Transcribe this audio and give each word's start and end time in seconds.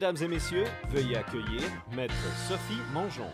Mesdames 0.00 0.16
et 0.22 0.28
messieurs, 0.28 0.64
veuillez 0.88 1.18
accueillir 1.18 1.60
Maître 1.94 2.14
Sophie 2.48 2.80
Mongeon. 2.94 3.30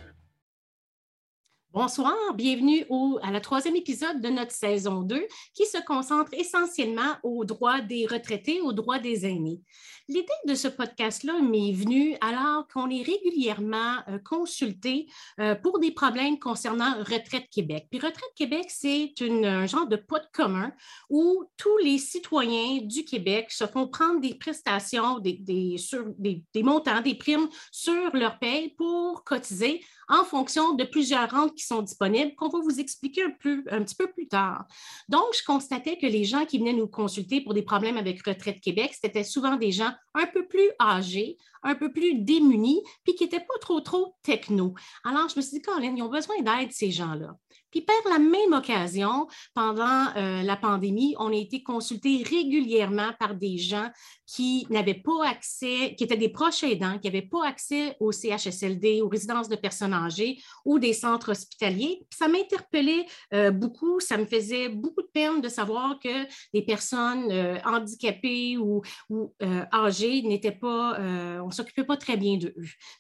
Bonsoir, 1.77 2.17
bienvenue 2.33 2.87
au, 2.89 3.19
à 3.23 3.31
la 3.31 3.43
troisième 3.43 3.77
épisode 3.77 4.23
de 4.23 4.31
notre 4.31 4.53
saison 4.53 5.03
2 5.03 5.27
qui 5.53 5.67
se 5.67 5.77
concentre 5.85 6.33
essentiellement 6.33 7.17
aux 7.23 7.45
droits 7.45 7.83
des 7.83 8.07
retraités, 8.07 8.63
aux 8.63 8.73
droits 8.73 8.99
des 8.99 9.27
aînés. 9.27 9.61
L'idée 10.09 10.27
de 10.47 10.55
ce 10.55 10.69
podcast-là 10.69 11.43
m'est 11.43 11.73
venue 11.73 12.17
alors 12.23 12.67
qu'on 12.73 12.89
est 12.89 13.03
régulièrement 13.03 13.97
euh, 14.09 14.19
consulté 14.25 15.07
euh, 15.39 15.55
pour 15.55 15.79
des 15.79 15.91
problèmes 15.91 16.39
concernant 16.39 16.95
Retraite 17.01 17.51
Québec. 17.51 17.89
Puis 17.91 18.01
Retraite 18.01 18.33
Québec, 18.37 18.67
c'est 18.69 19.13
un 19.21 19.67
genre 19.67 19.87
de 19.87 19.97
pot 19.97 20.23
commun 20.33 20.73
où 21.11 21.45
tous 21.59 21.77
les 21.79 21.99
citoyens 21.99 22.79
du 22.83 23.05
Québec 23.05 23.51
se 23.51 23.67
font 23.67 23.87
prendre 23.89 24.21
des 24.21 24.35
prestations, 24.35 25.19
des, 25.19 25.35
des, 25.41 26.63
montants, 26.63 27.03
des 27.03 27.17
primes 27.17 27.49
sur 27.71 28.17
leur 28.17 28.39
paye 28.39 28.71
pour 28.79 29.25
cotiser 29.25 29.83
en 30.09 30.25
fonction 30.25 30.75
de 30.75 30.85
plusieurs 30.85 31.31
rentes 31.31 31.55
qui 31.55 31.65
sont 31.65 31.83
disponibles, 31.83 32.35
qu'on 32.37 32.49
va 32.49 32.61
vous 32.61 32.79
expliquer 32.81 33.25
un, 33.25 33.31
peu, 33.31 33.63
petit 33.65 33.95
peu 33.95 34.07
plus 34.11 34.29
tard. 34.29 34.67
Donc, 35.09 35.27
je 35.39 35.45
constatais 35.45 35.99
que 35.99 36.07
les 36.07 36.25
gens 36.25 36.45
qui 36.45 36.59
venaient 36.59 36.73
nous 36.73 36.89
consulter 36.89 37.41
pour 37.41 37.55
des 37.55 37.63
problèmes 37.63 37.97
avec 37.97 38.25
Retraite 38.27 38.61
Québec, 38.61 38.97
c'était 39.01 39.25
souvent 39.25 39.57
des 39.57 39.73
gens 39.73 39.93
un 40.15 40.27
peu 40.27 40.47
plus 40.47 40.71
âgés, 40.81 41.37
un 41.63 41.75
peu 41.75 41.93
plus 41.93 42.15
démunis, 42.15 42.83
puis 43.05 43.15
qui 43.15 43.25
n'étaient 43.25 43.41
pas 43.41 43.59
trop, 43.61 43.81
trop 43.81 44.15
techno. 44.23 44.75
Alors, 45.05 45.29
je 45.29 45.37
me 45.37 45.43
suis 45.43 45.59
dit, 45.59 45.63
Colin, 45.63 45.95
ils 45.97 46.03
ont 46.03 46.09
besoin 46.09 46.41
d'aide, 46.41 46.73
ces 46.73 46.91
gens-là. 46.91 47.37
Puis 47.85 48.11
la 48.11 48.19
même 48.19 48.53
occasion, 48.53 49.27
pendant 49.55 50.07
euh, 50.17 50.43
la 50.43 50.57
pandémie, 50.57 51.15
on 51.19 51.31
a 51.31 51.37
été 51.37 51.63
consultés 51.63 52.23
régulièrement 52.23 53.13
par 53.19 53.35
des 53.35 53.59
gens 53.59 53.91
qui 54.27 54.67
n'avaient 54.71 54.95
pas 54.95 55.29
accès, 55.29 55.95
qui 55.97 56.05
étaient 56.05 56.17
des 56.17 56.31
proches 56.31 56.63
aidants, 56.63 56.99
qui 56.99 57.09
n'avaient 57.09 57.29
pas 57.29 57.47
accès 57.47 57.97
au 58.01 58.13
CHSLD, 58.13 59.03
aux 59.03 59.09
résidences 59.09 59.49
de 59.49 59.57
personnes 59.57 59.93
âgées 59.93 60.39
ou 60.65 60.79
des 60.79 60.95
centres 60.95 61.33
hospitaliers. 61.33 62.07
Ça 62.17 62.29
m'interpellait 62.29 63.05
euh, 63.35 63.51
beaucoup, 63.51 64.01
ça 64.01 64.17
me 64.17 64.25
faisait 64.25 64.71
beaucoup 64.71 65.03
de 65.03 65.11
peine 65.13 65.41
de 65.43 65.49
savoir 65.49 65.99
que 66.01 66.27
des 66.55 66.63
personnes 66.63 67.31
euh, 67.31 67.59
handicapées 67.65 68.57
ou, 68.57 68.83
ou 69.11 69.35
âgées 69.73 70.23
n'étaient 70.23 70.51
pas, 70.51 70.99
on 71.43 71.47
ne 71.47 71.53
s'occupait 71.53 71.85
pas 71.85 71.97
très 71.97 72.17
bien 72.17 72.37
d'eux. 72.39 72.55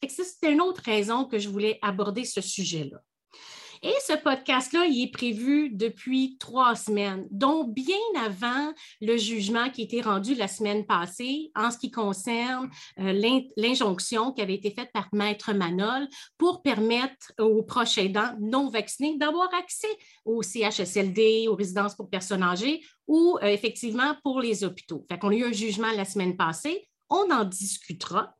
C'était 0.06 0.52
une 0.52 0.60
autre 0.60 0.82
raison 0.84 1.24
que 1.24 1.38
je 1.38 1.48
voulais 1.48 1.78
aborder 1.82 2.24
ce 2.24 2.40
sujet-là. 2.40 2.98
Et 3.82 3.94
ce 4.06 4.14
podcast-là, 4.14 4.86
il 4.86 5.04
est 5.04 5.10
prévu 5.10 5.70
depuis 5.70 6.36
trois 6.38 6.74
semaines, 6.74 7.26
donc 7.30 7.74
bien 7.74 7.96
avant 8.24 8.72
le 9.00 9.16
jugement 9.16 9.70
qui 9.70 9.82
a 9.82 9.84
été 9.84 10.00
rendu 10.00 10.34
la 10.34 10.48
semaine 10.48 10.86
passée 10.86 11.50
en 11.54 11.70
ce 11.70 11.78
qui 11.78 11.90
concerne 11.90 12.70
euh, 13.00 13.12
l'injonction 13.56 14.32
qui 14.32 14.42
avait 14.42 14.54
été 14.54 14.70
faite 14.70 14.90
par 14.92 15.08
Maître 15.12 15.52
Manol 15.52 16.08
pour 16.38 16.62
permettre 16.62 17.32
aux 17.38 17.62
proches 17.62 17.98
aidants 17.98 18.34
non 18.40 18.68
vaccinés 18.68 19.16
d'avoir 19.18 19.52
accès 19.54 19.88
au 20.24 20.42
CHSLD, 20.42 21.46
aux 21.48 21.56
résidences 21.56 21.94
pour 21.94 22.08
personnes 22.08 22.42
âgées 22.42 22.80
ou 23.06 23.38
euh, 23.42 23.46
effectivement 23.46 24.14
pour 24.22 24.40
les 24.40 24.64
hôpitaux. 24.64 25.04
Fait 25.10 25.18
qu'on 25.18 25.30
a 25.30 25.34
eu 25.34 25.44
un 25.44 25.52
jugement 25.52 25.90
la 25.92 26.04
semaine 26.04 26.36
passée. 26.36 26.88
On 27.08 27.30
en 27.30 27.44
discutera. 27.44 28.35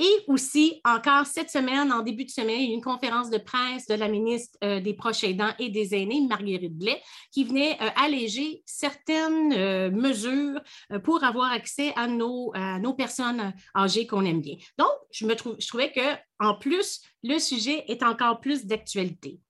Et 0.00 0.24
aussi, 0.26 0.80
encore 0.84 1.24
cette 1.24 1.50
semaine, 1.50 1.92
en 1.92 2.02
début 2.02 2.24
de 2.24 2.30
semaine, 2.30 2.62
une 2.72 2.80
conférence 2.80 3.30
de 3.30 3.38
presse 3.38 3.86
de 3.86 3.94
la 3.94 4.08
ministre 4.08 4.58
euh, 4.64 4.80
des 4.80 4.92
Proches 4.92 5.22
aidants 5.22 5.52
et 5.60 5.70
des 5.70 5.94
aînés, 5.94 6.26
Marguerite 6.28 6.76
Blais, 6.76 7.00
qui 7.30 7.44
venait 7.44 7.78
euh, 7.80 7.88
alléger 7.94 8.62
certaines 8.66 9.52
euh, 9.52 9.90
mesures 9.92 10.60
pour 11.04 11.22
avoir 11.22 11.52
accès 11.52 11.92
à 11.94 12.08
nos, 12.08 12.52
personnes 12.96 13.52
âgées 13.76 14.06
qu'on 14.06 14.24
aime 14.24 14.40
bien. 14.40 14.56
Donc, 14.78 14.90
je, 15.12 15.26
me 15.26 15.34
je 15.58 15.66
trouvais 15.68 15.92
que 15.92 16.00
en 16.40 16.54
plus, 16.54 17.00
le 17.22 17.38
sujet 17.38 17.84
est 17.86 18.02
encore 18.02 18.40
plus 18.40 18.66
d'actualité. 18.66 19.40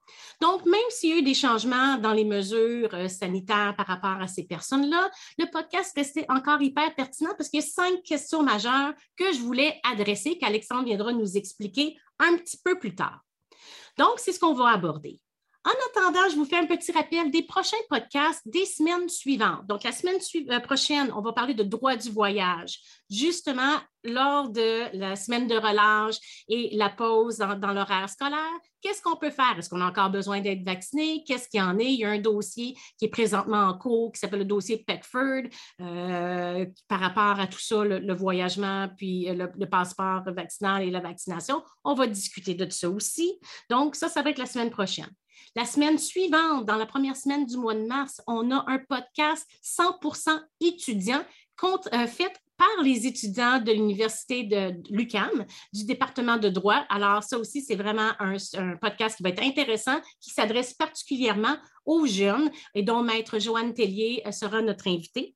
Donc, 0.41 0.65
même 0.67 0.81
s'il 0.91 1.11
y 1.11 1.13
a 1.15 1.17
eu 1.17 1.23
des 1.23 1.35
changements 1.35 1.97
dans 1.99 2.13
les 2.13 2.25
mesures 2.25 2.93
euh, 2.95 3.09
sanitaires 3.09 3.75
par 3.77 3.87
rapport 3.87 4.21
à 4.21 4.27
ces 4.27 4.45
personnes-là, 4.45 5.11
le 5.39 5.51
podcast 5.51 5.93
restait 5.97 6.27
encore 6.29 6.61
hyper 6.61 6.95
pertinent 6.95 7.33
parce 7.37 7.49
qu'il 7.49 7.61
y 7.61 7.63
a 7.63 7.67
cinq 7.67 8.03
questions 8.03 8.43
majeures 8.43 8.93
que 9.17 9.33
je 9.33 9.41
voulais 9.41 9.81
adresser, 9.85 10.39
qu'Alexandre 10.39 10.85
viendra 10.85 11.13
nous 11.13 11.37
expliquer 11.37 11.97
un 12.19 12.37
petit 12.37 12.59
peu 12.63 12.79
plus 12.79 12.95
tard. 12.95 13.21
Donc, 13.99 14.19
c'est 14.19 14.33
ce 14.33 14.41
qu'on 14.41 14.55
va 14.55 14.71
aborder. 14.71 15.21
En 15.67 15.71
attendant, 15.71 16.29
je 16.29 16.37
vous 16.37 16.45
fais 16.45 16.59
un 16.59 16.67
petit 16.67 16.93
rappel 16.93 17.31
des 17.31 17.43
prochains 17.43 17.79
podcasts 17.89 18.43
des 18.45 18.67
semaines 18.67 19.09
suivantes. 19.09 19.67
Donc, 19.67 19.83
la 19.83 19.93
semaine 19.93 20.19
euh, 20.51 20.61
prochaine, 20.61 21.11
on 21.17 21.23
va 21.23 21.33
parler 21.33 21.55
de 21.55 21.63
droit 21.63 21.97
du 21.97 22.11
voyage, 22.11 22.81
justement 23.09 23.79
lors 24.03 24.51
de 24.51 24.95
la 24.95 25.17
semaine 25.17 25.47
de 25.47 25.55
relâche 25.55 26.17
et 26.49 26.77
la 26.77 26.91
pause 26.91 27.39
dans, 27.39 27.73
l'horaire 27.73 28.11
scolaire. 28.11 28.61
Qu'est-ce 28.83 29.01
qu'on 29.01 29.17
peut 29.17 29.31
faire? 29.31 29.55
Est-ce 29.59 29.71
qu'on 29.71 29.81
a 29.81 29.87
encore 29.87 30.11
besoin 30.11 30.43
d'être 30.43 30.63
vacciné? 30.63 31.25
Qu'est-ce 31.27 31.49
qu'il 31.49 31.61
y 31.61 31.63
en 31.63 31.79
est? 31.79 31.95
Il 31.95 32.01
y 32.01 32.05
a 32.05 32.11
un 32.11 32.19
dossier 32.19 32.77
qui 32.99 33.07
est 33.07 33.09
présentement 33.09 33.63
en 33.63 33.79
cours 33.79 34.13
qui 34.13 34.19
s'appelle 34.19 34.41
le 34.41 34.45
dossier 34.45 34.85
Peckford 34.87 35.45
euh, 35.81 36.67
par 36.89 37.01
rapport 37.01 37.41
à 37.41 37.47
tout 37.47 37.59
ça, 37.59 37.83
le, 37.83 38.15
voyagement, 38.15 38.91
puis 38.99 39.25
le, 39.31 39.51
le, 39.57 39.67
passeport 39.67 40.25
vaccinal 40.27 40.83
et 40.83 40.91
la 40.91 41.01
vaccination. 41.01 41.63
On 41.85 41.95
va 41.95 42.07
discuter 42.07 42.53
de 42.53 42.69
ça 42.69 42.91
aussi. 42.91 43.33
Donc, 43.71 43.97
ça, 43.97 44.11
ça 44.11 44.21
va 44.21 44.29
être 44.29 44.39
la 44.39 44.45
semaine 44.45 44.71
prochaine. 44.71 45.09
La 45.57 45.65
semaine 45.65 45.99
suivante, 45.99 46.65
dans 46.67 46.77
la 46.77 46.87
première 46.87 47.17
semaine 47.17 47.47
du 47.47 47.57
mois 47.57 47.75
de 47.75 47.87
mars, 47.87 48.21
on 48.27 48.51
a 48.51 48.65
un 48.67 48.79
podcast 48.79 49.49
100% 49.63 50.41
étudiant 50.61 51.25
euh, 51.63 52.07
fait 52.07 52.33
par 52.57 52.83
les 52.83 53.07
étudiants 53.07 53.59
de 53.59 53.73
l'Université 53.73 54.45
de 54.45 54.75
l'UCAM, 54.91 55.45
du 55.73 55.85
département 55.85 56.37
de 56.37 56.49
droit. 56.49 56.85
Alors, 56.89 57.23
ça 57.23 57.39
aussi, 57.39 57.63
c'est 57.63 57.75
vraiment 57.75 58.11
un, 58.21 58.37
podcast 58.81 59.17
qui 59.17 59.23
va 59.23 59.31
être 59.31 59.43
intéressant, 59.43 60.01
qui 60.21 60.31
s'adresse 60.31 60.75
particulièrement 60.75 61.57
aux 61.85 62.07
jeunes 62.07 62.51
et 62.75 62.83
dont 62.83 63.03
Maître 63.03 63.39
Joanne 63.39 63.75
Tellier 63.75 64.23
euh, 64.27 64.31
sera 64.31 64.63
notre 64.63 64.89
invité. 64.89 65.35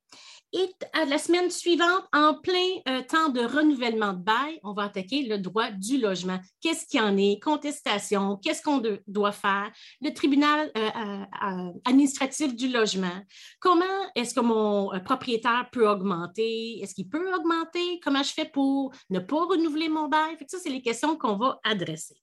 Et 0.55 0.71
la 1.07 1.19
semaine 1.19 1.51
suivante, 1.51 2.05
en 2.13 2.35
plein 2.35 2.81
euh, 2.89 3.03
temps 3.03 3.29
de 3.29 3.41
renouvellement 3.41 4.15
de 4.15 4.23
bail, 4.23 4.59
on 4.63 4.73
va 4.73 4.85
attaquer 4.85 5.25
le 5.25 5.39
droit 5.39 5.71
du 5.71 5.99
logement. 5.99 6.39
Qu'est-ce 6.63 6.87
qu'il 6.87 7.01
y 7.01 7.03
en 7.03 7.19
est? 7.19 7.39
Contestation, 7.43 8.37
qu'est-ce 8.37 8.63
qu'on 8.63 8.83
doit 9.07 9.33
faire? 9.33 9.71
Le 10.01 10.11
tribunal 10.15 10.71
euh, 10.77 10.89
euh, 10.89 11.71
administratif 11.85 12.57
du 12.57 12.69
logement. 12.69 13.21
Comment 13.61 13.85
est-ce 14.15 14.35
que 14.35 14.41
mon 14.41 14.91
propriétaire 15.05 15.69
peut 15.71 15.87
augmenter? 15.87 16.81
Est-ce 16.81 16.95
qu'il 16.95 17.09
peut 17.09 17.35
augmenter? 17.35 18.01
Comment 18.03 18.23
je 18.23 18.33
fais 18.33 18.47
pour 18.47 18.93
ne 19.11 19.19
pas 19.19 19.45
renouveler 19.45 19.91
mon 19.91 20.09
bail? 20.09 20.37
ça, 20.47 20.59
c'est 20.63 20.71
les 20.71 20.83
questions 20.83 21.17
qu'on 21.17 21.37
va 21.37 21.61
adresser. 21.63 22.17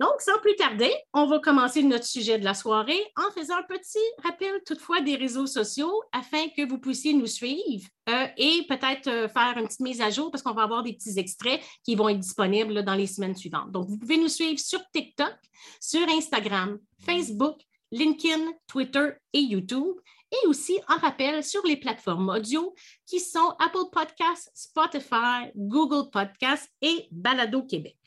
Donc, 0.00 0.18
sans 0.20 0.38
plus 0.38 0.56
tarder, 0.56 0.90
on 1.12 1.26
va 1.26 1.40
commencer 1.40 1.82
notre 1.82 2.06
sujet 2.06 2.38
de 2.38 2.44
la 2.44 2.54
soirée 2.54 3.04
en 3.16 3.30
faisant 3.38 3.56
un 3.56 3.62
petit 3.64 3.98
rappel 4.24 4.62
toutefois 4.64 5.02
des 5.02 5.14
réseaux 5.14 5.46
sociaux 5.46 5.92
afin 6.12 6.48
que 6.56 6.66
vous 6.66 6.78
puissiez 6.78 7.12
nous 7.12 7.26
suivre 7.26 7.86
euh, 8.08 8.26
et 8.38 8.64
peut-être 8.66 9.08
euh, 9.08 9.28
faire 9.28 9.58
une 9.58 9.66
petite 9.66 9.80
mise 9.80 10.00
à 10.00 10.08
jour 10.08 10.30
parce 10.30 10.42
qu'on 10.42 10.54
va 10.54 10.62
avoir 10.62 10.82
des 10.82 10.94
petits 10.94 11.18
extraits 11.18 11.60
qui 11.84 11.96
vont 11.96 12.08
être 12.08 12.18
disponibles 12.18 12.82
dans 12.82 12.94
les 12.94 13.06
semaines 13.06 13.36
suivantes. 13.36 13.72
Donc, 13.72 13.88
vous 13.88 13.98
pouvez 13.98 14.16
nous 14.16 14.28
suivre 14.28 14.58
sur 14.58 14.80
TikTok, 14.90 15.36
sur 15.82 16.08
Instagram, 16.08 16.78
Facebook, 17.04 17.58
LinkedIn, 17.92 18.52
Twitter 18.68 19.10
et 19.34 19.40
YouTube 19.40 19.96
et 20.32 20.46
aussi 20.46 20.78
en 20.88 20.96
rappel 20.96 21.44
sur 21.44 21.62
les 21.66 21.76
plateformes 21.76 22.30
audio 22.30 22.74
qui 23.04 23.20
sont 23.20 23.54
Apple 23.58 23.90
Podcasts, 23.92 24.50
Spotify, 24.54 25.50
Google 25.54 26.08
Podcasts 26.10 26.70
et 26.80 27.06
Balado 27.10 27.64
Québec. 27.64 27.99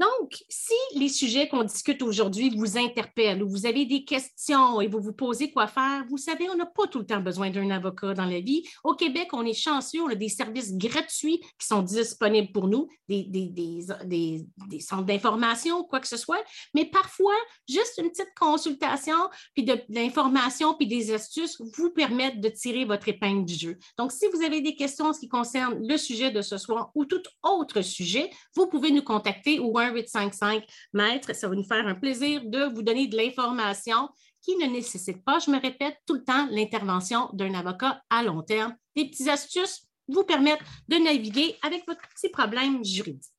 Donc, 0.00 0.42
si 0.48 0.72
les 0.94 1.10
sujets 1.10 1.46
qu'on 1.46 1.62
discute 1.62 2.00
aujourd'hui 2.00 2.48
vous 2.56 2.78
interpellent 2.78 3.42
ou 3.42 3.50
vous 3.50 3.66
avez 3.66 3.84
des 3.84 4.02
questions 4.02 4.80
et 4.80 4.86
vous 4.86 4.98
vous 4.98 5.12
posez 5.12 5.50
quoi 5.50 5.66
faire, 5.66 6.06
vous 6.08 6.16
savez, 6.16 6.48
on 6.48 6.56
n'a 6.56 6.64
pas 6.64 6.86
tout 6.86 7.00
le 7.00 7.04
temps 7.04 7.20
besoin 7.20 7.50
d'un 7.50 7.68
avocat 7.68 8.14
dans 8.14 8.24
la 8.24 8.40
vie. 8.40 8.62
Au 8.82 8.94
Québec, 8.94 9.28
on 9.34 9.44
est 9.44 9.52
chanceux, 9.52 10.00
on 10.00 10.08
a 10.08 10.14
des 10.14 10.30
services 10.30 10.74
gratuits 10.74 11.40
qui 11.58 11.66
sont 11.66 11.82
disponibles 11.82 12.50
pour 12.50 12.66
nous, 12.68 12.88
des, 13.08 14.46
centres 14.80 15.04
d'information, 15.04 15.84
quoi 15.84 16.00
que 16.00 16.08
ce 16.08 16.16
soit. 16.16 16.42
Mais 16.72 16.86
parfois, 16.86 17.36
juste 17.68 17.98
une 17.98 18.08
petite 18.08 18.32
consultation, 18.38 19.28
puis 19.52 19.64
de, 19.64 19.82
l'information, 19.90 20.72
puis 20.72 20.86
des 20.86 21.12
astuces 21.12 21.60
vous 21.76 21.90
permettent 21.90 22.40
de 22.40 22.48
tirer 22.48 22.86
votre 22.86 23.06
épingle 23.08 23.44
du 23.44 23.54
jeu. 23.54 23.76
Donc, 23.98 24.12
si 24.12 24.24
vous 24.32 24.40
avez 24.40 24.62
des 24.62 24.76
questions 24.76 25.06
en 25.06 25.12
ce 25.12 25.20
qui 25.20 25.28
concerne 25.28 25.86
le 25.86 25.98
sujet 25.98 26.30
de 26.30 26.40
ce 26.40 26.56
soir 26.56 26.90
ou 26.94 27.04
tout 27.04 27.22
autre 27.42 27.82
sujet, 27.82 28.30
vous 28.56 28.66
pouvez 28.66 28.92
nous 28.92 29.02
contacter 29.02 29.60
ou 29.60 29.70
855 29.90 30.64
mètres. 30.92 31.34
Ça 31.34 31.48
va 31.48 31.54
nous 31.54 31.64
faire 31.64 31.86
un 31.86 31.94
plaisir 31.94 32.42
de 32.44 32.72
vous 32.74 32.82
donner 32.82 33.06
de 33.06 33.16
l'information 33.16 34.08
qui 34.42 34.56
ne 34.56 34.66
nécessite 34.66 35.22
pas, 35.24 35.38
je 35.38 35.50
me 35.50 35.60
répète 35.60 35.98
tout 36.06 36.14
le 36.14 36.24
temps, 36.24 36.46
l'intervention 36.50 37.28
d'un 37.34 37.52
avocat 37.54 38.02
à 38.08 38.22
long 38.22 38.42
terme. 38.42 38.74
Des 38.96 39.06
petites 39.06 39.28
astuces 39.28 39.86
vous 40.08 40.24
permettent 40.24 40.62
de 40.88 40.96
naviguer 40.96 41.56
avec 41.62 41.86
votre 41.86 42.00
petit 42.08 42.30
problème 42.30 42.84
juridique. 42.84 43.30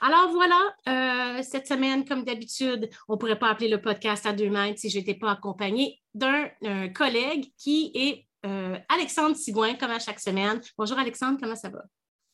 Alors 0.00 0.30
voilà, 0.30 0.60
euh, 0.88 1.42
cette 1.42 1.66
semaine, 1.66 2.04
comme 2.04 2.24
d'habitude, 2.24 2.88
on 3.08 3.14
ne 3.14 3.18
pourrait 3.18 3.38
pas 3.38 3.50
appeler 3.50 3.68
le 3.68 3.80
podcast 3.80 4.24
à 4.26 4.32
deux 4.32 4.48
mètres 4.48 4.78
si 4.78 4.88
je 4.88 4.98
n'étais 4.98 5.14
pas 5.14 5.32
accompagnée 5.32 6.00
d'un 6.14 6.48
collègue 6.94 7.52
qui 7.58 7.90
est 7.94 8.28
euh, 8.46 8.78
Alexandre 8.88 9.36
Sigouin, 9.36 9.74
comme 9.74 9.90
à 9.90 9.98
chaque 9.98 10.20
semaine. 10.20 10.60
Bonjour 10.76 10.98
Alexandre, 10.98 11.38
comment 11.40 11.56
ça 11.56 11.68
va? 11.68 11.82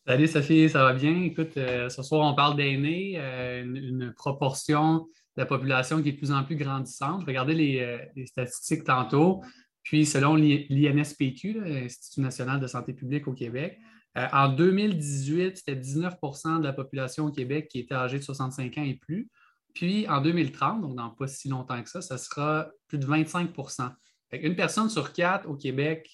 Salut 0.06 0.29
Sophie, 0.29 0.69
ça 0.69 0.85
va 0.85 0.93
bien? 0.93 1.23
Écoute, 1.23 1.56
euh, 1.56 1.89
ce 1.89 2.03
soir, 2.03 2.31
on 2.31 2.35
parle 2.35 2.59
d'aînés, 2.59 3.15
euh, 3.17 3.62
une, 3.65 4.12
proportion 4.15 4.99
de 4.99 5.06
la 5.39 5.47
population 5.47 6.03
qui 6.03 6.11
est 6.11 6.12
de 6.12 6.19
plus 6.19 6.31
en 6.31 6.45
plus 6.45 6.56
grandissante. 6.56 7.25
Regardez 7.27 7.55
les, 7.55 7.81
euh, 7.81 7.97
les 8.15 8.27
statistiques 8.27 8.85
tantôt. 8.85 9.43
Puis, 9.83 10.05
selon 10.05 10.35
l'INSPQ, 10.37 11.59
l'Institut 11.65 12.21
national 12.21 12.61
de 12.61 12.67
santé 12.67 12.93
publique 12.93 13.27
au 13.29 13.33
Québec, 13.33 13.79
en 14.15 14.49
2018, 14.51 15.56
c'était 15.56 15.75
19% 15.75 16.59
de 16.59 16.65
la 16.65 16.75
population 16.75 17.25
au 17.25 17.31
Québec 17.31 17.69
qui 17.69 17.79
était 17.81 17.95
âgée 17.95 18.19
de 18.19 18.25
65 18.25 18.77
ans 18.77 18.85
et 18.85 18.95
plus. 18.95 19.31
Puis, 19.73 20.06
en 20.09 20.21
2030, 20.21 20.83
donc 20.83 20.97
dans 20.97 21.11
pas 21.11 21.29
si 21.29 21.49
longtemps 21.49 21.83
que 21.83 21.89
ça, 21.89 22.03
ça 22.03 22.19
sera 22.19 22.69
plus 22.89 22.99
de 22.99 23.06
25% 23.06 23.91
Une 24.33 24.55
personne 24.55 24.91
sur 24.91 25.15
quatre 25.15 25.49
au 25.49 25.56
Québec, 25.56 26.11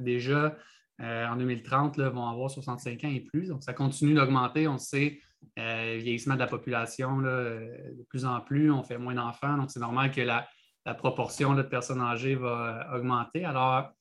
déjà, 0.00 0.56
euh, 1.00 1.26
en 1.26 1.36
2030 1.36 1.98
vont 1.98 2.26
avoir 2.26 2.50
65 2.50 3.04
ans 3.04 3.10
et 3.10 3.20
plus. 3.20 3.48
Donc, 3.48 3.62
ça 3.62 3.72
continue 3.72 4.14
d'augmenter. 4.14 4.68
On 4.68 4.78
sait, 4.78 5.20
euh, 5.58 5.98
vieillissement 6.00 6.34
de 6.34 6.40
la 6.40 6.46
population 6.46 7.20
euh, 7.24 7.92
de 7.92 8.02
plus 8.08 8.24
en 8.24 8.40
plus, 8.40 8.70
on 8.70 8.82
fait 8.82 8.98
moins 8.98 9.14
d'enfants. 9.14 9.56
Donc, 9.56 9.70
c'est 9.70 9.80
normal 9.80 10.10
que 10.10 10.20
la, 10.20 10.46
proportion 10.98 11.54
de 11.54 11.62
personnes 11.62 12.00
âgées 12.00 12.34
va 12.34 12.90
augmenter. 12.96 13.44
Alors, 13.44 13.92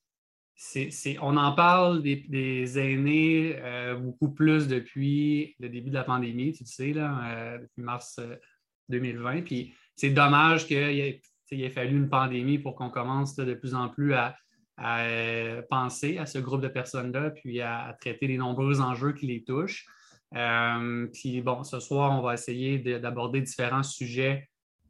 on 1.21 1.37
en 1.37 1.51
parle 1.53 2.01
des, 2.01 2.79
aînés 2.79 3.55
beaucoup 3.99 4.31
plus 4.31 4.67
depuis 4.67 5.55
le 5.59 5.69
début 5.69 5.91
de 5.91 5.95
la 5.95 6.03
pandémie, 6.03 6.53
tu 6.53 6.63
le 6.63 6.67
sais, 6.67 6.91
depuis 6.91 7.83
mars 7.83 8.19
2020. 8.89 9.43
Puis 9.43 9.75
c'est 9.95 10.09
dommage 10.09 10.65
qu'il 10.65 10.77
ait, 10.77 11.69
fallu 11.69 11.97
une 11.97 12.09
pandémie 12.09 12.57
pour 12.57 12.73
qu'on 12.73 12.89
commence 12.89 13.35
de 13.35 13.53
plus 13.53 13.75
en 13.75 13.87
plus 13.87 14.15
à, 14.15 14.35
à 14.77 15.03
euh, 15.03 15.61
penser 15.69 16.17
à 16.17 16.25
ce 16.25 16.39
groupe 16.39 16.61
de 16.61 16.67
personnes-là, 16.67 17.31
puis 17.31 17.61
à, 17.61 17.95
traiter 17.99 18.27
les 18.27 18.37
nombreux 18.37 18.81
enjeux 18.81 19.13
qui 19.13 19.27
les 19.27 19.43
touchent. 19.43 19.85
Euh, 20.35 21.07
puis 21.13 21.41
bon, 21.41 21.63
ce 21.63 21.79
soir, 21.79 22.17
on 22.17 22.21
va 22.21 22.33
essayer 22.33 22.79
d'aborder 22.79 23.41
différents 23.41 23.83
sujets 23.83 24.49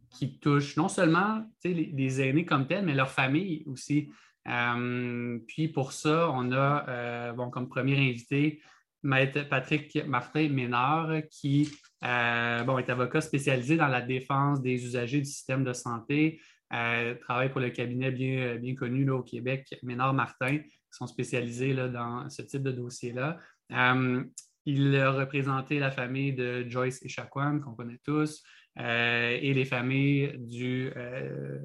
qui 0.09 0.39
touchent 0.39 0.77
non 0.77 0.87
seulement 0.87 1.45
les, 1.63 2.21
aînés 2.21 2.45
comme 2.45 2.67
tels, 2.67 2.85
mais 2.85 2.93
leur 2.93 3.09
famille 3.09 3.63
aussi. 3.65 4.11
Euh, 4.47 5.39
puis 5.47 5.67
pour 5.67 5.93
ça, 5.93 6.29
on 6.31 6.51
a 6.51 7.33
bon, 7.33 7.49
comme 7.49 7.69
premier 7.69 7.97
invité 7.97 8.61
Maître 9.03 9.47
Patrick 9.49 10.05
Martin 10.05 10.49
Ménard, 10.49 11.11
qui 11.31 11.71
bon, 12.01 12.77
est 12.77 12.89
avocat 12.89 13.21
spécialisé 13.21 13.77
dans 13.77 13.87
la 13.87 14.01
défense 14.01 14.61
des 14.61 14.85
usagers 14.85 15.19
du 15.19 15.25
système 15.25 15.63
de 15.63 15.73
santé, 15.73 16.39
euh, 16.73 17.15
travaille 17.15 17.49
pour 17.49 17.59
le 17.59 17.69
cabinet 17.69 18.11
bien, 18.11 18.55
bien 18.55 18.75
connu 18.75 19.09
au 19.09 19.21
Québec, 19.21 19.75
Ménard 19.83 20.13
Martin, 20.13 20.59
qui 20.59 20.91
sont 20.91 21.07
spécialisés 21.07 21.73
là, 21.73 21.89
dans 21.89 22.29
ce 22.29 22.41
type 22.41 22.63
de 22.63 22.71
dossier-là. 22.71 23.37
Euh, 23.73 24.23
il 24.65 24.95
a 24.95 25.11
représenté 25.11 25.79
la 25.79 25.91
famille 25.91 26.33
de 26.33 26.65
Joyce 26.69 27.01
et 27.01 27.07
Echaquan, 27.07 27.59
qu'on 27.59 27.73
connaît 27.73 27.99
tous, 28.05 28.43
euh, 28.79 29.37
et 29.41 29.53
les 29.53 29.65
familles 29.65 30.33
du, 30.37 30.91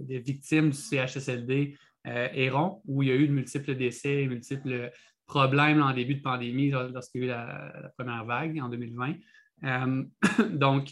des 0.00 0.18
victimes 0.18 0.70
du 0.70 0.76
CHSLD 0.76 1.76
Héron, 2.04 2.80
où 2.86 3.02
il 3.02 3.08
y 3.08 3.12
a 3.12 3.16
eu 3.16 3.28
de 3.28 3.32
multiples 3.32 3.74
décès 3.74 4.22
et 4.22 4.26
multiples 4.26 4.90
problèmes 5.26 5.82
en 5.82 5.92
début 5.92 6.14
de 6.14 6.22
pandémie 6.22 6.70
lorsqu'il 6.70 7.24
y 7.24 7.24
a 7.24 7.26
eu 7.26 7.28
la, 7.28 7.92
première 7.98 8.24
vague 8.24 8.58
en 8.60 8.68
2020. 8.68 9.14
donc, 10.50 10.90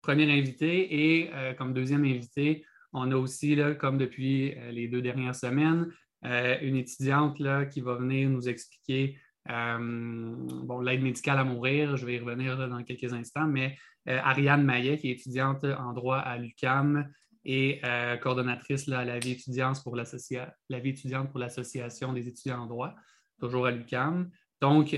premier 0.00 0.30
invité 0.30 1.20
et 1.20 1.30
comme 1.56 1.74
deuxième 1.74 2.04
invité, 2.04 2.64
on 2.92 3.10
a 3.10 3.16
aussi, 3.16 3.54
là, 3.54 3.74
comme 3.74 3.98
depuis 3.98 4.54
euh, 4.56 4.70
les 4.70 4.88
deux 4.88 5.02
dernières 5.02 5.34
semaines, 5.34 5.92
euh, 6.24 6.56
une 6.60 6.76
étudiante 6.76 7.38
là, 7.38 7.64
qui 7.64 7.80
va 7.80 7.94
venir 7.94 8.28
nous 8.28 8.48
expliquer 8.48 9.18
euh, 9.50 10.34
bon, 10.64 10.80
l'aide 10.80 11.02
médicale 11.02 11.38
à 11.38 11.44
mourir. 11.44 11.96
Je 11.96 12.06
vais 12.06 12.14
y 12.14 12.18
revenir 12.18 12.68
dans 12.68 12.82
quelques 12.84 13.12
instants, 13.12 13.46
mais 13.46 13.76
Ariane 14.06 14.64
Maillet, 14.64 14.98
qui 14.98 15.10
est 15.10 15.12
étudiante 15.12 15.64
en 15.64 15.92
droit 15.92 16.18
à 16.18 16.36
l'UCAM 16.36 17.08
et 17.44 17.80
coordonnatrice 18.20 18.88
à 18.88 19.04
la 19.04 19.20
vie 19.20 19.32
étudiante 19.32 19.80
pour 19.84 19.96
l'Association 19.96 22.12
des 22.12 22.26
étudiants 22.26 22.62
en 22.62 22.66
droit, 22.66 22.94
toujours 23.40 23.66
à 23.66 23.70
l'UCAM. 23.70 24.28
Donc, 24.60 24.96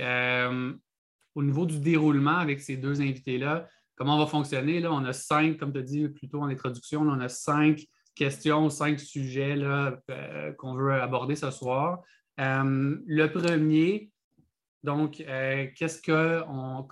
au 1.35 1.43
niveau 1.43 1.67
du 1.67 1.81
déroulement 1.81 2.39
avec 2.39 2.61
ces 2.61 2.79
deux 2.79 3.03
invités-là, 3.03 3.69
comment 3.97 4.17
on 4.17 4.19
va 4.19 4.27
fonctionner. 4.27 4.81
Là, 4.81 4.93
on 4.93 5.05
a 5.05 5.13
cinq, 5.13 5.59
comme 5.59 5.73
tu 5.73 5.79
as 5.79 5.83
dit 5.83 6.09
plus 6.09 6.29
tôt 6.29 6.41
en 6.41 6.49
introduction, 6.49 7.03
on 7.03 7.21
a 7.21 7.29
cinq 7.29 7.87
questions, 8.15 8.71
cinq 8.71 9.01
sujets 9.01 9.57
euh, 9.59 10.53
qu'on 10.59 10.75
veut 10.75 10.93
aborder 10.93 11.37
ce 11.37 11.51
soir. 11.51 12.03
Euh, 12.41 12.97
le 13.07 13.27
premier, 13.27 14.11
donc, 14.83 15.21
euh, 15.21 15.67
qu'est-ce 15.77 16.01
que 16.01 16.43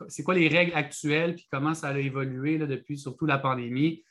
c'est 0.09 0.23
quoi 0.23 0.35
les 0.35 0.49
règles 0.49 0.75
actuelles, 0.75 1.35
puis 1.35 1.47
comment 1.51 1.75
ça 1.75 1.89
a 1.89 1.99
évolué 1.99 2.59
depuis 2.59 2.99
surtout 2.99 3.27
la 3.27 3.39
pandémie 3.39 4.05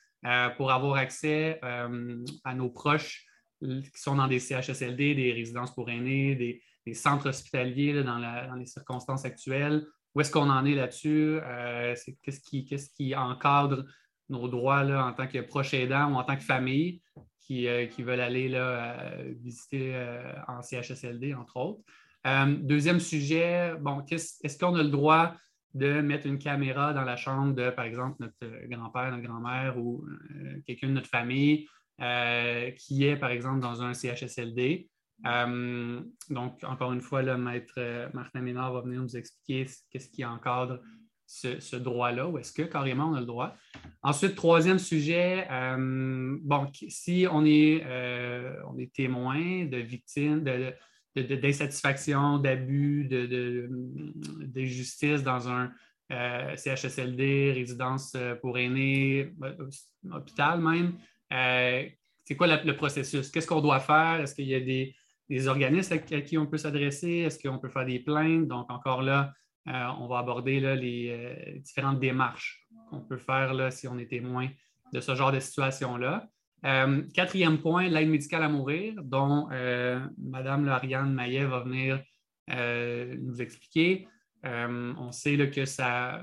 pour 0.55 0.71
avoir 0.71 0.97
accès 0.97 1.59
à 1.63 2.53
nos 2.53 2.69
proches 2.69 3.25
qui 3.59 4.01
sont 4.01 4.15
dans 4.15 4.27
des 4.27 4.39
CHSLD, 4.39 5.15
des 5.15 5.33
résidences 5.33 5.73
pour 5.73 5.89
aînés, 5.89 6.35
des, 6.35 6.93
centres 6.93 7.29
hospitaliers 7.29 8.03
dans, 8.03 8.55
les 8.55 8.65
circonstances 8.67 9.25
actuelles, 9.25 9.87
où 10.13 10.21
est-ce 10.21 10.31
qu'on 10.31 10.49
en 10.49 10.65
est 10.65 10.75
là-dessus? 10.75 11.39
Euh, 11.43 11.95
qu'est-ce, 12.21 12.89
qui, 12.89 13.15
encadre 13.15 13.85
nos 14.29 14.47
droits 14.47 14.83
là, 14.83 15.05
en 15.05 15.13
tant 15.13 15.27
que 15.27 15.39
proche 15.39 15.73
aidant 15.73 16.11
ou 16.11 16.15
en 16.15 16.23
tant 16.23 16.35
que 16.35 16.43
famille 16.43 17.01
qui, 17.39 17.67
euh, 17.67 17.87
veulent 17.99 18.21
aller 18.21 18.49
là, 18.49 18.99
euh, 18.99 19.33
visiter 19.41 19.95
en 20.47 20.61
CHSLD, 20.61 21.33
entre 21.33 21.57
autres. 21.57 21.81
deuxième 22.61 22.99
sujet, 22.99 23.73
bon, 23.79 24.03
est-ce 24.09 24.57
qu'on 24.57 24.75
a 24.75 24.83
le 24.83 24.89
droit 24.89 25.35
de 25.73 26.01
mettre 26.01 26.27
une 26.27 26.37
caméra 26.37 26.93
dans 26.93 27.03
la 27.03 27.15
chambre 27.15 27.53
de, 27.53 27.69
par 27.69 27.85
exemple, 27.85 28.17
notre 28.19 28.67
grand-père, 28.67 29.11
notre 29.11 29.23
grand-mère 29.23 29.77
ou 29.77 30.05
quelqu'un 30.67 30.87
de 30.87 30.93
notre 30.93 31.09
famille 31.09 31.67
qui 32.77 33.05
est, 33.05 33.17
par 33.17 33.29
exemple, 33.29 33.61
dans 33.61 33.81
un 33.81 33.93
CHSLD? 33.93 34.89
Euh, 35.25 36.01
donc, 36.29 36.63
encore 36.63 36.93
une 36.93 37.01
fois, 37.01 37.21
le 37.21 37.37
maître 37.37 37.73
euh, 37.77 38.09
Martin 38.13 38.41
Ménard 38.41 38.73
va 38.73 38.81
venir 38.81 39.01
nous 39.01 39.15
expliquer 39.15 39.67
qu'est-ce 39.89 40.09
qui 40.09 40.25
encadre 40.25 40.79
ce, 41.27 41.75
droit-là, 41.77 42.27
ou 42.27 42.37
est-ce 42.39 42.51
que 42.51 42.63
carrément 42.63 43.05
on 43.05 43.13
a 43.13 43.21
le 43.21 43.25
droit. 43.25 43.55
Ensuite, 44.03 44.35
troisième 44.35 44.79
sujet, 44.79 45.47
euh, 45.49 46.37
bon, 46.41 46.67
si 46.89 47.25
on 47.31 47.45
est, 47.45 47.85
on 48.67 48.77
est 48.77 48.91
témoin 48.93 49.63
de 49.63 49.77
victimes, 49.77 50.43
d'insatisfaction, 51.15 52.37
d'abus, 52.37 53.05
de, 53.05 53.69
justice 54.55 55.23
dans 55.23 55.47
un 55.47 55.71
CHSLD, 56.09 57.53
résidence 57.53 58.17
pour 58.41 58.57
aînés, 58.57 59.31
hôpital 60.11 60.59
même, 60.59 60.97
c'est 62.25 62.35
quoi 62.35 62.47
le 62.47 62.75
processus? 62.75 63.31
Qu'est-ce 63.31 63.47
qu'on 63.47 63.61
doit 63.61 63.79
faire? 63.79 64.19
Est-ce 64.19 64.35
qu'il 64.35 64.47
y 64.47 64.55
a 64.55 64.59
des, 64.59 64.93
des 65.31 65.47
organismes 65.47 65.93
à 65.93 65.97
qui 65.97 66.37
on 66.37 66.45
peut 66.45 66.57
s'adresser? 66.57 67.19
Est-ce 67.19 67.39
qu'on 67.39 67.57
peut 67.57 67.69
faire 67.69 67.85
des 67.85 67.99
plaintes? 67.99 68.47
Donc, 68.47 68.69
encore 68.69 69.01
là, 69.01 69.33
euh, 69.69 69.87
on 69.99 70.07
va 70.07 70.17
aborder 70.17 70.59
les 70.59 71.09
euh, 71.09 71.59
différentes 71.59 72.01
démarches 72.01 72.67
qu'on 72.89 72.99
peut 72.99 73.17
faire 73.17 73.53
là, 73.53 73.71
si 73.71 73.87
on 73.87 73.97
est 73.97 74.09
témoin 74.09 74.49
de 74.91 74.99
ce 74.99 75.15
genre 75.15 75.31
de 75.31 75.39
situation-là. 75.39 76.27
Euh, 76.65 77.03
quatrième 77.13 77.59
point, 77.59 77.87
l'aide 77.87 78.09
médicale 78.09 78.43
à 78.43 78.49
mourir, 78.49 78.95
dont 79.03 79.47
Mme 80.17 80.67
Ariane 80.67 81.13
Maillet 81.13 81.45
va 81.45 81.61
venir 81.61 82.03
nous 82.49 83.41
expliquer. 83.41 84.09
on 84.43 85.11
sait 85.13 85.49
que 85.49 85.63
ça, 85.63 86.21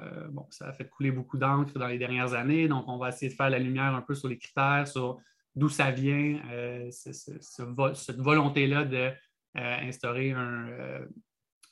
ça 0.50 0.68
a 0.68 0.72
fait 0.74 0.86
couler 0.86 1.12
beaucoup 1.12 1.38
d'encre 1.38 1.78
dans 1.78 1.86
les 1.86 1.98
dernières 1.98 2.34
années, 2.34 2.68
donc 2.68 2.84
on 2.88 2.98
va 2.98 3.08
essayer 3.08 3.30
de 3.30 3.36
faire 3.36 3.48
la 3.48 3.58
lumière 3.58 3.94
un 3.94 4.02
peu 4.02 4.14
sur 4.14 4.28
les 4.28 4.36
critères, 4.36 4.86
sur 4.86 5.18
d'où 5.58 5.68
ça 5.68 5.90
vient, 5.90 6.40
euh, 6.50 6.90
cette 6.90 8.20
volonté-là 8.20 8.84
d'instaurer 9.54 10.32
euh, 10.32 11.04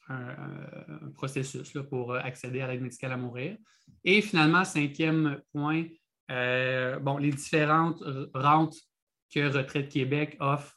un, 0.09 1.11
processus 1.15 1.73
pour 1.89 2.15
accéder 2.15 2.61
à 2.61 2.69
l'aide 2.69 2.83
médicale 2.83 3.13
à 3.13 3.17
mourir. 3.17 3.57
Et 4.05 4.21
finalement, 4.21 4.65
cinquième 4.65 5.41
point, 5.53 5.85
euh, 6.31 6.99
bon, 6.99 7.19
les 7.19 7.31
différentes 7.31 8.03
rentes 8.35 8.77
que 9.33 9.49
Retraite 9.49 9.89
Québec 9.89 10.37
offre 10.41 10.75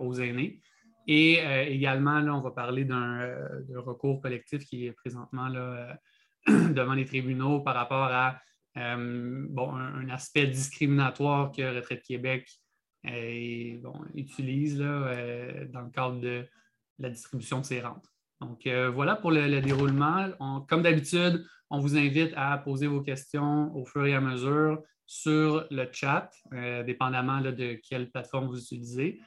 aux 0.00 0.14
aînés. 0.14 0.60
Et 1.06 1.38
également, 1.72 2.20
là, 2.20 2.34
on 2.34 2.42
va 2.42 2.50
parler 2.50 2.84
d'un 2.84 3.34
recours 3.74 4.20
collectif 4.20 4.64
qui 4.66 4.86
est 4.86 4.92
présentement 4.92 5.48
là, 5.48 5.98
devant 6.46 6.92
les 6.92 7.06
tribunaux 7.06 7.60
par 7.60 7.74
rapport 7.74 8.10
à 8.12 8.30
euh, 8.30 8.32
bon, 8.78 9.74
un, 9.74 10.08
aspect 10.08 10.46
discriminatoire 10.46 11.52
que 11.52 11.76
Retraite 11.76 12.02
Québec 12.02 12.48
euh, 13.06 13.78
utilise 14.14 14.80
euh, 14.80 15.66
dans 15.66 15.82
le 15.82 15.90
cadre 15.90 16.20
de 16.20 16.46
la 16.98 17.10
distribution 17.10 17.60
de 17.60 17.64
ses 17.64 17.80
rentes. 17.80 18.06
Donc, 18.40 18.68
voilà 18.94 19.16
pour 19.16 19.32
le, 19.32 19.60
déroulement. 19.60 20.30
comme 20.68 20.82
d'habitude, 20.82 21.44
on 21.70 21.80
vous 21.80 21.96
invite 21.96 22.32
à 22.36 22.56
poser 22.58 22.86
vos 22.86 23.02
questions 23.02 23.74
au 23.74 23.84
fur 23.84 24.06
et 24.06 24.14
à 24.14 24.20
mesure 24.20 24.80
sur 25.06 25.66
le 25.72 25.88
chat, 25.90 26.30
dépendamment 26.86 27.40
de 27.40 27.80
quelle 27.88 28.10
plateforme 28.10 28.46
vous 28.46 28.60
utilisez. 28.60 29.20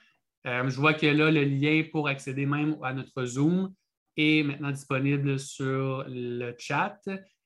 je 0.46 0.76
vois 0.78 0.94
que 0.94 1.08
là, 1.08 1.30
le 1.30 1.44
lien 1.44 1.84
pour 1.92 2.08
accéder 2.08 2.46
même 2.46 2.78
à 2.84 2.94
notre 2.94 3.26
Zoom 3.26 3.74
est 4.16 4.44
maintenant 4.44 4.72
disponible 4.72 5.40
sur 5.40 6.06
le 6.08 6.54
chat. 6.58 7.02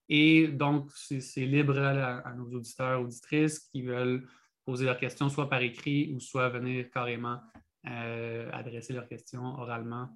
Et 0.09 0.47
donc, 0.47 0.91
c'est 0.93 1.45
libre 1.45 1.79
à, 1.79 2.33
nos 2.35 2.45
auditeurs, 2.55 3.01
auditrices 3.01 3.59
qui 3.59 3.81
veulent 3.81 4.27
poser 4.63 4.85
leurs 4.85 4.97
questions 4.97 5.29
soit 5.29 5.49
par 5.49 5.61
écrit 5.61 6.11
ou 6.13 6.19
soit 6.19 6.49
venir 6.49 6.89
carrément 6.91 7.39
euh, 7.87 8.49
adresser 8.51 8.93
leurs 8.93 9.07
questions 9.07 9.59
oralement 9.59 10.09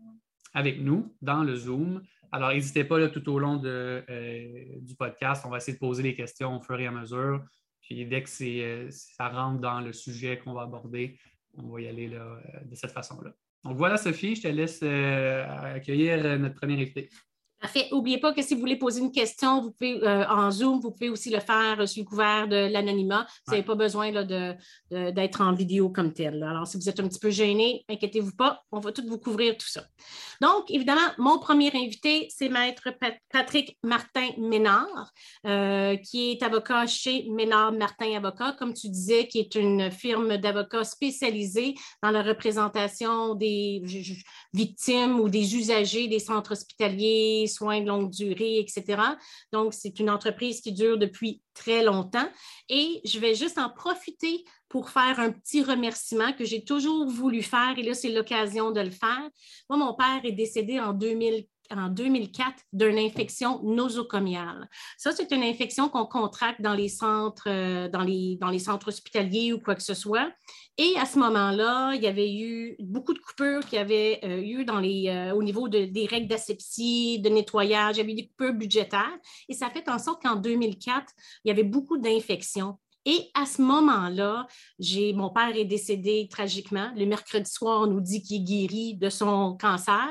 avec 0.53 0.81
nous 0.81 1.15
dans 1.21 1.43
le 1.43 1.55
Zoom. 1.55 2.01
Alors, 2.31 2.49
n'hésitez 2.49 2.83
pas 2.83 3.07
tout 3.09 3.27
au 3.29 3.39
long 3.39 3.61
euh, 3.63 4.01
du 4.81 4.95
podcast. 4.95 5.43
On 5.45 5.49
va 5.49 5.57
essayer 5.57 5.73
de 5.73 5.79
poser 5.79 6.03
les 6.03 6.15
questions 6.15 6.57
au 6.57 6.61
fur 6.61 6.79
et 6.79 6.87
à 6.87 6.91
mesure. 6.91 7.43
Puis 7.81 8.05
dès 8.05 8.23
que 8.23 8.29
euh, 8.43 8.87
ça 8.91 9.29
rentre 9.29 9.59
dans 9.59 9.81
le 9.81 9.93
sujet 9.93 10.39
qu'on 10.39 10.53
va 10.53 10.63
aborder, 10.63 11.19
on 11.55 11.69
va 11.69 11.81
y 11.81 11.87
aller 11.87 12.09
de 12.09 12.75
cette 12.75 12.91
façon-là. 12.91 13.31
Donc 13.63 13.77
voilà, 13.77 13.97
Sophie, 13.97 14.35
je 14.35 14.43
te 14.43 14.47
laisse 14.47 14.81
accueillir 14.83 16.39
notre 16.39 16.55
premier 16.55 16.75
invité. 16.75 17.09
Parfait. 17.59 17.89
N'oubliez 17.91 18.19
pas 18.19 18.33
que 18.33 18.41
si 18.41 18.53
vous 18.53 18.61
voulez 18.61 18.77
poser 18.77 19.01
une 19.01 19.11
question, 19.11 19.61
vous 19.61 19.71
pouvez 19.71 20.01
euh, 20.03 20.25
en 20.29 20.49
Zoom, 20.49 20.79
vous 20.79 20.91
pouvez 20.91 21.09
aussi 21.09 21.29
le 21.29 21.41
faire 21.41 21.81
euh, 21.81 21.85
sous 21.85 21.99
le 21.99 22.05
couvert 22.05 22.47
de 22.47 22.71
l'anonymat. 22.71 23.27
Vous 23.45 23.51
n'avez 23.51 23.65
pas 23.65 23.75
besoin 23.75 24.11
d'être 24.89 25.41
en 25.41 25.53
vidéo 25.53 25.89
comme 25.89 26.13
tel. 26.13 26.41
Alors, 26.41 26.65
si 26.67 26.77
vous 26.77 26.87
êtes 26.87 26.99
un 27.01 27.07
petit 27.07 27.19
peu 27.19 27.29
gêné, 27.29 27.83
inquiétez-vous 27.89 28.35
pas, 28.35 28.63
on 28.71 28.79
va 28.79 28.93
tout 28.93 29.03
vous 29.05 29.17
couvrir 29.17 29.57
tout 29.57 29.67
ça. 29.67 29.83
Donc, 30.41 30.71
évidemment, 30.71 31.01
mon 31.17 31.37
premier 31.37 31.69
invité, 31.75 32.29
c'est 32.29 32.47
Maître 32.47 32.89
Patrick 33.29 33.77
Martin 33.83 34.29
Ménard, 34.37 35.11
euh, 35.45 35.97
qui 35.97 36.31
est 36.31 36.43
avocat 36.43 36.87
chez 36.87 37.25
Ménard 37.29 37.73
Martin 37.73 38.15
Avocat, 38.15 38.55
comme 38.57 38.73
tu 38.73 38.87
disais, 38.87 39.27
qui 39.27 39.39
est 39.39 39.55
une 39.55 39.91
firme 39.91 40.37
d'avocats 40.37 40.85
spécialisée 40.85 41.75
dans 42.01 42.11
la 42.11 42.21
représentation 42.21 43.35
des 43.35 43.83
victimes 44.53 45.19
ou 45.19 45.27
des 45.27 45.55
usagers 45.57 46.07
des 46.07 46.19
centres 46.19 46.53
hospitaliers 46.53 47.47
soins 47.49 47.81
de 47.81 47.87
longue 47.87 48.09
durée, 48.09 48.59
etc. 48.59 49.01
Donc, 49.51 49.73
c'est 49.73 49.99
une 49.99 50.09
entreprise 50.09 50.61
qui 50.61 50.71
dure 50.71 50.97
depuis 50.97 51.41
très 51.53 51.83
longtemps. 51.83 52.29
Et 52.69 53.01
je 53.03 53.19
vais 53.19 53.35
juste 53.35 53.57
en 53.57 53.69
profiter 53.69 54.45
pour 54.69 54.89
faire 54.89 55.19
un 55.19 55.31
petit 55.31 55.61
remerciement 55.63 56.31
que 56.31 56.45
j'ai 56.45 56.63
toujours 56.63 57.09
voulu 57.09 57.41
faire. 57.41 57.73
Et 57.77 57.83
là, 57.83 57.93
c'est 57.93 58.09
l'occasion 58.09 58.71
de 58.71 58.79
le 58.79 58.91
faire. 58.91 59.29
Moi, 59.69 59.77
mon 59.77 59.93
père 59.93 60.21
est 60.23 60.31
décédé 60.31 60.79
en 60.79 60.93
2000 60.93 61.45
en 61.75 61.89
2004 61.89 62.53
d'une 62.73 62.97
infection 62.97 63.61
nosocomiale. 63.63 64.69
Ça, 64.97 65.11
c'est 65.11 65.31
une 65.31 65.43
infection 65.43 65.89
qu'on 65.89 66.05
contracte 66.05 66.61
dans 66.61 66.73
les 66.73 66.89
centres, 66.89 67.47
euh, 67.47 67.87
dans, 67.89 68.01
les, 68.01 68.59
centres 68.59 68.89
hospitaliers 68.89 69.53
ou 69.53 69.59
quoi 69.59 69.75
que 69.75 69.83
ce 69.83 69.93
soit. 69.93 70.31
Et 70.77 70.93
à 70.97 71.05
ce 71.05 71.19
moment-là, 71.19 71.93
il 71.95 72.01
y 72.01 72.07
avait 72.07 72.33
eu 72.33 72.75
beaucoup 72.79 73.13
de 73.13 73.19
coupures 73.19 73.65
qui 73.65 73.77
avaient 73.77 74.19
euh, 74.23 74.41
eu 74.41 74.65
dans 74.65 74.79
les, 74.79 75.09
euh, 75.09 75.33
au 75.35 75.43
niveau 75.43 75.67
des 75.67 76.07
règles 76.09 76.27
d'asepsie, 76.27 77.19
de 77.19 77.29
nettoyage. 77.29 77.97
Il 77.97 77.99
y 77.99 78.01
avait 78.01 78.11
eu 78.13 78.15
des 78.15 78.27
coupures 78.27 78.53
budgétaires. 78.53 79.17
Et 79.47 79.53
ça 79.53 79.69
fait 79.69 79.89
en 79.89 79.99
sorte 79.99 80.21
qu'en 80.21 80.35
2004, 80.35 81.05
il 81.43 81.49
y 81.49 81.51
avait 81.51 81.63
beaucoup 81.63 81.97
d'infections. 81.97 82.77
Et 83.05 83.31
à 83.33 83.45
ce 83.45 83.61
moment-là, 83.61 84.45
mon 85.15 85.29
père 85.29 85.55
est 85.55 85.65
décédé 85.65 86.27
tragiquement. 86.29 86.91
Le 86.95 87.05
mercredi 87.05 87.49
soir, 87.49 87.81
on 87.81 87.87
nous 87.87 88.01
dit 88.01 88.21
qu'il 88.21 88.41
est 88.41 88.45
guéri 88.45 88.95
de 88.95 89.09
son 89.09 89.57
cancer 89.57 90.07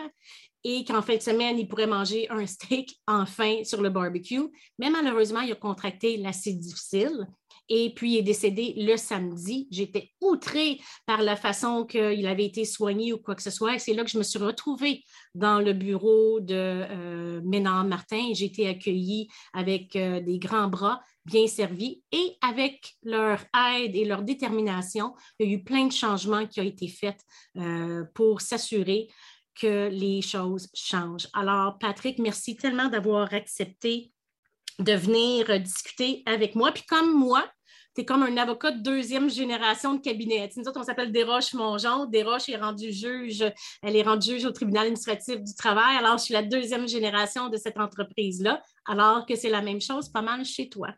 et 0.70 0.84
qu'en 0.84 1.00
fin 1.00 1.16
de 1.16 1.22
semaine, 1.22 1.58
il 1.58 1.66
pourrait 1.66 1.86
manger 1.86 2.28
un 2.28 2.44
steak 2.44 2.94
enfin 3.06 3.64
sur 3.64 3.80
le 3.80 3.88
barbecue. 3.88 4.48
Mais 4.78 4.90
malheureusement, 4.90 5.40
il 5.40 5.50
a 5.50 5.54
contracté 5.54 6.18
l'acide 6.18 6.60
difficile 6.60 7.26
et 7.70 7.92
puis 7.94 8.12
il 8.12 8.18
est 8.18 8.22
décédé 8.22 8.74
le 8.76 8.98
samedi. 8.98 9.66
J'étais 9.70 10.10
outrée 10.20 10.78
par 11.06 11.22
la 11.22 11.36
façon 11.36 11.86
qu'il 11.86 12.26
avait 12.26 12.44
été 12.44 12.66
soigné 12.66 13.14
ou 13.14 13.18
quoi 13.18 13.34
que 13.34 13.42
ce 13.42 13.50
soit. 13.50 13.78
C'est 13.78 13.94
là 13.94 14.04
que 14.04 14.10
je 14.10 14.18
me 14.18 14.22
suis 14.22 14.38
retrouvée 14.38 15.04
dans 15.34 15.58
le 15.58 15.72
bureau 15.72 16.38
de 16.40 16.54
euh, 16.54 17.40
Ménard 17.44 17.86
Martin. 17.86 18.32
J'ai 18.34 18.46
été 18.46 18.68
accueillie 18.68 19.28
avec 19.54 19.96
euh, 19.96 20.20
des 20.20 20.38
grands 20.38 20.68
bras 20.68 21.00
bien 21.24 21.46
servis 21.46 22.02
et 22.10 22.36
avec 22.40 22.94
leur 23.02 23.44
aide 23.76 23.94
et 23.94 24.04
leur 24.04 24.22
détermination, 24.22 25.14
il 25.38 25.46
y 25.46 25.50
a 25.50 25.54
eu 25.56 25.62
plein 25.62 25.86
de 25.86 25.92
changements 25.92 26.46
qui 26.46 26.60
ont 26.60 26.64
été 26.64 26.88
faits 26.88 27.20
euh, 27.56 28.04
pour 28.14 28.40
s'assurer 28.40 29.08
que 29.60 29.88
les 29.88 30.22
choses 30.22 30.68
changent. 30.74 31.28
Alors, 31.34 31.78
Patrick, 31.78 32.18
merci 32.18 32.56
tellement 32.56 32.88
d'avoir 32.88 33.32
accepté 33.34 34.12
de 34.78 34.92
venir 34.92 35.60
discuter 35.60 36.22
avec 36.26 36.54
moi. 36.54 36.72
Puis 36.72 36.84
comme 36.84 37.12
moi, 37.12 37.44
tu 37.94 38.02
es 38.02 38.04
comme 38.04 38.22
un 38.22 38.36
avocat 38.36 38.70
de 38.70 38.82
deuxième 38.82 39.28
génération 39.28 39.94
de 39.94 40.00
cabinet. 40.00 40.48
Nous 40.56 40.68
autres, 40.68 40.80
on 40.80 40.84
s'appelle 40.84 41.10
Desroches-Mongeon. 41.10 42.06
Desroches 42.06 42.48
est 42.48 42.56
rendue 42.56 42.92
juge, 42.92 43.44
elle 43.82 43.96
est 43.96 44.02
rendue 44.02 44.34
juge 44.34 44.44
au 44.44 44.52
tribunal 44.52 44.84
administratif 44.84 45.42
du 45.42 45.54
travail. 45.54 45.96
Alors, 45.96 46.18
je 46.18 46.24
suis 46.24 46.34
la 46.34 46.42
deuxième 46.42 46.86
génération 46.86 47.48
de 47.48 47.56
cette 47.56 47.78
entreprise-là, 47.78 48.62
alors 48.86 49.26
que 49.26 49.34
c'est 49.34 49.50
la 49.50 49.62
même 49.62 49.80
chose 49.80 50.08
pas 50.08 50.22
mal 50.22 50.44
chez 50.44 50.68
toi. 50.68 50.88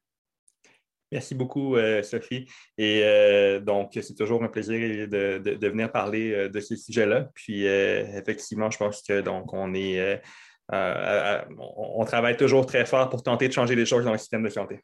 Merci 1.12 1.34
beaucoup, 1.34 1.76
euh, 1.76 2.02
Sophie. 2.02 2.46
Et 2.78 3.02
euh, 3.04 3.58
donc, 3.60 3.90
c'est 4.00 4.14
toujours 4.14 4.44
un 4.44 4.48
plaisir 4.48 5.08
de, 5.08 5.66
venir 5.68 5.90
parler 5.90 6.32
euh, 6.32 6.48
de 6.48 6.60
ces 6.60 6.76
sujets-là. 6.76 7.28
Puis, 7.34 7.64
effectivement, 7.64 8.70
je 8.70 8.78
pense 8.78 9.02
que 9.02 9.20
donc 9.20 9.52
on 9.52 9.74
est 9.74 10.20
on 10.72 12.04
travaille 12.04 12.36
toujours 12.36 12.64
très 12.64 12.86
fort 12.86 13.08
pour 13.08 13.24
tenter 13.24 13.48
de 13.48 13.52
changer 13.52 13.74
les 13.74 13.86
choses 13.86 14.04
dans 14.04 14.12
le 14.12 14.18
système 14.18 14.44
de 14.44 14.48
santé. 14.48 14.80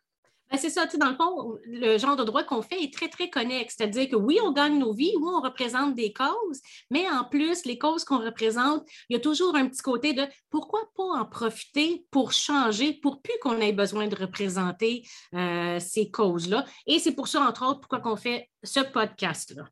Ben, 0.51 0.59
c'est 0.59 0.71
ça, 0.71 0.87
dans 0.87 1.11
le 1.11 1.17
fond, 1.17 1.59
le 1.67 1.99
genre 1.99 2.15
de 2.15 2.23
droit 2.23 2.45
qu'on 2.45 2.63
fait 2.63 2.81
est 2.83 2.93
très, 2.93 3.09
très 3.09 3.29
connexe. 3.29 3.75
C'est-à-dire 3.77 4.09
que 4.09 4.17
oui, 4.17 4.39
on 4.43 4.53
gagne 4.53 4.79
nos 4.79 4.93
vies, 4.93 5.13
oui, 5.17 5.29
on 5.33 5.41
représente 5.41 5.95
des 5.95 6.13
causes, 6.13 6.61
mais 6.91 7.11
en 7.11 7.25
plus, 7.25 7.65
les 7.65 7.79
causes 7.79 8.05
qu'on 8.05 8.19
représente, 8.19 8.85
il 9.09 9.15
y 9.15 9.17
a 9.17 9.21
toujours 9.21 9.57
un 9.57 9.69
petit 9.69 9.83
côté 9.83 10.13
de 10.13 10.25
pourquoi 10.51 10.81
pas 10.97 11.03
en 11.03 11.25
profiter 11.25 12.07
pour 12.11 12.33
changer, 12.33 12.93
pour 12.93 13.21
plus 13.23 13.35
qu'on 13.43 13.61
ait 13.61 13.73
besoin 13.73 14.07
de 14.07 14.15
représenter 14.15 15.03
euh, 15.35 15.81
ces 15.81 16.11
causes-là. 16.11 16.65
Et 16.87 17.01
c'est 17.01 17.13
pour 17.13 17.27
ça, 17.27 17.41
entre 17.41 17.67
autres, 17.67 17.81
pourquoi 17.81 18.01
on 18.05 18.17
fait 18.17 18.49
ce 18.63 18.81
podcast-là. 18.81 19.65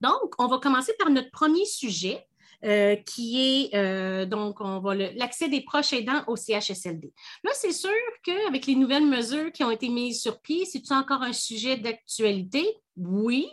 Donc, 0.00 0.34
on 0.38 0.46
va 0.46 0.58
commencer 0.58 0.94
par 0.98 1.10
notre 1.10 1.30
premier 1.30 1.64
sujet. 1.64 2.26
Euh, 2.64 2.96
qui 2.96 3.42
est 3.42 3.74
euh, 3.74 4.24
donc 4.24 4.62
on 4.62 4.78
va 4.78 4.94
l'accès 4.94 5.50
des 5.50 5.60
proches 5.60 5.92
aidants 5.92 6.24
au 6.28 6.36
CHSLD. 6.36 7.12
Là, 7.42 7.50
c'est 7.52 7.72
sûr 7.72 7.90
qu'avec 8.22 8.64
les 8.64 8.74
nouvelles 8.74 9.06
mesures 9.06 9.52
qui 9.52 9.62
ont 9.64 9.70
été 9.70 9.90
mises 9.90 10.22
sur 10.22 10.40
pied, 10.40 10.64
c'est 10.64 10.90
encore 10.90 11.20
un 11.20 11.34
sujet 11.34 11.76
d'actualité? 11.76 12.66
Oui. 12.96 13.50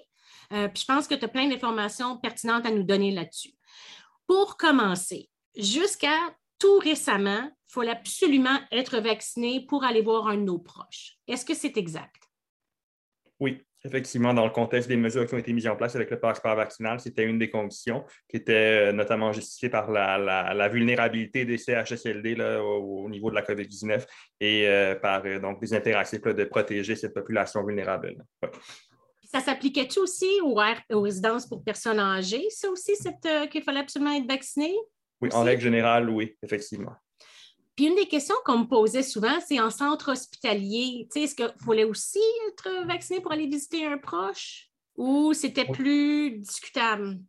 Euh, 0.54 0.70
puis 0.70 0.84
je 0.84 0.86
pense 0.86 1.10
que 1.10 1.16
tu 1.16 1.26
as 1.26 1.28
plein 1.28 1.50
d'informations 1.50 2.18
pertinentes 2.20 2.66
à 2.66 2.72
nous 2.72 2.84
donner 2.84 3.12
là-dessus. 3.12 3.52
Pour 4.28 4.56
commencer, 4.56 5.30
jusqu'à 5.58 6.18
tout 6.58 6.78
récemment, 6.78 7.52
il 7.68 7.74
fallait 7.74 7.92
absolument 7.92 8.60
être 8.72 9.00
vacciné 9.00 9.66
pour 9.66 9.84
aller 9.84 10.02
voir 10.02 10.30
un 10.30 10.38
de 10.38 10.44
nos 10.44 10.60
proches. 10.60 11.18
Est-ce 11.28 11.44
que 11.44 11.54
c'est 11.54 11.76
exact? 11.76 12.30
Oui, 13.42 13.62
Effectivement, 13.84 14.32
dans 14.34 14.46
le 14.46 14.52
contexte 14.52 14.88
des 14.88 14.96
mesures 14.96 15.26
qui 15.26 15.34
ont 15.34 15.40
été 15.40 15.54
mises 15.54 15.68
en 15.68 15.76
place 15.76 15.96
avec 15.96 16.12
le 16.12 16.20
passeport 16.20 16.56
vaccinal, 16.56 17.00
c'était 17.00 17.24
une 17.24 17.40
des 17.40 17.50
conditions 17.50 18.06
qui 18.28 18.38
était 18.38 18.90
euh, 18.90 18.92
notamment 18.92 19.34
justifiée 19.34 19.70
par 19.70 19.90
la, 19.90 20.70
vulnérabilité 20.70 21.46
des 21.46 21.58
CHSLD 21.58 22.40
au, 22.62 23.10
niveau 23.10 23.32
de 23.32 23.36
la 23.36 23.42
COVID-19 23.42 24.06
et 24.40 24.68
euh, 24.68 24.94
par 24.96 25.24
euh, 25.26 25.40
donc, 25.40 25.60
des 25.60 25.74
impératifs 25.74 26.22
de 26.22 26.44
protéger 26.44 26.96
cette 26.96 27.14
population 27.14 27.66
vulnérable. 27.66 28.24
Ça 29.24 29.40
s'appliquait-tu 29.40 30.00
aussi 30.00 30.30
aux, 30.44 30.62
aux, 30.92 31.02
résidences 31.02 31.48
pour 31.48 31.64
personnes 31.64 32.00
âgées, 32.00 32.46
ça 32.50 32.70
aussi, 32.70 32.94
qu'il 33.50 33.64
fallait 33.64 33.80
absolument 33.80 34.14
être 34.14 34.28
vacciné? 34.28 34.76
Oui, 35.22 35.30
en 35.34 35.44
règle 35.44 35.64
générale, 35.64 36.08
oui, 36.10 36.36
effectivement. 36.44 36.94
Puis 37.76 37.86
une 37.86 37.96
des 37.96 38.08
questions 38.08 38.36
qu'on 38.46 38.60
me 38.60 38.66
posait 38.66 39.04
souvent, 39.04 39.40
c'est 39.46 39.60
en 39.60 39.70
centre 39.70 40.12
hospitalier, 40.12 41.08
est-ce 41.16 41.36
qu'il 41.36 41.54
fallait 41.66 41.86
aussi 41.86 42.20
être 42.50 42.86
vacciné 42.86 43.22
pour 43.22 43.32
aller 43.32 43.48
visiter 43.48 43.86
un 43.86 43.98
proche 43.98 44.70
ou 44.98 45.34
c'était 45.34 45.66
plus 45.66 46.40
discutable? 46.40 47.20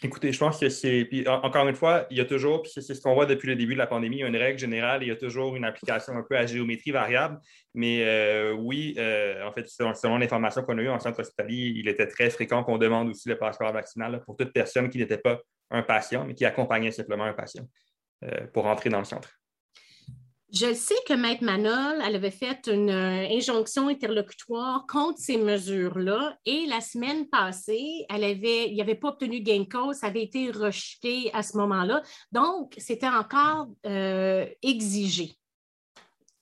Écoutez, 0.00 0.30
je 0.32 0.38
pense 0.38 0.60
que 0.60 0.68
c'est. 0.68 1.04
Puis 1.06 1.26
encore 1.26 1.66
une 1.66 1.74
fois, 1.74 2.06
il 2.10 2.18
y 2.18 2.20
a 2.20 2.24
toujours, 2.24 2.62
puis 2.62 2.70
c'est 2.72 2.82
ce 2.82 3.00
qu'on 3.00 3.14
voit 3.14 3.26
depuis 3.26 3.48
le 3.48 3.56
début 3.56 3.72
de 3.72 3.78
la 3.78 3.88
pandémie, 3.88 4.18
il 4.18 4.20
y 4.20 4.22
a 4.22 4.28
une 4.28 4.36
règle 4.36 4.56
générale, 4.56 5.02
il 5.02 5.08
y 5.08 5.10
a 5.10 5.16
toujours 5.16 5.56
une 5.56 5.64
application 5.64 6.12
un 6.12 6.22
peu 6.22 6.36
à 6.36 6.46
géométrie 6.46 6.92
variable. 6.92 7.40
Mais 7.74 8.04
euh, 8.04 8.52
oui, 8.52 8.94
euh, 8.96 9.44
en 9.44 9.52
fait, 9.52 9.68
selon, 9.68 10.18
l'information 10.18 10.62
qu'on 10.62 10.78
a 10.78 10.82
eue 10.82 10.88
en 10.88 11.00
centre 11.00 11.18
hospitalier, 11.18 11.72
il 11.74 11.88
était 11.88 12.06
très 12.06 12.30
fréquent 12.30 12.62
qu'on 12.62 12.78
demande 12.78 13.08
aussi 13.08 13.28
le 13.28 13.36
passeport 13.36 13.72
vaccinal 13.72 14.22
pour 14.24 14.36
toute 14.36 14.52
personne 14.52 14.88
qui 14.88 14.98
n'était 14.98 15.18
pas 15.18 15.40
un 15.70 15.82
patient, 15.82 16.24
mais 16.24 16.34
qui 16.34 16.44
accompagnait 16.44 16.92
simplement 16.92 17.24
un 17.24 17.32
patient 17.32 17.64
euh, 18.22 18.46
pour 18.52 18.66
entrer 18.66 18.90
dans 18.90 19.00
le 19.00 19.04
centre. 19.04 19.30
Je 20.50 20.72
sais 20.72 20.94
que 21.06 21.12
Maître 21.12 21.44
Manol, 21.44 22.00
elle 22.02 22.16
avait 22.16 22.30
fait 22.30 22.68
une 22.68 22.88
euh, 22.88 23.28
injonction 23.30 23.88
interlocutoire 23.88 24.86
contre 24.86 25.18
ces 25.18 25.36
mesures-là 25.36 26.38
et 26.46 26.64
la 26.64 26.80
semaine 26.80 27.28
passée, 27.28 28.06
elle 28.08 28.24
avait, 28.24 28.68
il 28.68 28.74
n'y 28.74 28.80
avait 28.80 28.94
pas 28.94 29.08
obtenu 29.08 29.40
gain 29.40 29.60
de 29.60 29.68
cause, 29.68 29.96
ça 29.96 30.06
avait 30.06 30.22
été 30.22 30.50
rejeté 30.50 31.30
à 31.34 31.42
ce 31.42 31.58
moment-là. 31.58 32.02
Donc, 32.32 32.72
c'était 32.78 33.08
encore 33.08 33.68
euh, 33.84 34.46
exigé 34.62 35.34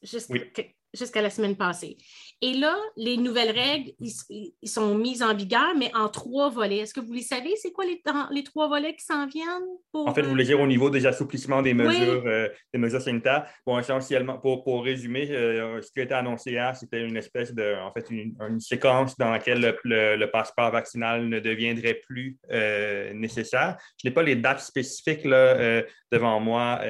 jusqu'à 0.02 1.20
la 1.20 1.30
semaine 1.30 1.56
passée. 1.56 1.96
Et 2.43 2.52
là, 2.52 2.76
les 2.99 3.16
nouvelles 3.16 3.50
règles, 3.50 3.93
ils, 3.99 4.69
sont 4.69 4.95
mises 4.95 5.23
en 5.23 5.35
vigueur, 5.35 5.73
mais 5.75 5.90
en 5.95 6.11
trois 6.11 6.50
volets. 6.50 6.78
Est-ce 6.78 6.93
que 6.93 7.00
vous 7.00 7.14
les 7.14 7.23
savez, 7.23 7.57
c'est 7.57 7.73
quoi 7.73 7.87
les, 7.87 8.02
les, 8.31 8.45
trois 8.45 8.69
volets 8.69 8.95
qui 8.95 9.07
s'en 9.07 9.26
viennent? 9.26 9.47
en 9.95 10.12
fait, 10.12 10.21
vous 10.21 10.28
voulez 10.28 10.45
dire 10.45 10.61
au 10.61 10.66
niveau 10.66 10.90
des 10.90 11.07
assouplissements 11.07 11.62
des 11.62 11.73
mesures, 11.73 12.23
euh, 12.26 12.49
des 12.75 12.78
mesures 12.78 13.00
sanitaires? 13.00 13.47
Bon, 13.64 13.78
essentiellement, 13.78 14.37
pour, 14.37 14.64
pour 14.64 14.85
résumer, 14.85 15.31
euh, 15.31 15.81
ce 15.81 15.90
qui 15.90 16.00
a 16.00 16.02
été 16.02 16.12
annoncé 16.12 16.50
hier, 16.50 16.76
c'était 16.76 17.00
une 17.00 17.16
espèce 17.16 17.55
de, 17.55 17.75
en 17.81 17.90
fait, 17.93 18.11
une, 18.11 18.61
séquence 18.61 19.16
dans 19.16 19.31
laquelle 19.31 19.75
le, 19.85 20.26
passeport 20.26 20.71
vaccinal 20.71 21.28
ne 21.28 21.40
deviendrait 21.40 22.00
plus 22.07 22.37
euh, 22.50 23.14
nécessaire. 23.14 23.78
Je 24.02 24.09
n'ai 24.09 24.12
pas 24.12 24.23
les 24.23 24.37
dates 24.37 24.61
spécifiques 24.61 25.25
là, 25.25 25.83
devant 26.12 26.38
moi 26.40 26.81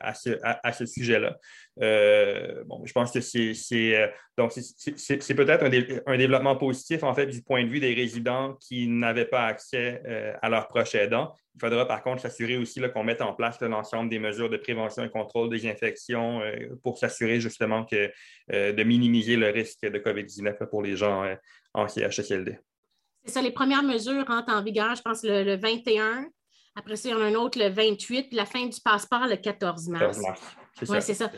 à 0.00 0.14
ce, 0.14 0.30
à 0.42 0.72
ce 0.72 0.86
sujet-là. 0.86 1.36
Euh, 1.80 2.64
bon, 2.66 2.84
je 2.84 2.92
pense 2.92 3.12
que 3.12 3.20
c'est, 3.20 3.96
euh, 3.96 4.06
donc 4.36 4.52
c'est, 4.52 5.34
peut-être 5.34 5.64
un, 6.06 6.16
développement 6.18 6.56
positif, 6.56 7.02
en 7.02 7.14
fait, 7.14 7.26
du 7.26 7.42
point 7.42 7.64
de 7.64 7.68
vue 7.68 7.80
des 7.80 7.94
résidents 7.94 8.56
qui 8.60 8.88
n'avaient 8.88 9.26
pas 9.26 9.46
accès 9.46 10.02
euh, 10.06 10.34
à 10.42 10.50
leurs 10.50 10.68
proches 10.68 10.94
aidants. 10.94 11.34
Il 11.54 11.60
faudra 11.60 11.86
par 11.86 12.02
contre 12.02 12.22
s'assurer 12.22 12.56
aussi 12.56 12.80
là, 12.80 12.88
qu'on 12.88 13.04
mette 13.04 13.22
en 13.22 13.32
place 13.32 13.60
l'ensemble 13.60 14.10
des 14.10 14.18
mesures 14.18 14.50
de 14.50 14.56
prévention 14.56 15.04
et 15.04 15.10
contrôle 15.10 15.50
des 15.50 15.66
infections 15.68 16.40
pour 16.82 16.98
s'assurer 16.98 17.40
justement 17.40 17.84
que, 17.84 18.10
de 18.50 18.82
minimiser 18.82 19.36
le 19.36 19.50
risque 19.50 19.82
de 19.82 19.98
COVID-19 19.98 20.66
pour 20.68 20.82
les 20.82 20.96
gens 20.96 21.24
en 21.74 21.88
CHSLD. 21.88 22.58
C'est 23.24 23.32
ça, 23.32 23.42
les 23.42 23.50
premières 23.50 23.82
mesures 23.82 24.26
rentrent 24.26 24.52
en 24.52 24.62
vigueur, 24.62 24.94
je 24.94 25.02
pense, 25.02 25.22
le, 25.22 25.56
21. 25.56 26.26
Après 26.74 26.96
ça, 26.96 27.10
il 27.10 27.12
y 27.12 27.14
en 27.14 27.20
a 27.20 27.24
un 27.24 27.34
autre 27.34 27.58
le 27.58 27.68
28, 27.68 28.28
puis 28.28 28.36
la 28.36 28.46
fin 28.46 28.66
du 28.66 28.80
passeport 28.80 29.26
le 29.26 29.36
14 29.36 29.88
mars. 29.88 30.00
14 30.00 30.22
mars. 30.22 30.40
Oui, 30.88 30.96
c'est 31.00 31.14
ça. 31.14 31.30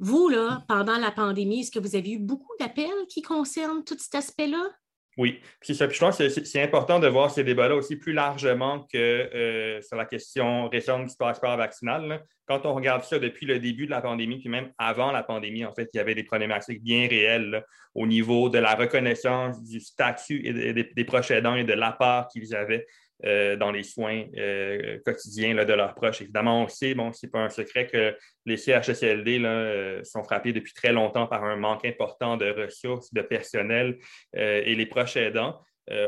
Vous, 0.00 0.28
là, 0.28 0.64
pendant 0.66 0.96
la 0.96 1.10
pandémie, 1.10 1.60
est-ce 1.60 1.70
que 1.70 1.78
vous 1.78 1.94
avez 1.94 2.12
eu 2.12 2.18
beaucoup 2.18 2.52
d'appels 2.58 3.06
qui 3.08 3.20
concernent 3.20 3.84
tout 3.84 3.96
cet 3.98 4.14
aspect-là? 4.14 4.70
Oui, 5.18 5.40
puis 5.60 5.74
ça. 5.74 5.86
je 5.86 5.98
pense 5.98 6.16
que 6.16 6.28
c'est 6.30 6.62
important 6.62 6.98
de 6.98 7.06
voir 7.06 7.30
ces 7.30 7.44
débats-là 7.44 7.74
aussi 7.74 7.96
plus 7.96 8.14
largement 8.14 8.86
que 8.90 8.96
euh, 8.96 9.82
sur 9.82 9.96
la 9.96 10.06
question 10.06 10.68
récente 10.68 11.08
du 11.08 11.16
passeport 11.16 11.56
vaccinal. 11.58 12.24
Quand 12.46 12.64
on 12.64 12.74
regarde 12.74 13.02
ça 13.02 13.18
depuis 13.18 13.44
le 13.44 13.58
début 13.58 13.84
de 13.84 13.90
la 13.90 14.00
pandémie, 14.00 14.38
puis 14.38 14.48
même 14.48 14.72
avant 14.78 15.12
la 15.12 15.22
pandémie, 15.22 15.66
en 15.66 15.74
fait, 15.74 15.90
il 15.92 15.98
y 15.98 16.00
avait 16.00 16.14
des 16.14 16.22
problématiques 16.22 16.82
bien 16.82 17.06
réelles 17.06 17.62
au 17.94 18.06
niveau 18.06 18.48
de 18.48 18.58
la 18.58 18.74
reconnaissance 18.74 19.62
du 19.62 19.80
statut 19.80 20.40
des, 20.40 21.04
proches 21.04 21.32
aidants 21.32 21.56
et 21.56 21.64
de 21.64 21.74
l'apport 21.74 22.28
qu'ils 22.28 22.54
avaient 22.54 22.86
euh, 23.26 23.54
dans 23.56 23.70
les 23.70 23.82
soins 23.82 24.24
euh, 24.38 24.98
quotidiens 25.04 25.54
de 25.54 25.72
leurs 25.74 25.94
proches. 25.94 26.22
Évidemment, 26.22 26.62
on 26.62 26.68
sait, 26.68 26.94
bon, 26.94 27.12
ce 27.12 27.26
n'est 27.26 27.30
pas 27.30 27.40
un 27.40 27.50
secret 27.50 27.86
que 27.86 28.16
les 28.46 28.56
CHSLD 28.56 29.40
euh, 29.44 30.02
sont 30.04 30.24
frappés 30.24 30.54
depuis 30.54 30.72
très 30.72 30.90
longtemps 30.92 31.26
par 31.26 31.44
un 31.44 31.56
manque 31.56 31.84
important 31.84 32.38
de 32.38 32.50
ressources, 32.50 33.12
de 33.12 33.20
personnel, 33.20 33.98
et 34.34 34.74
les 34.74 34.86
proches 34.86 35.16
aidants 35.16 35.60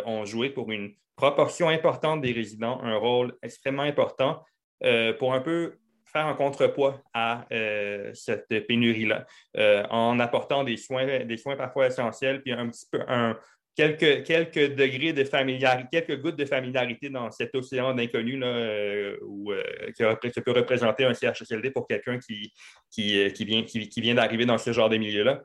ont 0.06 0.24
joué 0.24 0.50
pour 0.50 0.70
une 0.70 0.92
proportion 1.16 1.68
importante 1.68 2.22
des 2.22 2.32
résidents 2.32 2.80
un 2.82 2.96
rôle 2.96 3.34
extrêmement 3.42 3.82
important 3.82 4.44
pour 5.18 5.34
un 5.34 5.40
peu 5.40 5.78
faire 6.04 6.26
un 6.26 6.34
contrepoids 6.34 7.02
à 7.14 7.46
cette 8.14 8.66
pénurie-là, 8.66 9.26
en 9.90 10.20
apportant 10.20 10.64
des 10.64 10.76
soins, 10.76 11.24
des 11.24 11.36
soins 11.36 11.56
parfois 11.56 11.88
essentiels, 11.88 12.42
puis 12.42 12.52
un 12.52 12.68
petit 12.68 12.86
peu 12.90 13.00
un, 13.08 13.36
quelques, 13.74 14.74
degrés 14.74 15.12
de 15.12 15.24
familiarité, 15.24 15.88
quelques 15.90 16.20
gouttes 16.20 16.36
de 16.36 16.44
familiarité 16.44 17.08
dans 17.08 17.30
cet 17.30 17.54
océan 17.54 17.94
d'inconnu 17.94 18.40
euh, 18.42 19.16
euh, 19.20 19.92
que 19.98 20.40
peut 20.40 20.52
représenter 20.52 21.04
un 21.04 21.14
CHSLD 21.14 21.70
pour 21.70 21.86
quelqu'un 21.86 22.18
euh, 22.18 23.30
qui, 23.30 23.44
vient, 23.96 24.14
d'arriver 24.14 24.46
dans 24.46 24.58
ce 24.58 24.72
genre 24.72 24.88
de 24.88 24.96
milieu-là. 24.96 25.42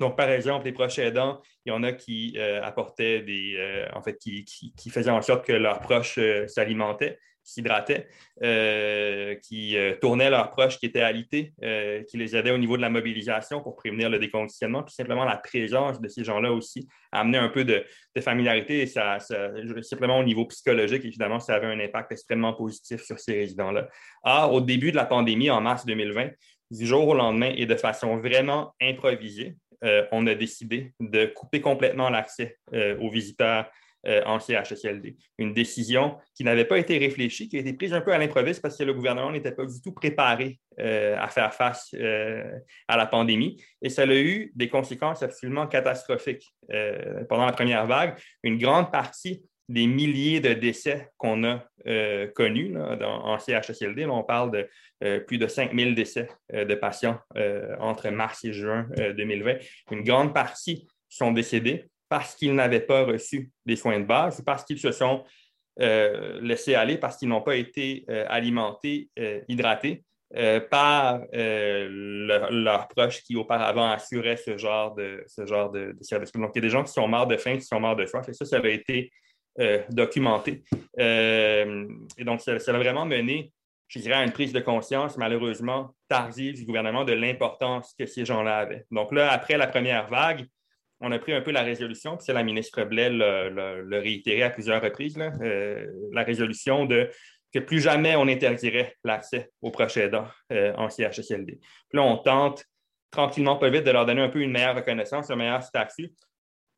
Donc, 0.00 0.16
par 0.16 0.30
exemple, 0.30 0.64
les 0.64 0.72
proches 0.72 0.98
aidants, 0.98 1.40
il 1.66 1.70
y 1.70 1.72
en 1.72 1.82
a 1.82 1.92
qui 1.92 2.38
apportaient 2.62 3.20
des. 3.20 3.86
en 3.92 4.02
fait, 4.02 4.16
qui, 4.16 4.90
faisaient 4.90 5.10
en 5.10 5.20
sorte 5.20 5.44
que 5.44 5.52
leurs 5.52 5.80
proches 5.80 6.18
s'alimentaient 6.46 7.18
s'hydrataient, 7.44 8.08
euh, 8.42 9.34
qui 9.36 9.76
euh, 9.76 9.94
tournaient 10.00 10.30
leurs 10.30 10.50
proches 10.50 10.78
qui 10.78 10.86
étaient 10.86 11.02
alités, 11.02 11.52
euh, 11.62 12.02
qui 12.04 12.16
les 12.16 12.36
aidaient 12.36 12.50
au 12.50 12.58
niveau 12.58 12.76
de 12.76 12.82
la 12.82 12.90
mobilisation 12.90 13.60
pour 13.60 13.76
prévenir 13.76 14.08
le 14.08 14.18
déconditionnement. 14.18 14.82
Puis 14.82 14.94
simplement 14.94 15.24
la 15.24 15.36
présence 15.36 16.00
de 16.00 16.08
ces 16.08 16.24
gens-là 16.24 16.52
aussi 16.52 16.88
amenait 17.10 17.38
un 17.38 17.48
peu 17.48 17.64
de, 17.64 17.84
familiarité 18.20 18.82
et 18.82 18.86
ça, 18.86 19.18
simplement 19.82 20.18
au 20.18 20.24
niveau 20.24 20.44
psychologique, 20.46 21.04
évidemment, 21.04 21.40
ça 21.40 21.54
avait 21.54 21.66
un 21.66 21.80
impact 21.80 22.12
extrêmement 22.12 22.52
positif 22.52 23.02
sur 23.02 23.18
ces 23.18 23.32
résidents-là. 23.32 23.88
Or, 24.22 24.52
au 24.52 24.60
début 24.60 24.92
de 24.92 24.96
la 24.96 25.06
pandémie, 25.06 25.50
en 25.50 25.60
mars 25.60 25.84
2020, 25.86 26.28
du 26.70 26.86
jour 26.86 27.08
au 27.08 27.14
lendemain 27.14 27.52
et 27.56 27.66
de 27.66 27.74
façon 27.74 28.18
vraiment 28.18 28.74
improvisée, 28.80 29.56
on 30.12 30.26
a 30.28 30.34
décidé 30.34 30.92
de 31.00 31.26
couper 31.26 31.60
complètement 31.60 32.08
l'accès 32.08 32.58
aux 32.72 33.10
visiteurs 33.10 33.66
euh, 34.04 34.20
en 34.26 34.40
CHSLD. 34.40 35.16
Une 35.38 35.54
décision 35.54 36.16
qui 36.34 36.42
n'avait 36.42 36.64
pas 36.64 36.76
été 36.76 36.98
réfléchie, 36.98 37.48
qui 37.48 37.56
a 37.56 37.60
été 37.60 37.72
prise 37.72 37.94
un 37.94 38.00
peu 38.00 38.12
à 38.12 38.18
l'improviste 38.18 38.60
parce 38.60 38.76
que 38.76 38.82
le 38.82 38.94
gouvernement 38.94 39.30
n'était 39.30 39.52
pas 39.52 39.64
du 39.64 39.80
tout 39.80 39.92
préparé 39.92 40.58
euh, 40.80 41.16
à 41.20 41.28
faire 41.28 41.54
face 41.54 41.94
euh, 41.94 42.42
à 42.88 42.96
la 42.96 43.06
pandémie. 43.06 43.62
Et 43.80 43.90
ça 43.90 44.02
a 44.02 44.06
eu 44.12 44.50
des 44.56 44.68
conséquences 44.68 45.22
absolument 45.22 45.68
catastrophiques. 45.68 46.52
pendant 47.28 47.46
la 47.46 47.52
première 47.52 47.86
vague, 47.86 48.18
une 48.42 48.58
grande 48.58 48.90
partie 48.90 49.44
des 49.68 49.86
milliers 49.86 50.40
de 50.40 50.52
décès 50.52 51.10
qu'on 51.16 51.44
a 51.44 51.64
connus 52.34 52.76
en 52.76 53.38
CHSLD. 53.38 54.04
on 54.06 54.24
parle 54.24 54.50
de 54.50 55.20
plus 55.20 55.38
de 55.38 55.46
5000 55.46 55.94
décès 55.94 56.28
de 56.52 56.74
patients 56.74 57.20
entre 57.78 58.10
mars 58.10 58.44
et 58.44 58.52
juin 58.52 58.88
2020. 58.96 59.58
Une 59.92 60.02
grande 60.02 60.34
partie 60.34 60.88
sont 61.08 61.30
décédés 61.30 61.91
parce 62.12 62.34
qu'ils 62.34 62.54
n'avaient 62.54 62.80
pas 62.80 63.04
reçu 63.04 63.50
des 63.64 63.74
soins 63.74 63.98
de 63.98 64.04
base, 64.04 64.42
parce 64.42 64.64
qu'ils 64.64 64.78
se 64.78 64.92
sont 64.92 65.24
euh, 65.80 66.38
laissés 66.42 66.74
aller, 66.74 66.98
parce 66.98 67.16
qu'ils 67.16 67.30
n'ont 67.30 67.40
pas 67.40 67.56
été 67.56 68.04
euh, 68.10 68.26
alimentés, 68.28 69.08
euh, 69.18 69.40
hydratés 69.48 70.04
par 70.70 71.20
leurs 71.32 72.88
proches 72.88 73.22
qui 73.22 73.36
auparavant 73.36 73.90
assuraient 73.90 74.36
ce 74.36 74.58
genre 74.58 74.94
de, 74.94 75.24
ce 75.26 75.46
genre 75.46 75.70
de, 75.70 75.94
service. 76.02 76.32
Donc, 76.32 76.52
il 76.54 76.58
y 76.58 76.60
a 76.60 76.62
des 76.62 76.70
gens 76.70 76.84
qui 76.84 76.92
sont 76.92 77.08
morts 77.08 77.26
de 77.26 77.36
faim, 77.38 77.56
qui 77.56 77.64
sont 77.64 77.80
morts 77.80 77.96
de 77.96 78.04
soif, 78.04 78.28
et 78.28 78.34
ça, 78.34 78.44
ça 78.46 78.56
avait 78.56 78.74
été 78.74 79.10
documenté. 79.90 80.64
et 80.98 82.24
donc, 82.24 82.40
ça, 82.40 82.58
ça 82.58 82.74
a 82.74 82.78
vraiment 82.78 83.06
mené 83.06 83.52
je 83.88 83.98
dirais, 83.98 84.14
à 84.14 84.24
une 84.24 84.32
prise 84.32 84.54
de 84.54 84.60
conscience 84.60 85.18
malheureusement 85.18 85.94
tardive 86.08 86.54
du 86.54 86.64
gouvernement 86.64 87.04
de 87.04 87.12
l'importance 87.12 87.92
que 87.98 88.06
ces 88.06 88.24
gens-là 88.24 88.56
avaient. 88.60 88.86
Donc 88.90 89.12
là, 89.12 89.30
après 89.30 89.58
la 89.58 89.66
première 89.66 90.08
vague, 90.08 90.46
on 91.02 91.10
a 91.12 91.18
pris 91.18 91.32
un 91.32 91.40
peu 91.40 91.50
la 91.50 91.62
résolution, 91.62 92.16
puis 92.16 92.24
c'est 92.24 92.32
la 92.32 92.44
ministre 92.44 92.84
Blais 92.84 93.10
le, 93.10 93.98
réitéré 93.98 94.44
à 94.44 94.50
plusieurs 94.50 94.80
reprises, 94.80 95.18
euh, 95.18 95.86
la 96.12 96.22
résolution 96.22 96.86
de 96.86 97.10
que 97.52 97.58
plus 97.58 97.80
jamais 97.80 98.16
on 98.16 98.28
interdirait 98.28 98.96
l'accès 99.04 99.50
aux 99.60 99.70
proches 99.70 99.98
aidants 99.98 100.28
euh, 100.52 100.72
en 100.76 100.88
CHSLD. 100.88 101.58
Puis 101.60 101.98
là, 101.98 102.02
on 102.02 102.16
tente 102.16 102.64
tranquillement, 103.10 103.56
pas 103.56 103.68
vite, 103.68 103.84
de 103.84 103.90
leur 103.90 104.06
donner 104.06 104.22
un 104.22 104.30
peu 104.30 104.40
une 104.40 104.52
meilleure 104.52 104.76
reconnaissance, 104.76 105.30
un 105.30 105.36
meilleur 105.36 105.62
statut. 105.62 106.12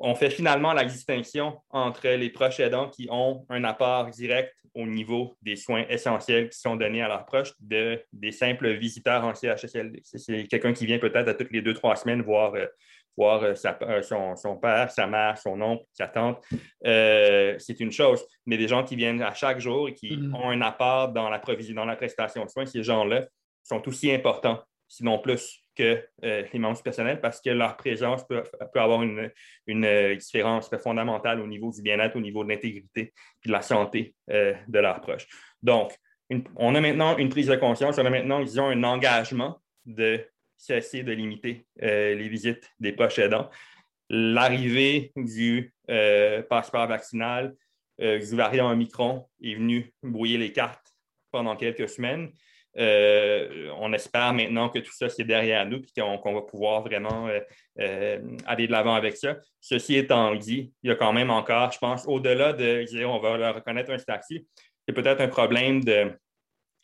On 0.06 0.14
fait 0.14 0.28
finalement 0.28 0.74
la 0.74 0.84
distinction 0.84 1.58
entre 1.70 2.08
les 2.08 2.28
proches 2.28 2.60
aidants 2.60 2.90
qui 2.90 3.08
ont 3.10 3.46
un 3.48 3.64
apport 3.64 4.10
direct 4.10 4.54
au 4.74 4.86
niveau 4.86 5.34
des 5.40 5.56
soins 5.56 5.86
essentiels 5.88 6.50
qui 6.50 6.58
sont 6.58 6.76
donnés 6.76 7.00
à 7.00 7.08
leurs 7.08 7.24
proches 7.24 7.54
de, 7.58 8.02
des 8.12 8.30
simples 8.30 8.74
visiteurs 8.74 9.24
en 9.24 9.34
CHSLD. 9.34 10.02
C'est 10.04 10.46
quelqu'un 10.46 10.74
qui 10.74 10.84
vient 10.84 10.98
peut-être 10.98 11.28
à 11.28 11.32
toutes 11.32 11.52
les 11.52 11.62
deux, 11.62 11.72
trois 11.72 11.96
semaines 11.96 12.20
voir 12.20 12.54
euh, 12.54 12.66
voir 13.16 13.42
euh, 13.44 13.54
euh, 13.82 14.34
son, 14.36 14.56
père, 14.56 14.90
sa 14.90 15.06
mère, 15.06 15.38
son 15.38 15.60
oncle, 15.60 15.84
sa 15.92 16.08
tante, 16.08 16.44
euh, 16.84 17.54
c'est 17.58 17.80
une 17.80 17.92
chose. 17.92 18.24
Mais 18.46 18.56
des 18.56 18.68
gens 18.68 18.84
qui 18.84 18.96
viennent 18.96 19.22
à 19.22 19.34
chaque 19.34 19.60
jour 19.60 19.88
et 19.88 19.94
qui 19.94 20.16
mm-hmm. 20.16 20.34
ont 20.34 20.50
un 20.50 20.60
apport 20.60 21.12
dans 21.12 21.30
la 21.30 21.40
dans 21.74 21.84
la 21.84 21.96
prestation 21.96 22.44
de 22.44 22.50
soins, 22.50 22.66
ces 22.66 22.82
gens-là 22.82 23.26
sont 23.62 23.86
aussi 23.88 24.12
importants, 24.12 24.60
sinon 24.88 25.18
plus 25.18 25.63
que 25.74 26.02
les 26.22 26.58
membres 26.58 26.82
personnels, 26.82 27.20
parce 27.20 27.40
que 27.40 27.50
leur 27.50 27.76
présence 27.76 28.26
peut, 28.26 28.42
avoir 28.74 29.02
une, 29.02 29.30
différence 30.16 30.70
fondamentale 30.82 31.40
au 31.40 31.46
niveau 31.46 31.72
du 31.72 31.82
bien-être, 31.82 32.16
au 32.16 32.20
niveau 32.20 32.44
de 32.44 32.50
l'intégrité 32.50 33.12
et 33.44 33.48
de 33.48 33.52
la 33.52 33.62
santé 33.62 34.14
de 34.28 34.78
leurs 34.78 35.00
proches. 35.00 35.26
Donc, 35.62 35.92
on 36.56 36.74
a 36.74 36.80
maintenant 36.80 37.16
une 37.16 37.28
prise 37.28 37.48
de 37.48 37.56
conscience, 37.56 37.98
on 37.98 38.06
a 38.06 38.10
maintenant, 38.10 38.40
disons, 38.42 38.68
un 38.68 38.82
engagement 38.84 39.60
de 39.84 40.24
cesser 40.56 41.02
de 41.02 41.12
limiter 41.12 41.66
euh, 41.82 42.14
les 42.14 42.28
visites 42.28 42.70
des 42.80 42.92
proches 42.92 43.18
aidants. 43.18 43.50
L'arrivée 44.08 45.12
du 45.16 45.74
euh, 45.90 46.42
passeport 46.42 46.86
vaccinal 46.86 47.54
euh, 48.00 48.18
du 48.18 48.36
variant 48.36 48.70
Omicron 48.70 49.26
est 49.42 49.54
venu 49.54 49.92
brouiller 50.02 50.38
les 50.38 50.52
cartes 50.52 50.94
pendant 51.30 51.56
quelques 51.56 51.88
semaines. 51.88 52.30
On 52.76 53.92
espère 53.92 54.32
maintenant 54.34 54.68
que 54.68 54.78
tout 54.80 54.92
ça, 54.92 55.08
c'est 55.08 55.24
derrière 55.24 55.66
nous 55.66 55.78
et 55.78 56.00
qu'on 56.00 56.34
va 56.34 56.42
pouvoir 56.42 56.82
vraiment 56.82 57.28
aller 57.76 58.66
de 58.66 58.72
l'avant 58.72 58.94
avec 58.94 59.16
ça. 59.16 59.36
Ceci 59.60 59.96
étant 59.96 60.34
dit, 60.34 60.72
il 60.82 60.88
y 60.88 60.92
a 60.92 60.96
quand 60.96 61.12
même 61.12 61.30
encore, 61.30 61.70
je 61.72 61.78
pense, 61.78 62.06
au-delà 62.06 62.52
de 62.52 62.84
dire 62.84 63.10
on 63.10 63.20
va 63.20 63.36
leur 63.36 63.54
reconnaître 63.54 63.90
un 63.90 63.98
statut, 63.98 64.44
a 64.88 64.92
peut-être 64.92 65.20
un 65.20 65.28
problème 65.28 65.82
de, 65.82 66.12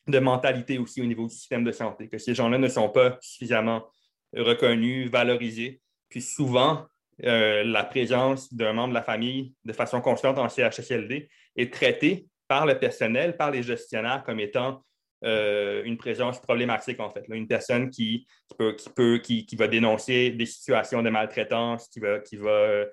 de 0.06 0.18
mentalité 0.18 0.78
aussi 0.78 1.02
au 1.02 1.06
niveau 1.06 1.26
du 1.26 1.34
système 1.34 1.64
de 1.64 1.72
santé, 1.72 2.08
que 2.08 2.18
ces 2.18 2.34
gens-là 2.34 2.58
ne 2.58 2.68
sont 2.68 2.88
pas 2.88 3.18
suffisamment 3.20 3.86
reconnus, 4.34 5.10
valorisés. 5.10 5.80
Puis 6.08 6.22
souvent, 6.22 6.86
la 7.18 7.84
présence 7.84 8.54
d'un 8.54 8.72
membre 8.72 8.90
de 8.90 8.94
la 8.94 9.02
famille 9.02 9.52
de 9.64 9.72
façon 9.72 10.00
constante 10.00 10.38
en 10.38 10.48
CHSLD 10.48 11.28
est 11.56 11.72
traitée 11.72 12.26
par 12.48 12.64
le 12.64 12.78
personnel, 12.78 13.36
par 13.36 13.50
les 13.50 13.62
gestionnaires 13.62 14.22
comme 14.24 14.40
étant 14.40 14.82
euh, 15.22 15.82
une 15.84 15.98
présence 15.98 16.40
problématique, 16.40 16.98
en 16.98 17.10
fait. 17.10 17.24
Une 17.28 17.46
personne 17.46 17.90
qui, 17.90 18.26
peut, 18.56 18.74
qui, 18.74 18.88
peut, 18.88 19.18
qui, 19.18 19.56
va 19.56 19.68
dénoncer 19.68 20.30
des 20.30 20.46
situations 20.46 21.02
de 21.02 21.10
maltraitance, 21.10 21.88
qui 21.88 22.00
va, 22.00 22.20
qui 22.20 22.36
va 22.36 22.50
euh, 22.50 22.86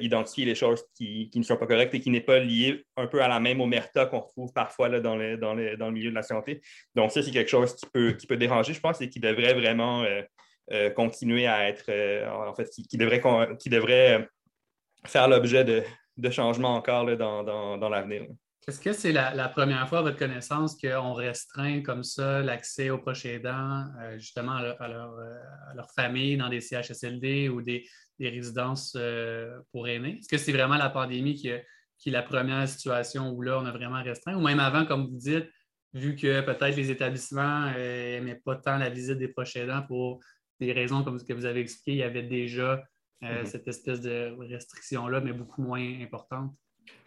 identifier 0.00 0.44
les 0.44 0.54
choses 0.54 0.84
qui, 0.94 1.30
ne 1.34 1.42
sont 1.42 1.56
pas 1.56 1.66
correctes 1.66 1.94
et 1.94 2.00
qui 2.00 2.10
n'est 2.10 2.20
pas 2.20 2.38
liée 2.38 2.84
un 2.96 3.08
peu 3.08 3.20
à 3.20 3.26
la 3.26 3.40
même 3.40 3.60
omerta 3.60 4.06
qu'on 4.06 4.20
retrouve 4.20 4.52
parfois 4.52 4.88
là, 4.88 5.00
dans, 5.00 5.16
le, 5.16 5.36
dans, 5.36 5.56
dans, 5.56 5.86
le, 5.86 5.92
milieu 5.92 6.10
de 6.10 6.14
la 6.14 6.22
santé. 6.22 6.60
Donc, 6.94 7.10
ça, 7.10 7.20
c'est 7.22 7.32
quelque 7.32 7.50
chose 7.50 7.74
qui 7.74 7.86
peut, 7.92 8.12
qui 8.12 8.26
peut 8.28 8.36
déranger, 8.36 8.74
je 8.74 8.80
pense, 8.80 9.00
et 9.00 9.08
qui 9.08 9.18
devrait 9.18 9.54
vraiment 9.54 10.04
euh, 10.70 10.90
continuer 10.90 11.48
à 11.48 11.68
être, 11.68 11.90
en 12.28 12.54
fait, 12.54 12.70
qui, 12.70 12.96
devrait, 12.96 13.20
qui 13.58 13.70
devrait 13.70 14.28
faire 15.04 15.26
l'objet 15.26 15.64
de, 15.64 15.82
de 16.16 16.30
changements 16.30 16.76
encore 16.76 17.04
là, 17.04 17.16
dans, 17.16 17.42
dans 17.76 17.88
l'avenir. 17.88 18.22
Est-ce 18.68 18.80
que 18.80 18.92
c'est 18.92 19.10
la, 19.10 19.48
première 19.48 19.88
fois 19.88 19.98
à 19.98 20.02
votre 20.02 20.18
connaissance 20.18 20.76
qu'on 20.80 21.14
restreint 21.14 21.82
comme 21.82 22.04
ça 22.04 22.42
l'accès 22.42 22.90
aux 22.90 22.98
proches 22.98 23.26
aidants, 23.26 23.86
euh, 24.00 24.16
justement 24.18 24.56
euh, 24.58 24.72
à 24.78 24.86
leur, 25.74 25.90
famille 25.96 26.36
dans 26.36 26.48
des 26.48 26.60
CHSLD 26.60 27.48
ou 27.48 27.60
des, 27.60 27.84
résidences 28.20 28.94
euh, 28.96 29.58
pour 29.72 29.88
aînés? 29.88 30.18
Est-ce 30.18 30.28
que 30.28 30.38
c'est 30.38 30.52
vraiment 30.52 30.76
la 30.76 30.90
pandémie 30.90 31.34
qui, 31.34 31.48
est 31.48 31.66
la 32.06 32.22
première 32.22 32.68
situation 32.68 33.30
où 33.30 33.42
là, 33.42 33.58
on 33.58 33.66
a 33.66 33.72
vraiment 33.72 34.00
restreint? 34.00 34.36
Ou 34.36 34.40
même 34.40 34.60
avant, 34.60 34.86
comme 34.86 35.08
vous 35.08 35.18
dites, 35.18 35.48
vu 35.92 36.14
que 36.14 36.40
peut-être 36.42 36.76
les 36.76 36.92
établissements 36.92 37.68
n'aimaient 37.72 38.40
pas 38.44 38.54
tant 38.54 38.78
la 38.78 38.90
visite 38.90 39.18
des 39.18 39.28
proches 39.28 39.56
aidants 39.56 39.82
pour 39.82 40.20
des 40.60 40.72
raisons 40.72 41.02
comme 41.02 41.18
ce 41.18 41.24
que 41.24 41.32
vous 41.32 41.46
avez 41.46 41.60
expliqué, 41.60 41.92
il 41.92 41.98
y 41.98 42.02
avait 42.04 42.22
déjà 42.22 42.80
mm-hmm. 43.22 43.44
cette 43.44 43.66
espèce 43.66 44.00
de 44.00 44.36
restriction-là, 44.38 45.20
mais 45.20 45.32
beaucoup 45.32 45.62
moins 45.62 46.00
importante? 46.00 46.54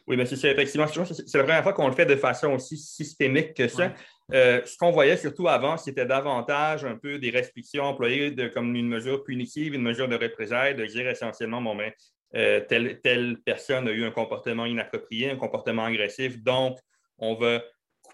Oui, 0.07 0.17
mais 0.17 0.25
c'est 0.25 0.51
effectivement, 0.51 0.85
c'est 0.87 1.37
la 1.37 1.43
première 1.43 1.63
fois 1.63 1.73
qu'on 1.73 1.87
le 1.87 1.95
fait 1.95 2.05
de 2.05 2.15
façon 2.15 2.53
aussi 2.53 2.77
systémique 2.77 3.55
que 3.55 3.67
ça. 3.67 3.91
Euh, 4.33 4.61
ce 4.63 4.77
qu'on 4.77 4.91
voyait 4.91 5.17
surtout 5.17 5.47
avant, 5.47 5.77
c'était 5.77 6.05
davantage 6.05 6.85
un 6.85 6.95
peu 6.95 7.17
des 7.17 7.31
restrictions 7.31 7.85
employées 7.85 8.31
de, 8.31 8.47
comme 8.47 8.75
une 8.75 8.87
mesure 8.87 9.23
punitive, 9.23 9.73
une 9.73 9.81
mesure 9.81 10.07
de 10.07 10.15
représailles, 10.15 10.75
de 10.75 10.85
dire 10.85 11.07
essentiellement, 11.07 11.61
bon, 11.61 11.75
ben, 11.75 11.91
euh, 12.35 12.59
telle, 12.67 12.99
telle 13.01 13.37
personne 13.43 13.87
a 13.87 13.91
eu 13.91 14.03
un 14.03 14.11
comportement 14.11 14.65
inapproprié, 14.65 15.31
un 15.31 15.37
comportement 15.37 15.85
agressif, 15.85 16.41
donc 16.43 16.77
on 17.17 17.35
va 17.35 17.63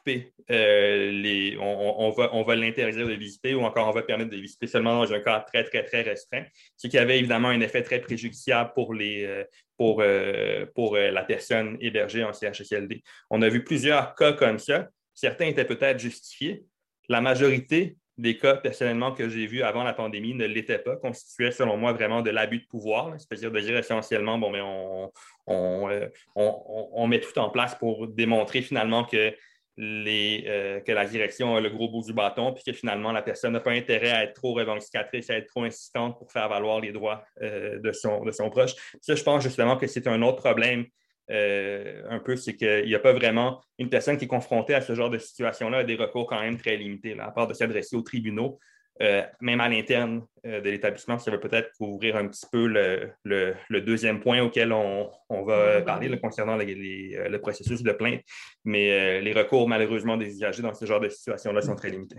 euh, 0.08 1.56
on, 1.60 2.44
va, 2.44 2.56
l'interdire 2.56 3.08
de 3.08 3.14
visiter 3.14 3.54
ou 3.54 3.62
encore 3.62 3.88
on 3.88 3.92
va 3.92 4.02
permettre 4.02 4.32
de 4.32 4.38
visiter 4.38 4.68
seulement 4.68 4.96
dans 5.04 5.14
un 5.14 5.20
cas 5.20 5.40
très, 5.42 5.64
très, 5.64 5.84
très 5.84 6.02
restreint, 6.02 6.44
ce 6.78 6.88
qui 6.88 6.98
avait 6.98 7.20
évidemment 7.20 7.50
un 7.50 7.62
effet 7.62 7.84
très 7.84 8.00
préjudiciable 8.00 8.72
pour, 8.76 8.94
euh, 8.94 9.44
euh, 9.80 11.12
la 11.12 11.24
personne 11.24 11.78
hébergée 11.80 12.24
en 12.24 12.34
CHSLD. 12.34 13.02
On 13.30 13.42
a 13.42 13.50
vu 13.50 13.64
plusieurs 13.64 14.16
cas 14.16 14.34
comme 14.34 14.60
ça. 14.60 14.88
Certains 15.14 15.48
étaient 15.48 15.66
peut-être 15.66 16.00
justifiés. 16.00 16.64
La 17.10 17.22
majorité 17.22 17.98
des 18.22 18.38
cas, 18.38 18.56
personnellement, 18.56 19.12
que 19.14 19.28
j'ai 19.30 19.48
vus 19.48 19.64
avant 19.64 19.84
la 19.84 19.94
pandémie 19.94 20.34
ne 20.34 20.46
l'étaient 20.46 20.80
pas, 20.80 20.96
constituaient, 20.96 21.52
selon 21.52 21.78
moi, 21.78 21.94
vraiment 21.94 22.22
de 22.22 22.30
l'abus 22.30 22.60
de 22.60 22.68
pouvoir, 22.68 23.16
c'est-à-dire 23.18 23.52
de 23.52 23.60
dire 23.60 23.78
essentiellement, 23.78 24.38
bon, 24.38 24.52
mais 24.52 24.62
on, 25.48 27.08
met 27.08 27.20
tout 27.20 27.38
en 27.40 27.50
place 27.50 27.76
pour 27.76 28.08
démontrer 28.08 28.62
finalement 28.62 29.04
que 29.04 29.36
euh, 29.80 30.80
que 30.82 30.92
la 30.92 31.06
direction 31.06 31.56
a 31.56 31.62
le 31.62 31.70
gros 31.70 31.90
bout 31.90 32.04
du 32.04 32.14
bâton, 32.14 32.54
puis 32.54 32.64
que 32.64 32.74
finalement, 32.74 33.12
la 33.12 33.22
personne 33.22 33.54
n'a 33.54 33.60
pas 33.60 33.72
intérêt 33.72 34.12
à 34.12 34.24
être 34.24 34.34
trop 34.34 34.54
revendicatrice, 34.54 35.30
à 35.30 35.38
être 35.38 35.48
trop 35.48 35.64
insistante 35.64 36.18
pour 36.18 36.32
faire 36.32 36.50
valoir 36.50 36.80
les 36.82 36.92
droits 36.92 37.24
euh, 37.42 37.80
de, 37.80 37.92
son, 37.92 38.24
de 38.24 38.32
son 38.32 38.50
proche. 38.50 38.74
Ça, 39.02 39.16
je 39.16 39.24
pense 39.24 39.44
justement 39.44 39.78
que 39.78 39.88
c'est 39.88 40.08
un 40.08 40.22
autre 40.22 40.38
problème 40.38 40.86
euh, 41.30 42.04
un 42.10 42.20
peu, 42.20 42.36
c'est 42.36 42.56
qu'il 42.56 42.86
n'y 42.86 42.96
a 42.96 43.00
pas 43.00 43.14
vraiment 43.14 43.62
une 43.78 43.90
personne 43.90 44.18
qui 44.18 44.26
est 44.26 44.28
confrontée 44.28 44.74
à 44.74 44.82
ce 44.82 44.94
genre 44.94 45.10
de 45.10 45.18
situation-là 45.18 45.80
a 45.80 45.84
des 45.84 45.96
recours 45.96 46.28
quand 46.28 46.42
même 46.42 46.58
très 46.58 46.76
limités, 46.76 47.18
à 47.20 47.32
part 47.32 47.48
de 47.48 47.54
s'adresser 47.54 47.96
aux 47.96 48.02
tribunaux. 48.02 48.60
Euh, 49.02 49.24
même 49.40 49.60
à 49.62 49.68
l'interne 49.68 50.28
euh, 50.46 50.62
de 50.62 50.70
l'établissement, 50.70 51.18
ça 51.18 51.32
va 51.32 51.40
peut-être 51.40 51.72
couvrir 51.78 52.16
un 52.18 52.28
petit 52.28 52.46
peu 52.52 52.68
le, 52.68 53.82
deuxième 53.82 54.20
point 54.20 54.42
auquel 54.44 54.72
on, 54.72 55.10
va 55.30 55.82
parler 55.82 56.20
concernant 56.20 56.60
euh, 56.60 56.64
le 57.30 57.38
processus 57.40 57.82
de 57.82 57.92
plainte. 57.94 58.22
Mais 58.64 59.22
les 59.22 59.34
recours, 59.34 59.68
malheureusement, 59.68 60.18
des 60.18 60.28
usagers 60.28 60.62
dans 60.62 60.74
ce 60.74 60.86
genre 60.86 61.00
de 61.00 61.10
situation-là 61.10 61.62
sont 61.62 61.76
très 61.76 61.90
limités. 61.90 62.18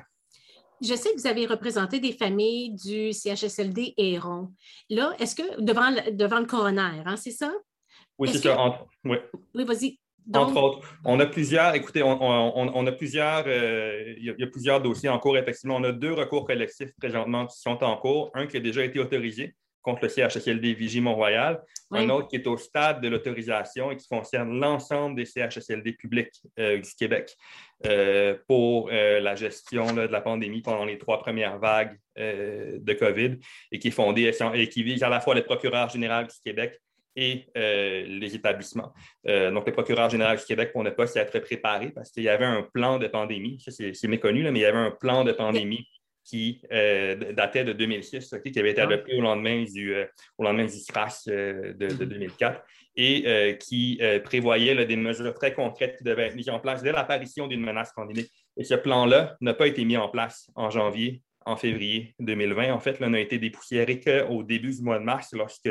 Je 0.81 0.95
sais 0.95 1.11
que 1.13 1.21
vous 1.21 1.29
avez 1.29 1.47
représenté 1.47 2.01
des 2.01 2.13
familles 2.13 2.75
du 2.75 3.13
CHSLD 3.13 3.95
Héron. 3.97 4.53
Là, 4.91 5.15
est-ce 5.21 5.37
que 5.37 5.61
devant, 5.61 5.93
devant 6.11 6.41
le 6.41 6.47
coroner, 6.47 7.03
hein, 7.07 7.17
c'est 7.17 7.31
ça? 7.31 7.53
Oui, 8.19 8.29
c'est 8.33 8.39
ça. 8.39 8.85
Oui, 9.05 9.19
oui 9.55 9.65
vas-y. 9.65 10.02
Entre 10.35 10.57
autres, 10.57 10.81
on 11.05 11.19
a 11.21 11.27
plusieurs, 11.27 11.75
écoutez, 11.75 12.03
on, 12.03 12.87
a 12.87 12.93
plusieurs, 12.93 13.45
euh, 13.47 14.15
il, 14.17 14.35
y 14.39 14.43
a, 14.43 14.47
plusieurs 14.47 14.81
dossiers 14.81 15.09
en 15.09 15.19
cours, 15.19 15.37
effectivement. 15.37 15.77
On 15.77 15.85
a 15.85 15.93
deux 15.93 16.13
recours 16.13 16.47
collectifs 16.47 16.93
présentement 16.99 17.47
qui 17.47 17.59
sont 17.59 17.83
en 17.83 17.97
cours. 17.97 18.31
Un 18.35 18.47
qui 18.47 18.57
a 18.57 18.61
déjà 18.61 18.85
été 18.85 18.99
autorisé 18.99 19.55
contre 19.83 20.05
le 20.05 20.09
CHSLD 20.09 20.75
Vigie 20.75 21.01
Mont-Royal, 21.01 21.61
un 21.91 22.09
autre 22.09 22.29
qui 22.29 22.37
est 22.37 22.47
au 22.47 22.57
stade 22.57 23.01
de 23.01 23.09
l'autorisation 23.09 23.91
et 23.91 23.97
qui 23.97 24.07
concerne 24.07 24.61
l'ensemble 24.61 25.17
des 25.17 25.25
CHSLD 25.25 25.95
publics 25.95 26.41
euh, 26.61 26.79
du 26.79 26.91
Québec 26.97 27.35
euh, 27.85 28.37
pour 28.47 28.91
la 28.91 29.35
gestion 29.35 29.93
de 29.93 30.03
la 30.03 30.21
pandémie 30.21 30.63
pendant 30.63 30.85
les 30.85 30.99
trois 30.99 31.19
premières 31.19 31.59
vagues 31.59 31.99
de 32.17 32.93
COVID 32.93 33.39
et 33.73 33.79
qui 33.81 33.89
est 33.89 33.93
fondé 33.93 34.31
et 34.55 34.69
qui 34.69 34.85
vise 34.85 35.03
à 35.03 35.09
la 35.09 35.19
fois 35.19 35.35
le 35.35 35.43
procureur 35.43 35.89
général 35.89 36.29
du 36.29 36.37
Québec 36.45 36.79
et 37.17 37.47
euh, 37.57 38.05
les 38.07 38.35
établissements. 38.35 38.93
Euh, 39.29 39.51
donc, 39.51 39.67
le 39.67 39.73
procureur 39.73 40.09
général 40.11 40.39
du 40.39 40.45
Québec, 40.45 40.73
pour 40.73 40.83
ne 40.83 40.91
pas 40.91 41.07
s'y 41.07 41.19
être 41.19 41.39
préparé, 41.41 41.91
parce 41.91 42.11
qu'il 42.11 42.23
y 42.23 42.29
avait 42.29 42.45
un 42.45 42.63
plan 42.63 42.99
de 42.99 43.07
pandémie, 43.07 43.61
ça 43.61 43.71
c'est 43.71 44.09
méconnu, 44.09 44.43
mais 44.51 44.61
il 44.61 44.63
y 44.63 44.67
avait 44.67 44.79
un 44.79 44.91
plan 44.91 45.25
de 45.25 45.33
pandémie 45.33 45.87
qui 46.25 46.63
euh, 46.71 47.33
datait 47.33 47.65
de 47.65 47.73
2006, 47.73 48.37
qui 48.45 48.59
avait 48.59 48.71
été 48.71 48.81
ah. 48.81 48.85
adopté 48.85 49.17
au 49.19 49.21
lendemain 49.21 49.65
du, 49.65 49.95
au 50.39 50.45
lendemain 50.45 50.67
du 50.67 50.79
SRAS 50.79 51.25
de, 51.27 51.73
2004 51.73 52.61
mm-hmm. 52.61 52.63
et 52.97 53.59
qui 53.59 54.01
prévoyait 54.23 54.87
des 54.87 54.97
mesures 54.97 55.35
très 55.35 55.53
concrètes 55.53 55.97
qui 55.99 56.05
devaient 56.05 56.29
être 56.29 56.37
mises 56.37 56.49
en 56.49 56.61
place 56.61 56.83
dès 56.83 56.93
l'apparition 56.93 57.49
d'une 57.49 57.63
menace 57.63 57.93
pandémique. 57.93 58.31
Et 58.57 58.63
ce 58.63 58.75
plan-là 58.75 59.37
n'a 59.41 59.55
pas 59.55 59.67
été 59.67 59.85
mis 59.85 59.97
en 59.97 60.09
place 60.09 60.49
en 60.55 60.71
janvier, 60.71 61.23
en 61.45 61.57
février 61.57 62.15
2020. 62.21 62.73
En 62.73 62.79
fait, 62.79 63.01
là, 63.01 63.09
n'a 63.09 63.21
été 63.21 63.39
dépoussiéré 63.39 64.01
qu'au 64.01 64.43
début 64.45 64.71
du 64.71 64.83
mois 64.83 65.01
de 65.01 65.05
mars, 65.05 65.31
lorsque 65.33 65.71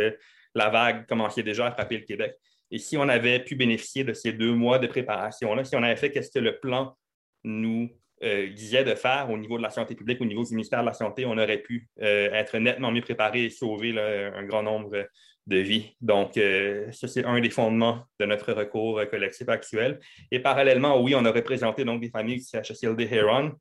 la 0.56 0.70
vague 0.70 1.06
commençait 1.08 1.44
déjà 1.44 1.68
à 1.68 1.72
frapper 1.72 1.98
le 1.98 2.06
Québec. 2.06 2.36
Et 2.72 2.78
si 2.78 2.98
on 2.98 3.08
avait 3.10 3.44
pu 3.44 3.56
bénéficier 3.56 4.04
de 4.04 4.14
ces 4.14 4.32
deux 4.32 4.54
mois 4.54 4.80
de 4.80 4.88
préparation-là, 4.88 5.64
si 5.66 5.76
on 5.76 5.84
avait 5.84 5.98
fait 5.98 6.22
ce 6.22 6.32
que 6.32 6.40
le 6.40 6.60
plan 6.60 6.96
nous 7.44 7.90
euh, 8.24 8.48
disait 8.54 8.84
de 8.84 8.96
faire 8.96 9.30
au 9.30 9.38
niveau 9.38 9.58
de 9.58 9.64
la 9.64 9.70
santé 9.70 9.96
publique, 9.96 10.22
au 10.22 10.26
niveau 10.26 10.44
du 10.44 10.54
ministère 10.54 10.82
de 10.82 10.86
la 10.86 10.94
Santé, 10.94 11.26
on 11.26 11.38
aurait 11.38 11.58
pu 11.58 11.90
euh, 12.02 12.32
être 12.32 12.58
nettement 12.60 12.92
mieux 12.92 13.02
préparé 13.02 13.46
et 13.46 13.50
sauver 13.50 13.98
un 14.00 14.44
grand 14.44 14.64
nombre 14.64 15.08
de 15.48 15.58
vies. 15.58 15.96
Donc, 16.02 16.38
euh, 16.38 16.92
ça, 16.92 17.08
c'est 17.08 17.26
un 17.26 17.40
des 17.42 17.50
fondements 17.50 18.04
de 18.20 18.26
notre 18.26 18.54
recours 18.54 19.02
collectif 19.10 19.50
actuel. 19.50 20.00
Et 20.30 20.40
parallèlement, 20.40 21.02
oui, 21.02 21.16
on 21.16 21.26
a 21.26 21.32
représenté 21.32 21.84
donc 21.84 22.00
des 22.00 22.10
familles 22.10 22.38
du 22.38 22.44
CHSLD 22.44 23.08
Heron 23.12 23.54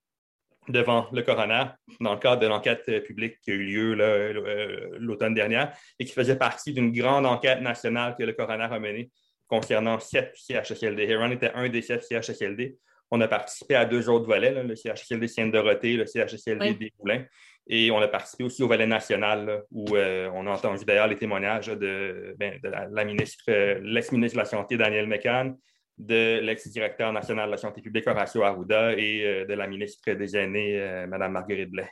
devant 0.70 1.06
le 1.12 1.22
coroner 1.22 1.64
dans 2.00 2.14
le 2.14 2.18
cadre 2.18 2.40
de 2.40 2.46
l'enquête 2.46 2.85
euh, 2.88 3.00
publique 3.00 3.40
qui 3.42 3.50
a 3.50 3.54
eu 3.54 3.64
lieu 3.64 3.96
euh, 4.00 4.96
l'automne 4.98 5.35
dernier 5.35 5.64
et 5.98 6.04
qui 6.04 6.12
faisait 6.12 6.37
partie 6.37 6.72
d'une 6.72 6.92
grande 6.92 7.26
enquête 7.26 7.61
nationale 7.61 8.14
que 8.18 8.24
le 8.24 8.33
coroner 8.33 8.68
a 8.70 8.78
menée 8.78 9.11
concernant 9.46 9.98
sept 9.98 10.35
CHSLD. 10.37 11.02
Heron 11.02 11.30
était 11.30 11.52
un 11.54 11.68
des 11.68 11.83
sept 11.83 12.04
CHSLD. 12.09 12.76
On 13.11 13.20
a 13.20 13.26
participé 13.26 13.74
à 13.74 13.85
deux 13.85 14.09
autres 14.09 14.26
volets, 14.26 14.62
le 14.62 14.76
CHSLD 14.76 15.26
Sienne-Dorothée, 15.26 15.96
le 15.96 16.06
CHSLD 16.06 16.74
des 16.74 16.92
Moulins. 17.00 17.24
Et 17.66 17.90
on 17.90 17.98
a 17.98 18.09
participé 18.09 18.44
aussi 18.44 18.62
au 18.62 18.68
volet 18.68 18.87
national 18.87 19.64
où 19.72 19.96
euh, 19.96 20.30
on 20.35 20.46
a 20.46 20.50
entendu 20.50 20.85
d'ailleurs 20.85 21.09
les 21.09 21.16
témoignages 21.16 21.66
de, 21.66 22.35
ben, 22.38 22.59
la, 22.62 23.04
ministre, 23.04 23.44
l'ex-ministre 23.83 24.37
de 24.37 24.40
la 24.40 24.44
Santé, 24.44 24.76
Daniel 24.76 25.06
McCann, 25.06 25.56
de 26.00 26.40
l'ex-directeur 26.40 27.12
national 27.12 27.46
de 27.46 27.52
la 27.52 27.56
santé 27.56 27.82
publique, 27.82 28.06
Horacio 28.06 28.42
Arruda, 28.42 28.92
et 28.96 29.24
euh, 29.24 29.44
de 29.44 29.54
la 29.54 29.66
ministre 29.66 30.08
Aînés, 30.08 30.80
euh, 30.80 31.06
Mme 31.06 31.32
Marguerite 31.32 31.70
Blais. 31.70 31.90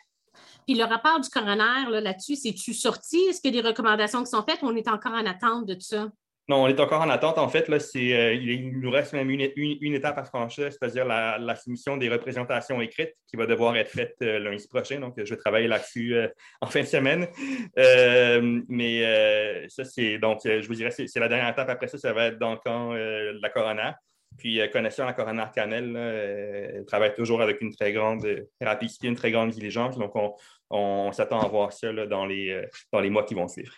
Puis 0.66 0.76
le 0.76 0.84
rapport 0.84 1.20
du 1.20 1.28
coroner 1.28 2.00
là-dessus, 2.00 2.36
c'est-tu 2.36 2.74
sorti? 2.74 3.18
Est-ce 3.28 3.40
qu'il 3.40 3.54
y 3.54 3.58
a 3.58 3.62
des 3.62 3.68
recommandations 3.68 4.22
qui 4.22 4.30
sont 4.30 4.42
faites? 4.42 4.58
On 4.62 4.74
est 4.76 4.88
encore 4.88 5.12
en 5.12 5.26
attente 5.26 5.66
de 5.66 5.76
ça? 5.78 6.08
Non, 6.48 6.62
on 6.62 6.68
est 6.68 6.80
encore 6.80 7.02
en 7.02 7.10
attente. 7.10 7.36
En 7.36 7.48
fait, 7.50 7.68
là, 7.68 7.76
euh, 7.76 8.34
il 8.34 8.80
nous 8.80 8.90
reste 8.90 9.12
même 9.12 9.28
une, 9.28 9.94
étape 9.94 10.16
à 10.16 10.24
franchir, 10.24 10.72
c'est-à-dire 10.72 11.04
la, 11.04 11.56
soumission 11.56 11.98
des 11.98 12.08
représentations 12.08 12.80
écrites 12.80 13.14
qui 13.26 13.36
va 13.36 13.44
devoir 13.44 13.76
être 13.76 13.90
faite 13.90 14.16
euh, 14.22 14.38
lundi 14.38 14.66
prochain. 14.66 14.98
Donc, 14.98 15.12
je 15.22 15.28
vais 15.28 15.36
travailler 15.36 15.68
là-dessus 15.68 16.14
euh, 16.14 16.26
en 16.62 16.66
fin 16.68 16.80
de 16.80 16.86
semaine. 16.86 17.26
mais 17.76 19.68
ça, 19.68 19.84
c'est 19.84 20.16
donc, 20.16 20.40
je 20.44 20.66
vous 20.66 20.74
dirais, 20.74 20.90
c'est 20.90 21.20
la 21.20 21.28
dernière 21.28 21.50
étape. 21.50 21.68
Après 21.68 21.86
ça, 21.86 21.98
ça 21.98 22.14
va 22.14 22.28
être 22.28 22.38
dans 22.38 22.52
le 22.52 22.58
camp 22.58 22.94
la 22.94 23.50
coroner. 23.50 23.90
Puis, 24.38 24.60
connaissant 24.72 25.04
la 25.04 25.12
coroner 25.12 25.44
Canel, 25.54 25.96
elle 25.96 26.84
travaille 26.86 27.12
toujours 27.12 27.42
avec 27.42 27.60
une 27.60 27.74
très 27.74 27.92
grande 27.92 28.26
rapidité, 28.58 29.08
une 29.08 29.16
très 29.16 29.32
grande 29.32 29.50
diligence. 29.50 29.98
Donc, 29.98 30.12
on, 30.70 31.12
s'attend 31.12 31.40
à 31.40 31.48
voir 31.48 31.74
ça 31.74 31.92
dans, 31.92 32.24
les, 32.24 32.62
dans 32.90 33.00
les 33.00 33.10
mois 33.10 33.24
qui 33.24 33.34
vont 33.34 33.48
suivre. 33.48 33.74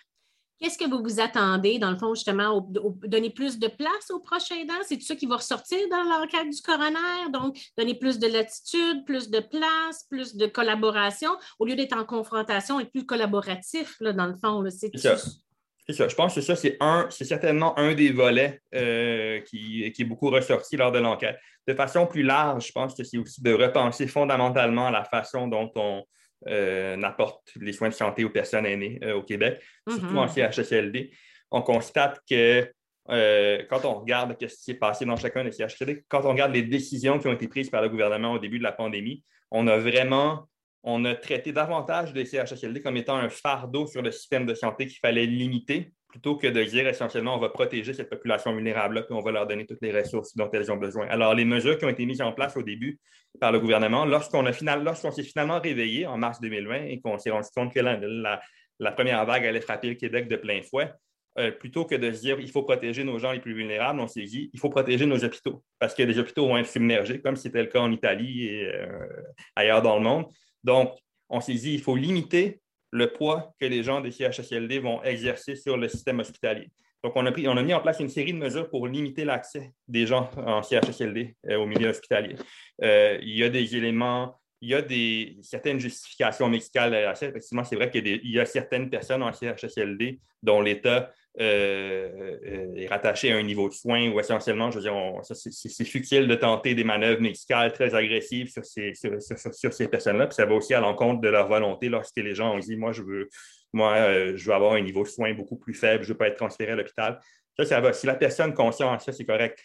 Qu'est-ce 0.61 0.77
que 0.77 0.87
vous 0.87 1.01
vous 1.01 1.19
attendez, 1.19 1.79
dans 1.79 1.89
le 1.89 1.97
fond, 1.97 2.13
justement, 2.13 2.55
au, 2.55 2.95
donner 3.07 3.31
plus 3.31 3.57
de 3.57 3.67
place 3.67 4.11
aux 4.11 4.19
prochains 4.19 4.57
aidants? 4.57 4.73
C'est 4.87 4.97
tout 4.97 5.05
ça 5.05 5.15
qui 5.15 5.25
va 5.25 5.37
ressortir 5.37 5.79
dans 5.89 6.03
l'enquête 6.03 6.49
du 6.51 6.61
coroner? 6.61 7.31
Donc, 7.33 7.57
donner 7.75 7.95
plus 7.95 8.19
de 8.19 8.27
latitude, 8.27 9.03
plus 9.03 9.31
de 9.31 9.39
place, 9.39 10.05
plus 10.07 10.35
de 10.35 10.45
collaboration, 10.45 11.31
au 11.57 11.65
lieu 11.65 11.75
d'être 11.75 11.97
en 11.97 12.05
confrontation 12.05 12.79
et 12.79 12.85
plus 12.85 13.07
collaboratif, 13.07 13.95
là, 14.01 14.13
dans 14.13 14.27
le 14.27 14.35
fond. 14.35 14.63
C'est 14.69 14.95
ça. 14.99 15.17
ça. 15.17 16.07
Je 16.07 16.15
pense 16.15 16.35
que 16.35 16.41
ça, 16.41 16.55
c'est 16.55 16.77
un, 16.79 17.07
c'est 17.09 17.25
certainement 17.25 17.77
un 17.79 17.95
des 17.95 18.11
volets 18.11 18.61
euh, 18.75 19.41
qui, 19.41 19.91
qui, 19.91 20.01
est 20.03 20.05
beaucoup 20.05 20.29
ressorti 20.29 20.77
lors 20.77 20.91
de 20.91 20.99
l'enquête. 20.99 21.39
De 21.67 21.73
façon 21.73 22.05
plus 22.05 22.21
large, 22.21 22.67
je 22.67 22.71
pense 22.71 22.93
que 22.93 23.03
c'est 23.03 23.17
aussi 23.17 23.41
de 23.41 23.51
repenser 23.51 24.05
fondamentalement 24.05 24.91
la 24.91 25.05
façon 25.05 25.47
dont 25.47 25.71
on, 25.75 26.03
euh, 26.47 26.95
n'apporte 26.95 27.51
les 27.59 27.73
soins 27.73 27.89
de 27.89 27.93
santé 27.93 28.23
aux 28.23 28.29
personnes 28.29 28.65
aînées 28.65 28.99
euh, 29.03 29.15
au 29.15 29.23
Québec, 29.23 29.61
surtout 29.87 30.17
en 30.17 30.25
mm-hmm. 30.25 30.51
CHSLD. 30.51 31.11
On 31.51 31.61
constate 31.61 32.21
que 32.29 32.71
euh, 33.09 33.63
quand 33.69 33.85
on 33.85 33.99
regarde 33.99 34.35
ce 34.39 34.45
qui 34.45 34.63
s'est 34.63 34.73
passé 34.75 35.05
dans 35.05 35.15
chacun 35.15 35.43
des 35.43 35.51
CHSLD, 35.51 36.05
quand 36.07 36.25
on 36.25 36.29
regarde 36.29 36.53
les 36.53 36.63
décisions 36.63 37.19
qui 37.19 37.27
ont 37.27 37.33
été 37.33 37.47
prises 37.47 37.69
par 37.69 37.81
le 37.81 37.89
gouvernement 37.89 38.33
au 38.33 38.39
début 38.39 38.57
de 38.57 38.63
la 38.63 38.71
pandémie, 38.71 39.23
on 39.49 39.67
a 39.67 39.77
vraiment 39.77 40.47
on 40.83 41.05
a 41.05 41.13
traité 41.13 41.51
davantage 41.51 42.13
les 42.13 42.25
CHSLD 42.25 42.81
comme 42.81 42.97
étant 42.97 43.15
un 43.15 43.29
fardeau 43.29 43.85
sur 43.85 44.01
le 44.01 44.11
système 44.11 44.45
de 44.45 44.55
santé 44.55 44.87
qu'il 44.87 44.97
fallait 44.97 45.27
limiter 45.27 45.93
plutôt 46.11 46.35
que 46.35 46.47
de 46.47 46.63
dire 46.63 46.87
essentiellement 46.87 47.35
on 47.35 47.39
va 47.39 47.49
protéger 47.49 47.93
cette 47.93 48.09
population 48.09 48.53
vulnérable-là 48.53 49.05
et 49.09 49.13
on 49.13 49.21
va 49.21 49.31
leur 49.31 49.47
donner 49.47 49.65
toutes 49.65 49.81
les 49.81 49.91
ressources 49.91 50.35
dont 50.35 50.49
elles 50.51 50.71
ont 50.71 50.77
besoin. 50.77 51.07
Alors, 51.07 51.33
les 51.33 51.45
mesures 51.45 51.77
qui 51.77 51.85
ont 51.85 51.89
été 51.89 52.05
mises 52.05 52.21
en 52.21 52.33
place 52.33 52.55
au 52.57 52.61
début 52.61 52.99
par 53.39 53.51
le 53.51 53.59
gouvernement, 53.59 54.05
lorsqu'on 54.05 54.45
s'est 54.51 55.23
finalement 55.23 55.59
réveillé 55.59 56.05
en 56.05 56.17
mars 56.17 56.39
2020 56.41 56.83
et 56.83 56.99
qu'on 56.99 57.17
s'est 57.17 57.31
rendu 57.31 57.47
compte 57.55 57.73
que 57.73 57.79
la, 57.79 58.91
première 58.91 59.25
vague 59.25 59.45
allait 59.45 59.61
frapper 59.61 59.89
le 59.89 59.95
Québec 59.95 60.27
de 60.27 60.35
plein 60.35 60.61
fouet, 60.61 60.91
euh, 61.39 61.49
plutôt 61.49 61.85
que 61.85 61.95
de 61.95 62.11
se 62.11 62.19
dire 62.19 62.39
il 62.41 62.51
faut 62.51 62.63
protéger 62.63 63.05
nos 63.05 63.17
gens 63.17 63.31
les 63.31 63.39
plus 63.39 63.53
vulnérables, 63.53 64.01
on 64.01 64.07
s'est 64.07 64.23
dit 64.23 64.49
il 64.53 64.59
faut 64.59 64.69
protéger 64.69 65.05
nos 65.05 65.23
hôpitaux 65.23 65.63
parce 65.79 65.95
que 65.95 66.03
les 66.03 66.19
hôpitaux 66.19 66.45
vont 66.45 66.57
être 66.57 66.69
submergés, 66.69 67.21
comme 67.21 67.37
c'était 67.37 67.61
le 67.61 67.69
cas 67.69 67.79
en 67.79 67.91
Italie 67.91 68.47
et 68.47 68.67
euh, 68.67 69.07
ailleurs 69.55 69.81
dans 69.81 69.95
le 69.95 70.03
monde. 70.03 70.25
Donc, 70.65 70.93
on 71.29 71.39
s'est 71.39 71.53
dit 71.53 71.73
il 71.73 71.81
faut 71.81 71.95
limiter 71.95 72.59
le 72.91 73.11
poids 73.11 73.53
que 73.59 73.65
les 73.65 73.83
gens 73.83 74.01
des 74.01 74.11
CHSLD 74.11 74.79
vont 74.79 75.01
exercer 75.03 75.55
sur 75.55 75.77
le 75.77 75.87
système 75.87 76.19
hospitalier. 76.19 76.69
Donc, 77.03 77.13
on 77.15 77.25
a, 77.25 77.31
pris, 77.31 77.47
on 77.47 77.57
a 77.57 77.63
mis 77.63 77.73
en 77.73 77.79
place 77.79 77.99
une 77.99 78.09
série 78.09 78.33
de 78.33 78.37
mesures 78.37 78.69
pour 78.69 78.87
limiter 78.87 79.25
l'accès 79.25 79.73
des 79.87 80.05
gens 80.05 80.29
en 80.37 80.61
CHSLD 80.61 81.35
euh, 81.49 81.57
au 81.57 81.65
milieu 81.65 81.89
hospitalier. 81.89 82.35
Euh, 82.83 83.17
il 83.21 83.37
y 83.37 83.43
a 83.43 83.49
des 83.49 83.75
éléments, 83.75 84.39
il 84.61 84.69
y 84.69 84.75
a 84.75 84.83
des, 84.83 85.37
certaines 85.41 85.79
justifications 85.79 86.47
médicales 86.47 86.93
à 86.93 87.15
ça. 87.15 87.25
Effectivement, 87.25 87.63
c'est 87.63 87.75
vrai 87.75 87.89
qu'il 87.89 88.05
y, 88.23 88.39
a 88.39 88.45
certaines 88.45 88.89
personnes 88.89 89.23
en 89.23 89.33
CHSLD 89.33 90.19
dont 90.43 90.61
l'État 90.61 91.11
est 91.37 92.87
rattaché 92.87 93.31
à 93.31 93.37
un 93.37 93.43
niveau 93.43 93.69
de 93.69 93.73
soins 93.73 94.09
où 94.09 94.19
essentiellement, 94.19 94.69
je 94.71 94.79
veux 94.79 94.83
dire, 94.83 94.93
c'est 95.23 95.85
futile 95.85 96.27
de 96.27 96.35
tenter 96.35 96.75
des 96.75 96.83
manœuvres 96.83 97.21
médicales 97.21 97.71
très 97.71 97.95
agressives 97.95 98.49
sur 98.49 98.65
ces, 98.65 98.93
sur, 98.93 99.73
ces 99.73 99.87
personnes-là. 99.87 100.27
Puis 100.27 100.35
ça 100.35 100.45
va 100.45 100.55
aussi 100.55 100.73
à 100.73 100.81
l'encontre 100.81 101.21
de 101.21 101.29
leur 101.29 101.47
volonté 101.47 101.89
lorsque 101.89 102.17
les 102.17 102.35
gens 102.35 102.55
ont 102.55 102.59
dit 102.59 102.75
Moi, 102.75 102.91
je 102.91 103.01
veux, 103.01 103.29
moi, 103.73 103.93
euh, 103.95 104.33
je 104.35 104.45
veux 104.45 104.53
avoir 104.53 104.73
un 104.73 104.81
niveau 104.81 105.03
de 105.03 105.07
soins 105.07 105.33
beaucoup 105.33 105.57
plus 105.57 105.73
faible, 105.73 106.03
je 106.03 106.09
ne 106.09 106.13
veux 106.13 106.17
pas 106.17 106.27
être 106.27 106.37
transféré 106.37 106.73
à 106.73 106.75
l'hôpital. 106.75 107.19
Ça, 107.57 107.65
ça 107.65 107.81
va. 107.81 107.93
Si 107.93 108.05
la 108.05 108.15
personne 108.15 108.53
consciente, 108.53 109.01
ça, 109.01 109.11
c'est 109.11 109.25
correct. 109.25 109.59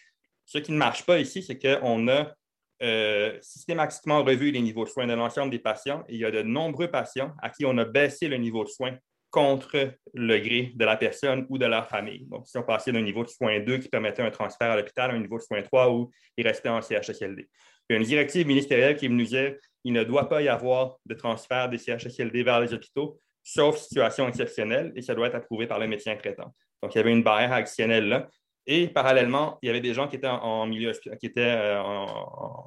Ce 0.45 0.59
qui 0.59 0.71
ne 0.71 0.77
marche 0.77 1.05
pas 1.05 1.19
ici, 1.19 1.43
c'est 1.43 1.59
qu'on 1.59 2.07
a 2.07 2.33
systématiquement 3.41 4.23
revu 4.23 4.51
les 4.51 4.61
niveaux 4.61 4.85
de 4.85 4.89
soins 4.89 5.07
de 5.07 5.13
l'ensemble 5.13 5.49
des 5.49 5.59
patients 5.59 6.03
et 6.07 6.13
il 6.13 6.19
y 6.19 6.25
a 6.25 6.31
de 6.31 6.43
nombreux 6.43 6.89
patients 6.89 7.33
à 7.41 7.49
qui 7.49 7.65
on 7.65 7.75
a 7.79 7.85
baissé 7.85 8.27
le 8.27 8.37
niveau 8.37 8.63
de 8.63 8.69
soins 8.69 8.95
contre 9.29 9.93
le 10.13 10.39
gré 10.39 10.71
de 10.75 10.85
la 10.85 10.95
personne 10.95 11.45
ou 11.49 11.57
de 11.57 11.65
leur 11.65 11.87
famille. 11.87 12.25
Donc, 12.27 12.47
si 12.47 12.57
on 12.57 12.63
passait 12.63 12.91
d'un 12.91 13.01
niveau 13.01 13.23
de 13.23 13.29
soins 13.29 13.59
2 13.59 13.77
qui 13.79 13.89
permettait 13.89 14.21
un 14.21 14.31
transfert 14.31 14.71
à 14.71 14.75
l'hôpital 14.75 15.11
à 15.11 15.13
un 15.13 15.19
niveau 15.19 15.37
de 15.37 15.43
soins 15.43 15.61
3 15.61 15.91
où 15.91 16.11
il 16.37 16.47
restait 16.47 16.69
en 16.69 16.81
CHSLD. 16.81 17.47
Il 17.89 17.93
y 17.93 17.95
a 17.95 17.99
une 17.99 18.05
directive 18.05 18.47
ministérielle 18.47 18.95
qui 18.95 19.05
est 19.05 19.09
venue 19.09 19.25
dire 19.25 19.55
qu'il 19.81 19.93
ne 19.93 20.03
doit 20.03 20.27
pas 20.27 20.41
y 20.41 20.47
avoir 20.47 20.97
de 21.05 21.13
transfert 21.13 21.69
des 21.69 21.77
CHSLD 21.77 22.43
vers 22.43 22.59
les 22.59 22.73
hôpitaux, 22.73 23.19
sauf 23.43 23.77
situation 23.77 24.27
exceptionnelle, 24.27 24.91
et 24.95 25.01
ça 25.01 25.15
doit 25.15 25.27
être 25.27 25.35
approuvé 25.35 25.67
par 25.67 25.79
le 25.79 25.87
médecin 25.87 26.15
traitant. 26.15 26.53
Donc, 26.81 26.93
il 26.95 26.97
y 26.97 27.01
avait 27.01 27.11
une 27.11 27.23
barrière 27.23 27.53
additionnelle 27.53 28.07
là. 28.07 28.27
Et 28.69 28.89
parallèlement, 28.89 29.57
il 29.61 29.67
y 29.67 29.69
avait 29.69 29.79
des 29.79 29.93
gens 29.93 30.09
qui 30.09 30.17
étaient 30.17 30.27
en, 30.27 30.65
milieu, 30.67 30.91
qui 30.91 31.25
étaient, 31.25 31.55
euh, 31.57 31.81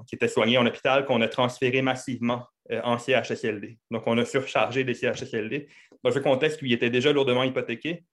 qui 0.09 0.15
étaient 0.15 0.29
soignés 0.29 0.57
en 0.57 0.65
hôpital 0.65 1.05
qu'on 1.05 1.21
a 1.21 1.29
transférés 1.29 1.83
massivement 1.83 2.47
euh, 2.73 2.81
en 2.85 2.97
CHSLD. 2.97 3.77
Donc, 3.91 4.05
on 4.07 4.17
a 4.17 4.25
surchargé 4.25 4.83
des 4.83 4.95
CHSLD. 4.95 5.69
Dans 6.03 6.11
ce 6.11 6.19
contexte, 6.19 6.61
il 6.63 6.73
était 6.73 6.91
déjà 6.91 7.13
lourdement 7.13 7.45
hypothéqué, 7.45 8.05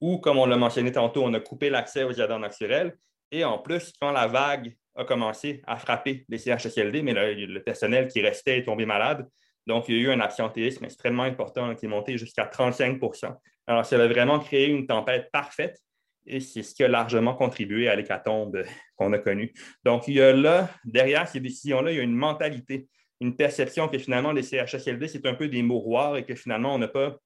ou, 0.00 0.18
comme 0.18 0.38
on 0.38 0.46
l'a 0.46 0.56
mentionné 0.56 0.92
tantôt, 0.92 1.24
on 1.24 1.32
a 1.34 1.40
coupé 1.40 1.70
l'accès 1.70 2.02
aux 2.04 2.12
jardins 2.12 2.38
naturels. 2.38 2.96
Et 3.30 3.44
en 3.44 3.58
plus, 3.58 3.92
quand 4.00 4.12
la 4.12 4.26
vague 4.26 4.74
a 4.96 5.04
commencé 5.04 5.62
à 5.66 5.76
frapper 5.76 6.24
les 6.28 6.38
CHSLD, 6.38 7.02
mais 7.02 7.12
le, 7.14 7.62
personnel 7.62 8.08
qui 8.08 8.20
restait 8.20 8.58
est 8.58 8.64
tombé 8.64 8.86
malade. 8.86 9.28
Donc, 9.66 9.88
il 9.88 9.96
y 9.96 9.98
a 9.98 10.02
eu 10.02 10.10
un 10.10 10.20
absentéisme 10.20 10.84
extrêmement 10.84 11.24
important 11.24 11.74
qui 11.74 11.86
est 11.86 11.88
monté 11.88 12.16
jusqu'à 12.16 12.44
35% 12.44 13.34
Alors, 13.66 13.84
ça 13.84 13.96
a 13.96 14.06
vraiment 14.06 14.38
créé 14.38 14.68
une 14.68 14.86
tempête 14.86 15.30
parfaite 15.32 15.78
et 16.26 16.40
c'est 16.40 16.62
ce 16.62 16.74
qui 16.74 16.82
a 16.82 16.88
largement 16.88 17.34
contribué 17.34 17.88
à 17.88 17.96
l'hécatombe 17.96 18.64
qu'on 18.96 19.12
a 19.12 19.18
connue. 19.18 19.52
Donc, 19.84 20.08
il 20.08 20.14
y 20.14 20.20
a 20.20 20.32
là, 20.32 20.70
derrière 20.84 21.28
ces 21.28 21.40
décisions-là, 21.40 21.92
il 21.92 21.96
y 21.96 22.00
a 22.00 22.02
une 22.02 22.16
mentalité, 22.16 22.88
une 23.20 23.36
perception 23.36 23.88
que 23.88 23.98
finalement, 23.98 24.32
les 24.32 24.42
CHSLD, 24.42 25.08
c'est 25.08 25.26
un 25.26 25.34
peu 25.34 25.48
des 25.48 25.62
mouroirs 25.62 26.16
et 26.16 26.24
que 26.24 26.34
finalement, 26.34 26.74
on 26.74 26.78
n'a 26.78 26.88
pas. 26.88 27.16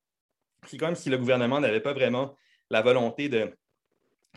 C'est 0.67 0.77
comme 0.77 0.95
si 0.95 1.11
le 1.11 1.19
gouvernement 1.19 1.61
n'avait 1.61 1.81
pas 1.81 1.93
vraiment 1.93 2.37
la 2.71 2.83
volonté 2.83 3.29
de, 3.29 3.53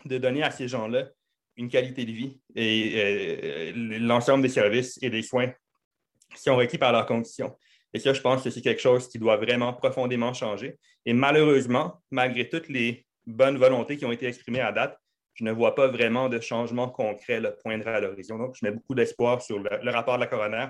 donner 0.04 0.42
à 0.42 0.50
ces 0.50 0.68
gens-là 0.68 1.08
une 1.56 1.68
qualité 1.68 2.04
de 2.04 2.12
vie 2.12 2.40
et 2.56 2.92
euh, 2.96 3.72
l'ensemble 4.00 4.42
des 4.42 4.48
services 4.48 4.98
et 5.02 5.10
des 5.10 5.22
soins 5.22 5.52
qui 6.34 6.42
sont 6.42 6.56
requis 6.56 6.78
par 6.78 6.92
leurs 6.92 7.06
conditions. 7.06 7.56
Et 7.92 8.00
ça, 8.00 8.12
je 8.12 8.20
pense 8.20 8.42
que 8.42 8.50
c'est 8.50 8.60
quelque 8.60 8.82
chose 8.82 9.08
qui 9.08 9.18
doit 9.18 9.36
vraiment 9.36 9.72
profondément 9.72 10.34
changer. 10.34 10.76
Et 11.06 11.12
malheureusement, 11.12 12.02
malgré 12.10 12.48
toutes 12.48 12.68
les 12.68 13.06
bonnes 13.24 13.56
volontés 13.56 13.96
qui 13.96 14.04
ont 14.04 14.10
été 14.10 14.26
exprimées 14.26 14.60
à 14.60 14.72
date, 14.72 14.98
je 15.34 15.44
ne 15.44 15.52
vois 15.52 15.74
pas 15.74 15.88
vraiment 15.88 16.28
de 16.28 16.40
changement 16.40 16.88
concret 16.88 17.40
le 17.40 17.54
poindre 17.56 17.88
à 17.88 18.00
l'horizon. 18.00 18.38
Donc, 18.38 18.56
je 18.60 18.66
mets 18.66 18.72
beaucoup 18.72 18.94
d'espoir 18.94 19.42
sur 19.42 19.58
le, 19.58 19.90
rapport 19.90 20.16
de 20.16 20.20
la 20.20 20.26
coroner 20.26 20.66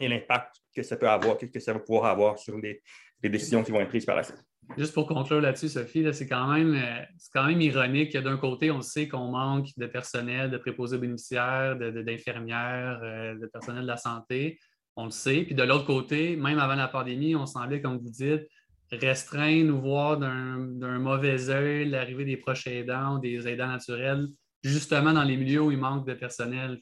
et 0.00 0.08
l'impact 0.08 0.56
que 0.74 0.82
ça 0.82 0.96
peut 0.96 1.08
avoir, 1.08 1.36
que 1.38 1.60
ça 1.60 1.72
va 1.72 1.78
pouvoir 1.78 2.06
avoir 2.06 2.38
sur 2.38 2.58
les, 2.58 2.82
décisions 3.22 3.62
qui 3.62 3.70
vont 3.70 3.80
être 3.80 3.88
prises 3.88 4.04
par 4.04 4.16
la 4.16 4.22
suite. 4.22 4.44
Juste 4.76 4.92
pour 4.92 5.06
conclure 5.06 5.40
là-dessus, 5.40 5.70
Sophie, 5.70 6.06
c'est 6.12 6.26
quand, 6.26 6.46
même, 6.52 6.74
euh, 6.74 7.02
quand 7.32 7.46
même 7.46 7.60
ironique 7.60 8.12
que 8.12 8.18
d'un 8.18 8.36
côté, 8.36 8.70
on 8.70 8.82
sait 8.82 9.08
qu'on 9.08 9.28
manque 9.28 9.68
de 9.78 9.86
personnel, 9.86 10.50
de 10.50 10.58
préposés 10.58 10.98
bénéficiaires, 10.98 11.76
d'infirmières, 11.76 13.00
de, 13.00 13.40
de, 13.40 13.46
personnel 13.46 13.82
de 13.82 13.86
la 13.86 13.96
santé. 13.96 14.58
On 14.96 15.06
le 15.06 15.10
sait. 15.10 15.42
Puis 15.42 15.54
de 15.54 15.62
l'autre 15.62 15.86
côté, 15.86 16.36
même 16.36 16.58
avant 16.58 16.74
la 16.74 16.88
pandémie, 16.88 17.34
on 17.34 17.46
semblait, 17.46 17.80
comme 17.80 17.96
vous 17.96 18.10
dites, 18.10 18.46
restreindre 18.92 19.74
ou 19.74 19.80
voir 19.80 20.18
d'un 20.18 20.98
mauvais 20.98 21.50
œil 21.50 21.88
l'arrivée 21.88 22.24
des 22.24 22.36
proches 22.36 22.66
aidants 22.66 23.18
des 23.18 23.46
aidants 23.48 23.68
naturels, 23.68 24.26
justement 24.62 25.12
dans 25.12 25.24
les 25.24 25.36
milieux 25.36 25.62
où 25.62 25.70
il 25.70 25.78
manque 25.78 26.06
de 26.06 26.14
personnel. 26.14 26.80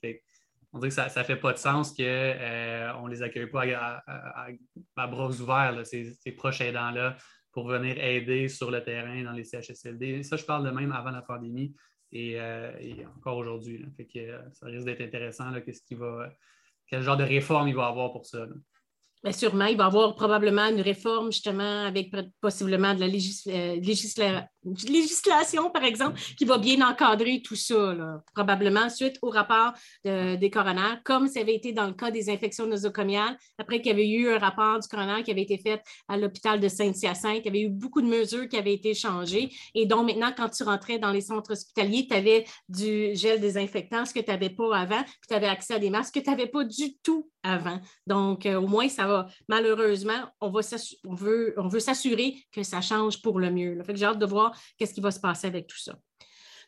On 0.73 0.79
dirait 0.79 0.89
que 0.89 0.95
ça 0.95 1.07
ne 1.07 1.25
fait 1.25 1.37
pas 1.37 1.53
de 1.53 1.59
sens 1.59 1.93
qu'on 1.93 2.03
euh, 2.03 2.93
ne 3.03 3.11
les 3.11 3.23
accueille 3.23 3.47
pas 3.47 3.65
à, 3.65 5.07
bras 5.07 5.29
ouverts, 5.29 5.83
ces, 5.85 6.33
proches 6.37 6.63
aidants-là, 6.63 7.17
pour 7.53 7.69
venir 7.69 7.99
aider 8.03 8.49
sur 8.49 8.71
le 8.71 8.83
terrain 8.83 9.23
dans 9.23 9.33
les 9.33 9.45
CHSLD. 9.45 10.23
Ça, 10.23 10.37
je 10.37 10.45
parle 10.45 10.65
de 10.65 10.71
même 10.71 10.93
avant 10.93 11.11
la 11.11 11.21
pandémie 11.21 11.75
et, 12.11 12.41
euh, 12.41 12.73
encore 13.19 13.37
aujourd'hui. 13.37 13.85
Euh, 14.17 14.43
ça 14.53 14.67
risque 14.67 14.87
d'être 14.87 15.03
intéressant, 15.03 15.53
ce 15.53 15.95
va, 15.95 16.33
quel 16.87 17.03
genre 17.03 17.19
de 17.19 17.25
réforme 17.25 17.69
il 17.69 17.75
va 17.75 17.89
avoir 17.89 18.11
pour 18.11 18.25
ça. 18.25 18.47
Sûrement, 19.31 19.67
il 19.67 19.77
va 19.77 19.85
y 19.85 19.87
avoir 19.87 20.15
probablement 20.15 20.69
une 20.69 20.81
réforme 20.81 21.31
justement 21.31 21.85
avec 21.85 22.11
possiblement 22.41 22.95
de 22.95 23.01
la 23.01 23.09
législation 23.09 24.49
législation, 24.65 25.71
par 25.71 25.85
exemple, 25.85 26.21
qui 26.37 26.45
va 26.45 26.59
bien 26.59 26.87
encadrer 26.87 27.43
tout 27.43 27.57
ça, 27.57 27.95
probablement 28.35 28.89
suite 28.89 29.19
au 29.23 29.31
rapport 29.31 29.73
des 30.05 30.51
coroners, 30.53 31.01
comme 31.05 31.29
ça 31.29 31.41
avait 31.41 31.55
été 31.55 31.73
dans 31.73 31.87
le 31.87 31.95
cas 31.95 32.11
des 32.11 32.31
infections 32.31 32.67
nosocomiales, 32.67 33.37
après 33.59 33.81
qu'il 33.81 33.89
y 33.89 33.95
avait 33.95 34.09
eu 34.09 34.31
un 34.31 34.39
rapport 34.39 34.79
du 34.79 34.89
coroner 34.89 35.23
qui 35.23 35.31
avait 35.31 35.43
été 35.43 35.59
fait 35.59 35.83
à 36.09 36.17
l'hôpital 36.17 36.61
de 36.61 36.69
Saint-Hyacinthe, 36.69 37.41
il 37.41 37.47
y 37.47 37.49
avait 37.49 37.63
eu 37.63 37.69
beaucoup 37.69 38.03
de 38.03 38.07
mesures 38.07 38.49
qui 38.49 38.57
avaient 38.57 38.75
été 38.75 38.95
changées, 38.95 39.51
et 39.75 39.87
donc 39.87 40.07
maintenant, 40.07 40.33
quand 40.37 40.49
tu 40.49 40.63
rentrais 40.63 40.99
dans 40.99 41.11
les 41.11 41.21
centres 41.21 41.53
hospitaliers, 41.53 42.07
tu 42.09 42.15
avais 42.15 42.45
du 42.69 43.15
gel 43.15 43.41
désinfectant, 43.41 44.05
ce 44.05 44.15
que 44.15 44.21
tu 44.21 44.31
n'avais 44.31 44.51
pas 44.51 44.77
avant, 44.77 45.03
puis 45.03 45.29
tu 45.29 45.35
avais 45.35 45.49
accès 45.49 45.75
à 45.75 45.79
des 45.79 45.91
masques 45.91 46.15
que 46.15 46.21
tu 46.21 46.31
n'avais 46.31 46.47
pas 46.47 46.65
du 46.65 46.97
tout 47.03 47.31
avant. 47.43 47.81
Donc, 48.07 48.47
euh, 48.47 48.61
au 48.61 48.67
moins, 48.67 48.89
ça 48.89 49.07
va, 49.07 49.27
malheureusement, 49.49 50.31
on, 50.41 50.51
va 50.51 50.61
on 51.05 51.15
veut, 51.15 51.55
on 51.57 51.69
veut 51.69 51.81
s'assurer 51.81 52.37
que 52.53 52.63
ça 52.63 52.81
change 52.81 53.21
pour 53.21 53.41
le 53.41 53.51
mieux. 53.51 53.83
Fait 53.85 53.93
que 53.93 53.99
j'ai 53.99 54.07
hâte 54.07 54.19
de 54.19 54.27
voir 54.27 54.52
qu'est-ce 54.79 54.95
qui 54.95 55.01
va 55.01 55.11
se 55.11 55.21
passer 55.21 55.47
avec 55.47 55.67
tout 55.67 55.79
ça. 55.79 55.95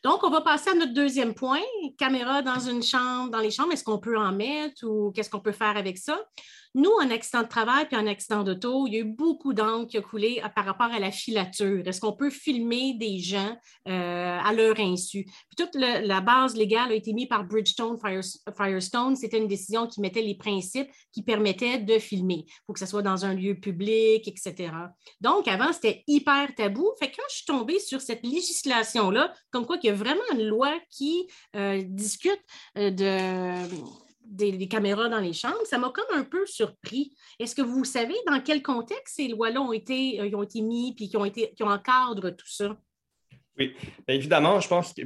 Donc, 0.03 0.23
on 0.23 0.29
va 0.29 0.41
passer 0.41 0.69
à 0.69 0.75
notre 0.75 0.93
deuxième 0.93 1.33
point. 1.33 1.61
Caméra 1.97 2.41
dans 2.41 2.59
une 2.59 2.83
chambre, 2.83 3.31
dans 3.31 3.39
les 3.39 3.49
chambres, 3.49 3.73
est-ce 3.73 3.83
qu'on 3.83 3.97
peut 3.97 4.17
en 4.17 4.31
mettre 4.31 4.85
ou 4.85 5.11
qu'est-ce 5.11 5.29
qu'on 5.29 5.39
peut 5.39 5.51
faire 5.51 5.77
avec 5.77 5.97
ça? 5.97 6.19
Nous, 6.75 6.91
en 7.01 7.09
accident 7.09 7.41
de 7.41 7.47
travail 7.47 7.85
puis 7.87 7.95
en 7.95 8.05
accident 8.05 8.43
d'auto, 8.43 8.85
il 8.85 8.93
y 8.93 8.97
a 8.97 8.99
eu 8.99 9.05
beaucoup 9.05 9.53
d'encre 9.53 9.87
qui 9.87 9.97
a 9.97 10.01
coulé 10.01 10.41
euh, 10.43 10.49
par 10.49 10.65
rapport 10.65 10.93
à 10.93 10.99
la 10.99 11.09
filature. 11.09 11.87
Est-ce 11.87 12.01
qu'on 12.01 12.11
peut 12.11 12.29
filmer 12.29 12.95
des 12.95 13.17
gens 13.19 13.57
euh, 13.87 14.37
à 14.43 14.51
leur 14.51 14.77
insu? 14.77 15.25
toute 15.57 15.75
la 15.75 16.19
base 16.19 16.57
légale 16.57 16.91
a 16.91 16.95
été 16.95 17.13
mise 17.13 17.29
par 17.29 17.45
Bridgestone 17.45 17.97
Firestone. 18.57 19.15
C'était 19.15 19.37
une 19.37 19.47
décision 19.47 19.87
qui 19.87 20.01
mettait 20.01 20.21
les 20.21 20.35
principes 20.35 20.89
qui 21.13 21.23
permettaient 21.23 21.77
de 21.77 21.97
filmer. 21.97 22.43
Il 22.45 22.61
faut 22.67 22.73
que 22.73 22.79
ce 22.79 22.85
soit 22.85 23.01
dans 23.01 23.23
un 23.23 23.33
lieu 23.33 23.55
public, 23.57 24.27
etc. 24.27 24.69
Donc, 25.21 25.47
avant, 25.47 25.71
c'était 25.71 26.03
hyper 26.07 26.53
tabou. 26.55 26.91
Fait 26.99 27.09
que 27.09 27.15
quand 27.15 27.23
je 27.29 27.35
suis 27.35 27.45
tombée 27.45 27.79
sur 27.79 28.01
cette 28.01 28.23
législation-là, 28.23 29.33
comme 29.49 29.65
quoi 29.65 29.77
qu'il 29.77 29.91
y 29.91 29.93
a 29.93 29.95
vraiment 29.95 30.19
une 30.33 30.43
loi 30.43 30.73
qui 30.89 31.25
euh, 31.55 31.81
discute 31.85 32.41
de 32.75 33.65
des, 34.25 34.67
caméras 34.67 35.09
dans 35.09 35.19
les 35.19 35.33
chambres, 35.33 35.65
ça 35.65 35.77
m'a 35.77 35.89
comme 35.89 36.17
un 36.17 36.23
peu 36.23 36.45
surpris. 36.45 37.15
Est-ce 37.39 37.55
que 37.55 37.61
vous 37.61 37.83
savez 37.83 38.15
dans 38.27 38.39
quel 38.41 38.61
contexte 38.61 39.15
ces 39.15 39.27
lois-là 39.27 39.61
ont 39.61 39.73
été, 39.73 40.19
euh, 40.21 40.37
ont 40.37 40.43
été 40.43 40.61
mis 40.61 40.93
puis 40.95 41.09
qui 41.09 41.17
ont, 41.17 41.25
été, 41.25 41.53
qui 41.55 41.63
tout 41.63 42.47
ça? 42.47 42.77
Oui, 43.57 43.73
évidemment, 44.09 44.59
je 44.59 44.67
pense 44.67 44.93
que 44.93 45.01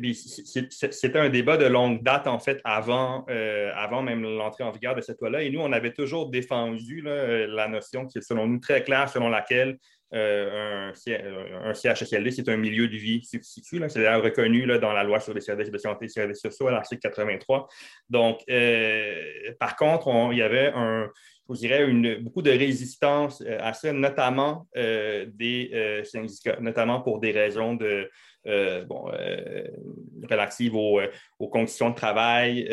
c'était 0.92 1.20
un 1.20 1.30
débat 1.30 1.56
de 1.56 1.66
longue 1.66 2.02
date, 2.02 2.26
en 2.26 2.40
fait, 2.40 2.60
avant, 2.64 3.24
euh, 3.30 3.72
avant 3.76 4.02
même 4.02 4.24
l'entrée 4.24 4.64
en 4.64 4.72
vigueur 4.72 4.96
de 4.96 5.02
cette 5.02 5.22
loi-là. 5.22 5.44
Et 5.44 5.52
nous, 5.52 5.60
on 5.60 5.72
avait 5.72 5.94
toujours 5.94 6.32
défendu 6.32 7.02
la 7.04 7.68
notion 7.68 8.08
qui 8.08 8.18
est, 8.18 8.22
selon 8.22 8.48
nous, 8.48 8.60
très 8.60 8.84
claire, 8.84 9.08
selon 9.08 9.30
laquelle 9.30 9.78
euh, 10.14 10.92
un, 11.64 11.74
CHSLD, 11.74 12.32
c'est 12.32 12.50
un 12.50 12.58
milieu 12.58 12.88
de 12.88 12.96
vie 12.96 13.24
substitut. 13.24 13.82
C'est 13.88 14.02
d'ailleurs 14.02 14.24
reconnu 14.24 14.66
là, 14.66 14.78
dans 14.78 14.92
la 14.92 15.04
loi 15.04 15.20
sur 15.20 15.34
les 15.34 15.42
services 15.42 15.70
de 15.70 15.78
santé 15.78 16.06
et 16.06 16.08
les 16.08 16.14
services 16.14 16.42
sociaux 16.42 16.68
à 16.68 16.72
l'article 16.72 17.02
83. 17.02 17.68
Donc, 18.10 18.42
euh, 18.50 19.14
par 19.60 19.76
contre, 19.76 20.10
il 20.32 20.38
y 20.38 20.42
avait 20.42 20.72
un, 20.74 21.10
je 21.50 21.56
dirais, 21.56 21.86
beaucoup 22.22 22.42
de 22.42 22.52
résistance 22.52 23.42
euh, 23.42 23.58
à 23.62 23.74
ça, 23.74 23.94
notamment 23.94 24.68
des 24.76 26.02
syndicats, 26.04 26.58
notamment 26.60 27.02
pour 27.02 27.20
des 27.20 27.32
raisons 27.32 27.76
de, 27.76 28.10
euh, 28.50 28.84
euh, 29.14 29.68
relatives 30.30 30.76
aux, 30.76 31.00
conditions 31.50 31.92
de 31.92 31.96
travail, 31.96 32.64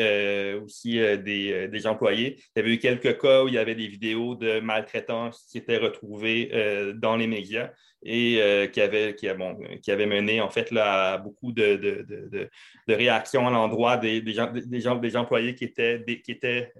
aussi 0.63 0.99
des, 0.99 1.87
employés. 1.87 2.37
Il 2.55 2.59
y 2.59 2.59
avait 2.59 2.73
eu 2.73 2.79
quelques 2.79 3.19
cas 3.19 3.43
où 3.43 3.47
il 3.47 3.53
y 3.53 3.57
avait 3.57 3.75
des 3.75 3.87
vidéos 3.87 4.35
de 4.35 4.59
maltraitance 4.59 5.47
qui 5.51 5.57
étaient 5.57 5.77
retrouvées 5.77 6.51
dans 6.95 7.15
les 7.15 7.27
médias 7.27 7.71
et 8.03 8.69
qui, 8.71 8.81
avaient, 8.81 9.15
qui, 9.15 9.27
bon, 9.33 9.57
qui 9.81 9.91
mené 9.95 10.41
en 10.41 10.49
fait 10.49 10.71
là, 10.71 11.13
à 11.13 11.17
beaucoup 11.17 11.51
de, 11.51 11.75
de, 11.75 12.05
de, 12.07 12.49
de 12.87 12.93
réactions 12.93 13.47
à 13.47 13.51
l'endroit 13.51 13.97
des, 13.97 14.21
des, 14.21 14.35
des, 14.53 14.81
des, 14.99 15.17
employés 15.17 15.55
qui 15.55 15.63
étaient, 15.63 16.03
qui 16.23 16.31
étaient 16.31 16.73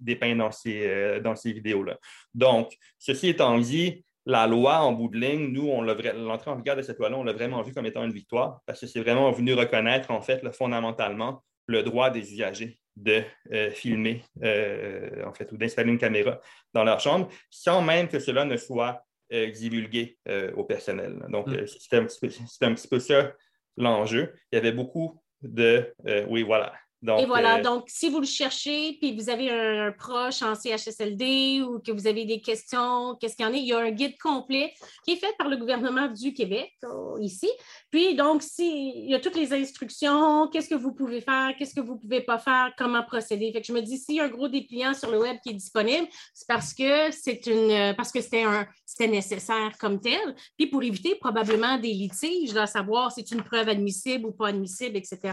dépeints 0.00 0.36
dans 0.36 0.52
ces, 0.52 1.20
dans 1.22 1.36
ces 1.36 1.52
vidéos-là. 1.52 1.98
Donc, 2.34 2.72
ceci 2.98 3.28
étant 3.28 3.58
dit, 3.58 4.04
la 4.26 4.46
loi, 4.46 4.80
en 4.80 4.92
bout 4.92 5.08
de 5.08 5.18
ligne, 5.18 5.48
nous, 5.52 5.70
l'entrée 5.82 6.50
en 6.50 6.56
vigueur 6.56 6.76
de 6.76 6.82
cette 6.82 6.98
loi-là, 6.98 7.16
on 7.16 7.24
l'a 7.24 7.32
vraiment 7.32 7.62
vu 7.62 7.72
comme 7.72 7.86
étant 7.86 8.04
une 8.04 8.12
victoire 8.12 8.60
parce 8.66 8.80
que 8.80 8.86
c'est 8.86 9.00
vraiment 9.00 9.30
venu 9.32 9.54
reconnaître, 9.54 10.10
en 10.10 10.20
fait, 10.20 10.46
fondamentalement, 10.54 11.42
le 11.66 11.82
droit 11.82 12.10
des 12.10 12.32
usagers 12.32 12.78
de 12.96 13.22
euh, 13.52 13.70
filmer, 13.70 14.22
euh, 14.42 15.24
en 15.24 15.32
fait, 15.32 15.50
ou 15.52 15.56
d'installer 15.56 15.90
une 15.90 15.98
caméra 15.98 16.40
dans 16.74 16.84
leur 16.84 17.00
chambre, 17.00 17.28
sans 17.48 17.80
même 17.82 18.08
que 18.08 18.18
cela 18.18 18.44
ne 18.44 18.56
soit 18.56 19.04
euh, 19.32 19.50
divulgué 19.50 20.18
au 20.54 20.64
personnel. 20.64 21.24
Donc, 21.28 21.48
mm. 21.48 21.66
c'était 21.66 21.96
un, 21.96 22.02
un, 22.02 22.74
petit 22.74 22.88
peu 22.88 22.98
ça 22.98 23.32
l'enjeu. 23.76 24.34
Il 24.52 24.56
y 24.56 24.58
avait 24.58 24.72
beaucoup 24.72 25.22
de, 25.40 25.94
oui, 26.28 26.42
voilà, 26.42 26.74
et 27.02 27.24
voilà, 27.24 27.58
euh, 27.58 27.62
donc 27.62 27.84
si 27.88 28.10
vous 28.10 28.20
le 28.20 28.26
cherchez, 28.26 28.98
puis 29.00 29.16
vous 29.16 29.30
avez 29.30 29.50
un, 29.50 29.92
proche 29.92 30.42
en 30.42 30.54
CHSLD 30.54 31.62
ou 31.62 31.78
que 31.78 31.92
vous 31.92 32.06
avez 32.06 32.26
des 32.26 32.40
questions, 32.40 33.16
qu'est-ce 33.18 33.36
qu'il 33.36 33.46
y 33.46 33.48
en 33.48 33.52
a, 33.52 33.56
il 33.56 33.64
y 33.64 33.72
a 33.72 33.78
un 33.78 33.90
guide 33.90 34.18
complet 34.18 34.74
qui 35.04 35.12
est 35.12 35.16
fait 35.16 35.34
par 35.38 35.48
le 35.48 35.56
gouvernement 35.56 36.08
du 36.08 36.34
Québec, 36.34 36.72
ici. 37.20 37.48
Puis 37.90 38.14
donc, 38.14 38.42
si, 38.42 38.92
il 38.96 39.10
y 39.10 39.14
a 39.14 39.20
toutes 39.20 39.36
les 39.36 39.52
instructions, 39.54 40.48
qu'est-ce 40.48 40.68
que 40.68 40.74
vous 40.74 40.92
pouvez 40.92 41.22
faire, 41.22 41.54
qu'est-ce 41.58 41.74
que 41.74 41.80
vous 41.80 41.94
ne 41.94 41.98
pouvez 41.98 42.20
pas 42.20 42.38
faire, 42.38 42.72
comment 42.76 43.02
procéder. 43.02 43.50
Fait 43.52 43.62
que 43.62 43.66
je 43.66 43.72
me 43.72 43.80
dis, 43.80 43.96
s'il 43.96 44.16
y 44.16 44.20
a 44.20 44.24
un 44.24 44.28
gros 44.28 44.48
dépliant 44.48 44.92
sur 44.92 45.10
le 45.10 45.18
web 45.18 45.38
qui 45.42 45.50
est 45.50 45.54
disponible, 45.54 46.06
c'est 46.34 46.46
parce 46.46 46.74
que 46.74 47.10
c'est 47.12 47.46
une 47.46 47.94
parce 47.96 48.12
que 48.12 48.20
c'était 48.20 48.42
un 48.42 48.66
c'était 48.84 49.08
nécessaire 49.08 49.72
comme 49.78 50.00
tel. 50.00 50.34
Puis 50.58 50.66
pour 50.66 50.82
éviter 50.82 51.14
probablement 51.14 51.78
des 51.78 51.92
litiges, 51.92 52.56
à 52.56 52.66
savoir 52.66 53.12
si 53.12 53.24
c'est 53.26 53.34
une 53.34 53.42
preuve 53.42 53.68
admissible 53.68 54.26
ou 54.26 54.32
pas 54.32 54.48
admissible, 54.48 54.96
etc. 54.96 55.32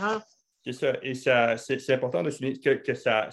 C'est 0.74 0.74
ça. 0.74 0.94
Et 1.02 1.14
c'est 1.80 1.94
important 1.94 2.24
de 2.24 2.30
souligner 2.30 2.60
que, 2.60 2.94
ça, 2.94 3.30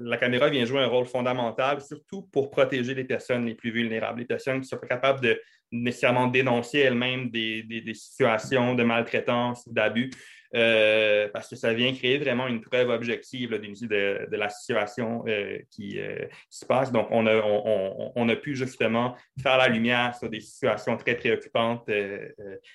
la 0.00 0.16
caméra 0.18 0.48
vient 0.48 0.64
jouer 0.64 0.80
un 0.80 0.86
rôle 0.86 1.06
fondamental, 1.06 1.80
surtout 1.80 2.22
pour 2.22 2.50
protéger 2.50 2.94
les 2.94 3.04
personnes 3.04 3.44
les 3.44 3.54
plus 3.54 3.72
vulnérables, 3.72 4.20
les 4.20 4.26
personnes 4.26 4.54
qui 4.54 4.60
ne 4.60 4.66
sont 4.66 4.78
pas 4.78 4.86
capables 4.86 5.20
de 5.20 5.40
nécessairement 5.72 6.28
dénoncer 6.28 6.78
elles-mêmes 6.78 7.28
des, 7.30 7.64
des, 7.64 7.94
situations 7.94 8.74
de 8.76 8.84
maltraitance 8.84 9.66
ou 9.66 9.72
d'abus. 9.72 10.10
Euh, 10.54 11.28
parce 11.32 11.48
que 11.48 11.56
ça 11.56 11.72
vient 11.74 11.92
créer 11.92 12.18
vraiment 12.18 12.46
une 12.46 12.60
preuve 12.60 12.90
objective 12.90 13.50
de, 13.50 14.36
la 14.36 14.48
situation 14.48 15.24
euh, 15.26 15.58
qui, 15.70 15.98
euh, 15.98 16.26
qui, 16.50 16.58
se 16.58 16.66
passe. 16.66 16.92
Donc, 16.92 17.08
on 17.10 17.26
a, 17.26 18.36
pu 18.36 18.54
justement 18.54 19.16
faire 19.42 19.56
la 19.56 19.68
lumière 19.68 20.14
sur 20.14 20.28
des 20.28 20.40
situations 20.40 20.96
très 20.96 21.14
préoccupantes 21.14 21.88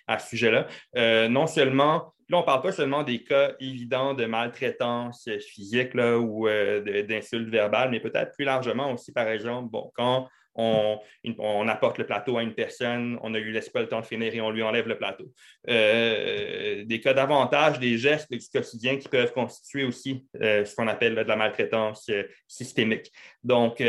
à 0.08 0.20
ce 0.20 0.30
sujet-là. 0.30 1.28
non 1.28 1.48
seulement 1.48 2.14
Là, 2.30 2.38
on 2.38 2.42
ne 2.42 2.46
parle 2.46 2.62
pas 2.62 2.72
seulement 2.72 3.04
des 3.04 3.24
cas 3.24 3.52
évidents 3.60 4.14
de 4.14 4.26
maltraitance 4.26 5.28
physique 5.42 5.94
ou 5.96 6.48
d'insultes 6.48 7.50
verbales, 7.50 7.90
mais 7.92 8.00
peut-être 8.00 8.32
plus 8.32 8.46
largement 8.46 8.94
aussi, 8.94 9.12
par 9.12 9.28
exemple, 9.28 9.70
bon, 9.70 9.92
quand 9.96 10.30
on, 10.56 11.68
apporte 11.68 11.98
le 11.98 12.06
plateau 12.06 12.38
à 12.38 12.44
une 12.44 12.54
personne, 12.54 13.18
on 13.22 13.30
ne 13.30 13.40
lui 13.40 13.54
laisse 13.54 13.70
pas 13.70 13.82
le 13.82 13.88
temps 13.88 14.02
de 14.02 14.06
finir 14.06 14.34
et 14.34 14.42
on 14.42 14.52
lui 14.52 14.64
enlève 14.64 14.88
le 14.88 14.98
plateau. 14.98 15.26
Euh, 15.70 16.84
des 16.86 17.00
cas 17.00 17.14
d'avantage, 17.14 17.80
des 17.80 17.98
gestes 17.98 18.32
du 18.32 18.40
quotidien 18.54 18.98
qui 18.98 19.08
peuvent 19.08 19.34
constituer 19.34 19.84
aussi 19.84 20.26
euh, 20.42 20.66
ce 20.66 20.76
qu'on 20.76 20.88
appelle 20.88 21.16
de 21.16 21.22
la 21.22 21.36
maltraitance 21.36 22.08
euh, 22.10 22.24
systémique. 22.48 23.12
Donc, 23.44 23.82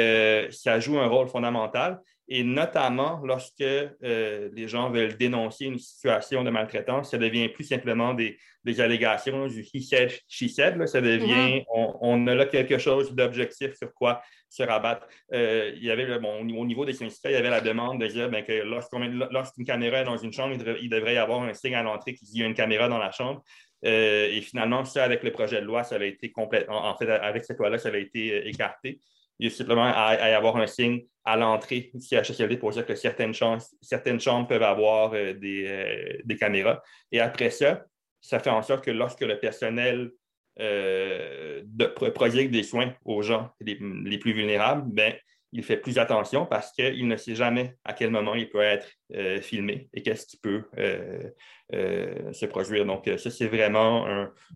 ça 0.51 0.81
joue 0.81 0.98
un 0.98 1.07
rôle 1.07 1.29
fondamental 1.29 2.01
et 2.29 2.44
notamment 2.44 3.20
lorsque 3.25 3.61
les 4.01 4.68
gens 4.68 4.90
veulent 4.90 5.16
dénoncer 5.16 5.66
une 5.66 5.79
situation 5.79 6.42
de 6.44 6.51
maltraitance, 6.51 7.11
ça 7.11 7.18
devient 7.18 7.48
plus 7.48 7.64
simplement 7.64 8.14
des, 8.14 8.38
allégations 8.81 9.48
du 9.48 9.66
he 9.75 9.83
said, 9.83 10.11
she 10.29 10.48
said. 10.48 10.87
ça 10.87 11.01
devient, 11.01 11.61
mm-hmm. 11.61 11.64
on, 11.75 11.98
on, 12.01 12.27
a 12.29 12.35
là 12.35 12.46
quelque 12.46 12.79
chose 12.79 13.12
d'objectif 13.14 13.75
sur 13.75 13.92
quoi 13.92 14.22
se 14.52 14.62
rabattre. 14.62 15.06
Euh, 15.32 15.72
il 15.76 15.82
y 15.82 15.90
avait, 15.90 16.18
bon, 16.18 16.40
au 16.40 16.64
niveau 16.66 16.84
des 16.84 16.92
syndicats, 16.92 17.30
il 17.30 17.32
y 17.32 17.36
avait 17.36 17.48
la 17.48 17.62
demande 17.62 18.00
de 18.00 18.06
dire 18.06 18.28
ben, 18.28 18.44
que 18.44 18.62
lorsqu'une 18.62 19.64
caméra 19.64 20.00
est 20.00 20.04
dans 20.04 20.18
une 20.18 20.32
chambre, 20.32 20.54
il 20.54 20.90
devrait, 20.90 21.14
y 21.14 21.18
avoir 21.18 21.42
un 21.42 21.54
signe 21.54 21.74
à 21.74 21.82
l'entrée 21.82 22.14
qu'il 22.14 22.28
y 22.36 22.42
a 22.42 22.46
une 22.46 22.54
caméra 22.54 22.88
dans 22.88 22.98
la 22.98 23.10
chambre. 23.12 23.42
Euh, 23.86 24.28
et 24.30 24.42
finalement, 24.42 24.84
ça, 24.84 25.04
avec 25.04 25.22
le 25.22 25.32
projet 25.32 25.60
de 25.60 25.66
loi, 25.66 25.84
ça 25.84 25.94
avait 25.94 26.10
été 26.10 26.30
complètement, 26.30 26.84
en 26.84 26.96
fait, 26.96 27.08
avec 27.08 27.44
cette 27.44 27.58
loi-là, 27.58 27.78
ça 27.78 27.88
avait 27.88 28.02
été 28.02 28.32
euh, 28.34 28.46
écarté. 28.46 29.00
Il 29.38 29.48
y 29.48 29.52
a 29.52 29.56
simplement 29.56 29.90
à, 29.92 30.28
y 30.28 30.34
avoir 30.34 30.58
un 30.58 30.66
signe 30.66 31.00
à 31.24 31.36
l'entrée 31.36 31.90
du 31.94 32.00
CHSLD 32.02 32.58
pour 32.58 32.70
dire 32.70 32.84
que 32.84 32.94
certaines, 32.94 33.32
chambres, 33.32 33.62
certaines 33.80 34.20
chambres 34.20 34.46
peuvent 34.46 34.62
avoir 34.62 35.10
des, 35.12 36.20
des, 36.22 36.36
caméras. 36.36 36.80
Et 37.10 37.18
après 37.18 37.50
ça, 37.50 37.82
ça 38.20 38.38
fait 38.38 38.50
en 38.50 38.62
sorte 38.62 38.84
que 38.84 38.90
lorsque 38.90 39.22
le 39.22 39.40
personnel 39.40 40.12
euh, 40.60 41.62
de 41.64 41.86
produire 42.10 42.50
des 42.50 42.62
soins 42.62 42.92
aux 43.04 43.22
gens 43.22 43.50
les, 43.60 44.18
plus 44.18 44.32
vulnérables, 44.32 44.82
ben, 44.86 45.14
il 45.52 45.62
fait 45.62 45.78
plus 45.78 45.98
attention 45.98 46.44
parce 46.44 46.72
qu'il 46.72 47.08
ne 47.08 47.16
sait 47.16 47.34
jamais 47.34 47.76
à 47.84 47.94
quel 47.94 48.10
moment 48.10 48.34
il 48.34 48.50
peut 48.50 48.60
être 48.60 48.86
euh, 49.14 49.40
filmé 49.40 49.88
et 49.94 50.02
qu'est-ce 50.02 50.26
qui 50.26 50.36
peut 50.36 50.64
euh, 50.78 52.32
se 52.32 52.46
produire. 52.46 52.84
Donc, 52.84 53.10
ça, 53.16 53.30
c'est 53.30 53.48
vraiment 53.48 54.06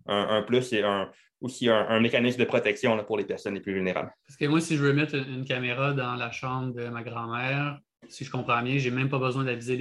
un, 0.06 0.42
plus 0.42 0.72
et 0.74 0.82
aussi 1.40 1.68
un, 1.68 2.00
mécanisme 2.00 2.40
de 2.40 2.44
protection 2.44 3.02
pour 3.04 3.16
les 3.16 3.24
personnes 3.24 3.54
les 3.54 3.60
plus 3.60 3.74
vulnérables. 3.74 4.12
Parce 4.26 4.36
que 4.36 4.46
moi, 4.46 4.60
si 4.60 4.76
je 4.76 4.82
veux 4.82 4.92
mettre 4.92 5.14
une, 5.14 5.44
caméra 5.46 5.92
dans 5.94 6.14
la 6.14 6.30
chambre 6.30 6.74
de 6.74 6.88
ma 6.88 7.02
grand-mère, 7.02 7.78
si 8.08 8.24
je 8.24 8.30
comprends 8.30 8.62
bien, 8.62 8.76
je 8.76 8.88
n'ai 8.88 8.94
même 8.94 9.08
pas 9.08 9.18
besoin 9.18 9.44
d'aviser 9.44 9.76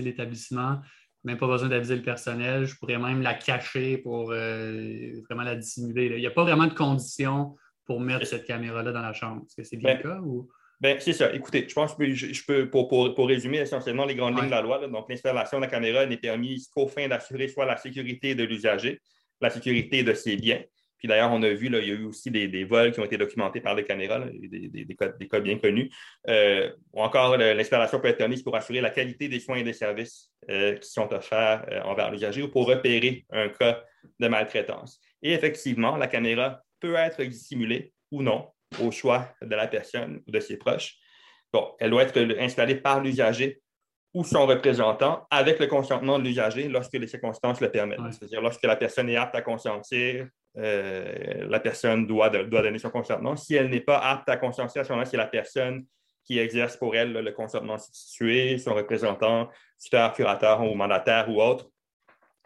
l'établissement 0.00 0.80
même 1.24 1.38
pas 1.38 1.46
besoin 1.46 1.68
d'aviser 1.68 1.96
le 1.96 2.02
personnel. 2.02 2.64
Je 2.66 2.76
pourrais 2.76 2.98
même 2.98 3.22
la 3.22 3.34
cacher 3.34 3.98
pour 3.98 4.30
euh, 4.32 5.20
vraiment 5.28 5.42
la 5.42 5.56
dissimuler. 5.56 6.06
Il 6.06 6.20
n'y 6.20 6.26
a 6.26 6.30
pas 6.30 6.44
vraiment 6.44 6.66
de 6.66 6.74
conditions 6.74 7.56
pour 7.84 8.00
mettre 8.00 8.26
cette 8.26 8.44
caméra-là 8.44 8.92
dans 8.92 9.02
la 9.02 9.12
chambre. 9.12 9.42
Est-ce 9.46 9.56
que 9.56 9.62
c'est 9.64 9.76
bien 9.76 9.94
ben, 9.94 9.96
le 9.96 10.02
cas 10.02 10.20
ou? 10.20 10.48
Ben, 10.80 10.96
c'est 11.00 11.12
ça. 11.12 11.32
Écoutez, 11.34 11.66
je 11.68 11.74
pense 11.74 11.94
que 11.94 12.14
je, 12.14 12.44
peux, 12.46 12.70
pour, 12.70 13.26
résumer 13.26 13.58
essentiellement 13.58 14.04
les 14.04 14.14
grandes 14.14 14.36
lignes 14.36 14.46
de 14.46 14.50
la 14.50 14.62
loi, 14.62 14.86
donc 14.86 15.08
l'installation 15.08 15.58
de 15.58 15.62
la 15.62 15.68
caméra 15.68 16.06
n'est 16.06 16.18
permise 16.18 16.68
qu'au 16.68 16.86
fin 16.86 17.08
d'assurer 17.08 17.48
soit 17.48 17.66
la 17.66 17.76
sécurité 17.76 18.36
de 18.36 18.44
l'usager, 18.44 19.00
la 19.40 19.50
sécurité 19.50 20.04
de 20.04 20.12
ses 20.14 20.36
biens, 20.36 20.62
puis 20.98 21.06
d'ailleurs, 21.06 21.30
on 21.30 21.42
a 21.42 21.50
vu, 21.50 21.68
là, 21.68 21.78
il 21.78 21.88
y 21.88 21.90
a 21.92 21.94
eu 21.94 22.04
aussi 22.04 22.30
des, 22.30 22.64
vols 22.64 22.92
qui 22.92 23.00
ont 23.00 23.04
été 23.04 23.16
documentés 23.16 23.60
par 23.60 23.74
les 23.74 23.84
caméras, 23.84 24.20
des, 24.20 24.68
des, 24.68 24.96
cas, 24.96 25.40
bien 25.40 25.58
connus. 25.58 25.90
Euh, 26.28 26.72
ou 26.92 27.02
encore, 27.02 27.36
l'installation 27.36 28.00
peut 28.00 28.08
être 28.08 28.18
permise 28.18 28.42
pour 28.42 28.56
assurer 28.56 28.80
la 28.80 28.90
qualité 28.90 29.28
des 29.28 29.38
soins 29.38 29.56
et 29.56 29.62
des 29.62 29.72
services 29.72 30.32
euh, 30.50 30.74
qui 30.76 30.90
sont 30.90 31.12
offerts 31.12 31.64
euh, 31.70 31.80
envers 31.82 32.10
l'usager 32.10 32.42
ou 32.42 32.48
pour 32.48 32.66
repérer 32.66 33.24
un 33.30 33.48
cas 33.48 33.82
de 34.18 34.28
maltraitance. 34.28 35.00
Et 35.22 35.32
effectivement, 35.32 35.96
la 35.96 36.08
caméra 36.08 36.62
peut 36.80 36.96
être 36.96 37.22
dissimulée 37.22 37.92
ou 38.10 38.22
non 38.22 38.48
au 38.80 38.90
choix 38.90 39.28
de 39.40 39.54
la 39.54 39.68
personne 39.68 40.20
ou 40.26 40.32
de 40.32 40.40
ses 40.40 40.56
proches. 40.56 40.96
Bon, 41.52 41.74
elle 41.78 41.90
doit 41.90 42.02
être 42.02 42.18
installée 42.40 42.74
par 42.74 43.00
l'usager 43.02 43.62
ou 44.14 44.24
son 44.24 44.46
représentant 44.46 45.26
avec 45.30 45.58
le 45.58 45.66
consentement 45.66 46.18
de 46.18 46.24
l'usager 46.24 46.68
lorsque 46.68 46.94
les 46.94 47.06
circonstances 47.06 47.60
le 47.60 47.70
permettent. 47.70 48.00
C'est-à-dire 48.10 48.40
lorsque 48.40 48.64
la 48.64 48.76
personne 48.76 49.08
est 49.08 49.16
apte 49.16 49.34
à 49.34 49.42
consentir, 49.42 50.26
euh, 50.56 51.46
la 51.48 51.60
personne 51.60 52.06
doit, 52.06 52.30
doit, 52.30 52.62
donner 52.62 52.78
son 52.78 52.90
consentement. 52.90 53.36
Si 53.36 53.54
elle 53.54 53.70
n'est 53.70 53.80
pas 53.80 53.98
apte 53.98 54.28
à 54.28 54.36
consentir, 54.36 54.80
à 54.80 54.84
ce 54.84 54.90
moment-là, 54.90 55.08
c'est 55.08 55.16
la 55.16 55.26
personne 55.26 55.84
qui 56.24 56.38
exerce 56.38 56.76
pour 56.76 56.94
elle 56.94 57.12
le 57.12 57.32
consentement 57.32 57.78
situé, 57.78 58.58
son 58.58 58.74
représentant, 58.74 59.48
tuteur, 59.82 60.12
curateur 60.12 60.62
ou 60.62 60.74
mandataire 60.74 61.28
ou 61.30 61.40
autre, 61.40 61.70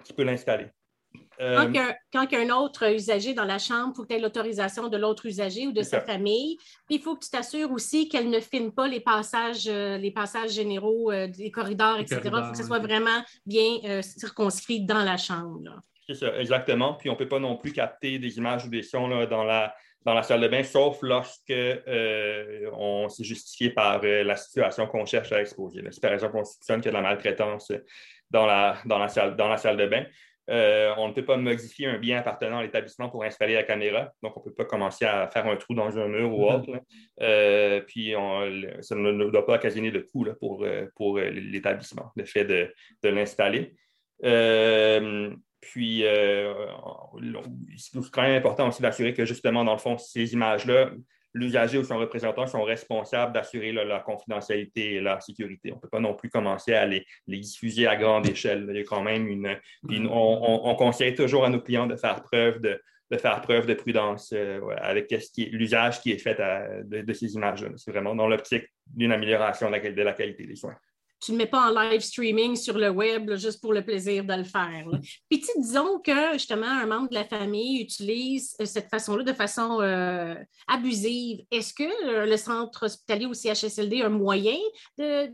qui 0.04 0.12
peut 0.12 0.22
l'installer. 0.22 0.66
Euh, 1.40 1.72
quand, 2.12 2.22
il 2.30 2.32
y 2.32 2.36
a 2.36 2.40
un 2.40 2.56
autre 2.56 2.92
usager 2.92 3.34
dans 3.34 3.44
la 3.44 3.58
chambre, 3.58 3.92
il 3.92 3.96
faut 3.96 4.02
que 4.02 4.08
tu 4.08 4.14
aies 4.14 4.20
l'autorisation 4.20 4.88
de 4.88 4.96
l'autre 4.96 5.26
usager 5.26 5.66
ou 5.66 5.72
de 5.72 5.82
sa 5.82 6.00
famille. 6.00 6.56
Puis 6.86 6.96
il 6.96 7.00
faut 7.00 7.16
que 7.16 7.24
tu 7.24 7.30
t'assures 7.30 7.72
aussi 7.72 8.08
qu'elle 8.08 8.30
ne 8.30 8.38
filme 8.38 8.70
pas 8.70 8.86
les 8.86 9.00
passages, 9.00 9.66
euh, 9.66 9.98
les 9.98 10.10
passages 10.10 10.50
généraux 10.50 11.10
euh, 11.10 11.26
des 11.26 11.50
corridors, 11.50 11.98
etc. 11.98 12.20
Il 12.24 12.30
faut 12.30 12.50
que 12.52 12.56
ce 12.56 12.64
soit 12.64 12.78
vraiment 12.78 13.24
bien 13.46 14.02
circonscrit 14.02 14.84
dans 14.84 15.02
la 15.02 15.16
chambre. 15.16 15.80
C'est 16.06 16.14
ça, 16.14 16.38
exactement. 16.38 16.94
Puis 16.94 17.08
on 17.10 17.14
ne 17.14 17.18
peut 17.18 17.28
pas 17.28 17.38
non 17.38 17.56
plus 17.56 17.72
capter 17.72 18.18
des 18.18 18.38
images 18.38 18.64
ou 18.64 18.68
des 18.68 18.82
sons 18.82 19.08
dans, 19.26 19.44
la, 19.44 19.74
dans 20.04 20.14
la 20.14 20.22
salle 20.22 20.40
de 20.40 20.48
bain, 20.48 20.64
sauf 20.64 20.98
lorsque 21.02 21.52
on 22.72 23.08
s'est 23.08 23.24
justifié 23.24 23.70
par 23.70 24.02
la 24.02 24.36
situation 24.36 24.86
qu'on 24.86 25.06
cherche 25.06 25.30
à 25.32 25.40
exposer. 25.40 25.82
Si 25.90 26.00
par 26.00 26.12
exemple 26.12 26.36
on 26.36 26.44
soupçonne 26.44 26.80
qu'il 26.80 26.92
y 26.92 26.94
a 26.94 26.98
de 26.98 27.02
la 27.02 27.08
maltraitance 27.08 27.72
dans 28.30 28.46
la, 28.46 28.78
dans 28.86 28.98
la, 28.98 29.08
salle, 29.08 29.36
dans 29.36 29.48
la 29.48 29.58
salle 29.58 29.76
de 29.76 29.86
bain, 29.86 30.04
euh, 30.50 30.92
on 30.96 31.08
ne 31.08 31.12
peut 31.12 31.24
pas 31.24 31.36
modifier 31.36 31.86
un 31.86 31.98
bien 31.98 32.18
appartenant 32.18 32.58
à 32.58 32.62
l'établissement 32.62 33.08
pour 33.08 33.22
installer 33.24 33.54
la 33.54 33.62
caméra. 33.62 34.12
Donc, 34.22 34.36
on 34.36 34.40
ne 34.40 34.44
peut 34.46 34.54
pas 34.54 34.64
commencer 34.64 35.04
à 35.04 35.28
faire 35.28 35.46
un 35.46 35.56
trou 35.56 35.74
dans 35.74 35.96
un 35.98 36.08
mur 36.08 36.34
ou 36.34 36.48
mhm. 36.48 36.54
autre. 36.54 36.80
Euh, 37.20 37.80
puis, 37.82 38.14
ça 38.80 38.94
ne 38.96 39.30
doit 39.30 39.46
pas 39.46 39.54
occasionner 39.54 39.90
de 39.90 40.00
coût 40.00 40.26
pour, 40.40 40.64
euh, 40.64 40.86
pour 40.96 41.18
l'établissement, 41.18 42.10
le 42.16 42.24
fait 42.24 42.44
de, 42.44 42.74
de 43.02 43.08
l'installer. 43.08 43.76
Puis, 45.62 46.04
c'est 47.78 48.10
quand 48.10 48.22
même 48.22 48.36
important 48.36 48.68
aussi 48.68 48.82
d'assurer 48.82 49.14
que, 49.14 49.24
justement, 49.24 49.64
dans 49.64 49.72
le 49.72 49.78
fond, 49.78 49.96
ces 49.96 50.32
images-là, 50.34 50.90
l'usager 51.34 51.78
ou 51.78 51.84
son 51.84 51.98
représentant 51.98 52.46
sont 52.46 52.62
responsables 52.62 53.32
d'assurer 53.32 53.72
leur 53.72 54.02
confidentialité 54.02 54.94
et 54.94 55.00
leur 55.00 55.22
sécurité. 55.22 55.72
On 55.72 55.76
ne 55.76 55.80
peut 55.80 55.88
pas 55.88 56.00
non 56.00 56.14
plus 56.14 56.28
commencer 56.28 56.74
à 56.74 56.84
les, 56.84 57.06
diffuser 57.26 57.86
à 57.86 57.96
grande 57.96 58.28
échelle. 58.28 58.66
Il 58.68 58.76
y 58.76 58.80
a 58.80 58.84
quand 58.84 59.02
même 59.02 59.28
une. 59.28 59.56
on, 60.10 60.74
conseille 60.74 61.14
toujours 61.14 61.44
à 61.44 61.48
nos 61.48 61.60
clients 61.60 61.86
de 61.86 61.96
faire 61.96 62.22
preuve 62.22 62.60
de, 62.60 62.80
faire 63.18 63.40
preuve 63.40 63.66
de 63.66 63.74
prudence 63.74 64.32
euh, 64.34 64.60
avec 64.78 65.14
l'usage 65.36 66.00
qui 66.00 66.12
est 66.12 66.18
fait 66.18 66.38
de, 66.84 67.12
ces 67.12 67.34
images-là. 67.34 67.68
C'est 67.76 67.92
vraiment 67.92 68.14
dans 68.14 68.26
l'optique 68.26 68.64
d'une 68.86 69.12
amélioration 69.12 69.70
de 69.70 70.02
la 70.02 70.12
qualité 70.12 70.44
des 70.44 70.56
soins 70.56 70.76
tu 71.22 71.32
ne 71.32 71.36
mets 71.36 71.46
pas 71.46 71.70
en 71.70 71.70
live 71.70 72.00
streaming 72.00 72.56
sur 72.56 72.76
le 72.76 72.90
web 72.90 73.34
juste 73.36 73.60
pour 73.60 73.72
le 73.72 73.84
plaisir 73.84 74.24
de 74.24 74.34
le 74.34 74.44
faire. 74.44 74.86
Puis 75.30 75.44
disons 75.56 76.00
que 76.00 76.32
justement 76.32 76.66
un 76.66 76.86
membre 76.86 77.08
de 77.10 77.14
la 77.14 77.24
famille 77.24 77.80
utilise 77.80 78.56
euh, 78.60 78.64
cette 78.64 78.88
façon-là 78.88 79.22
de 79.22 79.32
façon 79.32 79.80
euh, 79.80 80.34
abusive. 80.66 81.44
Est-ce 81.50 81.72
que 81.74 81.84
euh, 81.84 82.26
le 82.26 82.36
centre 82.36 82.86
hospitalier 82.86 83.26
ou 83.26 83.34
CHSLD 83.34 84.02
a 84.02 84.06
un 84.06 84.08
moyen 84.08 84.58
de, 84.98 85.30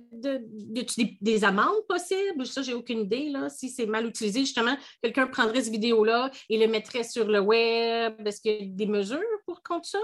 des 1.22 1.44
amendes 1.44 1.86
possibles? 1.88 2.44
Ça, 2.44 2.60
j'ai 2.62 2.74
aucune 2.74 3.00
idée. 3.00 3.30
Là. 3.30 3.48
Si 3.48 3.70
c'est 3.70 3.86
mal 3.86 4.06
utilisé, 4.06 4.40
justement, 4.40 4.76
quelqu'un 5.02 5.26
prendrait 5.26 5.62
cette 5.62 5.72
vidéo-là 5.72 6.30
et 6.50 6.58
le 6.58 6.66
mettrait 6.66 7.04
sur 7.04 7.26
le 7.26 7.40
web. 7.40 8.14
Est-ce 8.26 8.40
qu'il 8.40 8.52
y 8.52 8.62
a 8.62 8.66
des 8.66 8.86
mesures 8.86 9.20
pour 9.46 9.62
contre 9.62 9.88
ça? 9.88 9.98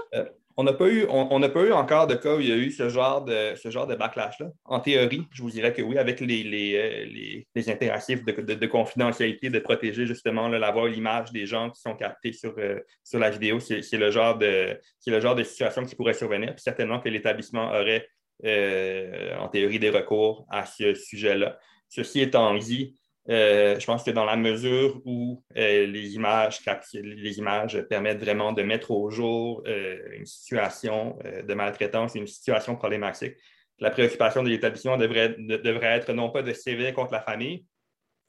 On 0.57 0.63
n'a 0.63 0.73
pas, 0.73 0.87
eu, 0.87 1.05
on, 1.09 1.41
pas 1.41 1.63
eu 1.63 1.73
encore 1.73 2.07
de 2.07 2.15
cas 2.15 2.35
où 2.35 2.39
il 2.39 2.47
y 2.47 2.51
a 2.51 2.55
eu 2.55 2.71
ce 2.71 2.87
genre 2.87 3.23
de, 3.25 3.55
ce 3.55 3.69
genre 3.69 3.87
de 3.87 3.95
backlash-là. 3.95 4.47
En 4.63 4.79
théorie, 4.79 5.27
je 5.31 5.41
vous 5.41 5.49
dirais 5.49 5.73
que 5.73 5.81
oui, 5.81 5.97
avec 5.97 6.21
les, 6.21 6.43
les, 6.43 7.45
les, 7.53 7.69
impératifs 7.69 8.23
de, 8.23 8.65
confidentialité, 8.65 9.49
de 9.49 9.59
protéger 9.59 10.05
justement 10.05 10.47
la 10.47 10.71
voix 10.71 10.89
l'image 10.89 11.31
des 11.33 11.45
gens 11.45 11.69
qui 11.71 11.81
sont 11.81 11.95
captés 11.95 12.31
sur, 12.31 12.53
euh, 12.57 12.79
sur 13.03 13.19
la 13.19 13.29
vidéo, 13.29 13.59
c'est 13.59 13.81
le, 13.93 14.11
genre 14.11 14.37
de, 14.37 14.79
le 15.05 15.19
genre 15.19 15.35
de 15.35 15.43
situation 15.43 15.83
qui 15.83 15.95
pourrait 15.95 16.13
survenir. 16.13 16.53
Certainement 16.57 17.01
que 17.01 17.09
l'établissement 17.09 17.67
aurait, 17.71 18.07
euh, 18.45 19.35
en 19.37 19.49
théorie, 19.49 19.79
des 19.79 19.89
recours 19.89 20.47
à 20.49 20.65
ce 20.65 20.93
sujet-là. 20.93 21.57
Ceci 21.89 22.21
étant 22.21 22.55
dit, 22.55 22.95
euh, 23.29 23.79
je 23.79 23.85
pense 23.85 24.03
que 24.03 24.11
dans 24.11 24.25
la 24.25 24.35
mesure 24.35 25.01
où 25.03 25.43
euh, 25.57 25.87
les, 25.87 26.13
images 26.13 26.59
les 26.93 27.37
images 27.39 27.81
permettent 27.89 28.19
vraiment 28.19 28.53
de 28.53 28.61
mettre 28.61 28.91
au 28.91 29.09
jour 29.09 29.63
euh, 29.67 29.97
une 30.11 30.25
situation 30.25 31.17
de 31.23 31.53
maltraitance, 31.53 32.13
une 32.15 32.27
situation 32.27 32.75
problématique, 32.75 33.35
la 33.79 33.89
préoccupation 33.89 34.43
de 34.43 34.49
l'établissement 34.49 34.97
devrait, 34.97 35.35
devrait 35.39 35.97
être 35.97 36.13
non 36.13 36.29
pas 36.29 36.43
de 36.43 36.53
sévir 36.53 36.93
contre 36.93 37.13
la 37.13 37.21
famille, 37.21 37.65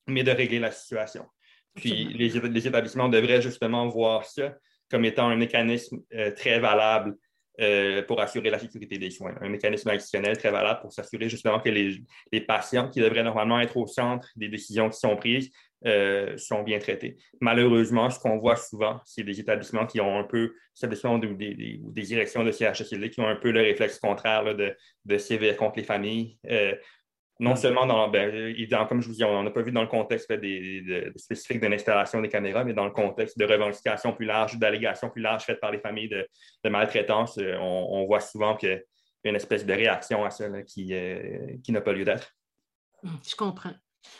mais 0.06 0.24
de 0.24 0.30
régler 0.30 0.58
la 0.58 0.72
situation. 0.72 1.26
Puis 1.74 2.04
les, 2.14 2.30
les, 2.30 2.66
établissements 2.66 3.10
devraient 3.10 3.42
justement 3.42 3.86
voir 3.88 4.24
ça 4.24 4.54
comme 4.90 5.04
étant 5.04 5.28
un 5.28 5.36
mécanisme 5.36 5.98
très 6.36 6.58
valable 6.58 7.16
euh, 7.60 8.02
pour 8.02 8.20
assurer 8.20 8.50
la 8.50 8.58
sécurité 8.58 8.98
des 8.98 9.10
soins. 9.10 9.34
Un 9.40 9.48
mécanisme 9.48 9.88
additionnel 9.88 10.36
très 10.36 10.50
valable 10.50 10.80
pour 10.80 10.92
s'assurer 10.92 11.28
justement 11.28 11.58
que 11.58 11.70
les, 11.70 12.40
patients 12.42 12.90
qui 12.90 13.00
devraient 13.00 13.22
normalement 13.22 13.60
être 13.60 13.76
au 13.76 13.86
centre 13.86 14.28
des 14.36 14.48
décisions 14.48 14.90
qui 14.90 14.98
sont 14.98 15.16
prises 15.16 15.50
euh, 15.86 16.36
sont 16.36 16.62
bien 16.62 16.78
traités. 16.78 17.16
Malheureusement, 17.40 18.10
ce 18.10 18.18
qu'on 18.18 18.38
voit 18.38 18.56
souvent, 18.56 19.00
c'est 19.04 19.22
des 19.22 19.40
établissements 19.40 19.86
qui 19.86 20.00
ont 20.00 20.18
un 20.18 20.24
peu, 20.24 20.54
des, 20.82 21.54
des, 21.54 21.80
des, 21.80 22.02
directions 22.02 22.44
de 22.44 22.50
CHSLD 22.50 23.10
qui 23.10 23.20
ont 23.20 23.28
un 23.28 23.36
peu 23.36 23.50
le 23.50 23.62
réflexe 23.62 23.98
contraire 23.98 24.54
de, 24.54 24.74
de 25.04 25.52
contre 25.52 25.78
les 25.78 25.84
familles. 25.84 26.38
Euh, 26.50 26.74
non 27.38 27.54
seulement 27.54 27.86
dans, 27.86 28.08
ben, 28.08 28.56
comme 28.88 29.02
je 29.02 29.08
vous 29.08 29.14
dis, 29.14 29.24
on 29.24 29.42
n'a 29.42 29.50
pas 29.50 29.62
vu 29.62 29.70
dans 29.70 29.82
le 29.82 29.88
contexte 29.88 30.32
des, 30.32 31.12
spécifique 31.16 31.60
de 31.60 31.66
l'installation 31.66 32.20
des 32.22 32.28
caméras, 32.28 32.64
mais 32.64 32.72
dans 32.72 32.86
le 32.86 32.90
contexte 32.90 33.38
de 33.38 33.44
revendications 33.44 34.12
plus 34.14 34.24
larges, 34.24 34.56
d'allégations 34.56 35.10
plus 35.10 35.20
larges 35.20 35.44
faites 35.44 35.60
par 35.60 35.70
les 35.70 35.78
familles 35.78 36.08
de, 36.08 36.68
maltraitance, 36.68 37.38
euh, 37.38 37.56
on, 37.58 38.06
voit 38.06 38.20
souvent 38.20 38.56
qu'il 38.56 38.70
y 38.70 39.28
a 39.28 39.30
une 39.30 39.36
espèce 39.36 39.66
de 39.66 39.72
réaction 39.72 40.24
à 40.24 40.30
ça 40.30 40.62
qui, 40.62 40.94
euh, 40.94 41.58
qui 41.62 41.72
n'a 41.72 41.82
pas 41.82 41.92
lieu 41.92 42.04
d'être. 42.04 42.32
Je 43.02 43.36
comprends. 43.36 43.74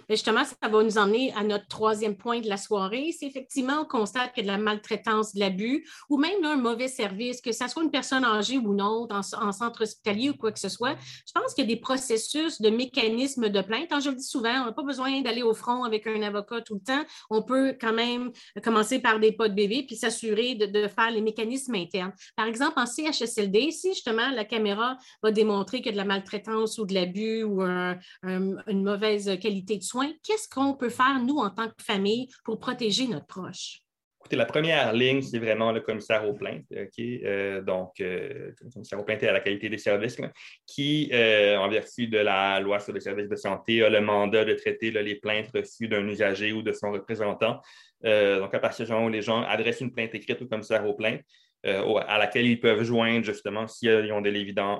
Mais 0.09 0.16
justement, 0.16 0.45
ça 0.45 0.68
va 0.68 0.82
nous 0.82 0.99
emmener 0.99 1.32
à 1.34 1.43
notre 1.43 1.66
troisième 1.68 2.16
point 2.16 2.41
de 2.41 2.49
la 2.49 2.57
soirée. 2.57 3.14
C'est 3.18 3.26
effectivement, 3.26 3.80
on 3.82 3.84
constate 3.84 4.34
que 4.34 4.41
de 4.41 4.47
la 4.47 4.59
maltraitance, 4.59 5.34
de 5.34 5.41
l'abus 5.41 5.87
ou 6.09 6.18
même 6.18 6.45
un 6.45 6.57
mauvais 6.57 6.89
service, 6.89 7.41
que 7.41 7.53
ce 7.53 7.68
soit 7.68 7.82
une 7.82 7.91
personne 7.91 8.24
âgée 8.24 8.59
ou 8.59 8.74
non, 8.74 9.07
en, 9.11 9.53
centre 9.53 9.82
hospitalier 9.82 10.30
ou 10.30 10.34
quoi 10.34 10.53
que 10.53 10.59
ce 10.59 10.68
soit. 10.68 10.97
Je 11.26 11.32
pense 11.32 11.55
qu'il 11.55 11.64
y 11.68 11.72
a 11.72 11.74
des 11.74 11.80
processus 11.80 12.61
de 12.61 12.70
mécanismes 12.70 13.49
de 13.49 13.61
plainte. 13.62 13.89
je 14.01 14.11
le 14.11 14.16
dis 14.16 14.24
souvent, 14.24 14.62
on 14.62 14.66
n'a 14.66 14.72
pas 14.72 14.82
besoin 14.82 15.20
d'aller 15.22 15.43
au 15.43 15.55
front 15.55 15.84
avec 15.84 16.07
un 16.07 16.22
avocat 16.22 16.61
tout 16.61 16.74
le 16.74 16.80
temps. 16.80 17.05
On 17.30 17.43
peut 17.43 17.76
quand 17.80 17.93
même 17.93 18.32
commencer 18.62 18.99
par 18.99 19.18
des 19.20 19.32
pas 19.32 19.49
de 19.49 19.55
bébé 19.55 19.84
puis 19.87 19.97
s'assurer 19.97 20.55
de, 20.55 20.89
faire 20.89 21.11
les 21.11 21.20
mécanismes 21.20 21.74
internes. 21.74 22.12
Par 22.37 22.47
exemple, 22.47 22.78
en 22.78 22.87
CHSLD, 22.87 23.70
si 23.70 23.89
justement 23.95 24.30
la 24.30 24.45
caméra 24.45 24.97
va 25.22 25.30
démontrer 25.30 25.82
a 25.87 25.91
de 25.91 25.97
la 25.97 26.05
maltraitance 26.05 26.78
ou 26.78 26.87
de 26.87 26.95
l'abus 26.95 27.43
ou 27.43 27.62
une 27.62 28.82
mauvaise 28.82 29.39
qualité 29.41 29.75
de 29.78 29.82
soins, 29.82 30.12
qu'est-ce 30.22 30.48
qu'on 30.48 30.74
peut 30.74 30.90
faire, 30.90 31.20
nous, 31.24 31.36
en 31.36 31.50
tant 31.50 31.68
que 31.68 31.82
famille, 31.82 32.28
pour 32.44 32.58
protéger 32.58 33.06
notre 33.06 33.26
proche? 33.26 33.80
Écoutez, 34.26 34.38
la 34.38 34.46
première 34.46 34.92
ligne, 34.92 35.22
c'est 35.22 35.38
vraiment 35.38 35.70
le 35.70 35.80
commissaire 35.80 36.28
aux 36.28 36.34
plaintes. 36.34 36.64
Euh, 36.72 37.62
donc, 37.62 38.00
euh, 38.00 38.50
le 38.60 38.70
commissaire 38.72 38.98
aux 38.98 39.04
plaintes 39.04 39.22
et 39.22 39.28
à 39.28 39.32
la 39.32 39.38
qualité 39.38 39.68
des 39.68 39.78
services, 39.78 40.16
qui, 40.66 41.08
euh, 41.12 41.56
en 41.56 41.68
vertu 41.68 42.08
de 42.08 42.18
la 42.18 42.58
loi 42.58 42.80
sur 42.80 42.92
les 42.92 42.98
services 42.98 43.28
de 43.28 43.36
santé, 43.36 43.84
a 43.84 43.88
le 43.88 44.00
mandat 44.00 44.44
de 44.44 44.54
traiter 44.54 44.90
les 44.90 45.14
plaintes 45.14 45.50
reçues 45.54 45.86
d'un 45.86 46.04
usager 46.08 46.52
ou 46.52 46.62
de 46.62 46.72
son 46.72 46.90
représentant. 46.90 47.60
donc, 48.02 48.52
à 48.52 48.58
partir 48.58 48.86
du 48.86 48.90
moment 48.90 49.06
où 49.06 49.10
les 49.10 49.22
gens 49.22 49.42
adressent 49.44 49.80
une 49.80 49.92
plainte 49.92 50.12
écrite 50.16 50.42
au 50.42 50.46
commissaire 50.46 50.84
aux 50.84 50.94
plaintes, 50.94 51.22
euh, 51.66 52.00
à 52.06 52.18
laquelle 52.18 52.46
ils 52.46 52.60
peuvent 52.60 52.84
joindre 52.84 53.24
justement 53.24 53.66
s'ils 53.66 54.12
ont, 54.12 54.20
de 54.20 54.32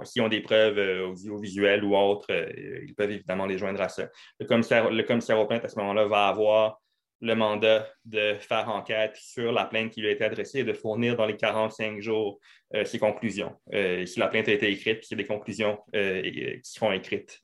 s'ils 0.05 0.23
ont 0.23 0.29
des 0.29 0.41
preuves 0.41 0.79
euh, 0.79 1.09
audiovisuelles 1.09 1.83
ou 1.83 1.97
autres, 1.97 2.27
euh, 2.31 2.49
ils 2.87 2.95
peuvent 2.95 3.11
évidemment 3.11 3.47
les 3.47 3.59
joindre 3.59 3.81
à 3.81 3.89
ça. 3.89 4.09
Le 4.39 4.47
commissaire, 4.47 4.91
le 4.91 5.03
commissaire 5.03 5.39
aux 5.41 5.47
plaintes 5.47 5.65
à 5.65 5.69
ce 5.69 5.79
moment-là 5.81 6.07
va 6.07 6.29
avoir 6.29 6.81
le 7.21 7.35
mandat 7.35 7.89
de 8.05 8.37
faire 8.39 8.69
enquête 8.69 9.17
sur 9.17 9.51
la 9.51 9.65
plainte 9.65 9.91
qui 9.91 10.01
lui 10.01 10.09
a 10.09 10.13
été 10.13 10.23
adressée 10.23 10.61
et 10.61 10.65
de 10.65 10.75
fournir 10.75 11.17
dans 11.17 11.27
les 11.27 11.37
45 11.37 11.99
jours 12.01 12.39
ses 12.85 12.99
conclusions. 12.99 13.57
si 13.73 14.21
la 14.21 14.29
plainte 14.29 14.49
a 14.49 14.53
été 14.53 14.71
écrite, 14.71 14.99
puis 14.99 15.09
il 15.11 15.13
y 15.13 15.21
a 15.21 15.23
des 15.23 15.27
conclusions 15.27 15.79
qui 15.95 16.61
seront 16.63 16.93
écrites 16.93 17.41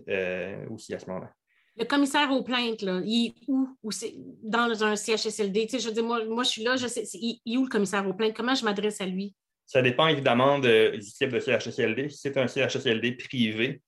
aussi 0.69 0.93
à 0.93 0.99
ce 0.99 1.07
moment-là. 1.07 1.33
Le 1.79 1.85
commissaire 1.85 2.31
aux 2.31 2.43
plaintes, 2.43 2.83
là, 2.83 3.01
il 3.05 3.29
est 3.29 3.35
où? 3.49 3.69
c'est 3.91 4.15
dans 4.43 4.85
un 4.85 4.95
CHSLD? 4.95 5.67
Tu 5.67 5.79
sais, 5.79 5.89
je 5.89 5.91
dis, 5.91 6.03
moi, 6.03 6.23
moi, 6.27 6.43
je 6.43 6.51
suis 6.51 6.63
là, 6.63 6.77
je 6.77 6.87
sais, 6.87 7.05
il, 7.15 7.41
est 7.47 7.57
où 7.57 7.65
le 7.65 7.69
commissaire 7.69 8.07
aux 8.07 8.13
plaintes? 8.13 8.35
Comment 8.35 8.55
je 8.55 8.65
m'adresse 8.65 9.01
à 9.01 9.07
lui? 9.07 9.35
Ça 9.65 9.81
dépend 9.81 10.07
évidemment 10.09 10.59
du 10.59 11.01
type 11.01 11.31
de 11.31 11.41
CHSLD. 11.41 12.11
Si 12.11 12.19
c'est 12.19 12.37
un 12.37 12.47
CHSLD 12.47 13.13
privé, 13.13 13.81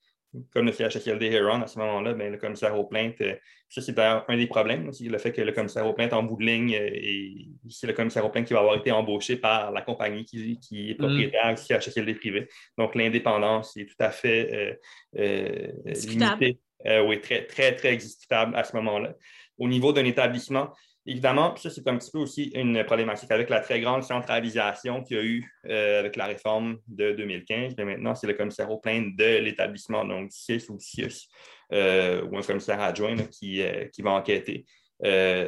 comme 0.51 0.67
le 0.67 0.73
CHSLD 0.73 1.27
Heron 1.27 1.61
à 1.63 1.67
ce 1.67 1.79
moment-là, 1.79 2.15
ben, 2.15 2.33
le 2.33 2.39
commissaire 2.39 2.79
aux 2.79 2.85
plaintes, 2.85 3.23
ça 3.69 3.83
c'est 3.83 3.99
un 3.99 4.37
des 4.37 4.47
problèmes, 4.47 4.89
aussi, 4.89 5.09
le 5.09 5.19
fait 5.19 5.33
que 5.33 5.43
le 5.43 5.53
commissaire 5.53 5.87
aux 5.87 5.93
plaintes 5.93 6.13
en 6.13 6.23
bout 6.23 6.37
de 6.37 6.45
ligne, 6.45 6.71
et 6.71 7.49
c'est 7.69 7.87
le 7.87 7.93
commissaire 7.93 8.25
aux 8.25 8.31
plaintes 8.31 8.47
qui 8.47 8.55
va 8.55 8.61
avoir 8.61 8.77
été 8.77 8.91
embauché 8.93 9.37
par 9.37 9.73
la 9.73 9.83
compagnie 9.83 10.25
qui, 10.25 10.59
est 10.91 10.95
mm. 10.95 10.97
propriétaire 10.97 11.55
du 11.55 11.63
CHSLD 11.63 12.15
privé. 12.15 12.49
Donc 12.79 12.95
l'indépendance 12.95 13.77
est 13.77 13.87
tout 13.87 13.95
à 13.99 14.11
fait 14.11 14.79
limitée, 15.13 16.59
oui, 16.87 17.21
très, 17.21 17.47
très, 17.47 17.75
très 17.75 17.93
existable 17.93 18.57
à 18.57 18.65
ce 18.65 18.77
moment-là. 18.77 19.15
Au 19.59 19.69
niveau 19.69 19.93
d'un 19.93 20.05
établissement, 20.05 20.73
Évidemment, 21.07 21.55
ça, 21.57 21.69
c'est 21.69 21.87
un 21.87 21.99
petit 21.99 22.11
peu 22.11 22.19
aussi 22.19 22.45
une 22.55 22.83
problématique 22.85 23.31
avec 23.31 23.51
la 23.51 23.61
très 23.61 23.79
grande 23.79 24.03
centralisation 24.03 25.03
qu'il 25.03 25.17
y 25.17 25.21
a 25.21 25.23
eu 25.23 25.53
euh, 25.67 26.01
avec 26.01 26.17
la 26.17 26.25
réforme 26.25 26.79
de 26.89 27.13
2015. 27.13 27.75
Mais 27.77 27.85
maintenant, 27.85 28.15
c'est 28.15 28.27
le 28.27 28.33
commissaire 28.33 28.71
au 28.71 28.79
plein 28.79 29.03
de 29.03 29.39
l'établissement, 29.39 30.07
donc 30.07 30.33
6 30.33 30.71
ou 30.71 30.79
6, 30.79 31.29
euh, 31.73 32.23
ou 32.25 32.39
un 32.39 32.43
commissaire 32.43 32.81
adjoint 32.81 33.17
qui, 33.17 33.61
euh, 33.61 33.85
qui 33.93 34.01
va 34.01 34.13
enquêter. 34.13 34.65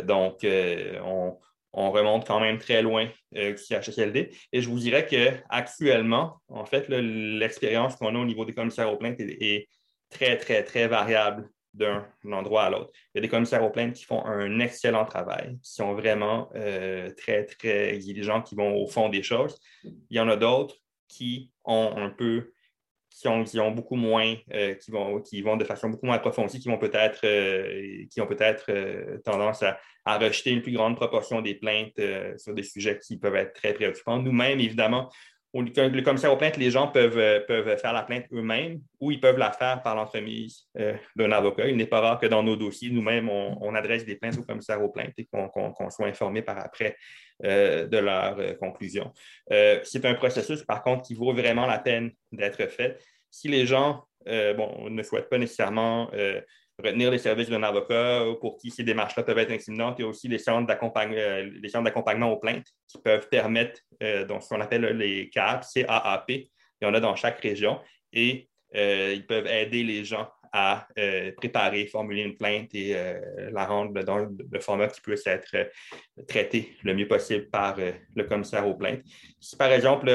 donc, 0.05 0.45
on, 0.45 1.91
remonte 1.91 2.26
quand 2.26 2.41
même 2.41 2.59
très 2.59 2.82
loin 2.82 3.09
du 3.32 3.57
CHSLD. 3.57 4.30
Et 4.53 4.61
je 4.61 4.68
vous 4.68 4.78
dirais 4.78 5.07
qu'actuellement, 5.07 6.37
en 6.49 6.66
fait, 6.66 6.89
l'expérience 6.89 7.97
qu'on 7.97 8.14
a 8.14 8.18
au 8.18 8.26
niveau 8.26 8.45
des 8.45 8.53
commissaires 8.53 8.93
aux 8.93 8.97
plaintes 8.97 9.20
est 9.20 9.68
très, 10.11 10.36
très, 10.36 10.62
très 10.62 10.88
variable 10.88 11.48
d'un 11.76 12.07
endroit 12.32 12.64
à 12.64 12.70
l'autre. 12.70 12.90
Il 13.14 13.18
y 13.18 13.20
a 13.20 13.22
des 13.22 13.28
commissaires 13.28 13.62
aux 13.62 13.70
plaintes 13.70 13.94
qui 13.94 14.04
font 14.04 14.24
un 14.24 14.61
excellent 14.61 15.04
travail, 15.04 15.59
qui 15.62 15.72
sont 15.72 15.94
vraiment 15.94 16.48
euh, 16.54 17.11
très, 17.16 17.44
très 17.44 17.94
exigeants, 17.94 18.42
qui 18.42 18.54
vont 18.54 18.74
au 18.76 18.86
fond 18.86 19.09
des 19.09 19.22
choses. 19.22 19.59
Il 19.84 20.16
y 20.16 20.20
en 20.20 20.28
a 20.28 20.36
d'autres 20.36 20.76
qui 21.09 21.52
ont 21.64 21.92
un 21.96 22.11
peu, 22.11 22.52
qui 23.11 23.28
ont, 23.28 23.44
qui 23.44 23.61
ont 23.61 23.72
beaucoup 23.72 23.96
moins, 23.96 24.36
euh, 24.54 24.74
qui, 24.74 24.90
vont, 24.90 25.20
qui 25.20 25.42
vont 25.42 25.57
de 25.57 25.64
façon 25.64 25.90
beaucoup 25.90 26.07
moins 26.07 26.16
approfondie, 26.16 26.61
qui 26.61 26.68
vont 26.68 26.78
peut-être 26.78 27.20
euh, 27.24 28.04
qui 28.11 28.20
ont 28.20 28.26
peut-être 28.26 29.20
tendance 29.22 29.62
à, 29.62 29.78
à, 30.07 30.18
rejeter 30.18 30.52
une 30.52 30.62
plus 30.62 30.72
grande 30.72 30.96
proportion 30.96 31.42
des 31.42 31.54
plaintes 31.54 32.00
sur 32.38 32.54
des 32.54 32.62
sujets 32.62 32.98
qui 32.98 33.18
peuvent 33.18 33.36
être 33.36 33.52
très 33.52 33.74
préoccupants. 33.74 34.18
Nous-mêmes, 34.18 34.61
évidemment, 34.61 35.11
le 35.62 36.00
commissaire 36.02 36.32
aux 36.32 36.36
plaintes, 36.36 36.57
les 36.57 36.70
gens 36.70 36.88
peuvent, 36.88 37.18
euh, 37.18 37.40
peuvent 37.40 37.76
faire 37.78 37.92
la 37.92 38.02
plainte 38.02 38.24
eux-mêmes 38.32 38.80
ou 39.00 39.11
ils 39.11 39.20
peuvent 39.20 39.38
la 39.38 39.52
faire 39.52 39.82
par 39.82 39.94
l'entremise 39.94 40.66
euh, 40.78 40.94
d'un 41.14 41.30
avocat. 41.32 41.68
Il 41.68 41.76
n'est 41.76 41.86
pas 41.86 42.00
rare 42.00 42.18
que 42.18 42.26
dans 42.26 42.42
nos 42.42 42.57
dossiers, 42.57 42.90
nous-mêmes, 42.90 43.28
on, 43.28 43.74
adresse 43.74 44.04
des 44.04 44.16
plaintes 44.16 44.38
au 44.38 44.42
commissaire 44.42 44.82
aux 44.82 44.88
plaintes 44.88 45.12
et 45.18 45.26
qu'on 45.26 45.90
soit 45.90 46.07
informé 46.07 46.42
par 46.42 46.59
après 46.59 46.96
euh, 47.44 47.86
de 47.86 47.98
leur 47.98 48.57
conclusion. 48.59 49.12
C'est 49.50 50.04
un 50.04 50.14
processus, 50.14 50.62
par 50.62 50.82
contre, 50.82 51.02
qui 51.02 51.14
vaut 51.14 51.34
vraiment 51.34 51.66
la 51.66 51.78
peine 51.78 52.11
d'être 52.32 52.66
fait. 52.70 52.98
Si 53.30 53.48
les 53.48 53.66
gens 53.66 54.04
ne 54.26 55.02
souhaitent 55.02 55.28
pas 55.28 55.38
nécessairement 55.38 56.11
retenir 56.83 57.11
les 57.11 57.18
services 57.18 57.49
d'un 57.49 57.62
avocat 57.62 58.24
pour 58.41 58.59
qui 58.59 58.70
ces 58.70 58.85
démarches-là 58.85 59.22
peuvent 59.22 59.39
être 59.39 59.53
intimidantes. 59.53 59.97
Il 59.99 60.03
y 60.03 60.05
a 60.05 60.09
aussi 60.09 60.29
les 60.29 60.39
centres 60.39 60.66
d'accompagnement 60.66 62.33
aux 62.33 62.37
plaintes 62.37 62.66
qui 62.87 62.99
peuvent 62.99 63.29
permettre, 63.29 63.81
euh, 64.03 64.24
donc 64.27 64.43
ce 64.43 64.49
qu'on 64.51 64.61
appelle 64.61 64.85
les 64.97 65.29
CAP, 65.31 65.64
CAAP. 65.74 66.29
Il 66.29 66.49
y 66.83 66.87
en 66.87 66.95
a 66.95 67.01
dans 67.01 67.16
chaque 67.16 67.41
région 67.41 67.81
et 68.12 68.49
euh, 68.74 69.14
ils 69.14 69.27
peuvent 69.27 69.47
aider 69.47 69.83
les 69.83 70.05
gens 70.05 70.29
à 70.53 70.87
euh, 70.99 71.33
préparer, 71.33 71.87
formuler 71.87 72.22
une 72.22 72.37
plainte 72.37 72.74
et 72.74 72.95
la 73.51 73.66
rendre 73.66 74.03
dans 74.03 74.18
le 74.18 74.61
format 74.61 74.89
qui 74.89 75.01
puisse 75.01 75.27
être 75.27 75.70
traité 76.29 76.77
le 76.83 76.95
mieux 76.95 77.09
possible 77.09 77.49
par 77.51 77.77
le 77.79 78.24
commissaire 78.24 78.66
aux 78.66 78.74
plaintes. 78.74 79.03
Si 79.41 79.57
par 79.57 79.70
exemple, 79.72 80.11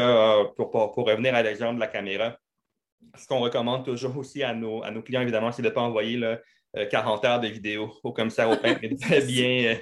pour, 0.56 0.72
pour, 0.72 1.06
revenir 1.06 1.36
à 1.36 1.44
l'exemple 1.44 1.76
de 1.76 1.80
la 1.80 1.88
caméra, 1.88 2.38
ce 3.18 3.28
qu'on 3.28 3.40
recommande 3.40 3.86
toujours 3.86 4.18
aussi 4.18 4.44
à 4.44 4.54
nos, 4.54 4.84
à 4.84 4.92
nos 4.92 5.02
clients, 5.02 5.22
évidemment, 5.22 5.52
c'est 5.52 5.62
de 5.62 5.68
ne 5.68 5.74
pas 5.74 5.82
envoyer 5.82 6.20
40 6.90 7.24
euh, 7.24 7.28
heures 7.28 7.40
de 7.40 7.48
vidéo 7.48 7.92
au 8.04 8.14
commissaire 8.14 8.50
au 8.50 8.58
pain, 8.58 8.78
mais 8.82 8.90
de 8.90 8.96
bien 9.28 9.74
euh, 9.74 9.76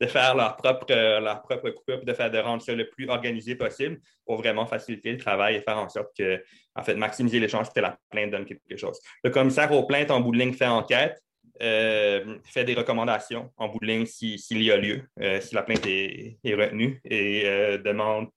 de 0.00 0.06
faire 0.06 0.34
leur 0.34 0.56
propre, 0.56 0.86
euh, 0.90 1.20
leur 1.20 1.42
propre 1.42 1.70
coupe, 1.70 2.04
de 2.04 2.12
faire 2.12 2.30
de 2.30 2.38
rendre 2.38 2.62
ça 2.62 2.74
le 2.74 2.88
plus 2.88 3.08
organisé 3.08 3.56
possible 3.56 4.00
pour 4.24 4.36
vraiment 4.36 4.66
faciliter 4.66 5.12
le 5.12 5.18
travail 5.18 5.56
et 5.56 5.60
faire 5.60 5.78
en 5.78 5.88
sorte 5.88 6.16
que, 6.16 6.42
en 6.74 6.82
fait, 6.82 6.94
maximiser 6.94 7.40
les 7.40 7.48
chances 7.48 7.70
que 7.70 7.80
la 7.80 7.98
plainte 8.10 8.30
donne 8.30 8.44
quelque 8.44 8.76
chose. 8.76 9.00
Le 9.24 9.30
commissaire 9.30 9.72
aux 9.72 9.86
plaintes 9.86 10.10
en 10.10 10.20
bout 10.20 10.32
de 10.32 10.38
ligne 10.38 10.52
fait 10.52 10.66
enquête, 10.66 11.20
fait 11.58 12.64
des 12.64 12.74
recommandations 12.74 13.50
en 13.56 13.68
bout 13.68 13.78
de 13.80 13.86
ligne 13.86 14.04
s'il 14.04 14.62
y 14.62 14.70
a 14.70 14.76
lieu, 14.76 15.08
si 15.40 15.54
la 15.54 15.62
plainte 15.62 15.86
est, 15.86 16.38
est 16.44 16.54
retenue 16.54 17.00
et 17.02 17.78
demande 17.82 18.28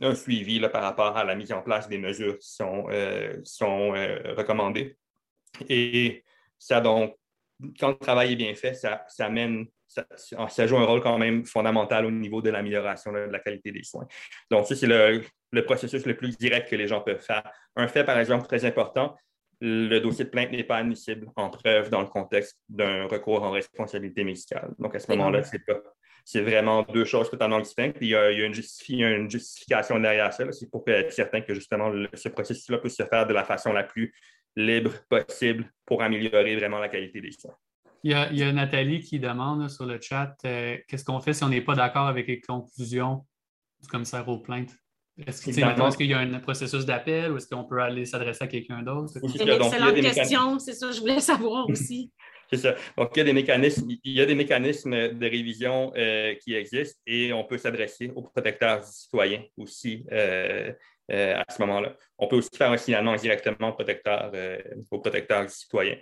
un 0.00 0.14
suivi 0.14 0.60
par 0.60 0.82
rapport 0.82 1.16
à 1.16 1.24
la 1.24 1.34
mise 1.34 1.52
en 1.52 1.62
place 1.62 1.88
des 1.88 1.98
mesures 1.98 2.38
qui 2.38 2.48
sont, 2.48 2.86
euh, 2.90 3.36
sont 3.44 3.94
euh, 3.94 4.34
recommandées. 4.36 4.96
Et 5.68 6.24
ça, 6.58 6.80
donc, 6.80 7.16
quand 7.78 7.88
le 7.88 7.96
travail 7.96 8.32
est 8.32 8.36
bien 8.36 8.54
fait, 8.54 8.74
ça, 8.74 9.04
ça 9.08 9.26
amène, 9.26 9.66
ça, 9.86 10.66
joue 10.66 10.76
un 10.76 10.84
rôle 10.84 11.00
quand 11.00 11.18
même 11.18 11.46
fondamental 11.46 12.04
au 12.04 12.10
niveau 12.10 12.42
de 12.42 12.50
l'amélioration 12.50 13.12
de 13.12 13.18
la 13.18 13.38
qualité 13.38 13.72
des 13.72 13.82
soins. 13.82 14.06
Donc, 14.50 14.66
ça, 14.66 14.74
c'est 14.74 14.86
le, 14.86 15.22
le, 15.52 15.64
processus 15.64 16.04
le 16.04 16.16
plus 16.16 16.36
direct 16.36 16.68
que 16.68 16.76
les 16.76 16.86
gens 16.86 17.00
peuvent 17.00 17.22
faire. 17.22 17.50
Un 17.76 17.88
fait, 17.88 18.04
par 18.04 18.18
exemple, 18.18 18.46
très 18.46 18.64
important, 18.64 19.16
le 19.60 19.98
dossier 20.00 20.26
de 20.26 20.30
plainte 20.30 20.52
n'est 20.52 20.64
pas 20.64 20.78
admissible 20.78 21.28
en 21.36 21.48
preuve 21.48 21.88
dans 21.88 22.02
le 22.02 22.08
contexte 22.08 22.58
d'un 22.68 23.06
recours 23.06 23.42
en 23.42 23.52
responsabilité 23.52 24.22
médicale. 24.22 24.74
Donc, 24.78 24.94
à 24.94 24.98
ce 24.98 25.10
moment-là, 25.12 25.42
c'est 25.42 25.64
pas 25.64 25.80
c'est 26.26 26.40
vraiment 26.40 26.82
deux 26.82 27.04
choses 27.04 27.30
totalement 27.30 27.60
distinctes. 27.60 27.98
Il 28.00 28.08
y 28.08 28.16
a, 28.16 28.30
une, 28.32 28.52
justification 28.52 30.00
derrière 30.00 30.32
ça. 30.32 30.50
C'est 30.50 30.68
pour 30.68 30.82
être 30.88 31.12
certain 31.12 31.40
que 31.40 31.54
justement 31.54 31.92
ce 32.12 32.28
processus-là 32.28 32.78
peut 32.78 32.88
se 32.88 33.04
faire 33.04 33.28
de 33.28 33.32
la 33.32 33.44
façon 33.44 33.72
la 33.72 33.84
plus 33.84 34.12
libre 34.56 34.90
possible 35.08 35.70
pour 35.84 36.02
améliorer 36.02 36.56
vraiment 36.56 36.80
la 36.80 36.88
qualité 36.88 37.20
des 37.20 37.30
soins. 37.30 37.54
Il 38.02 38.10
y 38.10 38.42
a, 38.42 38.52
Nathalie 38.52 39.00
qui 39.00 39.20
demande 39.20 39.70
sur 39.70 39.86
le 39.86 40.00
chat 40.00 40.34
euh, 40.44 40.76
qu'est-ce 40.88 41.04
qu'on 41.04 41.20
fait 41.20 41.32
si 41.32 41.44
on 41.44 41.48
n'est 41.48 41.60
pas 41.60 41.76
d'accord 41.76 42.08
avec 42.08 42.26
les 42.26 42.40
conclusions 42.40 43.24
du 43.80 43.86
commissaire 43.86 44.28
aux 44.28 44.40
plaintes? 44.40 44.74
Est-ce 45.24 45.42
qu'il 45.42 45.56
y 45.56 46.12
a 46.12 46.18
un 46.18 46.40
processus 46.40 46.84
d'appel 46.84 47.30
ou 47.30 47.36
est-ce 47.36 47.46
qu'on 47.48 47.64
peut 47.64 47.80
aller 47.80 48.04
s'adresser 48.04 48.44
à 48.44 48.48
quelqu'un 48.48 48.82
d'autre? 48.82 49.12
C'est 49.12 49.20
une 49.20 49.48
excellente 49.48 49.94
question, 49.94 50.58
c'est 50.58 50.74
ça, 50.74 50.90
je 50.90 50.98
voulais 50.98 51.20
savoir 51.20 51.70
aussi. 51.70 52.10
C'est 52.50 52.58
ça. 52.58 52.74
Donc, 52.96 53.10
il 53.14 53.18
y 53.18 53.20
a 53.22 53.24
des 53.24 53.32
mécanismes, 53.32 53.88
il 54.04 54.12
y 54.12 54.20
a 54.20 54.26
des 54.26 54.34
mécanismes 54.34 54.90
de 54.90 55.26
révision 55.26 55.92
euh, 55.96 56.34
qui 56.36 56.54
existent 56.54 57.00
et 57.06 57.32
on 57.32 57.44
peut 57.44 57.58
s'adresser 57.58 58.12
aux 58.14 58.22
protecteurs 58.22 58.84
citoyens 58.84 59.42
aussi 59.56 60.04
euh, 60.12 60.72
euh, 61.10 61.36
à 61.36 61.52
ce 61.52 61.60
moment-là. 61.62 61.96
On 62.18 62.28
peut 62.28 62.36
aussi 62.36 62.50
faire 62.56 62.70
un 62.70 62.76
signalement 62.76 63.16
directement 63.16 63.70
au 63.70 63.72
protecteur, 63.72 64.32
au 64.90 64.98
protecteur 64.98 65.48
citoyen. 65.50 65.96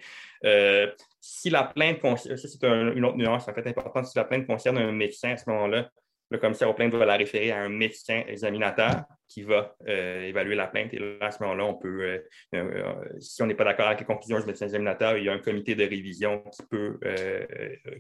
si 1.21 1.51
la 1.51 1.65
plainte, 1.65 2.01
ça 2.03 2.37
c'est 2.37 2.65
une 2.65 3.05
autre 3.05 3.17
nuance 3.17 3.49
en 3.49 3.55
fait 3.55 3.67
importante, 3.67 4.07
si 4.07 4.17
la 4.17 4.25
plainte 4.25 4.47
concerne 4.47 4.79
un 4.79 4.93
médecin 4.93 5.31
à 5.31 5.37
ce 5.37 5.49
moment-là, 5.51 5.91
le 6.35 6.41
commissaire 6.41 6.68
aux 6.68 6.74
plaintes 6.74 6.93
va 6.93 7.07
la 7.07 7.16
référer 7.16 7.53
à 7.53 7.62
un 7.62 7.68
médecin 7.68 8.22
examinateur 8.26 9.05
qui 9.28 9.43
va 9.43 9.76
euh, 9.89 10.22
évaluer 10.22 10.55
la 10.55 10.66
plainte. 10.66 10.93
Et 10.93 10.99
là, 10.99 11.26
à 11.26 11.30
ce 11.30 11.43
moment-là, 11.43 11.64
on 11.64 11.74
peut, 11.74 12.03
euh, 12.03 12.18
euh, 12.55 12.95
si 13.20 13.43
on 13.43 13.47
n'est 13.47 13.55
pas 13.55 13.64
d'accord 13.64 13.87
avec 13.87 14.01
les 14.01 14.07
conclusions 14.07 14.39
du 14.39 14.47
médecin 14.47 14.66
examinateur, 14.66 15.16
il 15.16 15.24
y 15.24 15.28
a 15.28 15.32
un 15.32 15.39
comité 15.39 15.74
de 15.74 15.85
révision 15.85 16.43
qui 16.53 16.62
peut, 16.70 16.99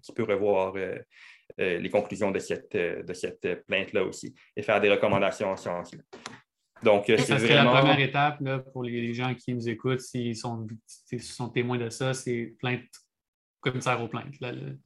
qui 0.02 0.12
peut 0.12 0.24
revoir 0.24 0.74
les 1.58 1.90
conclusions 1.90 2.30
de 2.30 2.38
cette, 2.38 2.76
de 2.76 3.14
cette 3.14 3.64
plainte-là 3.66 4.04
aussi 4.04 4.34
et 4.56 4.62
faire 4.62 4.80
des 4.80 4.90
recommandations 4.90 5.50
en 5.50 5.56
sciences. 5.56 5.94
Donc, 6.82 7.04
c'est 7.06 7.36
vraiment... 7.36 7.72
la 7.72 7.80
première 7.80 8.00
étape 8.00 8.38
pour 8.72 8.82
les 8.82 9.14
gens 9.14 9.34
qui 9.34 9.54
nous 9.54 9.68
écoutent, 9.68 10.00
s'ils 10.00 10.36
sont, 10.36 10.66
sont 11.20 11.48
témoins 11.48 11.78
de 11.78 11.88
ça, 11.88 12.12
c'est 12.12 12.54
plainte 12.58 12.84
commissaire 13.60 14.02
aux 14.02 14.08
plaintes. 14.08 14.34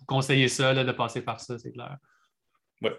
conseiller 0.07 0.49
ça, 0.49 0.72
de 0.72 0.92
passer 0.92 1.22
par 1.22 1.40
ça, 1.40 1.59
c'est 1.59 1.72
clair. 1.72 1.96
Oui. 2.80 2.90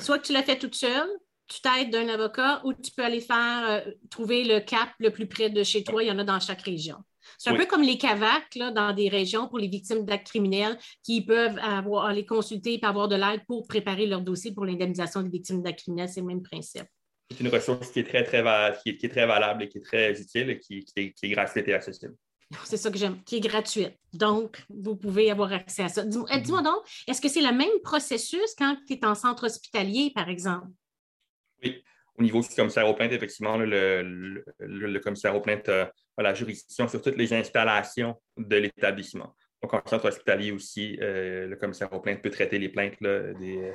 Soit 0.00 0.18
que 0.18 0.26
tu 0.26 0.32
l'as 0.32 0.42
fait 0.42 0.58
toute 0.58 0.74
seule, 0.74 1.08
tu 1.48 1.60
t'aides 1.60 1.90
d'un 1.90 2.08
avocat 2.08 2.60
ou 2.64 2.72
tu 2.72 2.90
peux 2.96 3.04
aller 3.04 3.20
faire 3.20 3.84
euh, 3.86 3.92
trouver 4.10 4.44
le 4.44 4.60
CAP 4.60 4.88
le 4.98 5.10
plus 5.10 5.26
près 5.26 5.50
de 5.50 5.62
chez 5.62 5.84
toi. 5.84 6.02
Il 6.02 6.08
y 6.08 6.10
en 6.10 6.18
a 6.18 6.24
dans 6.24 6.40
chaque 6.40 6.62
région. 6.62 6.96
C'est 7.38 7.50
un 7.50 7.56
peu 7.56 7.66
comme 7.66 7.82
les 7.82 7.98
CAVAC 7.98 8.54
là, 8.54 8.70
dans 8.70 8.92
des 8.92 9.08
régions 9.08 9.48
pour 9.48 9.58
les 9.58 9.68
victimes 9.68 10.04
d'actes 10.04 10.28
criminels 10.28 10.78
qui 11.02 11.24
peuvent 11.24 11.58
avoir, 11.58 12.06
aller 12.06 12.24
consulter 12.24 12.74
et 12.74 12.84
avoir 12.84 13.08
de 13.08 13.16
l'aide 13.16 13.40
pour 13.46 13.66
préparer 13.66 14.06
leur 14.06 14.20
dossier 14.20 14.52
pour 14.52 14.64
l'indemnisation 14.64 15.22
des 15.22 15.30
victimes 15.30 15.62
d'actes 15.62 15.80
criminels. 15.80 16.08
C'est 16.08 16.20
le 16.20 16.26
même 16.26 16.42
principe. 16.42 16.86
C'est 17.30 17.40
une 17.40 17.48
ressource 17.48 17.90
qui 17.90 18.00
est 18.00 18.04
très, 18.04 18.22
très, 18.22 18.42
qui 18.82 18.90
est, 18.90 19.08
très 19.08 19.26
valable 19.26 19.64
et 19.64 19.68
qui 19.68 19.78
est 19.78 19.84
très 19.84 20.20
utile 20.20 20.50
et 20.50 20.60
qui, 20.60 20.84
est, 20.96 21.12
qui 21.12 21.26
est 21.26 21.30
gratuite 21.30 21.66
et 21.66 21.74
accessible. 21.74 22.14
C'est 22.64 22.76
ça 22.76 22.90
que 22.90 22.98
j'aime, 22.98 23.22
qui 23.24 23.36
est 23.36 23.40
gratuite. 23.40 23.92
Donc, 24.12 24.64
vous 24.68 24.96
pouvez 24.96 25.30
avoir 25.30 25.52
accès 25.52 25.82
à 25.82 25.88
ça. 25.88 26.04
Dis-moi 26.04 26.28
eh, 26.32 26.40
donc, 26.62 26.76
est-ce 27.08 27.20
que 27.20 27.28
c'est 27.28 27.40
le 27.42 27.52
même 27.52 27.80
processus 27.82 28.54
quand 28.56 28.76
tu 28.86 28.94
es 28.94 29.04
en 29.04 29.14
centre 29.14 29.46
hospitalier, 29.46 30.12
par 30.14 30.28
exemple? 30.28 30.68
Oui. 31.62 31.82
Au 32.18 32.22
niveau 32.22 32.40
du 32.40 32.48
commissaire 32.48 32.88
aux 32.88 32.94
plaintes, 32.94 33.12
effectivement, 33.12 33.58
le, 33.58 34.98
commissaire 35.00 35.36
aux 35.36 35.40
plaintes 35.40 35.68
a, 35.68 35.92
la 36.18 36.34
juridiction 36.34 36.88
sur 36.88 37.02
toutes 37.02 37.16
les 37.16 37.32
installations 37.34 38.14
de 38.38 38.56
l'établissement. 38.56 39.34
Donc, 39.62 39.74
en 39.74 39.82
centre 39.86 40.06
hospitalier 40.06 40.52
aussi, 40.52 40.98
euh, 41.02 41.46
le 41.46 41.56
commissaire 41.56 41.92
aux 41.92 42.00
plaintes 42.00 42.22
peut 42.22 42.30
traiter 42.30 42.58
les 42.58 42.68
plaintes 42.68 43.02
des, 43.02 43.72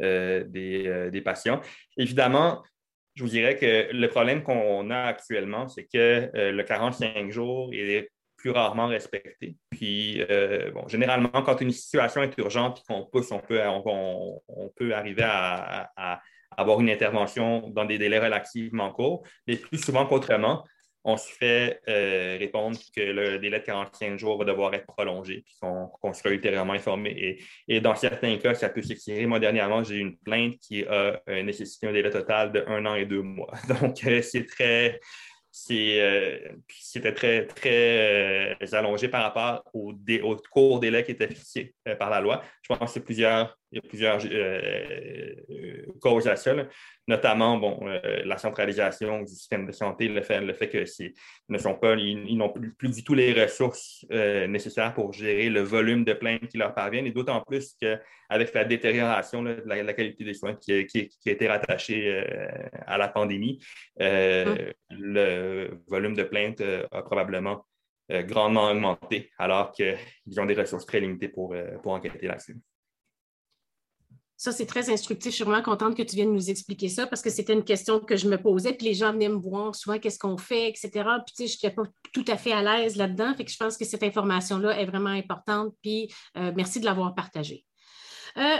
euh, 0.00 0.44
euh, 0.50 1.10
des, 1.10 1.20
patients. 1.20 1.60
Évidemment, 1.96 2.64
je 3.14 3.22
vous 3.22 3.28
dirais 3.28 3.56
que 3.56 3.92
le 3.92 4.08
problème 4.08 4.42
qu'on 4.42 4.90
a 4.90 5.02
actuellement, 5.02 5.68
c'est 5.68 5.84
que 5.84 6.30
le 6.34 6.62
45 6.62 7.30
jours 7.30 7.70
est 7.72 8.10
plus 8.44 8.50
rarement 8.50 8.88
respectées. 8.88 9.56
Puis, 9.70 10.22
bon, 10.74 10.86
généralement, 10.86 11.30
quand 11.30 11.62
une 11.62 11.70
situation 11.70 12.22
est 12.22 12.36
urgente 12.36 12.80
et 12.80 12.92
qu'on 12.92 13.06
pousse, 13.06 13.32
on 13.32 13.38
peut, 13.38 13.58
on, 13.66 14.70
peut 14.76 14.94
arriver 14.94 15.24
à, 15.24 16.20
avoir 16.54 16.78
une 16.80 16.90
intervention 16.90 17.70
dans 17.70 17.86
des 17.86 17.96
délais 17.96 18.18
relativement 18.18 18.92
courts, 18.92 19.22
mais 19.46 19.56
plus 19.56 19.78
souvent 19.78 20.04
qu'autrement, 20.04 20.62
on 21.04 21.16
se 21.18 21.30
fait 21.30 21.80
euh, 21.88 22.36
répondre 22.38 22.78
que 22.94 23.00
le 23.00 23.38
délai 23.38 23.60
de 23.60 23.64
45 23.64 24.18
jours 24.18 24.38
va 24.38 24.46
devoir 24.46 24.72
être 24.74 24.86
prolongé, 24.86 25.42
puis 25.44 25.54
qu'on 25.60 26.12
sera 26.14 26.30
ultérieurement 26.30 26.72
informé. 26.72 27.38
Et, 27.68 27.80
dans 27.80 27.94
certains 27.94 28.36
cas, 28.38 28.54
ça 28.54 28.70
peut 28.70 28.82
s'étirer. 28.82 29.26
Moi, 29.26 29.38
dernièrement, 29.38 29.84
j'ai 29.84 29.96
eu 29.96 30.00
une 30.00 30.16
plainte 30.16 30.58
qui 30.58 30.84
a 30.84 31.20
euh, 31.28 31.42
nécessité 31.42 31.86
un 31.86 31.92
délai 31.92 32.10
total 32.10 32.52
de 32.52 32.64
un 32.66 32.84
an 32.86 32.94
et 32.94 33.04
deux 33.04 33.22
mois. 33.22 33.52
Donc, 33.80 34.04
euh, 34.06 34.22
c'est 34.22 34.46
très. 34.46 35.00
C'était 35.56 37.12
très, 37.14 37.46
très 37.46 38.74
allongé 38.74 39.06
par 39.06 39.22
rapport 39.22 39.62
au, 39.72 39.94
au 40.24 40.36
court 40.50 40.80
délai 40.80 41.04
qui 41.04 41.12
était 41.12 41.28
fixé 41.28 41.76
par 41.96 42.10
la 42.10 42.20
loi. 42.20 42.42
Je 42.68 42.74
pense 42.74 42.94
que 42.94 43.00
plusieurs, 43.00 43.58
il 43.70 43.76
y 43.76 43.78
a 43.78 43.82
plusieurs 43.88 44.18
causes 46.00 46.26
à 46.26 46.36
ça 46.36 46.54
notamment 47.06 47.58
bon, 47.58 47.78
euh, 47.82 48.22
la 48.24 48.38
centralisation 48.38 49.20
du 49.22 49.32
système 49.32 49.66
de 49.66 49.72
santé, 49.72 50.08
le 50.08 50.22
fait, 50.22 50.40
le 50.40 50.54
fait 50.54 50.68
que 50.68 50.84
ne 51.48 51.58
sont 51.58 51.74
pas, 51.74 51.94
ils, 51.96 52.36
n'ont 52.36 52.50
plus, 52.50 52.88
du 52.88 53.04
tout 53.04 53.14
les 53.14 53.32
ressources 53.42 54.06
euh, 54.10 54.46
nécessaires 54.46 54.94
pour 54.94 55.12
gérer 55.12 55.50
le 55.50 55.60
volume 55.60 56.04
de 56.04 56.14
plaintes 56.14 56.48
qui 56.48 56.56
leur 56.56 56.74
parviennent, 56.74 57.06
et 57.06 57.12
d'autant 57.12 57.42
plus 57.42 57.76
qu'avec 57.80 58.54
la 58.54 58.64
détérioration 58.64 59.42
de 59.42 59.62
la, 59.66 59.92
qualité 59.92 60.24
des 60.24 60.34
soins 60.34 60.54
qui, 60.54 60.72
a 60.72 61.30
été 61.30 61.46
rattachée 61.46 62.08
euh, 62.08 62.68
à 62.86 62.96
la 62.96 63.08
pandémie, 63.08 63.58
hum. 64.00 64.56
le 64.90 65.78
volume 65.88 66.14
de 66.14 66.22
plaintes 66.22 66.62
a 66.90 67.02
probablement 67.02 67.66
grandement 68.10 68.70
augmenté, 68.70 69.30
alors 69.38 69.72
qu'ils 69.72 69.96
ont 70.38 70.46
des 70.46 70.54
ressources 70.54 70.86
très 70.86 71.00
limitées 71.00 71.28
pour, 71.28 71.54
pour 71.82 71.92
enquêter 71.92 72.26
là-dessus. 72.26 72.56
Ça, 74.36 74.52
c'est 74.52 74.66
très 74.66 74.90
instructif. 74.90 75.30
Je 75.30 75.36
suis 75.36 75.44
vraiment 75.44 75.62
contente 75.62 75.96
que 75.96 76.02
tu 76.02 76.16
viennes 76.16 76.32
nous 76.32 76.50
expliquer 76.50 76.88
ça 76.88 77.06
parce 77.06 77.22
que 77.22 77.30
c'était 77.30 77.52
une 77.52 77.64
question 77.64 78.00
que 78.00 78.16
je 78.16 78.28
me 78.28 78.36
posais. 78.36 78.74
Puis 78.74 78.88
les 78.88 78.94
gens 78.94 79.12
venaient 79.12 79.28
me 79.28 79.38
voir 79.38 79.74
souvent 79.74 79.98
qu'est-ce 79.98 80.18
qu'on 80.18 80.36
fait, 80.36 80.68
etc. 80.68 80.90
Puis, 80.92 81.34
tu 81.34 81.46
sais, 81.46 81.46
je 81.46 81.54
n'étais 81.54 81.74
pas 81.74 81.84
tout 82.12 82.24
à 82.28 82.36
fait 82.36 82.52
à 82.52 82.62
l'aise 82.62 82.96
là-dedans. 82.96 83.34
Fait 83.34 83.44
que 83.44 83.50
je 83.50 83.56
pense 83.56 83.78
que 83.78 83.84
cette 83.84 84.02
information-là 84.02 84.78
est 84.78 84.86
vraiment 84.86 85.10
importante. 85.10 85.72
Puis, 85.82 86.12
euh, 86.36 86.52
merci 86.54 86.80
de 86.80 86.84
l'avoir 86.84 87.14
partagée. 87.14 87.64
Euh, 88.36 88.58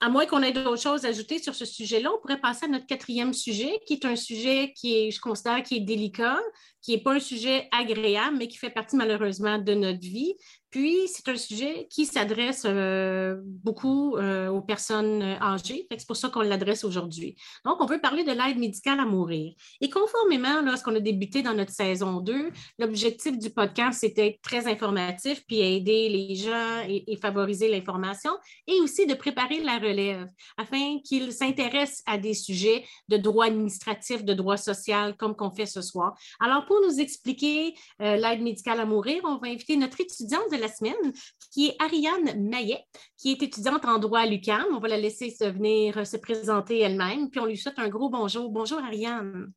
à 0.00 0.08
moins 0.08 0.26
qu'on 0.26 0.42
ait 0.42 0.52
d'autres 0.52 0.82
choses 0.82 1.04
à 1.04 1.08
ajouter 1.08 1.38
sur 1.38 1.54
ce 1.54 1.64
sujet-là, 1.64 2.10
on 2.12 2.20
pourrait 2.20 2.40
passer 2.40 2.66
à 2.66 2.68
notre 2.68 2.86
quatrième 2.86 3.34
sujet, 3.34 3.80
qui 3.86 3.94
est 3.94 4.04
un 4.04 4.16
sujet 4.16 4.72
qui 4.74 4.96
est, 4.96 5.10
je 5.10 5.20
considère, 5.20 5.62
qui 5.62 5.76
est 5.76 5.80
délicat, 5.80 6.40
qui 6.88 6.94
n'est 6.96 7.02
pas 7.02 7.12
un 7.12 7.20
sujet 7.20 7.68
agréable, 7.70 8.38
mais 8.38 8.48
qui 8.48 8.56
fait 8.56 8.70
partie 8.70 8.96
malheureusement 8.96 9.58
de 9.58 9.74
notre 9.74 10.00
vie. 10.00 10.34
Puis, 10.70 11.08
c'est 11.08 11.26
un 11.28 11.36
sujet 11.36 11.86
qui 11.90 12.04
s'adresse 12.04 12.64
euh, 12.66 13.36
beaucoup 13.42 14.16
euh, 14.16 14.48
aux 14.48 14.60
personnes 14.60 15.22
âgées. 15.22 15.86
C'est 15.90 16.06
pour 16.06 16.16
ça 16.16 16.28
qu'on 16.28 16.42
l'adresse 16.42 16.84
aujourd'hui. 16.84 17.36
Donc, 17.64 17.80
on 17.80 17.86
veut 17.86 18.00
parler 18.00 18.22
de 18.22 18.32
l'aide 18.32 18.58
médicale 18.58 19.00
à 19.00 19.06
mourir. 19.06 19.54
Et 19.80 19.88
conformément 19.88 20.66
à 20.66 20.76
ce 20.76 20.84
qu'on 20.84 20.94
a 20.94 21.00
débuté 21.00 21.40
dans 21.40 21.54
notre 21.54 21.72
saison 21.72 22.20
2, 22.20 22.50
l'objectif 22.78 23.38
du 23.38 23.48
podcast, 23.48 24.00
c'était 24.00 24.38
très 24.42 24.66
informatif, 24.66 25.42
puis 25.46 25.60
aider 25.60 26.10
les 26.10 26.34
gens 26.34 26.82
et, 26.86 27.16
favoriser 27.16 27.68
l'information, 27.68 28.32
et 28.66 28.78
aussi 28.80 29.06
de 29.06 29.14
préparer 29.14 29.60
la 29.60 29.78
relève 29.78 30.26
afin 30.58 30.98
qu'ils 31.02 31.32
s'intéressent 31.32 32.02
à 32.06 32.18
des 32.18 32.34
sujets 32.34 32.84
de 33.08 33.16
droit 33.16 33.46
administratif, 33.46 34.22
de 34.22 34.34
droit 34.34 34.58
social, 34.58 35.16
comme 35.16 35.34
qu'on 35.34 35.50
fait 35.50 35.66
ce 35.66 35.80
soir. 35.80 36.14
Alors, 36.40 36.66
pour 36.66 36.77
nous 36.86 37.00
expliquer 37.00 37.74
euh, 38.00 38.16
l'aide 38.16 38.42
médicale 38.42 38.80
à 38.80 38.84
mourir, 38.84 39.22
on 39.24 39.38
va 39.38 39.48
inviter 39.48 39.76
notre 39.76 40.00
étudiante 40.00 40.50
de 40.50 40.56
la 40.56 40.68
semaine, 40.68 41.12
qui 41.52 41.68
est 41.68 41.76
Ariane 41.78 42.48
Maillet, 42.48 42.84
qui 43.16 43.32
est 43.32 43.42
étudiante 43.42 43.84
en 43.84 43.98
droit 43.98 44.20
à 44.20 44.26
l'UQAM. 44.26 44.66
On 44.72 44.78
va 44.78 44.88
la 44.88 44.98
laisser 44.98 45.30
se 45.30 45.44
venir 45.44 45.98
euh, 45.98 46.04
se 46.04 46.16
présenter 46.16 46.80
elle-même, 46.80 47.30
puis 47.30 47.40
on 47.40 47.46
lui 47.46 47.56
souhaite 47.56 47.78
un 47.78 47.88
gros 47.88 48.08
bonjour. 48.08 48.50
Bonjour, 48.50 48.78
Ariane. 48.78 49.52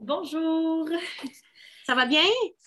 Bonjour. 0.00 0.88
Ça 1.88 1.94
va 1.94 2.04
bien? 2.04 2.20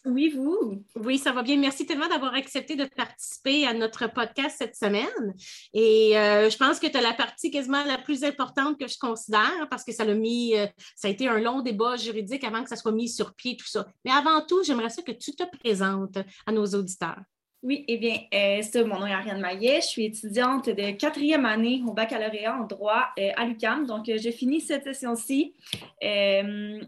Oui, 0.06 0.30
vous? 0.30 0.84
Oui, 0.96 1.20
ça 1.20 1.32
va 1.32 1.44
bien. 1.44 1.56
Merci 1.58 1.86
tellement 1.86 2.08
d'avoir 2.08 2.34
accepté 2.34 2.76
de 2.76 2.86
participer 2.86 3.68
à 3.68 3.74
notre 3.76 4.12
podcast 4.12 4.56
cette 4.58 4.76
semaine. 4.76 5.36
Et 5.76 6.18
euh, 6.18 6.50
je 6.50 6.58
pense 6.58 6.80
que 6.80 6.88
tu 6.88 6.98
as 6.98 7.02
la 7.02 7.14
partie 7.14 7.52
quasiment 7.52 7.84
la 7.84 8.00
plus 8.00 8.24
importante 8.24 8.80
que 8.80 8.88
je 8.88 8.98
considère 8.98 9.68
parce 9.70 9.84
que 9.84 9.92
ça 9.92 10.02
a 10.02 10.14
mis, 10.16 10.58
euh, 10.58 10.66
ça 10.96 11.08
a 11.08 11.12
été 11.12 11.28
un 11.28 11.40
long 11.40 11.62
débat 11.62 11.98
juridique 11.98 12.44
avant 12.44 12.64
que 12.64 12.70
ça 12.70 12.76
soit 12.76 12.94
mis 12.94 13.10
sur 13.10 13.36
pied, 13.36 13.56
tout 13.56 13.68
ça. 13.68 13.86
Mais 14.06 14.12
avant 14.12 14.44
tout, 14.44 14.64
j'aimerais 14.64 14.90
ça 14.90 15.04
que 15.04 15.12
tu 15.12 15.36
te 15.36 15.44
présentes 15.60 16.18
à 16.48 16.52
nos 16.52 16.66
auditeurs. 16.66 17.22
Oui, 17.64 17.86
eh 17.88 17.98
bien, 17.98 18.16
euh, 18.34 18.86
mon 18.88 19.00
nom 19.00 19.06
est 19.06 19.14
Ariane 19.14 19.40
Maillet. 19.40 19.82
Je 19.82 19.86
suis 19.86 20.06
étudiante 20.06 20.68
de 20.68 20.92
quatrième 20.98 21.46
année 21.46 21.84
au 21.88 21.94
baccalauréat 21.94 22.58
en 22.60 22.66
droit 22.66 23.10
euh, 23.20 23.30
à 23.38 23.46
l'UQAM. 23.46 23.86
Donc, 23.86 24.10
euh, 24.10 24.18
j'ai 24.18 24.32
fini 24.32 24.62
cette 24.62 24.84
session-ci. 24.84 25.54
Euh, 26.04 26.80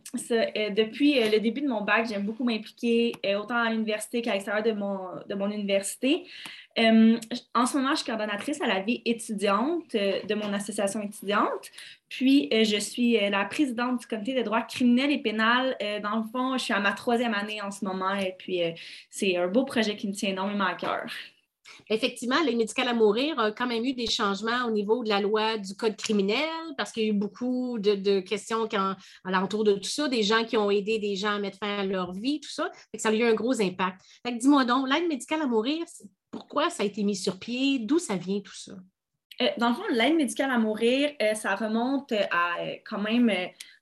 depuis 0.72 1.20
le 1.30 1.38
début 1.40 1.62
de 1.62 1.68
mon 1.68 1.82
bac, 1.82 2.08
j'aime 2.10 2.24
beaucoup 2.24 2.44
m'impliquer 2.44 3.12
autant 3.40 3.58
à 3.58 3.70
l'université 3.70 4.24
qu'à 4.24 4.34
l'extérieur 4.34 4.64
de 4.64 4.74
de 4.74 5.36
mon 5.36 5.52
université. 5.52 6.24
Euh, 6.80 7.20
en 7.54 7.66
ce 7.68 7.78
moment, 7.78 7.92
je 7.92 7.98
suis 7.98 8.06
coordonnatrice 8.06 8.60
à 8.62 8.66
la 8.66 8.80
vie 8.80 9.02
étudiante 9.06 9.94
euh, 9.94 10.24
de 10.24 10.34
mon 10.34 10.52
association 10.54 11.02
étudiante. 11.02 11.70
Puis, 12.10 12.50
euh, 12.52 12.64
je 12.64 12.78
suis 12.78 13.14
la 13.30 13.46
présidente 13.46 14.00
du 14.00 14.08
comité 14.08 14.34
de 14.34 14.42
droit 14.42 14.62
criminel 14.62 15.12
et 15.12 15.20
pénal. 15.20 15.78
dans 16.02 16.18
le 16.18 16.24
fond, 16.32 16.58
je 16.58 16.64
suis 16.64 16.74
à 16.74 16.80
ma 16.80 16.94
troisième 16.94 17.34
année 17.34 17.62
en 17.62 17.72
ce 17.72 17.86
moment 17.86 18.16
et 18.16 18.36
puis 18.38 18.62
c'est 19.10 19.38
un 19.38 19.48
beau 19.48 19.66
projet 19.66 19.96
qui 19.96 20.08
me 20.08 20.14
tient 20.14 20.30
énormément 20.30 20.66
à 20.66 20.76
cœur. 20.76 21.06
Effectivement, 21.90 22.36
l'aide 22.46 22.58
médicale 22.58 22.88
à 22.88 22.94
mourir 22.94 23.40
a 23.40 23.52
quand 23.52 23.68
même 23.68 23.84
eu 23.84 23.94
des 23.94 24.08
changements 24.08 24.66
au 24.68 24.72
niveau 24.72 25.04
de 25.04 25.10
la 25.10 25.22
loi 25.22 25.58
du 25.58 25.76
code 25.76 25.96
criminel 25.96 26.50
parce 26.78 26.92
qu'il 26.92 27.04
y 27.04 27.06
a 27.08 27.10
eu 27.10 27.14
beaucoup 27.14 27.80
de, 27.80 28.20
questions 28.20 28.68
quand, 28.70 28.96
à 29.24 29.32
l'entour 29.32 29.64
de 29.64 29.74
tout 29.74 29.90
ça, 29.90 30.08
des 30.08 30.24
gens 30.24 30.44
qui 30.44 30.58
ont 30.58 30.70
aidé 30.70 31.00
des 31.00 31.16
gens 31.16 31.36
à 31.36 31.40
mettre 31.40 31.58
fin 31.58 31.80
à 31.80 31.86
leur 31.86 32.14
vie, 32.14 32.40
tout 32.40 32.52
ça. 32.52 32.72
ça 32.98 33.10
a 33.10 33.14
eu 33.14 33.24
un 33.24 33.34
gros 33.34 33.62
impact. 33.62 34.02
dis-moi 34.26 34.66
donc, 34.66 34.88
l'aide 34.90 35.08
médicale 35.08 35.42
à 35.42 35.48
mourir, 35.48 35.84
pourquoi 36.34 36.72
ça 36.72 36.82
a 36.82 36.86
été 36.88 37.04
mis 37.04 37.16
sur 37.16 37.40
pied? 37.40 37.78
D'où 37.78 38.00
ça 38.00 38.16
vient 38.16 38.40
tout 38.40 38.56
ça? 38.56 38.74
Euh, 39.40 39.48
dans 39.60 39.70
le 39.70 39.76
fond, 39.76 39.84
l'aide 39.92 40.16
médicale 40.16 40.50
à 40.50 40.58
mourir, 40.58 41.12
euh, 41.22 41.36
ça 41.36 41.56
remonte 41.56 42.12
à 42.12 42.60
euh, 42.60 42.76
quand 42.86 42.98
même 42.98 43.32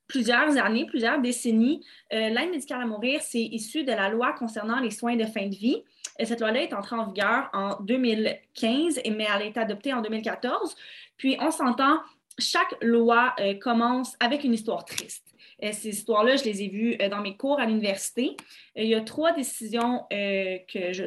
plusieurs 0.07 0.57
années, 0.57 0.85
plusieurs 0.85 1.21
décennies. 1.21 1.85
l'aide 2.11 2.51
médicale 2.51 2.81
à 2.81 2.85
mourir, 2.85 3.21
c'est 3.21 3.41
issu 3.41 3.85
de 3.85 3.91
la 3.91 4.09
loi 4.09 4.33
concernant 4.33 4.81
les 4.81 4.91
soins 4.91 5.15
de 5.15 5.23
fin 5.23 5.47
de 5.47 5.55
vie. 5.55 5.81
cette 6.21 6.41
loi-là 6.41 6.63
est 6.63 6.73
entrée 6.73 6.97
en 6.97 7.05
vigueur 7.05 7.49
en 7.53 7.81
2015, 7.81 8.99
mais 9.05 9.25
elle 9.33 9.41
a 9.41 9.45
été 9.45 9.61
adoptée 9.61 9.93
en 9.93 10.01
2014. 10.01 10.75
Puis, 11.15 11.37
on 11.39 11.49
s'entend, 11.49 12.01
chaque 12.37 12.75
loi 12.81 13.33
commence 13.61 14.17
avec 14.19 14.43
une 14.43 14.53
histoire 14.53 14.83
triste. 14.83 15.33
ces 15.61 15.87
histoires-là, 15.87 16.35
je 16.35 16.43
les 16.43 16.61
ai 16.63 16.67
vues 16.67 16.97
dans 17.09 17.21
mes 17.21 17.37
cours 17.37 17.61
à 17.61 17.65
l'université. 17.65 18.35
il 18.75 18.87
y 18.87 18.95
a 18.95 19.01
trois 19.01 19.31
décisions 19.31 20.03
que 20.09 20.91
je 20.91 21.05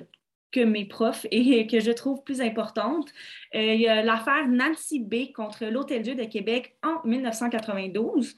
que 0.54 0.60
mes 0.60 0.84
profs 0.84 1.26
et 1.30 1.66
que 1.70 1.80
je 1.80 1.90
trouve 1.90 2.22
plus 2.22 2.40
importante. 2.40 3.10
Euh, 3.54 3.74
il 3.74 3.80
y 3.80 3.88
a 3.88 4.02
l'affaire 4.02 4.46
Nancy 4.48 5.00
B 5.00 5.32
contre 5.34 5.64
l'Hôtel-Dieu 5.66 6.14
de 6.14 6.24
Québec 6.24 6.76
en 6.82 7.06
1992. 7.06 8.34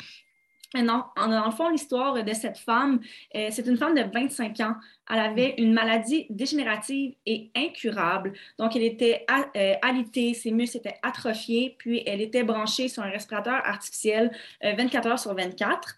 Non, 0.74 1.04
dans 1.16 1.46
le 1.46 1.52
fond, 1.52 1.68
l'histoire 1.68 2.22
de 2.22 2.32
cette 2.32 2.58
femme, 2.58 3.00
euh, 3.34 3.48
c'est 3.50 3.66
une 3.66 3.76
femme 3.76 3.94
de 3.94 4.02
25 4.02 4.60
ans. 4.60 4.74
Elle 5.08 5.20
avait 5.20 5.54
une 5.58 5.72
maladie 5.72 6.26
dégénérative 6.28 7.14
et 7.24 7.50
incurable. 7.54 8.32
Donc, 8.58 8.74
elle 8.74 8.82
était 8.82 9.24
euh, 9.56 9.74
alitée, 9.80 10.34
ses 10.34 10.50
muscles 10.50 10.78
étaient 10.78 10.98
atrophiés, 11.02 11.76
puis 11.78 12.02
elle 12.04 12.20
était 12.20 12.42
branchée 12.42 12.88
sur 12.88 13.04
un 13.04 13.10
respirateur 13.10 13.54
artificiel 13.64 14.32
24 14.62 15.06
heures 15.06 15.18
sur 15.18 15.34
24. 15.34 15.94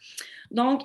Donc, 0.51 0.83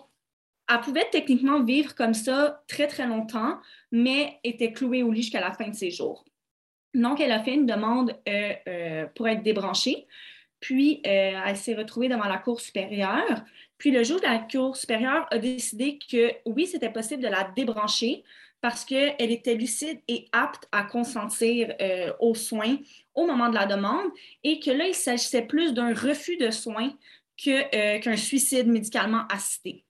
elle 0.70 0.80
pouvait 0.82 1.08
techniquement 1.12 1.64
vivre 1.64 1.94
comme 1.96 2.14
ça 2.14 2.64
très, 2.68 2.88
très 2.88 3.08
longtemps, 3.08 3.60
mais 3.92 4.40
était 4.44 4.72
clouée 4.72 5.04
au 5.04 5.12
lit 5.12 5.24
jusqu'à 5.24 5.42
la 5.42 5.52
fin 5.52 5.68
de 5.68 5.76
ses 5.76 5.92
jours. 5.92 6.26
Donc, 6.94 7.20
elle 7.20 7.32
a 7.32 7.44
fait 7.44 7.54
une 7.54 7.66
demande 7.66 8.16
euh, 8.28 8.54
euh, 8.68 9.06
pour 9.16 9.28
être 9.28 9.44
débranchée, 9.44 10.08
puis 10.60 11.02
euh, 11.06 11.40
elle 11.46 11.58
s'est 11.58 11.74
retrouvée 11.74 12.08
devant 12.08 12.28
la 12.28 12.38
Cour 12.38 12.62
supérieure. 12.62 13.44
Puis 13.78 13.92
le 13.92 14.04
jour 14.04 14.20
de 14.20 14.26
la 14.26 14.40
Cour 14.40 14.78
supérieure 14.78 15.26
a 15.32 15.38
décidé 15.38 16.00
que 16.10 16.32
oui, 16.46 16.68
c'était 16.68 16.92
possible 16.92 17.22
de 17.22 17.28
la 17.28 17.52
débrancher 17.56 18.24
parce 18.62 18.86
qu'elle 18.86 19.32
était 19.32 19.56
lucide 19.56 20.00
et 20.08 20.30
apte 20.32 20.70
à 20.72 20.84
consentir 20.84 21.76
aux 22.22 22.34
soins 22.34 22.78
au 23.14 23.28
moment 23.28 23.50
de 23.50 23.56
la 23.56 23.66
demande 23.66 24.10
et 24.46 24.62
que 24.62 24.72
là, 24.72 24.88
il 24.88 24.96
s'agissait 24.96 25.42
plus 25.42 25.74
d'un 25.74 25.94
refus 25.94 26.38
de 26.38 26.50
soins 26.50 26.94
qu'un 27.36 28.16
suicide 28.16 28.68
médicalement 28.68 29.28
assisté. 29.28 29.84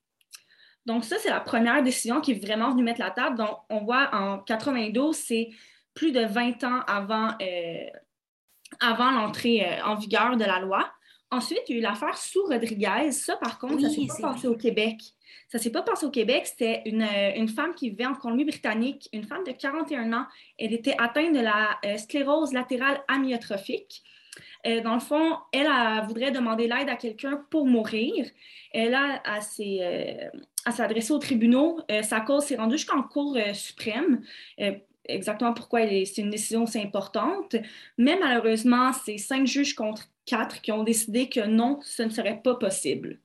Donc, 0.86 1.06
ça, 1.06 1.18
c'est 1.20 1.30
la 1.30 1.40
première 1.40 1.82
décision 1.82 2.20
qui 2.20 2.32
est 2.32 2.46
vraiment 2.46 2.72
venue 2.72 2.84
mettre 2.84 3.00
la 3.00 3.12
table. 3.12 3.38
Donc, 3.38 3.58
on 3.70 3.84
voit 3.84 4.10
en 4.14 4.40
92, 4.40 5.16
c'est 5.16 5.50
plus 5.94 6.12
de 6.12 6.26
20 6.26 6.64
ans 6.64 6.82
avant, 6.88 7.30
euh, 7.42 7.88
avant 8.80 9.12
l'entrée 9.12 9.66
euh, 9.66 9.84
en 9.86 9.96
vigueur 9.96 10.36
de 10.36 10.44
la 10.44 10.60
loi. 10.60 10.92
ensuite, 11.32 11.62
il 11.68 11.74
y 11.74 11.76
a 11.76 11.80
eu 11.80 11.84
l'affaire 11.84 12.18
sous 12.18 12.44
Rodriguez. 12.46 13.12
Ça, 13.12 13.38
par 13.38 13.60
contre, 13.60 13.82
ça 13.82 13.88
ne 13.88 13.94
s'est 13.94 14.08
pas 14.08 14.34
passé 14.34 14.48
au 14.48 14.56
Québec. 14.56 14.98
Ça 15.48 15.58
ne 15.58 15.64
s'est 15.64 15.72
pas 15.72 15.84
passé 15.84 16.06
au 16.06 16.12
Québec. 16.12 16.48
C'était 16.48 16.82
une, 16.86 17.08
une, 17.36 17.48
femme 17.48 17.74
qui 17.76 17.90
vivait 17.90 18.06
en 18.06 18.16
Colombie-Britannique, 18.16 19.08
une 19.14 19.24
femme 19.24 19.44
de 19.46 19.52
41 19.52 20.12
ans. 20.14 20.26
Elle 20.58 20.74
était 20.74 20.96
atteinte 20.98 21.34
de 21.34 21.40
la 21.40 21.80
sclérose 21.98 22.54
latérale 22.54 23.04
amyotrophique. 23.08 24.04
Euh, 24.66 24.82
dans 24.82 24.94
le 24.94 25.00
fond, 25.00 25.38
elle, 25.52 25.68
voudrait 26.08 26.32
demander 26.32 26.68
l'aide 26.68 26.90
à 26.90 26.96
quelqu'un 26.96 27.44
pour 27.50 27.66
mourir. 27.66 28.26
Elle 28.72 28.94
a 28.94 29.22
à, 29.26 29.40
euh, 29.60 30.30
s'adresser 30.72 31.12
aux 31.12 31.20
tribunaux. 31.20 31.80
Euh, 31.92 32.02
sa 32.02 32.22
cause 32.22 32.46
s'est 32.46 32.56
rendue 32.56 32.78
jusqu'en 32.78 33.04
Cour 33.04 33.38
suprême 33.54 34.22
exactement 35.10 35.54
pourquoi 35.54 35.82
c'est 35.86 36.20
une 36.20 36.30
décision 36.30 36.64
aussi 36.64 36.80
importante. 36.80 37.58
Mais 37.98 38.18
malheureusement, 38.18 38.94
c'est 38.94 39.18
cinq 39.18 39.46
juges 39.46 39.76
contre 39.76 40.08
quatre 40.26 40.62
qui 40.62 40.72
ont 40.72 40.84
décidé 40.84 41.28
que 41.28 41.46
non, 41.46 41.80
ce 41.84 42.04
ne 42.04 42.10
serait 42.10 42.40
pas 42.42 42.56
possible. 42.56 43.20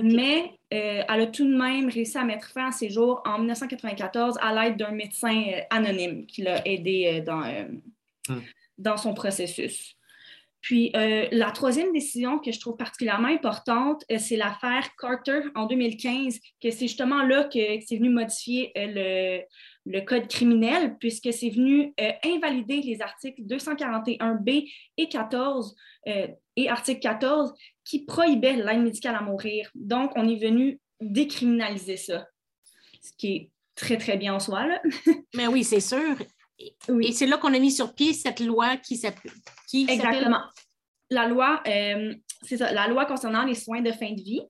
Mais 0.00 0.52
elle 0.70 1.04
a 1.08 1.26
tout 1.26 1.44
de 1.44 1.56
même 1.56 1.88
réussi 1.88 2.16
à 2.16 2.22
mettre 2.22 2.52
fin 2.52 2.68
à 2.68 2.70
ses 2.70 2.90
jours 2.90 3.24
en 3.26 3.38
1994 3.38 4.38
à 4.40 4.54
l'aide 4.54 4.76
d'un 4.76 4.92
médecin 4.92 5.46
anonyme 5.70 6.26
qui 6.26 6.42
l'a 6.42 6.64
aidé 6.64 7.24
dans, 7.26 7.42
hmm. 8.28 8.40
dans 8.78 8.96
son 8.96 9.12
processus. 9.12 9.96
Puis 10.60 10.92
euh, 10.94 11.26
la 11.32 11.50
troisième 11.52 11.92
décision 11.92 12.38
que 12.38 12.52
je 12.52 12.60
trouve 12.60 12.76
particulièrement 12.76 13.28
importante, 13.28 14.04
euh, 14.10 14.18
c'est 14.18 14.36
l'affaire 14.36 14.88
Carter 14.98 15.40
en 15.54 15.66
2015, 15.66 16.38
que 16.62 16.70
c'est 16.70 16.86
justement 16.86 17.22
là 17.22 17.44
que, 17.44 17.58
c'est 17.86 17.96
venu 17.96 18.10
modifier 18.10 18.72
euh, 18.76 19.40
le, 19.86 20.00
code 20.02 20.28
criminel, 20.28 20.96
puisque 20.98 21.32
c'est 21.32 21.50
venu 21.50 21.94
invalider 22.24 22.82
les 22.82 23.00
articles 23.00 23.42
241b 23.42 24.70
et 24.98 25.08
14 25.08 25.74
et 26.56 26.68
article 26.68 27.00
14 27.00 27.54
qui 27.84 28.04
prohibaient 28.04 28.56
l'aide 28.56 28.82
médicale 28.82 29.14
à 29.14 29.22
mourir. 29.22 29.70
Donc, 29.74 30.12
on 30.16 30.28
est 30.28 30.36
venu 30.36 30.78
décriminaliser 31.00 31.96
ça, 31.96 32.26
ce 33.02 33.12
qui 33.16 33.32
est 33.32 33.50
très, 33.74 33.96
très 33.96 34.16
bien 34.16 34.34
en 34.34 34.40
soi. 34.40 34.66
Là. 34.66 34.80
Mais 35.34 35.46
oui, 35.46 35.64
c'est 35.64 35.80
sûr. 35.80 36.16
Et 36.58 37.12
c'est 37.12 37.26
là 37.26 37.38
qu'on 37.38 37.54
a 37.54 37.58
mis 37.58 37.72
sur 37.72 37.94
pied 37.94 38.12
cette 38.12 38.40
loi 38.40 38.76
qui 38.76 38.96
s'appelle. 39.78 39.94
Exactement. 39.96 40.42
La 41.10 41.26
loi, 41.26 41.62
euh, 41.66 42.14
c'est 42.42 42.56
ça, 42.56 42.72
la 42.72 42.86
loi 42.88 43.06
concernant 43.06 43.44
les 43.44 43.54
soins 43.54 43.80
de 43.80 43.92
fin 43.92 44.12
de 44.12 44.20
vie. 44.20 44.42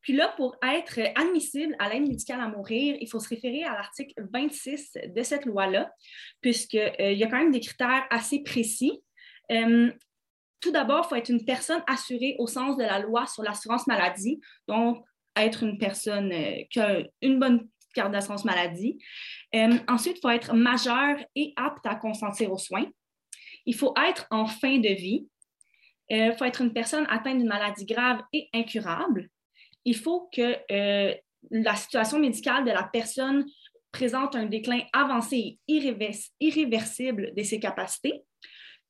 Puis 0.00 0.12
là, 0.12 0.34
pour 0.36 0.56
être 0.62 1.00
admissible 1.14 1.74
à 1.78 1.88
l'aide 1.88 2.06
médicale 2.06 2.40
à 2.40 2.48
mourir, 2.48 2.96
il 3.00 3.08
faut 3.08 3.20
se 3.20 3.28
référer 3.28 3.64
à 3.64 3.72
l'article 3.72 4.14
26 4.32 4.98
de 5.08 5.22
cette 5.22 5.46
loi-là, 5.46 5.90
puisqu'il 6.40 6.92
euh, 7.00 7.12
y 7.12 7.24
a 7.24 7.26
quand 7.26 7.38
même 7.38 7.52
des 7.52 7.60
critères 7.60 8.04
assez 8.10 8.42
précis. 8.42 9.02
Euh, 9.50 9.90
tout 10.60 10.70
d'abord, 10.70 11.06
il 11.06 11.08
faut 11.08 11.16
être 11.16 11.30
une 11.30 11.44
personne 11.44 11.82
assurée 11.86 12.36
au 12.38 12.46
sens 12.46 12.76
de 12.76 12.82
la 12.82 12.98
loi 12.98 13.26
sur 13.26 13.42
l'assurance 13.42 13.86
maladie, 13.86 14.40
donc 14.68 15.02
être 15.36 15.62
une 15.62 15.78
personne 15.78 16.30
qui 16.70 16.80
a 16.80 17.02
une 17.22 17.38
bonne 17.38 17.68
carte 17.94 18.12
d'assurance 18.12 18.44
maladie. 18.44 18.98
Ensuite, 19.88 20.18
il 20.18 20.20
faut 20.20 20.30
être 20.30 20.54
majeur 20.54 21.16
et 21.34 21.52
apte 21.56 21.84
à 21.86 21.96
consentir 21.96 22.52
aux 22.52 22.58
soins. 22.58 22.86
Il 23.66 23.74
faut 23.74 23.94
être 24.08 24.26
en 24.30 24.46
fin 24.46 24.78
de 24.78 24.88
vie. 24.88 25.26
Euh, 26.12 26.30
il 26.32 26.36
faut 26.36 26.44
être 26.44 26.60
une 26.60 26.72
personne 26.72 27.06
atteinte 27.08 27.38
d'une 27.38 27.48
maladie 27.48 27.86
grave 27.86 28.20
et 28.32 28.48
incurable. 28.52 29.30
Il 29.84 29.96
faut 29.96 30.28
que 30.32 30.56
euh, 30.70 31.14
la 31.50 31.76
situation 31.76 32.18
médicale 32.18 32.64
de 32.64 32.70
la 32.70 32.84
personne 32.84 33.46
présente 33.90 34.34
un 34.34 34.46
déclin 34.46 34.80
avancé 34.92 35.58
et 35.68 35.96
irréversible 36.40 37.32
de 37.34 37.42
ses 37.42 37.60
capacités. 37.60 38.22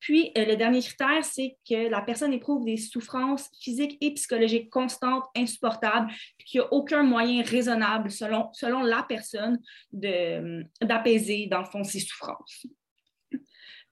Puis, 0.01 0.33
euh, 0.37 0.45
le 0.45 0.57
dernier 0.57 0.83
critère, 0.83 1.25
c'est 1.25 1.57
que 1.68 1.89
la 1.89 2.03
personne 2.03 2.33
éprouve 2.33 2.64
des 2.64 2.77
souffrances 2.77 3.49
physiques 3.61 3.97
et 4.01 4.12
psychologiques 4.12 4.68
constantes, 4.70 5.25
insupportables, 5.37 6.12
puis 6.37 6.47
qu'il 6.47 6.61
n'y 6.61 6.66
a 6.66 6.72
aucun 6.72 7.03
moyen 7.03 7.43
raisonnable, 7.43 8.11
selon, 8.11 8.51
selon 8.53 8.83
la 8.83 9.03
personne, 9.09 9.59
d'apaiser, 9.93 11.47
dans 11.47 11.61
le 11.61 11.64
fond, 11.64 11.85
ses 11.85 12.01
souffrances. 12.01 12.66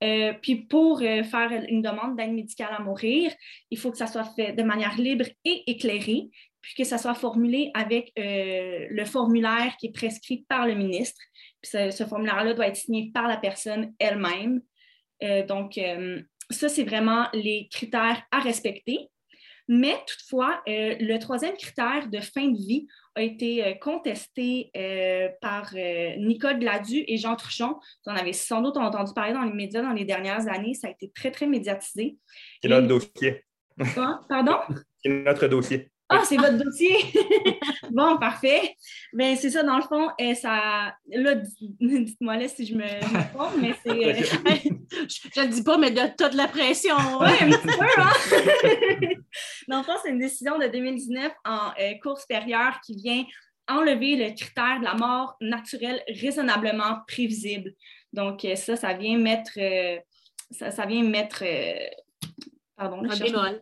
Euh, 0.02 0.32
puis 0.42 0.56
pour 0.56 1.00
euh, 1.02 1.22
faire 1.22 1.52
une 1.68 1.80
demande 1.80 2.16
d'aide 2.16 2.32
médicale 2.32 2.74
à 2.76 2.82
mourir, 2.82 3.32
il 3.70 3.78
faut 3.78 3.90
que 3.90 3.98
ça 3.98 4.06
soit 4.06 4.24
fait 4.36 4.52
de 4.52 4.62
manière 4.62 4.96
libre 4.98 5.26
et 5.44 5.62
éclairée, 5.70 6.28
puis 6.60 6.74
que 6.76 6.84
ça 6.84 6.98
soit 6.98 7.14
formulé 7.14 7.70
avec 7.74 8.12
le 8.16 9.04
formulaire 9.04 9.76
qui 9.78 9.86
est 9.86 9.92
prescrit 9.92 10.44
par 10.48 10.66
le 10.66 10.74
ministre. 10.74 11.20
Puis 11.60 11.72
ce 11.92 12.04
formulaire-là 12.04 12.54
doit 12.54 12.68
être 12.68 12.76
signé 12.76 13.10
par 13.12 13.26
la 13.26 13.36
personne 13.36 13.92
elle-même. 13.98 14.60
Euh, 15.22 15.46
donc, 15.46 15.78
euh, 15.78 16.20
ça, 16.50 16.68
c'est 16.68 16.84
vraiment 16.84 17.28
les 17.32 17.68
critères 17.70 18.22
à 18.30 18.40
respecter. 18.40 19.08
Mais 19.68 19.96
toutefois, 20.06 20.62
euh, 20.68 20.96
le 20.98 21.18
troisième 21.18 21.54
critère 21.56 22.08
de 22.08 22.20
fin 22.20 22.48
de 22.48 22.56
vie 22.56 22.86
a 23.14 23.22
été 23.22 23.78
contesté 23.80 24.70
par 25.42 25.74
Nicole 26.18 26.58
Gladu 26.58 27.04
et 27.06 27.18
Jean 27.18 27.36
Truchon. 27.36 27.76
Vous 28.06 28.12
en 28.12 28.16
avez 28.16 28.32
sans 28.32 28.62
doute 28.62 28.78
entendu 28.78 29.12
parler 29.14 29.34
dans 29.34 29.42
les 29.42 29.52
médias 29.52 29.82
dans 29.82 29.92
les 29.92 30.06
dernières 30.06 30.48
années. 30.48 30.72
Ça 30.72 30.88
a 30.88 30.90
été 30.90 31.10
très, 31.14 31.30
très 31.30 31.46
médiatisé. 31.46 32.16
C'est 32.62 32.68
notre 32.68 32.86
dossier. 32.86 33.44
Ah, 33.96 34.20
pardon? 34.28 34.56
C'est 35.02 35.10
notre 35.10 35.46
dossier. 35.46 35.92
Ah, 36.12 36.22
c'est 36.24 36.36
votre 36.36 36.58
dossier. 36.58 36.94
bon, 37.90 38.18
parfait. 38.18 38.76
Bien, 39.12 39.34
c'est 39.34 39.50
ça, 39.50 39.62
dans 39.62 39.76
le 39.76 39.82
fond, 39.82 40.10
euh, 40.20 40.34
ça. 40.34 40.94
Là, 41.08 41.34
dites-moi 41.80 42.36
là 42.36 42.48
si 42.48 42.66
je 42.66 42.74
me, 42.74 43.32
trompe, 43.32 43.54
mais 43.60 43.74
c'est. 43.84 44.68
Euh, 44.94 45.06
je 45.08 45.40
ne 45.40 45.46
le 45.46 45.52
dis 45.52 45.62
pas, 45.62 45.78
mais 45.78 45.90
de 45.90 46.00
toute 46.16 46.34
la 46.34 46.48
pression. 46.48 46.96
oui, 47.20 47.30
un 47.40 47.50
petit 47.50 47.78
peu, 47.78 47.84
hein? 47.98 49.14
dans 49.68 49.78
le 49.78 49.84
fond, 49.84 49.92
c'est 50.02 50.10
une 50.10 50.18
décision 50.18 50.58
de 50.58 50.66
2019 50.66 51.32
en 51.44 51.70
euh, 51.80 51.94
cours 52.02 52.18
supérieur 52.18 52.80
qui 52.84 52.96
vient 52.96 53.24
enlever 53.68 54.16
le 54.16 54.34
critère 54.34 54.80
de 54.80 54.84
la 54.84 54.94
mort 54.94 55.36
naturelle 55.40 56.02
raisonnablement 56.08 56.98
prévisible. 57.06 57.72
Donc, 58.12 58.46
ça, 58.56 58.76
ça 58.76 58.92
vient 58.92 59.18
mettre. 59.18 59.52
ça, 60.50 60.70
ça, 60.70 60.84
vient 60.84 61.02
mettre. 61.04 61.44
pardon, 62.76 63.02
un 63.08 63.58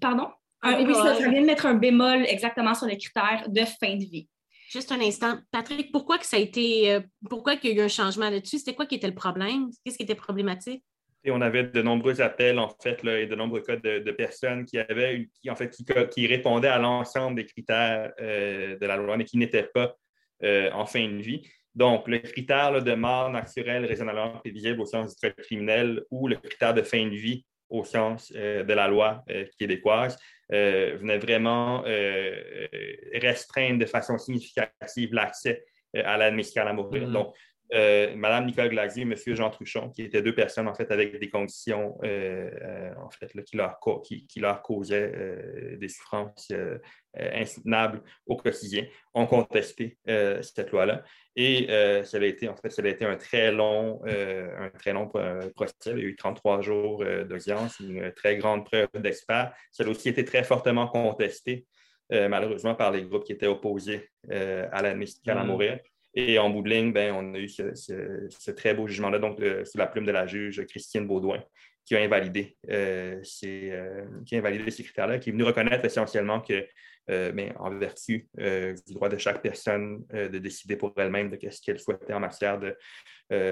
Pardon? 0.00 0.28
Ah, 0.62 0.78
oui, 0.80 0.94
ça, 0.94 1.14
vient 1.14 1.40
de 1.40 1.46
mettre 1.46 1.66
un 1.66 1.74
bémol 1.74 2.24
exactement 2.26 2.74
sur 2.74 2.86
les 2.86 2.96
critères 2.96 3.44
de 3.48 3.64
fin 3.64 3.96
de 3.96 4.04
vie. 4.04 4.28
Juste 4.72 4.90
un 4.90 5.00
instant. 5.02 5.38
Patrick, 5.50 5.92
pourquoi 5.92 6.16
que 6.16 6.24
ça 6.24 6.38
a 6.38 6.40
été, 6.40 6.94
euh, 6.94 7.00
pourquoi 7.28 7.56
qu'il 7.56 7.70
y 7.70 7.78
a 7.78 7.82
eu 7.82 7.84
un 7.84 7.88
changement 7.88 8.30
là-dessus? 8.30 8.58
C'était 8.58 8.74
quoi 8.74 8.86
qui 8.86 8.94
était 8.94 9.06
le 9.06 9.14
problème? 9.14 9.68
Qu'est-ce 9.84 9.98
qui 9.98 10.04
était 10.04 10.14
problématique? 10.14 10.82
On 11.28 11.42
avait 11.42 11.64
de 11.64 11.82
nombreux 11.82 12.22
appels, 12.22 12.58
en 12.58 12.70
fait, 12.82 13.04
et 13.04 13.26
de 13.26 13.34
nombreux 13.34 13.60
cas 13.60 13.76
de, 13.76 14.10
personnes 14.12 14.64
qui 14.64 14.78
avaient, 14.78 15.28
qui, 15.40 15.50
en 15.50 15.56
fait, 15.56 15.70
qui, 16.10 16.26
répondaient 16.26 16.68
à 16.68 16.78
l'ensemble 16.78 17.36
des 17.36 17.44
critères 17.44 18.12
euh, 18.18 18.78
de 18.78 18.86
la 18.86 18.96
loi, 18.96 19.18
mais 19.18 19.24
qui 19.24 19.36
n'étaient 19.36 19.68
pas 19.74 19.94
euh, 20.42 20.70
en 20.72 20.86
fin 20.86 21.06
de 21.06 21.20
vie. 21.20 21.46
Donc, 21.74 22.08
le 22.08 22.18
critère 22.20 22.82
de 22.82 22.94
mort 22.94 23.28
naturelle 23.28 23.84
raisonnablement 23.84 24.38
prévisible 24.38 24.80
au 24.80 24.86
sens 24.86 25.14
du 25.14 25.20
code 25.20 25.36
criminel 25.36 26.02
ou 26.10 26.28
le 26.28 26.36
critère 26.36 26.72
de 26.72 26.82
fin 26.82 27.04
de 27.04 27.14
vie 27.14 27.44
au 27.72 27.84
sens 27.84 28.32
de 28.32 28.72
la 28.72 28.86
loi 28.86 29.24
québécoise 29.58 30.16
euh, 30.52 30.96
venait 31.00 31.18
vraiment 31.18 31.82
euh, 31.86 32.66
restreindre 33.14 33.78
de 33.78 33.86
façon 33.86 34.18
significative 34.18 35.14
l'accès 35.14 35.64
euh, 35.96 36.02
à 36.04 36.18
l'aide 36.18 36.34
médicale 36.34 36.68
à 36.68 36.74
mourir. 36.74 37.08
Mm-hmm. 37.08 37.12
Donc, 37.12 37.34
Madame 38.16 38.44
Nicole 38.44 38.68
Glazier 38.68 39.02
et 39.02 39.06
Monsieur 39.06 39.34
Jean 39.34 39.48
Truchon, 39.48 39.88
qui 39.88 40.02
étaient 40.02 40.20
deux 40.20 40.34
personnes 40.34 40.68
en 40.68 40.74
fait 40.74 40.90
avec 40.90 41.18
des 41.18 41.30
conditions 41.30 41.96
en 42.02 43.10
fait 43.10 43.32
qui, 43.44 43.56
leur, 43.56 43.80
qui, 44.04 44.26
qui 44.26 44.40
leur 44.40 44.60
causaient 44.60 45.78
des 45.78 45.88
souffrances 45.88 46.52
insoutenables 47.14 48.02
au 48.26 48.36
quotidien, 48.36 48.84
ont 49.14 49.26
contesté 49.26 49.98
cette 50.06 50.70
loi-là. 50.70 51.02
Et 51.34 51.70
euh, 51.70 52.04
ça, 52.04 52.18
a 52.18 52.24
été, 52.24 52.48
en 52.48 52.56
fait, 52.56 52.70
ça 52.70 52.82
a 52.82 52.88
été 52.88 53.04
un 53.04 53.16
très 53.16 53.52
long, 53.52 54.00
euh, 54.06 54.50
un 54.58 54.68
très 54.68 54.92
long 54.92 55.10
euh, 55.14 55.48
procès. 55.54 55.74
Il 55.86 55.98
y 55.98 56.02
a 56.02 56.04
eu 56.04 56.16
33 56.16 56.60
jours 56.60 57.04
d'audience, 57.28 57.80
une 57.80 58.12
très 58.12 58.36
grande 58.36 58.66
preuve 58.66 58.88
d'experts. 58.94 59.54
Ça 59.70 59.84
a 59.84 59.88
aussi 59.88 60.08
été 60.08 60.24
très 60.24 60.44
fortement 60.44 60.86
contesté, 60.86 61.66
malheureusement, 62.10 62.74
par 62.74 62.90
les 62.90 63.02
groupes 63.02 63.24
qui 63.24 63.32
étaient 63.32 63.46
opposés 63.46 64.10
à 64.28 64.82
la 64.82 64.94
médicale 64.94 65.38
à 65.38 65.44
mourir. 65.44 65.78
Et 66.14 66.38
en 66.38 66.50
bout 66.50 66.60
de 66.60 66.68
ligne, 66.68 66.92
ben, 66.92 67.14
on 67.14 67.34
a 67.34 67.38
eu 67.38 67.48
ce, 67.48 68.50
très 68.50 68.74
beau 68.74 68.86
jugement-là, 68.86 69.18
donc 69.18 69.38
sous 69.64 69.78
la 69.78 69.86
plume 69.86 70.04
de 70.04 70.12
la 70.12 70.26
juge 70.26 70.62
Christine 70.66 71.06
Baudouin, 71.06 71.42
qui 71.86 71.96
a 71.96 72.00
invalidé, 72.00 72.58
ces, 73.22 73.72
qui 74.26 74.34
a 74.34 74.38
invalidé 74.38 74.70
ces 74.70 74.84
critères-là, 74.84 75.18
qui 75.18 75.30
est 75.30 75.32
venu 75.32 75.44
reconnaître 75.44 75.86
essentiellement 75.86 76.42
que 76.42 76.52
euh, 76.52 76.66
mais 77.08 77.52
en 77.58 77.70
vertu 77.70 78.28
euh, 78.38 78.74
du 78.86 78.94
droit 78.94 79.08
de 79.08 79.16
chaque 79.16 79.42
personne 79.42 80.04
euh, 80.14 80.28
de 80.28 80.38
décider 80.38 80.76
pour 80.76 80.92
elle-même 80.96 81.30
de 81.30 81.38
ce 81.50 81.60
qu'elle 81.60 81.78
souhaitait 81.78 82.12
en 82.12 82.20
matière 82.20 82.58
de 82.58 82.76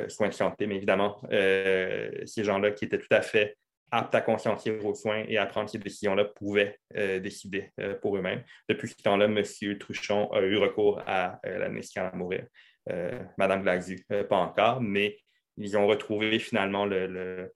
soins 0.09 0.28
de 0.28 0.34
santé. 0.34 0.66
Mais 0.66 0.76
évidemment, 0.76 1.22
ces 1.30 2.44
gens-là 2.44 2.72
qui 2.72 2.84
étaient 2.84 2.98
tout 2.98 3.07
à 3.14 3.22
fait 3.22 3.57
aptes 3.90 4.14
à 4.14 4.20
consentir 4.20 4.84
aux 4.84 4.94
soins 4.94 5.24
et 5.26 5.38
à 5.38 5.46
prendre 5.46 5.70
ces 5.70 5.78
décisions-là 5.78 6.26
pouvaient 6.26 6.78
décider 6.94 7.72
pour 8.03 8.18
eux-mêmes. 8.18 8.44
Depuis 8.68 8.88
ce 8.88 8.96
temps-là, 8.96 9.24
M. 9.24 9.42
Truchon 9.78 10.30
a 10.32 10.42
eu 10.42 10.59
recours 10.59 11.01
à 11.07 11.40
la 11.44 11.70
médecine 11.70 12.03
à 12.03 12.14
mourir. 12.14 12.44
Madame 13.38 13.62
Glazu, 13.62 14.05
pas 14.28 14.36
encore, 14.36 14.82
mais 14.82 15.16
ils 15.57 15.78
ont 15.78 15.86
retrouvé 15.86 16.38
finalement 16.38 16.84
le, 16.84 17.07
le, 17.07 17.53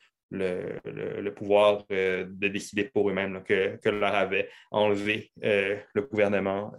pouvoir 1.36 1.84
de 1.88 2.48
décider 2.48 2.84
pour 2.84 3.08
eux-mêmes 3.10 3.42
que, 3.42 3.78
leur 3.88 4.14
avait 4.14 4.48
enlevé 4.70 5.30
le 5.42 6.02
gouvernement 6.02 6.72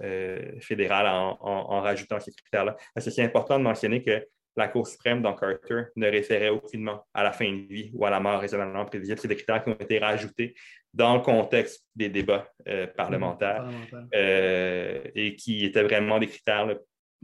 fédéral 0.61 1.07
en, 1.07 1.37
en, 1.41 1.81
rajoutant 1.81 2.19
ces 2.19 2.31
critères-là. 2.31 2.75
C'est 2.97 3.23
important 3.23 3.57
de 3.57 3.63
mentionner 3.63 4.03
que 4.03 4.25
la 4.57 4.67
Cour 4.67 4.87
suprême 4.87 5.21
dans 5.21 5.33
Carter 5.33 5.83
ne 5.95 6.09
référait 6.09 6.49
aucunement 6.49 7.05
à 7.13 7.23
la 7.23 7.31
fin 7.31 7.51
de 7.51 7.73
vie 7.73 7.91
ou 7.93 8.05
à 8.05 8.09
la 8.09 8.19
mort 8.19 8.39
raisonnablement 8.39 8.85
prévisible. 8.85 9.19
C'est 9.19 9.27
des 9.27 9.35
critères 9.35 9.63
qui 9.63 9.69
ont 9.69 9.77
été 9.79 9.99
rajoutés 9.99 10.55
dans 10.93 11.15
le 11.15 11.21
contexte 11.21 11.85
des 11.95 12.09
débats 12.09 12.47
euh, 12.67 12.87
parlementaires 12.87 13.67
euh, 14.13 15.01
et 15.13 15.35
qui 15.35 15.65
étaient 15.65 15.83
vraiment 15.83 16.19
des 16.19 16.27
critères 16.27 16.67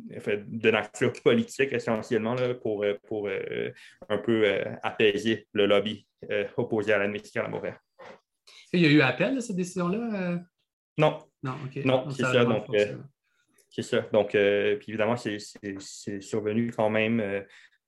de 0.09 0.71
nature 0.71 1.13
politique 1.23 1.73
essentiellement 1.73 2.35
pour, 2.61 2.83
euh, 2.83 2.95
pour 3.07 3.29
un 4.09 4.17
peu 4.17 4.61
apaiser 4.83 5.47
le 5.53 5.65
lobby 5.65 6.07
opposé 6.57 6.93
à 6.93 6.97
l'admission 6.97 7.41
à 7.41 7.45
la 7.45 7.49
mauvaise. 7.49 7.75
Il 8.73 8.81
y 8.81 8.85
a 8.85 8.89
eu 8.89 9.01
appel 9.01 9.37
à 9.37 9.41
cette 9.41 9.55
décision-là? 9.55 10.39
Non. 10.97 11.19
Non, 11.43 12.09
c'est 12.09 12.23
ça. 12.23 12.45
Donc, 12.45 12.67
c'est 13.71 13.83
ça. 13.83 14.01
Donc, 14.11 14.35
euh, 14.35 14.75
puis 14.75 14.89
évidemment, 14.89 15.15
c'est 15.15 16.21
survenu 16.21 16.71
quand 16.71 16.89
même 16.89 17.21
euh, 17.21 17.41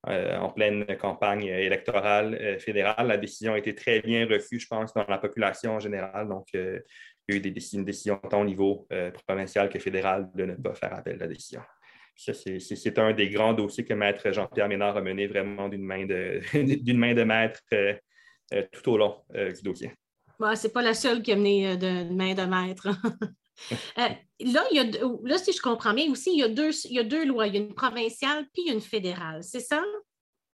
euh, 0.08 0.38
en 0.38 0.50
pleine 0.50 0.86
campagne 0.98 1.44
électorale 1.44 2.58
fédérale. 2.60 3.08
La 3.08 3.18
décision 3.18 3.54
a 3.54 3.58
été 3.58 3.76
très 3.76 4.02
bien 4.02 4.26
reçue, 4.26 4.60
je 4.60 4.68
pense, 4.68 4.94
dans 4.94 5.06
la 5.08 5.18
population 5.18 5.76
en 5.76 5.80
général. 5.80 6.30
Donc, 6.30 6.48
il 6.54 6.82
y 7.30 7.34
a 7.34 7.36
eu 7.36 7.40
des, 7.42 7.76
une 7.76 7.84
décision 7.84 8.18
tant 8.18 8.42
au 8.42 8.46
niveau 8.46 8.88
provincial 9.26 9.70
que 9.70 9.80
fédéral 9.80 10.30
de 10.34 10.46
ne 10.46 10.56
pas 10.56 10.74
faire 10.74 10.94
appel 10.94 11.16
à 11.16 11.20
la 11.20 11.28
décision. 11.28 11.62
C'est 12.16 13.00
un 13.00 13.14
des 13.14 13.30
grands 13.30 13.54
dossiers 13.54 13.86
que 13.86 13.94
Maître 13.94 14.32
Jean-Pierre 14.32 14.68
Ménard 14.68 14.98
a 14.98 15.02
mené 15.02 15.28
vraiment 15.28 15.68
d'une 15.68 15.84
main, 15.84 16.06
de, 16.06 16.42
main 16.94 17.14
de 17.14 17.24
maître 17.24 17.62
tout 18.72 18.90
au 18.92 18.98
long 18.98 19.24
du 19.34 19.62
dossier. 19.64 19.92
Ce 20.40 20.56
c'est 20.56 20.74
pas 20.74 20.82
la 20.82 20.94
seule 20.94 21.22
qui 21.22 21.32
a 21.32 21.36
mené 21.36 21.78
d'une 21.78 22.16
main 22.16 22.34
de 22.34 22.44
maître. 22.44 22.88
Euh, 23.98 24.10
là, 24.40 24.64
il 24.72 24.78
y 24.78 24.80
a, 24.80 24.84
là, 25.24 25.38
si 25.38 25.54
je 25.54 25.62
comprends 25.62 25.94
bien 25.94 26.12
aussi, 26.12 26.32
il 26.34 26.40
y, 26.40 26.44
a 26.44 26.50
deux, 26.50 26.72
il 26.86 26.96
y 26.96 27.00
a 27.00 27.04
deux 27.04 27.26
lois. 27.26 27.48
Il 27.48 27.54
y 27.54 27.58
a 27.58 27.62
une 27.62 27.74
provinciale 27.74 28.46
puis 28.54 28.72
une 28.72 28.82
fédérale, 28.82 29.44
c'est 29.44 29.60
ça? 29.60 29.82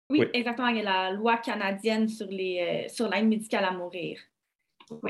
Oui, 0.08 0.24
exactement. 0.32 0.68
Il 0.68 0.78
y 0.78 0.80
a 0.80 0.84
la 0.84 1.10
loi 1.12 1.36
canadienne 1.38 2.08
sur, 2.08 2.26
les, 2.28 2.86
euh, 2.86 2.88
sur 2.88 3.08
l'aide 3.08 3.26
médicale 3.26 3.64
à 3.64 3.72
mourir. 3.72 4.20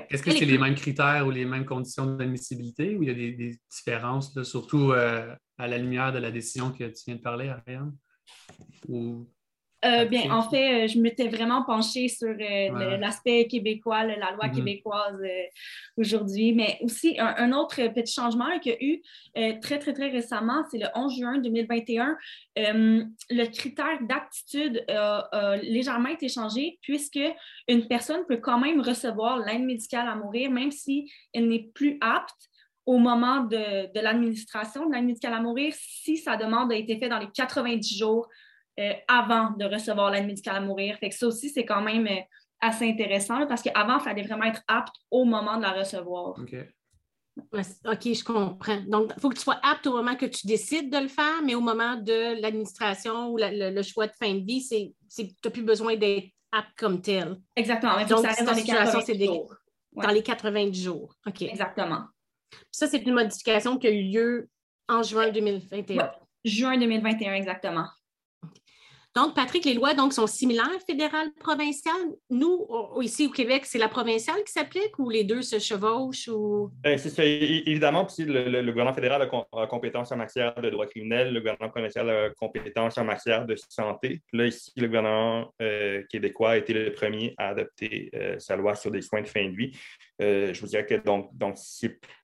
Est-ce 0.09 0.23
que 0.23 0.31
c'est 0.31 0.45
les 0.45 0.59
mêmes 0.59 0.75
critères 0.75 1.27
ou 1.27 1.31
les 1.31 1.45
mêmes 1.45 1.67
conditions 1.67 2.17
d'admissibilité 2.17 2.97
ou 2.97 3.03
il 3.03 3.09
y 3.09 3.13
a 3.13 3.15
des, 3.15 3.59
différences, 3.71 4.43
surtout 4.43 4.93
euh, 4.93 5.35
à 5.59 5.67
la 5.67 5.79
lumière 5.79 6.13
de 6.13 6.19
la 6.19 6.31
décision 6.31 6.73
que 6.73 6.85
tu 6.85 7.03
viens 7.07 7.17
de 7.17 7.21
parler, 7.21 7.49
Ariane? 7.49 7.95
Ou... 8.89 9.29
Euh, 9.87 10.05
bien, 10.07 10.31
en 10.31 10.43
fait, 10.43 10.85
euh, 10.85 10.89
je 10.89 10.99
m'étais 10.99 11.29
vraiment 11.29 11.63
penchée 11.63 12.09
sur 12.09 12.29
euh, 12.29 12.97
l'aspect 12.97 13.47
québécois, 13.47 14.05
la 14.05 14.33
loi 14.33 14.47
mm-hmm. 14.47 14.55
québécoise 14.55 15.23
aujourd'hui, 15.97 16.53
mais 16.53 16.79
aussi 16.83 17.17
un, 17.19 17.53
autre 17.53 17.77
petit 17.89 18.13
changement 18.13 18.59
qu'il 18.59 18.73
y 18.73 18.75
a 18.75 18.85
eu 18.85 19.61
très, 19.61 19.79
très, 19.79 19.93
très 19.93 20.09
récemment, 20.09 20.65
c'est 20.71 20.79
le 20.79 20.87
11 20.95 21.17
juin 21.17 21.39
2021. 21.39 22.17
le 22.57 23.45
critère 23.47 23.99
d'aptitude 24.03 24.85
a, 24.89 25.57
légèrement 25.63 26.09
été 26.09 26.29
changé 26.29 26.79
puisque 26.83 27.21
une 27.69 27.87
personne 27.87 28.25
peut 28.29 28.39
quand 28.39 28.59
même 28.59 28.81
recevoir 28.81 29.39
l'aide 29.39 29.63
médicale 29.63 30.09
à 30.09 30.17
mourir, 30.17 30.51
même 30.51 30.71
si 30.71 31.11
elle 31.33 31.49
n'est 31.49 31.71
plus 31.75 31.99
apte 32.01 32.51
au 32.85 32.99
moment 32.99 33.41
de 33.41 34.01
l'administration 34.01 34.89
de 34.89 34.95
l'aide 34.95 35.05
médicale 35.05 35.35
à 35.35 35.41
mourir 35.41 35.73
si 35.77 36.17
sa 36.17 36.37
demande 36.37 36.73
a 36.73 36.77
été 36.77 36.99
faite 36.99 37.11
dans 37.11 37.19
les 37.19 37.31
90 37.35 37.99
jours 37.99 38.29
euh, 38.79 38.93
avant 39.09 39.51
de 39.53 39.65
recevoir 39.65 40.11
l'aide 40.11 40.27
médicale 40.27 40.57
à 40.57 40.61
mourir. 40.61 40.97
Fait 40.99 41.09
que 41.09 41.15
ça 41.15 41.27
aussi, 41.27 41.49
c'est 41.51 41.65
quand 41.65 41.83
même 41.83 42.07
euh, 42.07 42.21
assez 42.61 42.89
intéressant 42.89 43.47
parce 43.47 43.63
qu'avant, 43.63 43.99
il 43.99 44.05
fallait 44.05 44.23
vraiment 44.23 44.45
être 44.45 44.63
apte 44.69 44.95
au 45.11 45.25
moment 45.25 45.57
de 45.57 45.63
la 45.63 45.73
recevoir. 45.73 46.39
OK. 46.39 46.55
OK, 47.53 48.03
je 48.03 48.25
comprends. 48.25 48.81
Donc, 48.87 49.13
il 49.17 49.21
faut 49.21 49.29
que 49.29 49.35
tu 49.35 49.43
sois 49.43 49.61
apte 49.63 49.87
au 49.87 49.93
moment 49.93 50.17
que 50.17 50.27
tu 50.27 50.47
décides 50.47 50.91
de 50.91 50.99
le 50.99 51.09
faire, 51.09 51.43
mais 51.45 51.55
au 51.55 51.61
moment 51.61 51.97
de 51.97 52.41
l'administration 52.41 53.31
ou 53.31 53.39
le, 53.39 53.83
choix 53.83 54.07
de 54.07 54.13
fin 54.19 54.35
de 54.35 54.45
vie, 54.45 54.67
tu 55.15 55.23
n'as 55.45 55.51
plus 55.51 55.63
besoin 55.63 55.97
d'être 55.97 56.29
apte 56.53 56.77
comme 56.79 57.01
tel. 57.03 57.37
Exactement. 57.55 57.99
Donc, 58.07 58.21
ça 58.21 58.29
reste 58.29 58.45
dans 58.45 58.53
les 58.53 58.65
90 58.65 59.25
jours. 59.25 59.55
Dans 59.93 60.11
les 60.11 60.23
90 60.23 60.83
jours. 60.83 61.15
OK. 61.27 61.43
Exactement. 61.43 62.05
Ça, 62.71 62.87
c'est 62.87 63.03
une 63.03 63.15
modification 63.15 63.79
qui 63.79 63.87
a 63.87 63.91
eu 63.91 64.03
lieu 64.03 64.49
en 64.89 65.03
juin 65.03 65.31
2021. 65.31 66.11
Juin 66.45 66.79
2021, 66.79 67.35
exactement. 67.35 67.87
Donc, 69.17 69.35
Patrick, 69.35 69.65
les 69.65 69.73
lois 69.73 69.95
donc, 69.95 70.13
sont 70.13 70.27
similaires, 70.27 70.69
fédérales, 70.87 71.33
provinciales? 71.41 71.95
Nous, 72.29 72.69
ici 73.01 73.27
au 73.27 73.31
Québec, 73.31 73.65
c'est 73.65 73.79
la 73.79 73.89
provinciale 73.89 74.37
qui 74.45 74.53
s'applique 74.53 74.99
ou 74.99 75.09
les 75.09 75.25
deux 75.25 75.41
se 75.41 75.59
chevauchent? 75.59 76.29
Ou... 76.29 76.71
Ben, 76.83 76.99
c'est 76.99 77.27
évidemment, 77.27 78.07
le, 78.19 78.61
gouvernement 78.61 78.93
fédéral 78.93 79.23
a, 79.23 79.67
compétence 79.69 80.13
en 80.13 80.19
matière 80.19 80.55
de 80.57 80.69
droit 80.69 80.85
criminel, 80.85 81.33
le 81.33 81.41
gouvernement 81.41 81.71
provincial 81.71 82.11
a 82.11 82.29
compétence 82.39 82.99
en 82.99 83.05
matière 83.05 83.47
de 83.47 83.57
santé. 83.71 84.21
Là, 84.35 84.49
ici, 84.49 84.71
le 84.77 84.87
gouvernement 84.87 85.51
euh, 85.63 86.03
québécois 86.11 86.51
a 86.51 86.57
été 86.59 86.75
le 86.75 86.93
premier 86.93 87.35
à 87.39 87.49
adopter 87.49 88.11
euh, 88.15 88.39
sa 88.39 88.55
loi 88.55 88.75
sur 88.75 88.91
des 88.91 89.01
soins 89.01 89.23
de 89.23 89.29
fin 89.29 89.49
de 89.49 89.57
vie. 89.57 89.73
Euh, 90.21 90.53
je 90.53 90.61
vous 90.61 90.67
dirais 90.67 90.85
que 90.85 90.95
donc, 90.95 91.31
donc 91.33 91.57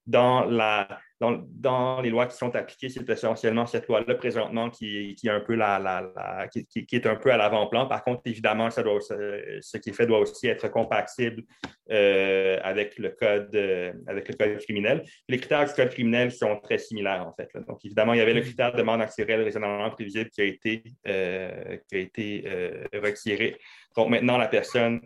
dans, 0.07 0.45
la, 0.45 1.01
dans, 1.23 2.01
les 2.01 2.11
lois 2.11 2.27
qui 2.27 2.37
sont 2.37 2.55
appliquées, 2.55 2.89
c'est 2.89 3.09
essentiellement 3.09 3.67
cette 3.67 3.87
loi-là 3.87 4.15
présentement 4.15 4.71
qui, 4.71 5.17
est 5.23 5.29
un 5.29 5.41
peu 5.41 5.61
à 5.61 5.79
l'avant-plan. 5.79 7.87
Par 7.87 8.03
contre, 8.03 8.23
évidemment, 8.25 8.71
ce 8.71 9.77
qui 9.79 9.91
est 9.91 9.93
fait 9.93 10.07
doit 10.07 10.19
aussi 10.19 10.49
être 10.49 10.69
compatible 10.69 11.45
euh, 11.91 12.59
avec, 12.63 12.99
le 12.99 13.11
code, 13.11 13.55
euh, 13.55 13.93
avec 14.07 14.29
le 14.29 14.35
code 14.35 14.59
criminel. 14.59 15.05
Les 15.29 15.39
critères 15.39 15.67
du 15.67 15.73
code 15.73 15.91
criminel 15.91 16.33
sont 16.33 16.59
très 16.61 16.79
similaires, 16.79 17.27
en 17.27 17.33
fait. 17.33 17.51
Donc, 17.67 17.85
évidemment, 17.85 18.15
il 18.15 18.19
y 18.19 18.23
avait 18.23 18.35
le 18.35 18.41
critère 18.41 18.75
de 18.75 18.83
mort 18.83 18.99
naturelle 18.99 19.43
raisonnablement 19.43 19.91
prévisible 19.91 20.31
qui 20.31 20.41
a 20.41 20.45
été, 20.45 20.83
qui 20.83 20.93
a 21.05 21.99
été 21.99 22.45
retiré. 22.95 23.59
Donc, 23.97 24.11
maintenant, 24.11 24.39
la 24.39 24.49
personne 24.49 25.01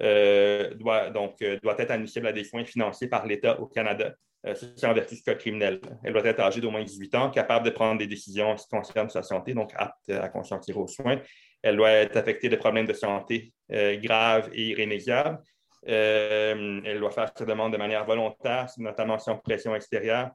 euh, 0.00 0.72
doit, 0.74 1.10
donc, 1.10 1.42
euh, 1.42 1.58
doit 1.62 1.74
être 1.78 1.90
admissible 1.90 2.26
à 2.26 2.32
des 2.32 2.44
soins 2.44 2.64
financés 2.64 3.08
par 3.08 3.26
l'État 3.26 3.60
au 3.60 3.66
Canada. 3.66 4.14
Euh, 4.46 4.54
c'est 4.54 4.86
en 4.86 4.92
vertu 4.92 5.14
du 5.14 5.22
code 5.22 5.38
criminel. 5.38 5.80
Elle 6.02 6.12
doit 6.12 6.24
être 6.24 6.40
âgée 6.40 6.60
d'au 6.60 6.70
moins 6.70 6.82
18 6.82 7.14
ans, 7.14 7.30
capable 7.30 7.64
de 7.64 7.70
prendre 7.70 7.98
des 7.98 8.06
décisions 8.06 8.54
qui 8.56 8.66
concernent 8.68 9.10
sa 9.10 9.22
santé, 9.22 9.54
donc 9.54 9.70
apte 9.76 10.10
à 10.10 10.28
consentir 10.28 10.78
aux 10.78 10.88
soins. 10.88 11.20
Elle 11.62 11.76
doit 11.76 11.90
être 11.90 12.16
affectée 12.16 12.48
de 12.48 12.56
problèmes 12.56 12.86
de 12.86 12.92
santé 12.92 13.52
graves 13.70 14.50
et 14.52 14.70
irrémédiables. 14.70 15.38
elle 15.86 16.98
doit 16.98 17.12
faire 17.12 17.30
sa 17.36 17.44
demande 17.44 17.72
de 17.72 17.78
manière 17.78 18.04
volontaire, 18.04 18.66
notamment 18.78 19.20
sans 19.20 19.36
pression 19.36 19.76
extérieure, 19.76 20.30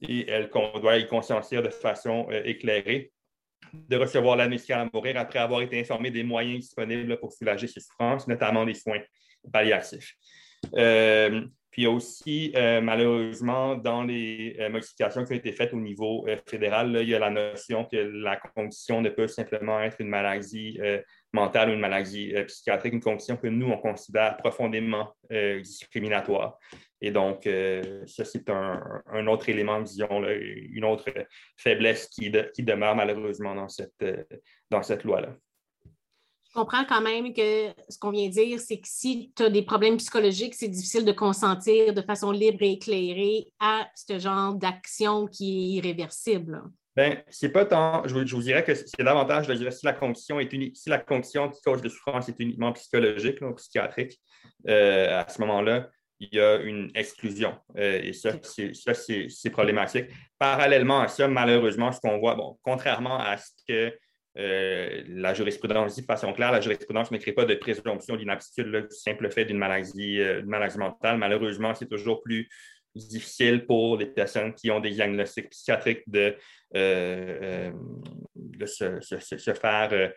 et 0.00 0.28
elle 0.28 0.50
doit 0.50 0.96
y 0.96 1.06
consentir 1.06 1.62
de 1.62 1.68
façon 1.68 2.28
éclairée 2.44 3.12
de 3.72 3.96
recevoir 3.96 4.36
la 4.36 4.44
à 4.44 4.88
mourir 4.92 5.16
après 5.16 5.38
avoir 5.38 5.62
été 5.62 5.80
informé 5.80 6.10
des 6.10 6.22
moyens 6.22 6.60
disponibles 6.60 7.18
pour 7.18 7.32
soulager 7.32 7.66
ses 7.66 7.80
souffrances, 7.80 8.26
notamment 8.28 8.64
des 8.64 8.74
soins 8.74 9.00
palliatifs. 9.52 10.14
Euh, 10.76 11.46
puis 11.72 11.88
aussi, 11.88 12.52
euh, 12.54 12.80
malheureusement, 12.80 13.74
dans 13.74 14.04
les 14.04 14.56
euh, 14.60 14.68
modifications 14.68 15.24
qui 15.24 15.32
ont 15.32 15.36
été 15.36 15.50
faites 15.50 15.74
au 15.74 15.80
niveau 15.80 16.24
fédéral, 16.46 16.96
il 17.02 17.08
y 17.08 17.14
a 17.14 17.18
la 17.18 17.30
notion 17.30 17.84
que 17.84 17.96
la 17.96 18.36
condition 18.36 19.00
ne 19.00 19.08
peut 19.08 19.26
simplement 19.26 19.80
être 19.80 20.00
une 20.00 20.08
maladie 20.08 20.78
mentale 21.32 21.70
ou 21.70 21.72
une 21.72 21.80
maladie 21.80 22.32
psychiatrique, 22.46 22.92
une 22.92 23.00
condition 23.00 23.36
que 23.36 23.48
nous, 23.48 23.66
on 23.66 23.78
considère 23.78 24.36
profondément 24.36 25.12
discriminatoire. 25.30 26.58
Et 27.04 27.10
donc, 27.10 27.48
euh, 27.48 28.06
ça, 28.06 28.24
c'est 28.24 28.48
un, 28.48 29.26
autre 29.26 29.48
élément, 29.48 29.82
disons, 29.82 30.24
une 30.24 30.84
autre 30.84 31.12
faiblesse 31.56 32.06
qui, 32.06 32.30
demeure 32.30 32.94
malheureusement 32.94 33.56
dans 33.56 33.68
cette, 33.68 34.00
euh, 34.02 34.22
dans 34.70 34.84
cette 34.84 35.02
loi-là. 35.02 35.36
Je 36.54 36.60
comprends 36.60 36.84
quand 36.84 37.00
même 37.00 37.32
que 37.32 37.70
ce 37.88 37.98
qu'on 37.98 38.10
vient 38.10 38.28
de 38.28 38.32
dire, 38.32 38.60
c'est 38.60 38.76
que 38.76 38.86
si 38.86 39.32
tu 39.34 39.44
as 39.44 39.48
des 39.48 39.62
problèmes 39.62 39.96
psychologiques, 39.96 40.54
c'est 40.54 40.68
difficile 40.68 41.06
de 41.06 41.12
consentir 41.12 41.94
de 41.94 42.02
façon 42.02 42.30
libre 42.30 42.58
et 42.60 42.72
éclairée 42.72 43.46
à 43.58 43.88
ce 43.94 44.18
genre 44.18 44.54
d'action 44.54 45.26
qui 45.26 45.46
est 45.46 45.76
irréversible. 45.78 46.62
Bien, 46.94 47.22
c'est 47.30 47.48
pas 47.48 47.64
tant. 47.64 48.06
Je 48.06 48.12
vous, 48.12 48.42
dirais 48.42 48.62
que 48.64 48.74
c'est 48.74 49.02
davantage 49.02 49.46
de 49.46 49.54
dire 49.54 49.72
si 49.72 49.86
la 49.86 49.94
condition 49.94 50.40
est 50.40 50.52
unique, 50.52 50.76
si 50.76 50.90
la 50.90 50.98
condition 50.98 51.48
qui 51.48 51.62
cause 51.62 51.80
de 51.80 51.88
souffrance 51.88 52.28
est 52.28 52.38
uniquement 52.38 52.70
psychologique 52.72 53.40
ou 53.40 53.54
psychiatrique, 53.54 54.20
euh, 54.68 55.22
à 55.22 55.26
ce 55.30 55.40
moment-là, 55.40 55.88
il 56.20 56.28
y 56.32 56.38
a 56.38 56.56
une 56.56 56.90
exclusion. 56.94 57.54
Euh, 57.78 58.02
et 58.02 58.12
ça, 58.12 58.32
c'est 58.42 59.50
problématique. 59.50 60.08
Parallèlement 60.38 61.00
à 61.00 61.08
ça, 61.08 61.28
malheureusement, 61.28 61.92
ce 61.92 62.00
qu'on 62.00 62.18
voit, 62.18 62.34
bon, 62.34 62.58
contrairement 62.62 63.18
à 63.18 63.38
ce 63.38 63.52
que 63.66 63.96
euh, 64.38 65.02
la 65.08 65.34
jurisprudence 65.34 65.94
dit 65.94 66.00
de 66.00 66.06
façon 66.06 66.32
claire, 66.32 66.52
la 66.52 66.60
jurisprudence 66.60 67.10
ne 67.10 67.18
crée 67.18 67.32
pas 67.32 67.44
de 67.44 67.54
présomption 67.54 68.16
d'inaptitude 68.16 68.70
du 68.70 68.96
simple 68.96 69.30
fait 69.30 69.44
d'une 69.44 69.58
maladie, 69.58 70.20
euh, 70.20 70.42
maladie 70.44 70.78
mentale. 70.78 71.18
Malheureusement, 71.18 71.74
c'est 71.74 71.88
toujours 71.88 72.22
plus 72.22 72.48
difficile 72.94 73.66
pour 73.66 73.96
les 73.96 74.06
personnes 74.06 74.54
qui 74.54 74.70
ont 74.70 74.80
des 74.80 74.90
diagnostics 74.90 75.50
psychiatriques 75.50 76.02
de, 76.06 76.36
de 76.74 78.66
se, 78.66 79.00
se, 79.00 79.54
faire 79.54 80.12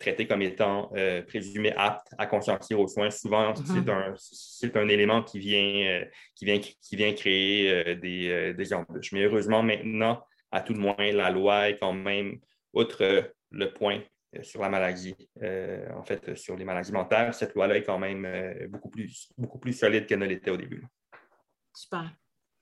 traités 0.00 0.26
comme 0.26 0.42
étant 0.42 0.90
présumés 1.28 1.72
aptes 1.76 2.08
à 2.18 2.26
consentir 2.26 2.80
aux 2.80 2.88
soins. 2.88 3.10
Souvent, 3.10 3.52
mm-hmm. 3.52 4.16
c'est 4.18 4.76
un, 4.76 4.88
élément 4.88 5.22
qui 5.22 5.38
vient, 5.38 6.04
qui 6.34 6.44
vient, 6.46 6.58
qui 6.58 6.96
vient 6.96 7.12
créer 7.12 7.94
des, 7.94 8.54
des 8.54 8.74
embûches. 8.74 9.12
Mais 9.12 9.22
heureusement, 9.22 9.62
maintenant, 9.62 10.20
à 10.54 10.60
tout 10.60 10.72
le 10.72 10.80
moins, 10.80 10.94
la 10.98 11.30
loi 11.30 11.68
est 11.68 11.78
quand 11.78 11.92
même, 11.92 12.38
outre 12.74 13.32
le 13.50 13.72
point 13.72 14.00
sur 14.42 14.60
la 14.60 14.68
maladie, 14.68 15.14
en 15.40 16.02
fait, 16.02 16.36
sur 16.36 16.56
les 16.56 16.64
maladies 16.64 16.92
mentales, 16.92 17.32
cette 17.34 17.54
loi-là 17.54 17.76
est 17.76 17.82
quand 17.82 17.98
même 17.98 18.68
beaucoup, 18.68 18.90
plus, 18.90 19.30
beaucoup 19.38 19.58
plus 19.58 19.72
solide 19.72 20.06
qu'elle 20.06 20.18
ne 20.18 20.26
l'était 20.26 20.50
au 20.50 20.56
début. 20.56 20.84
Super. 21.74 22.12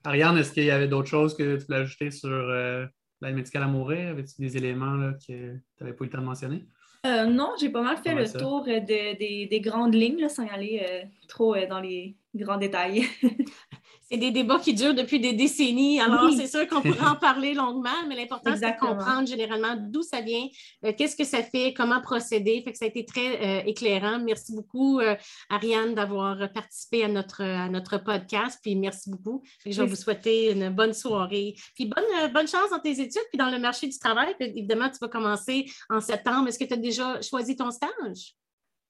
Ariane, 0.05 0.37
est-ce 0.37 0.51
qu'il 0.51 0.65
y 0.65 0.71
avait 0.71 0.87
d'autres 0.87 1.07
choses 1.07 1.35
que 1.35 1.57
tu 1.57 1.65
voulais 1.65 1.79
ajouter 1.79 2.11
sur 2.11 2.29
euh, 2.29 2.85
l'aide 3.21 3.35
médicale 3.35 3.63
à 3.63 3.67
mourir? 3.67 4.09
Avais-tu 4.09 4.33
des 4.39 4.57
éléments 4.57 4.95
là, 4.95 5.13
que 5.13 5.25
tu 5.25 5.63
n'avais 5.79 5.93
pas 5.93 6.03
eu 6.03 6.07
le 6.07 6.09
temps 6.11 6.21
de 6.21 6.25
mentionner? 6.25 6.65
Euh, 7.05 7.25
non, 7.25 7.53
j'ai 7.59 7.69
pas 7.69 7.81
mal 7.81 7.97
fait 7.97 8.13
le 8.13 8.29
tour 8.29 8.65
euh, 8.67 8.79
des, 8.81 9.61
grandes 9.61 9.95
lignes 9.95 10.27
sans 10.27 10.47
aller 10.47 11.05
trop 11.27 11.55
dans 11.67 11.79
les 11.79 12.17
grands 12.35 12.57
détails. 12.57 13.05
c'est 14.13 14.19
des 14.19 14.29
débats 14.29 14.59
qui 14.59 14.75
durent 14.75 14.93
depuis 14.93 15.19
des 15.19 15.33
décennies. 15.33 15.99
Alors, 15.99 16.29
c'est 16.37 16.45
sûr 16.45 16.67
qu'on 16.67 16.81
pourrait 16.81 17.07
en 17.07 17.15
parler 17.15 17.55
longuement, 17.55 17.89
mais 18.07 18.15
l'important, 18.15 18.53
c'est 18.55 18.71
de 18.71 18.79
comprendre 18.79 19.27
généralement 19.27 19.75
d'où 19.75 20.03
ça 20.03 20.21
vient, 20.21 20.45
euh, 20.85 20.93
qu'est-ce 20.95 21.15
que 21.15 21.23
ça 21.23 21.41
fait, 21.41 21.73
comment 21.73 21.99
procéder. 21.99 22.61
Fait 22.63 22.71
que 22.71 22.77
ça 22.77 22.85
a 22.85 22.89
été 22.89 23.05
très 23.05 23.41
euh, 23.41 23.63
éclairant. 23.65 24.19
Merci 24.19 24.53
beaucoup, 24.53 24.99
euh, 24.99 25.15
Ariane, 25.49 25.95
d'avoir 25.95 26.37
participé 26.53 27.03
à 27.03 27.07
notre, 27.07 27.41
à 27.41 27.69
notre 27.69 27.97
podcast. 27.97 28.59
Puis 28.61 28.75
merci 28.75 29.09
beaucoup. 29.09 29.41
je 29.65 29.81
vais 29.81 29.87
vous 29.87 29.95
souhaiter 29.95 30.51
une 30.51 30.69
bonne 30.69 30.93
soirée. 30.93 31.55
Puis 31.73 31.85
bonne, 31.85 32.31
bonne 32.31 32.47
chance 32.47 32.69
dans 32.69 32.79
tes 32.79 33.01
études, 33.01 33.23
puis 33.31 33.39
dans 33.39 33.49
le 33.49 33.57
marché 33.57 33.87
du 33.87 33.97
travail. 33.97 34.35
évidemment, 34.39 34.89
tu 34.91 34.99
vas 35.01 35.07
commencer 35.07 35.65
en 35.89 36.01
septembre. 36.01 36.49
Est-ce 36.49 36.59
que 36.59 36.65
tu 36.65 36.73
as 36.73 36.77
déjà 36.77 37.19
choisi 37.21 37.55
ton 37.55 37.71
stage? 37.71 38.35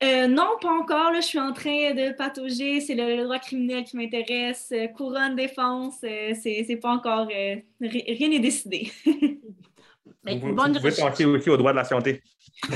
Euh, 0.04 0.28
non, 0.28 0.58
pas 0.60 0.72
encore. 0.72 1.14
je 1.16 1.22
suis 1.22 1.40
en 1.40 1.54
train 1.54 1.94
de 1.94 2.14
patauger. 2.14 2.82
C'est 2.82 2.96
le, 2.96 3.24
droit 3.24 3.40
criminel 3.40 3.84
qui 3.84 3.96
m'intéresse. 3.96 4.72
Euh, 4.74 4.88
couronne, 4.88 5.36
défense, 5.36 6.00
euh, 6.04 6.34
c'est 6.42 6.80
pas 6.82 6.92
encore. 6.92 7.28
rien 7.28 8.30
n'est 8.30 8.40
décidé. 8.40 8.92
vous, 9.06 10.40
pouvez 10.40 10.92
penser 10.92 11.26
aussi 11.26 11.50
au 11.50 11.58
droit 11.58 11.72
de 11.72 11.78
la 11.78 11.86
santé. 11.86 12.22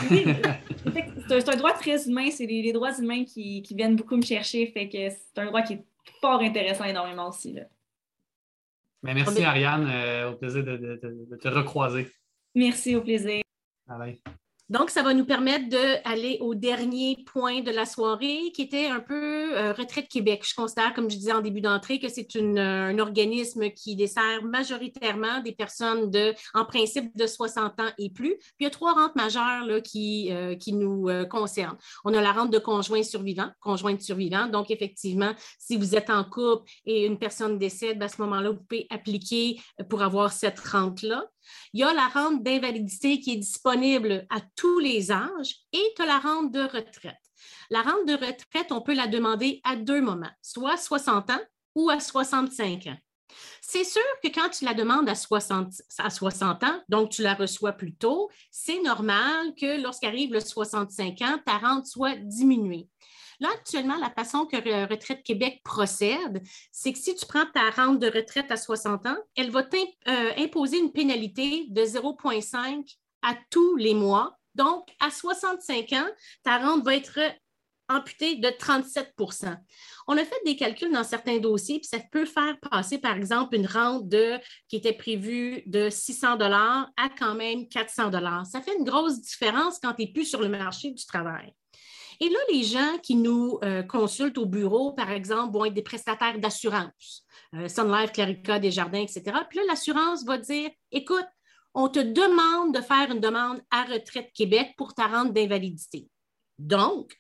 c'est 0.08 1.50
un, 1.50 1.56
droit 1.56 1.74
très 1.74 2.08
humain. 2.08 2.30
C'est 2.32 2.46
les, 2.46 2.72
droits 2.72 2.98
humains 2.98 3.26
qui, 3.26 3.62
viennent 3.72 3.96
beaucoup 3.96 4.16
me 4.16 4.22
chercher. 4.22 4.68
Fait 4.68 4.88
que 4.88 5.10
c'est 5.10 5.42
un 5.42 5.48
droit 5.48 5.64
qui 5.64 5.74
est 5.74 5.86
fort 6.22 6.40
intéressant 6.42 6.86
énormément 6.86 7.28
aussi. 7.28 7.54
Là. 7.54 7.64
Ben, 9.04 9.14
merci, 9.14 9.44
Ariane. 9.44 10.32
au 10.32 10.36
plaisir 10.38 10.64
de, 10.64 11.38
te 11.42 11.48
recroiser. 11.50 12.08
Merci, 12.56 12.96
au 12.96 13.02
plaisir. 13.02 13.42
Bye. 13.86 14.22
Donc, 14.70 14.89
ça 14.89 15.01
va 15.01 15.13
nous 15.13 15.24
permettre 15.24 15.70
d'aller 15.70 16.39
au 16.41 16.53
dernier 16.53 17.24
point 17.32 17.61
de 17.61 17.72
la 17.72 17.86
soirée, 17.86 18.51
qui 18.53 18.63
était 18.63 18.88
un 18.88 18.99
peu 18.99 19.57
euh, 19.57 19.72
Retraite 19.72 20.09
Québec. 20.09 20.43
Je 20.45 20.53
considère, 20.55 20.93
comme 20.93 21.09
je 21.09 21.15
disais 21.15 21.32
en 21.32 21.39
début 21.39 21.61
d'entrée, 21.61 21.99
que 21.99 22.09
c'est 22.09 22.28
euh, 22.36 22.88
un 22.89 22.99
organisme 22.99 23.70
qui 23.70 23.95
dessert 23.95 24.43
majoritairement 24.43 25.39
des 25.39 25.53
personnes 25.53 26.11
de, 26.11 26.34
en 26.53 26.65
principe, 26.65 27.15
de 27.15 27.28
60 27.28 27.80
ans 27.80 27.91
et 27.97 28.09
plus. 28.09 28.36
Puis 28.38 28.55
il 28.59 28.63
y 28.65 28.68
a 28.68 28.70
trois 28.70 28.93
rentes 28.93 29.15
majeures 29.15 29.65
là, 29.65 29.80
qui, 29.80 30.34
euh, 30.34 30.55
qui 30.55 30.74
nous 30.74 31.07
concernent. 31.30 31.78
On 32.03 32.13
a 32.13 32.22
la 32.22 32.34
rente 32.34 32.51
de 32.51 32.59
conjoint 32.59 33.03
survivant, 33.03 33.49
conjointe 33.61 34.01
survivant. 34.01 34.47
Donc, 34.47 34.70
effectivement, 34.70 35.32
si 35.59 35.78
vous 35.78 35.95
êtes 35.95 36.09
en 36.09 36.26
couple 36.26 36.70
et 36.86 37.05
une 37.05 37.18
personne 37.18 37.57
décède, 37.57 38.03
à 38.03 38.09
ce 38.09 38.22
moment-là, 38.22 38.49
vous 38.49 38.63
pouvez 38.68 38.86
appliquer 38.89 39.61
pour 39.89 40.01
avoir 40.01 40.34
cette 40.34 40.59
rente-là. 40.59 41.24
Il 41.74 41.82
y 41.82 41.84
a 41.84 41.93
la 41.93 42.08
rente 42.08 42.43
d'invalidité 42.43 43.20
qui 43.20 43.34
est 43.34 43.38
disponible 43.38 44.26
à 44.30 44.41
tous 44.56 44.80
les 44.80 45.12
âges 45.12 45.56
et 45.74 45.93
tu 45.95 46.02
as 46.02 46.06
la 46.06 46.20
rente 46.20 46.52
de 46.52 46.62
retraite. 46.62 47.16
La 47.70 47.82
rente 47.82 48.08
de 48.08 48.14
retraite, 48.14 48.72
on 48.72 48.82
peut 48.82 48.93
la 48.93 49.08
demander 49.08 49.62
à 49.64 49.76
deux 49.76 50.02
moments, 50.02 50.32
soit 50.41 50.78
60 50.78 51.30
ans 51.32 51.41
ou 51.76 51.89
à 51.89 52.00
65 52.00 52.88
ans. 52.88 52.98
C'est 53.62 53.84
sûr 53.84 54.02
que 54.24 54.30
quand 54.30 54.50
tu 54.50 54.66
la 54.66 54.74
demandes 54.74 55.10
à 55.10 55.16
60, 55.16 55.74
à 55.98 56.10
60 56.10 56.64
ans, 56.64 56.82
donc 56.89 57.10
tu 57.10 57.22
la 57.22 57.34
reçois 57.34 57.74
plus 57.74 57.93
tôt, 57.93 58.30
c'est 58.50 58.82
normal 58.82 59.54
que 59.60 59.82
lorsqu'arrive 59.82 60.34
le 60.34 60.39
65 60.39 61.22
ans, 61.22 61.39
ta 61.45 61.58
rente 61.58 61.86
soit 61.86 62.16
diminuée. 62.16 62.88
Là, 63.40 63.50
actuellement, 63.54 63.98
la 63.98 64.10
façon 64.10 64.46
que 64.46 64.58
Retraite 64.90 65.24
Québec 65.24 65.62
procède, 65.64 66.42
c'est 66.72 66.92
que 66.92 67.00
si 67.00 67.16
tu 67.16 67.26
prends 67.26 67.46
ta 67.46 67.70
rente 67.70 68.00
de 68.00 68.08
retraite 68.08 68.52
à 68.52 68.58
60 68.58 69.06
ans, 69.06 69.18
elle 69.36 69.52
va 69.52 69.64
t'imposer 69.64 70.78
euh, 70.78 70.82
une 70.84 70.92
pénalité 70.92 71.66
de 71.70 71.82
0,5 71.84 72.98
à 73.22 73.36
tous 73.52 73.76
les 73.76 73.94
mois. 73.94 74.38
Donc, 74.56 74.88
à 75.00 75.12
65 75.12 75.94
ans, 75.94 76.08
ta 76.44 76.58
rente 76.58 76.84
va 76.84 76.96
être 76.96 77.20
amputée 77.90 78.36
de 78.36 78.48
37% 78.48 79.56
On 80.08 80.18
a 80.18 80.26
fait 80.26 80.42
des 80.46 80.56
calculs 80.56 80.92
dans 80.92 81.04
certains 81.04 81.38
dossiers, 81.38 81.80
puis 81.80 81.88
ça 81.88 82.00
peut 82.12 82.26
faire 82.26 82.58
passer, 82.60 82.98
par 82.98 83.16
exemple, 83.16 83.56
une 83.56 83.68
rente 83.68 84.10
de, 84.10 84.40
qui 84.68 84.78
était 84.78 84.94
prévue 84.94 85.64
de 85.68 85.90
600 85.90 86.38
à 86.40 87.10
quand 87.18 87.36
même 87.36 87.68
400 87.70 88.12
Ça 88.46 88.62
fait 88.62 88.76
une 88.78 88.84
grosse 88.84 89.22
différence 89.22 89.80
quand 89.80 89.94
tu 89.94 90.04
n'es 90.04 90.12
plus 90.12 90.26
sur 90.26 90.42
le 90.42 90.50
marché 90.50 90.92
du 90.92 91.06
travail. 91.06 91.54
Et 92.20 92.30
là, 92.30 92.39
les 92.51 92.63
gens 92.63 92.97
qui 93.03 93.15
nous 93.15 93.59
euh, 93.63 93.84
consultent 93.84 94.38
au 94.38 94.45
bureau, 94.45 94.93
par 94.93 95.11
exemple, 95.11 95.53
vont 95.53 95.65
être 95.65 95.74
des 95.74 95.84
prestataires 95.84 96.39
d'assurance, 96.39 97.24
euh, 97.55 97.68
Sun 97.68 97.91
Life, 97.91 98.11
Clarica, 98.11 98.59
Desjardins, 98.59 99.01
etc. 99.01 99.24
Puis 99.49 99.59
là, 99.59 99.65
l'assurance 99.68 100.26
va 100.26 100.38
dire, 100.38 100.70
écoute, 100.91 101.28
on 101.74 101.89
te 101.89 101.99
demande 101.99 102.74
de 102.74 102.82
faire 102.82 103.11
une 103.11 103.20
demande 103.20 103.61
à 103.70 103.84
Retraite 103.84 104.32
Québec 104.34 104.74
pour 104.78 104.95
ta 104.95 105.07
rente 105.07 105.34
d'invalidité. 105.34 106.07
Donc, 106.57 107.15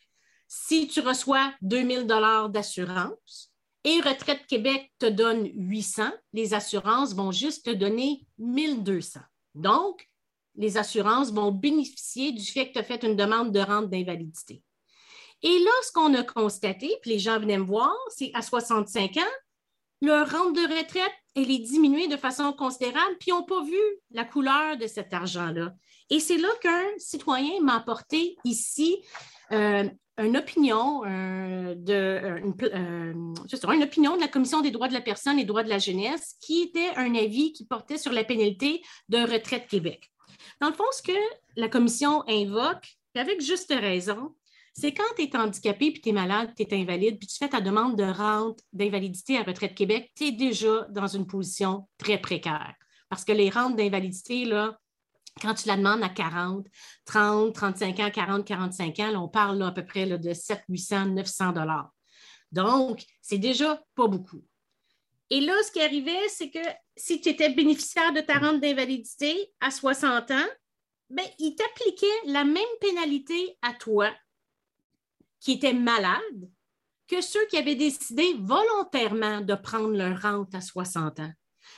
si 0.47 0.87
tu 0.87 0.99
reçois 1.01 1.53
2000 1.61 2.07
dollars 2.07 2.49
d'assurance 2.49 3.51
et 3.83 4.01
Retraite 4.01 4.47
Québec 4.47 4.91
te 4.97 5.05
donne 5.05 5.47
800, 5.53 6.11
les 6.33 6.53
assurances 6.55 7.13
vont 7.13 7.31
juste 7.31 7.65
te 7.65 7.69
donner 7.71 8.25
1200. 8.39 9.19
Donc, 9.53 10.07
les 10.55 10.77
assurances 10.77 11.31
vont 11.31 11.51
bénéficier 11.51 12.31
du 12.31 12.43
fait 12.43 12.69
que 12.69 12.73
tu 12.73 12.79
as 12.79 12.83
fait 12.83 13.03
une 13.03 13.15
demande 13.15 13.51
de 13.51 13.59
rente 13.59 13.89
d'invalidité. 13.89 14.63
Et 15.43 15.59
là, 15.59 15.71
ce 15.83 15.91
qu'on 15.91 16.13
a 16.15 16.23
constaté, 16.23 16.97
puis 17.01 17.11
les 17.11 17.19
gens 17.19 17.39
venaient 17.39 17.57
me 17.57 17.65
voir, 17.65 17.95
c'est 18.09 18.31
à 18.33 18.41
65 18.41 19.17
ans, 19.17 19.33
leur 20.01 20.29
rente 20.29 20.55
de 20.55 20.61
retraite, 20.61 21.13
elle 21.35 21.51
est 21.51 21.59
diminuée 21.59 22.07
de 22.07 22.17
façon 22.17 22.53
considérable, 22.53 23.15
puis 23.19 23.29
ils 23.29 23.33
n'ont 23.33 23.43
pas 23.43 23.63
vu 23.63 23.79
la 24.11 24.25
couleur 24.25 24.77
de 24.77 24.87
cet 24.87 25.13
argent-là. 25.13 25.73
Et 26.09 26.19
c'est 26.19 26.37
là 26.37 26.49
qu'un 26.61 26.85
citoyen 26.97 27.59
m'a 27.61 27.75
apporté 27.75 28.37
ici 28.43 28.97
euh, 29.51 29.87
une 30.17 30.37
opinion 30.37 31.03
euh, 31.05 31.75
de 31.75 31.93
euh, 31.93 32.39
une, 33.73 33.83
opinion 33.83 34.15
de 34.15 34.21
la 34.21 34.27
Commission 34.27 34.61
des 34.61 34.71
droits 34.71 34.87
de 34.87 34.93
la 34.93 35.01
personne 35.01 35.37
et 35.37 35.45
droits 35.45 35.63
de 35.63 35.69
la 35.69 35.79
jeunesse, 35.79 36.35
qui 36.41 36.63
était 36.63 36.89
un 36.95 37.13
avis 37.15 37.53
qui 37.53 37.65
portait 37.65 37.97
sur 37.97 38.11
la 38.11 38.23
pénalité 38.23 38.81
de 39.09 39.17
retraite 39.17 39.67
Québec. 39.67 40.11
Dans 40.61 40.69
le 40.69 40.73
fond, 40.73 40.85
ce 40.91 41.03
que 41.03 41.17
la 41.55 41.69
Commission 41.69 42.23
invoque, 42.27 42.97
avec 43.15 43.41
juste 43.41 43.73
raison, 43.73 44.35
c'est 44.77 44.93
quand 44.93 45.15
tu 45.15 45.23
es 45.23 45.35
handicapé, 45.35 45.91
puis 45.91 46.01
tu 46.01 46.09
es 46.09 46.11
malade, 46.11 46.53
tu 46.55 46.61
es 46.61 46.73
invalide, 46.73 47.17
puis 47.17 47.27
tu 47.27 47.37
fais 47.37 47.49
ta 47.49 47.61
demande 47.61 47.97
de 47.97 48.03
rente 48.03 48.59
d'invalidité 48.73 49.37
à 49.37 49.43
Retraite 49.43 49.73
Québec, 49.73 50.11
tu 50.15 50.25
es 50.25 50.31
déjà 50.31 50.85
dans 50.91 51.07
une 51.07 51.25
position 51.25 51.87
très 51.97 52.19
précaire. 52.19 52.75
Parce 53.09 53.25
que 53.25 53.31
les 53.31 53.49
rentes 53.49 53.75
d'invalidité, 53.75 54.45
là, 54.45 54.79
quand 55.41 55.55
tu 55.55 55.67
la 55.67 55.77
demandes 55.77 56.03
à 56.03 56.09
40, 56.09 56.67
30, 57.05 57.55
35 57.55 57.99
ans, 58.01 58.11
40, 58.11 58.45
45 58.45 58.99
ans, 58.99 59.23
on 59.23 59.27
parle 59.27 59.63
à 59.63 59.71
peu 59.71 59.83
près 59.83 60.05
de 60.05 60.33
7, 60.33 60.61
800, 60.69 61.07
900 61.07 61.53
dollars. 61.53 61.89
Donc, 62.51 63.03
c'est 63.19 63.39
déjà 63.39 63.81
pas 63.95 64.07
beaucoup. 64.07 64.43
Et 65.31 65.41
là, 65.41 65.53
ce 65.63 65.71
qui 65.71 65.81
arrivait, 65.81 66.27
c'est 66.29 66.51
que 66.51 66.59
si 66.95 67.19
tu 67.19 67.29
étais 67.29 67.49
bénéficiaire 67.49 68.13
de 68.13 68.21
ta 68.21 68.37
rente 68.37 68.61
d'invalidité 68.61 69.51
à 69.59 69.71
60 69.71 70.29
ans, 70.31 70.47
bien, 71.09 71.25
il 71.39 71.55
t'appliquait 71.55 72.05
la 72.25 72.43
même 72.43 72.63
pénalité 72.79 73.57
à 73.63 73.73
toi 73.73 74.11
qui 75.47 75.53
étaient 75.53 75.71
malades 75.71 76.51
que 77.07 77.21
ceux 77.21 77.45
qui 77.47 77.55
avaient 77.55 77.73
décidé 77.73 78.35
volontairement 78.37 79.39
de 79.39 79.55
prendre 79.55 79.95
leur 79.95 80.21
rente 80.21 80.53
à 80.53 80.59
60 80.59 81.21
ans. 81.21 81.31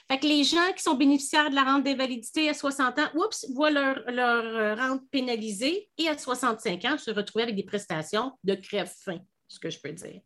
Fait 0.07 0.17
que 0.17 0.25
les 0.25 0.43
gens 0.43 0.73
qui 0.75 0.81
sont 0.81 0.95
bénéficiaires 0.95 1.51
de 1.51 1.55
la 1.55 1.65
rente 1.65 1.83
d'invalidité 1.83 2.49
à 2.49 2.55
60 2.55 2.97
ans, 2.97 3.09
oups, 3.13 3.45
voient 3.53 3.69
leur, 3.69 3.99
leur, 4.09 4.75
rente 4.75 5.03
pénalisée 5.11 5.87
et 5.99 6.09
à 6.09 6.17
65 6.17 6.83
ans 6.85 6.97
se 6.97 7.11
retrouver 7.11 7.43
avec 7.43 7.55
des 7.55 7.63
prestations 7.63 8.31
de 8.43 8.55
crève-fin, 8.55 9.19
ce 9.47 9.59
que 9.59 9.69
je 9.69 9.79
peux 9.79 9.91
dire. 9.91 10.19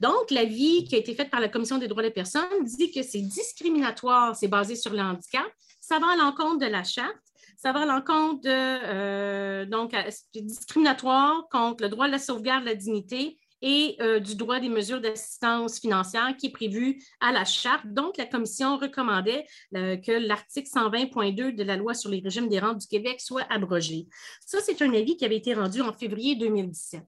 Donc, 0.00 0.32
l'avis 0.32 0.82
qui 0.82 0.96
a 0.96 0.98
été 0.98 1.14
fait 1.14 1.30
par 1.30 1.38
la 1.38 1.48
Commission 1.48 1.78
des 1.78 1.86
droits 1.86 2.02
des 2.02 2.10
personnes 2.10 2.64
dit 2.64 2.90
que 2.90 3.04
c'est 3.04 3.20
discriminatoire, 3.20 4.34
c'est 4.34 4.48
basé 4.48 4.74
sur 4.74 4.92
le 4.92 4.98
handicap, 4.98 5.46
ça 5.80 6.00
va 6.00 6.14
à 6.14 6.16
l'encontre 6.16 6.58
de 6.58 6.66
la 6.66 6.82
charte 6.82 7.31
ça 7.62 7.70
va 7.70 7.82
à 7.82 7.86
l'encontre 7.86 8.40
de 8.40 8.48
euh, 8.50 9.66
donc 9.66 9.94
discriminatoire 10.34 11.46
contre 11.48 11.84
le 11.84 11.90
droit 11.90 12.08
de 12.08 12.12
la 12.12 12.18
sauvegarde 12.18 12.64
de 12.64 12.70
la 12.70 12.74
dignité 12.74 13.38
et 13.64 13.94
euh, 14.00 14.18
du 14.18 14.34
droit 14.34 14.58
des 14.58 14.68
mesures 14.68 15.00
d'assistance 15.00 15.78
financière 15.78 16.34
qui 16.36 16.46
est 16.46 16.52
prévu 16.52 17.00
à 17.20 17.30
la 17.30 17.44
charte. 17.44 17.86
Donc, 17.86 18.16
la 18.16 18.26
commission 18.26 18.76
recommandait 18.78 19.46
euh, 19.76 19.96
que 19.96 20.10
l'article 20.10 20.68
120.2 20.68 21.54
de 21.54 21.62
la 21.62 21.76
loi 21.76 21.94
sur 21.94 22.10
les 22.10 22.18
régimes 22.18 22.48
des 22.48 22.58
rentes 22.58 22.78
du 22.78 22.88
Québec 22.88 23.20
soit 23.20 23.46
abrogé. 23.48 24.08
Ça, 24.44 24.58
c'est 24.60 24.82
un 24.82 24.92
avis 24.92 25.16
qui 25.16 25.24
avait 25.24 25.36
été 25.36 25.54
rendu 25.54 25.80
en 25.82 25.92
février 25.92 26.34
2017. 26.34 27.02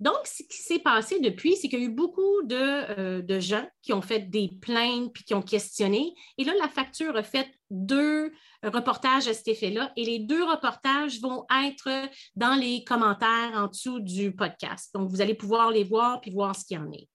Donc, 0.00 0.16
ce 0.24 0.42
qui 0.42 0.58
s'est 0.58 0.80
passé 0.80 1.20
depuis, 1.20 1.54
c'est 1.54 1.68
qu'il 1.68 1.78
y 1.78 1.82
a 1.82 1.86
eu 1.86 1.90
beaucoup 1.90 2.42
de, 2.42 3.20
de, 3.20 3.40
gens 3.40 3.66
qui 3.82 3.92
ont 3.92 4.02
fait 4.02 4.28
des 4.30 4.50
plaintes 4.60 5.12
puis 5.12 5.24
qui 5.24 5.34
ont 5.34 5.42
questionné. 5.42 6.14
Et 6.38 6.44
là, 6.44 6.52
la 6.60 6.68
facture 6.68 7.16
a 7.16 7.22
fait 7.22 7.48
deux 7.74 8.32
reportages 8.62 9.28
à 9.28 9.34
cet 9.34 9.48
effet-là. 9.48 9.92
Et 9.96 10.04
les 10.04 10.20
deux 10.20 10.44
reportages 10.44 11.20
vont 11.20 11.44
être 11.66 11.88
dans 12.36 12.54
les 12.54 12.84
commentaires 12.84 13.52
en 13.54 13.66
dessous 13.66 14.00
du 14.00 14.34
podcast. 14.34 14.90
Donc, 14.94 15.10
vous 15.10 15.20
allez 15.20 15.34
pouvoir 15.34 15.70
les 15.70 15.84
voir 15.84 16.20
puis 16.20 16.30
voir 16.30 16.56
ce 16.56 16.64
qu'il 16.64 16.76
y 16.76 16.80
en 16.80 16.90
est. 16.92 17.08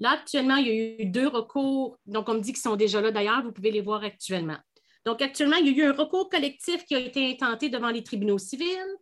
Là, 0.00 0.10
actuellement, 0.12 0.56
il 0.56 0.66
y 0.66 0.70
a 0.70 1.02
eu 1.02 1.06
deux 1.06 1.28
recours. 1.28 1.98
Donc, 2.06 2.28
on 2.28 2.34
me 2.34 2.40
dit 2.40 2.52
qu'ils 2.52 2.62
sont 2.62 2.76
déjà 2.76 3.00
là 3.00 3.10
d'ailleurs. 3.10 3.42
Vous 3.42 3.52
pouvez 3.52 3.70
les 3.70 3.80
voir 3.80 4.04
actuellement. 4.04 4.58
Donc, 5.04 5.22
actuellement, 5.22 5.56
il 5.56 5.66
y 5.66 5.80
a 5.80 5.84
eu 5.84 5.88
un 5.88 5.92
recours 5.92 6.28
collectif 6.28 6.84
qui 6.84 6.94
a 6.94 6.98
été 6.98 7.30
intenté 7.30 7.68
devant 7.68 7.90
les 7.90 8.04
tribunaux 8.04 8.38
civils 8.38 8.96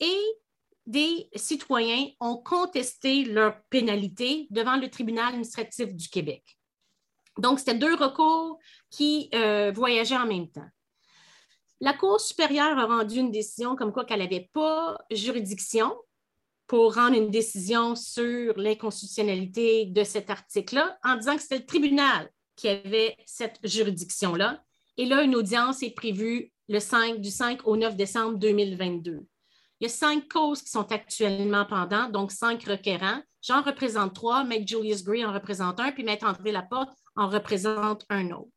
et 0.00 0.20
des 0.86 1.28
citoyens 1.34 2.08
ont 2.20 2.36
contesté 2.36 3.24
leur 3.24 3.60
pénalité 3.70 4.46
devant 4.50 4.76
le 4.76 4.88
tribunal 4.88 5.28
administratif 5.28 5.94
du 5.94 6.08
Québec. 6.08 6.44
Donc, 7.38 7.58
c'était 7.58 7.74
deux 7.74 7.94
recours 7.94 8.58
qui 8.90 9.28
euh, 9.34 9.72
voyageaient 9.74 10.16
en 10.16 10.26
même 10.26 10.50
temps. 10.50 10.68
La 11.80 11.92
Cour 11.92 12.20
supérieure 12.20 12.78
a 12.78 12.86
rendu 12.86 13.18
une 13.18 13.30
décision 13.30 13.76
comme 13.76 13.92
quoi 13.92 14.04
qu'elle 14.04 14.20
n'avait 14.20 14.48
pas 14.52 14.96
juridiction 15.10 15.94
pour 16.66 16.94
rendre 16.94 17.16
une 17.16 17.30
décision 17.30 17.94
sur 17.94 18.58
l'inconstitutionnalité 18.58 19.86
de 19.86 20.02
cet 20.02 20.30
article-là, 20.30 20.98
en 21.04 21.16
disant 21.16 21.36
que 21.36 21.42
c'était 21.42 21.58
le 21.58 21.66
tribunal 21.66 22.30
qui 22.56 22.68
avait 22.68 23.16
cette 23.26 23.58
juridiction-là. 23.62 24.62
Et 24.96 25.04
là, 25.04 25.22
une 25.22 25.36
audience 25.36 25.82
est 25.82 25.94
prévue 25.94 26.50
le 26.68 26.80
5, 26.80 27.20
du 27.20 27.30
5 27.30 27.66
au 27.66 27.76
9 27.76 27.96
décembre 27.96 28.38
2022. 28.38 29.26
Il 29.80 29.84
y 29.84 29.86
a 29.86 29.90
cinq 29.90 30.26
causes 30.28 30.62
qui 30.62 30.70
sont 30.70 30.90
actuellement 30.90 31.66
pendantes, 31.66 32.10
donc 32.10 32.32
cinq 32.32 32.64
requérants. 32.64 33.20
J'en 33.42 33.60
représente 33.60 34.14
trois, 34.14 34.42
Maître 34.42 34.66
Julius 34.66 35.04
Gray 35.04 35.24
en 35.24 35.34
représente 35.34 35.78
un, 35.80 35.92
puis 35.92 36.02
Maître 36.02 36.26
André 36.26 36.50
Laporte 36.50 36.96
en 37.16 37.28
représente 37.28 38.04
un 38.08 38.30
autre. 38.30 38.50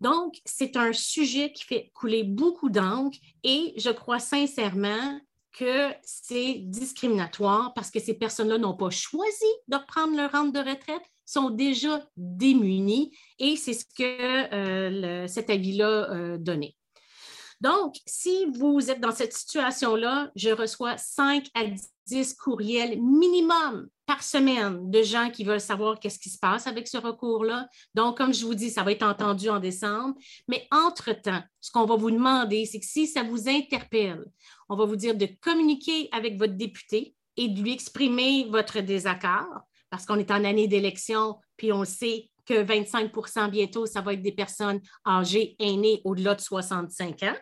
Donc, 0.00 0.34
c'est 0.44 0.76
un 0.76 0.92
sujet 0.92 1.52
qui 1.52 1.64
fait 1.64 1.90
couler 1.94 2.24
beaucoup 2.24 2.68
d'encre 2.68 3.16
et 3.42 3.72
je 3.76 3.90
crois 3.90 4.18
sincèrement 4.18 5.20
que 5.52 5.92
c'est 6.02 6.54
discriminatoire 6.64 7.72
parce 7.74 7.90
que 7.90 8.00
ces 8.00 8.14
personnes-là 8.14 8.58
n'ont 8.58 8.76
pas 8.76 8.90
choisi 8.90 9.46
de 9.68 9.76
reprendre 9.76 10.16
leur 10.16 10.32
rente 10.32 10.52
de 10.52 10.58
retraite, 10.58 11.02
sont 11.24 11.50
déjà 11.50 12.00
démunies 12.16 13.16
et 13.38 13.56
c'est 13.56 13.72
ce 13.72 13.84
que 13.86 14.52
euh, 14.52 15.26
cet 15.28 15.48
avis-là 15.48 16.10
euh, 16.10 16.38
donnait. 16.38 16.74
Donc, 17.64 17.96
si 18.04 18.44
vous 18.52 18.90
êtes 18.90 19.00
dans 19.00 19.10
cette 19.10 19.32
situation-là, 19.32 20.30
je 20.36 20.50
reçois 20.50 20.98
5 20.98 21.46
à 21.54 21.62
10 22.06 22.34
courriels 22.34 23.00
minimum 23.00 23.88
par 24.04 24.22
semaine 24.22 24.90
de 24.90 25.02
gens 25.02 25.30
qui 25.30 25.44
veulent 25.44 25.62
savoir 25.62 25.98
qu'est-ce 25.98 26.18
qui 26.18 26.28
se 26.28 26.38
passe 26.38 26.66
avec 26.66 26.86
ce 26.86 26.98
recours-là. 26.98 27.66
Donc, 27.94 28.18
comme 28.18 28.34
je 28.34 28.44
vous 28.44 28.54
dis, 28.54 28.68
ça 28.68 28.82
va 28.82 28.92
être 28.92 29.02
entendu 29.02 29.48
en 29.48 29.60
décembre. 29.60 30.14
Mais 30.46 30.68
entre-temps, 30.70 31.42
ce 31.62 31.70
qu'on 31.70 31.86
va 31.86 31.96
vous 31.96 32.10
demander, 32.10 32.66
c'est 32.66 32.80
que 32.80 32.84
si 32.84 33.06
ça 33.06 33.22
vous 33.22 33.48
interpelle, 33.48 34.26
on 34.68 34.76
va 34.76 34.84
vous 34.84 34.96
dire 34.96 35.14
de 35.14 35.26
communiquer 35.40 36.10
avec 36.12 36.36
votre 36.36 36.58
député 36.58 37.14
et 37.38 37.48
de 37.48 37.62
lui 37.62 37.72
exprimer 37.72 38.46
votre 38.50 38.80
désaccord, 38.80 39.62
parce 39.88 40.04
qu'on 40.04 40.18
est 40.18 40.30
en 40.30 40.44
année 40.44 40.68
d'élection, 40.68 41.38
puis 41.56 41.72
on 41.72 41.86
sait 41.86 42.28
que 42.44 42.62
25% 42.62 43.48
bientôt, 43.48 43.86
ça 43.86 44.02
va 44.02 44.12
être 44.12 44.20
des 44.20 44.32
personnes 44.32 44.82
âgées, 45.06 45.56
aînées, 45.58 46.02
au-delà 46.04 46.34
de 46.34 46.42
65 46.42 47.22
ans. 47.22 47.36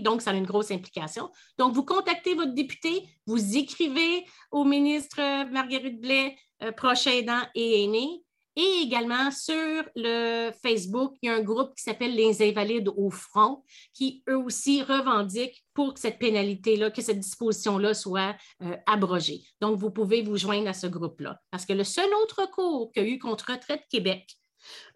Donc, 0.00 0.22
ça 0.22 0.30
a 0.30 0.34
une 0.34 0.46
grosse 0.46 0.70
implication. 0.70 1.30
Donc, 1.58 1.74
vous 1.74 1.84
contactez 1.84 2.34
votre 2.34 2.54
député, 2.54 3.04
vous 3.26 3.56
écrivez 3.56 4.24
au 4.50 4.64
ministre 4.64 5.18
Marguerite 5.50 6.00
Blais, 6.00 6.36
euh, 6.62 6.72
prochain 6.72 7.12
aidant 7.12 7.42
et 7.54 7.84
aîné. 7.84 8.22
Et 8.56 8.82
également 8.82 9.30
sur 9.30 9.84
le 9.94 10.50
Facebook, 10.64 11.14
il 11.22 11.28
y 11.28 11.30
a 11.30 11.36
un 11.36 11.42
groupe 11.42 11.76
qui 11.76 11.84
s'appelle 11.84 12.16
Les 12.16 12.42
Invalides 12.42 12.88
au 12.88 13.08
front, 13.08 13.62
qui 13.94 14.24
eux 14.28 14.36
aussi 14.36 14.82
revendiquent 14.82 15.64
pour 15.74 15.94
que 15.94 16.00
cette 16.00 16.18
pénalité-là, 16.18 16.90
que 16.90 17.00
cette 17.00 17.20
disposition-là 17.20 17.94
soit 17.94 18.34
euh, 18.64 18.76
abrogée. 18.86 19.44
Donc, 19.60 19.78
vous 19.78 19.92
pouvez 19.92 20.22
vous 20.22 20.36
joindre 20.36 20.66
à 20.66 20.72
ce 20.72 20.88
groupe-là. 20.88 21.38
Parce 21.52 21.66
que 21.66 21.72
le 21.72 21.84
seul 21.84 22.12
autre 22.22 22.40
recours 22.42 22.90
qu'il 22.90 23.04
y 23.04 23.06
a 23.06 23.08
eu 23.10 23.18
contre 23.20 23.52
Retraite 23.52 23.84
Québec, 23.88 24.26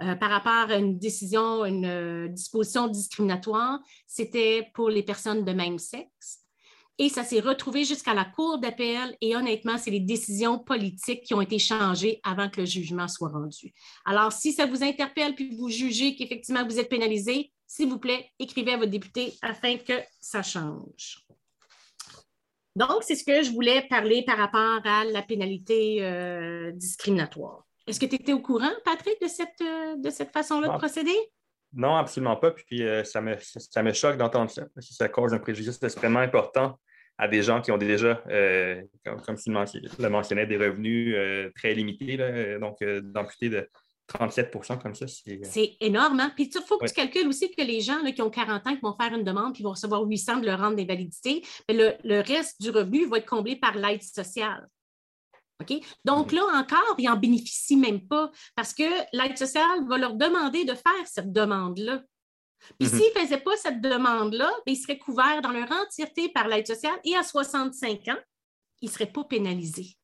euh, 0.01 0.15
par 0.15 0.31
rapport 0.31 0.71
à 0.71 0.77
une 0.77 0.99
décision, 0.99 1.65
une 1.65 1.87
euh, 1.87 2.29
disposition 2.29 2.89
discriminatoire, 2.89 3.81
c'était 4.07 4.71
pour 4.75 4.91
les 4.91 5.03
personnes 5.03 5.45
de 5.45 5.53
même 5.53 5.79
sexe. 5.79 6.41
Et 6.99 7.09
ça 7.09 7.25
s'est 7.25 7.41
retrouvé 7.41 7.85
jusqu'à 7.85 8.15
la 8.15 8.25
Cour 8.25 8.59
d'appel 8.59 9.17
et 9.21 9.35
honnêtement, 9.35 9.79
c'est 9.79 9.91
les 9.91 10.01
décisions 10.01 10.59
politiques 10.59 11.23
qui 11.23 11.35
ont 11.35 11.41
été 11.41 11.59
changées 11.59 12.21
avant 12.23 12.49
que 12.51 12.61
le 12.61 12.67
jugement 12.67 13.09
soit 13.09 13.31
rendu. 13.31 13.73
Alors, 14.05 14.33
si 14.33 14.53
ça 14.53 14.67
vous 14.67 14.85
interpelle 14.85 15.35
puis 15.35 15.57
vous 15.57 15.69
jugez 15.69 16.15
qu'effectivement 16.15 16.67
vous 16.67 16.79
êtes 16.79 16.91
pénalisé, 16.91 17.51
s'il 17.67 17.89
vous 17.89 17.99
plaît, 17.99 18.31
écrivez 18.39 18.75
à 18.75 18.77
votre 18.77 18.91
député 18.91 19.33
afin 19.41 19.79
que 19.79 19.95
ça 20.21 20.43
change. 20.43 21.27
Donc, 22.77 23.03
c'est 23.03 23.17
ce 23.17 23.25
que 23.25 23.43
je 23.43 23.51
voulais 23.51 23.87
parler 23.89 24.25
par 24.25 24.39
rapport 24.39 24.81
à 24.85 25.05
la 25.05 25.23
pénalité 25.23 26.03
euh, 26.03 26.73
discriminatoire. 26.73 27.67
Est-ce 27.87 27.99
que 27.99 28.07
tu 28.07 28.15
étais 28.15 28.33
au 28.33 28.41
courant, 28.41 28.71
Patrick, 28.85 29.21
de 29.21 29.29
cette, 29.29 29.61
euh, 29.61 29.97
de 29.97 30.11
cette 30.11 30.31
façon-là 30.31 30.69
de 30.69 30.79
procéder? 30.79 31.17
Non, 31.73 31.97
absolument 31.97 32.37
pas. 32.37 32.51
Puis 32.53 32.83
euh, 32.83 33.03
ça, 33.05 33.21
me, 33.21 33.37
ça 33.39 33.83
me 33.83 33.93
choque 33.93 34.17
d'entendre 34.17 34.51
ça, 34.51 34.67
parce 34.75 34.89
que 34.89 34.95
ça 34.95 35.09
cause 35.09 35.33
un 35.33 35.39
préjudice 35.39 35.83
extrêmement 35.83 36.21
important 36.21 36.79
à 37.19 37.29
des 37.29 37.43
gens 37.43 37.61
qui 37.61 37.71
ont 37.71 37.79
déjà, 37.79 38.23
euh, 38.29 38.83
comme, 39.05 39.37
tu 39.37 39.51
le 39.51 40.09
mentionnais, 40.09 40.47
des 40.47 40.57
revenus 40.57 41.17
très 41.55 41.75
limités. 41.75 42.17
donc, 42.59 42.83
d'amputer 42.83 43.49
de 43.49 43.69
37% 44.09 44.79
comme 44.79 44.95
ça, 44.95 45.07
c'est. 45.07 45.41
C'est 45.45 45.77
énorme. 45.81 46.21
Hein? 46.21 46.33
Puis, 46.35 46.51
il 46.53 46.61
faut 46.63 46.79
que 46.79 46.87
tu 46.87 46.95
calcules 46.95 47.29
aussi 47.29 47.51
que 47.51 47.63
les 47.63 47.81
gens 47.81 48.03
qui 48.13 48.23
ont 48.23 48.31
40 48.31 48.67
ans, 48.67 48.75
qui 48.75 48.81
vont 48.81 48.97
faire 49.01 49.15
une 49.15 49.25
demande, 49.25 49.55
qui 49.55 49.63
vont 49.63 49.71
recevoir 49.71 50.03
800 50.03 50.39
de 50.39 50.47
leur 50.47 50.61
rente 50.61 50.77
d'invalidité, 50.77 51.43
le, 51.69 51.93
le 52.05 52.21
reste 52.21 52.61
du 52.61 52.71
revenu 52.71 53.07
va 53.07 53.19
être 53.19 53.27
comblé 53.27 53.57
par 53.57 53.77
l'aide 53.77 54.03
sociale. 54.03 54.69
Donc 56.05 56.33
là 56.33 56.43
encore, 56.55 56.95
ils 56.99 57.07
n'en 57.07 57.17
bénéficient 57.17 57.77
même 57.77 58.07
pas 58.07 58.31
parce 58.57 58.73
que 58.75 58.85
l'aide 59.17 59.39
sociale 59.39 59.87
va 59.89 59.99
leur 59.99 60.15
demander 60.15 60.65
de 60.65 60.75
faire 60.75 61.07
cette 61.07 61.33
demande-là. 61.33 62.03
Puis 62.79 62.89
mhm. 62.89 62.99
s'ils 62.99 63.15
ne 63.15 63.21
faisaient 63.21 63.41
pas 63.41 63.57
cette 63.57 63.81
demande-là, 63.81 64.51
ben, 64.67 64.73
ils 64.73 64.77
seraient 64.77 64.99
couverts 64.99 65.43
dans 65.43 65.51
leur 65.51 65.71
entièreté 65.71 66.29
par 66.29 66.49
l'aide 66.49 66.67
sociale 66.67 66.99
et 67.05 67.17
à 67.17 67.23
65 67.23 68.09
ans, 68.09 68.19
ils 68.81 68.87
ne 68.87 68.93
seraient 68.93 69.13
pas 69.13 69.25
pénalisés. 69.25 69.97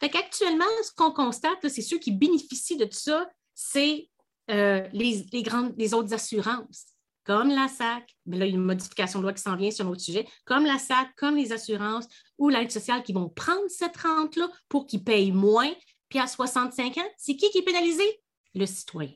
Fait 0.00 0.08
qu'actuellement, 0.08 0.64
ce 0.82 0.92
qu'on 0.94 1.12
constate, 1.12 1.68
c'est 1.68 1.82
ceux 1.82 1.98
qui 1.98 2.12
bénéficient 2.12 2.76
de 2.76 2.84
tout 2.84 2.98
ça, 2.98 3.28
c'est 3.54 4.08
euh, 4.50 4.86
les, 4.92 5.42
grandes, 5.42 5.74
les 5.76 5.92
autres 5.92 6.14
assurances 6.14 6.86
comme 7.24 7.48
la 7.48 7.66
SAC, 7.66 8.14
mais 8.24 8.38
là, 8.38 8.46
il 8.46 8.50
y 8.50 8.52
a 8.52 8.56
une 8.56 8.64
modification 8.64 9.18
de 9.18 9.24
loi 9.24 9.32
qui 9.32 9.42
s'en 9.42 9.56
vient 9.56 9.72
sur 9.72 9.84
notre 9.84 10.00
sujet, 10.00 10.28
comme 10.44 10.64
la 10.64 10.78
SAC, 10.78 11.12
comme 11.16 11.36
les 11.36 11.52
assurances 11.52 12.06
ou 12.38 12.48
l'aide 12.48 12.70
sociale 12.70 13.02
qui 13.02 13.12
vont 13.12 13.28
prendre 13.28 13.68
cette 13.68 13.96
rente-là 13.96 14.48
pour 14.68 14.86
qu'ils 14.86 15.04
payent 15.04 15.32
moins. 15.32 15.70
Puis 16.08 16.18
à 16.18 16.26
65 16.26 16.98
ans, 16.98 17.08
c'est 17.16 17.36
qui 17.36 17.50
qui 17.50 17.58
est 17.58 17.64
pénalisé? 17.64 18.04
Le 18.54 18.66
citoyen. 18.66 19.12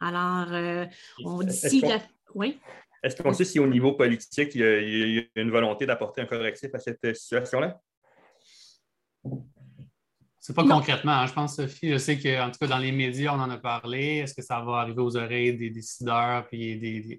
Alors, 0.00 0.52
euh, 0.52 0.86
on 1.24 1.42
dit 1.42 1.80
la... 1.80 2.00
Oui? 2.34 2.58
Est-ce 3.02 3.22
qu'on 3.22 3.32
sait 3.32 3.44
si 3.44 3.58
au 3.58 3.66
niveau 3.66 3.92
politique, 3.92 4.54
il 4.54 4.60
y 4.60 5.18
a, 5.18 5.22
une 5.42 5.50
volonté 5.50 5.86
d'apporter 5.86 6.20
un 6.20 6.26
correctif 6.26 6.70
à 6.74 6.78
cette 6.78 7.16
situation-là? 7.16 7.80
C'est 10.38 10.54
pas 10.54 10.64
concrètement, 10.64 11.12
hein. 11.12 11.26
je 11.26 11.32
pense, 11.32 11.56
Sophie. 11.56 11.90
Je 11.90 11.98
sais 11.98 12.18
qu'en 12.18 12.50
tout 12.50 12.58
cas, 12.58 12.66
dans 12.66 12.78
les 12.78 12.92
médias, 12.92 13.34
on 13.34 13.40
en 13.40 13.50
a 13.50 13.58
parlé. 13.58 14.18
Est-ce 14.18 14.34
que 14.34 14.42
ça 14.42 14.60
va 14.60 14.80
arriver 14.80 15.00
aux 15.00 15.16
oreilles 15.16 15.56
des 15.56 15.70
décideurs 15.70 16.46
et 16.52 16.76
des, 16.76 17.18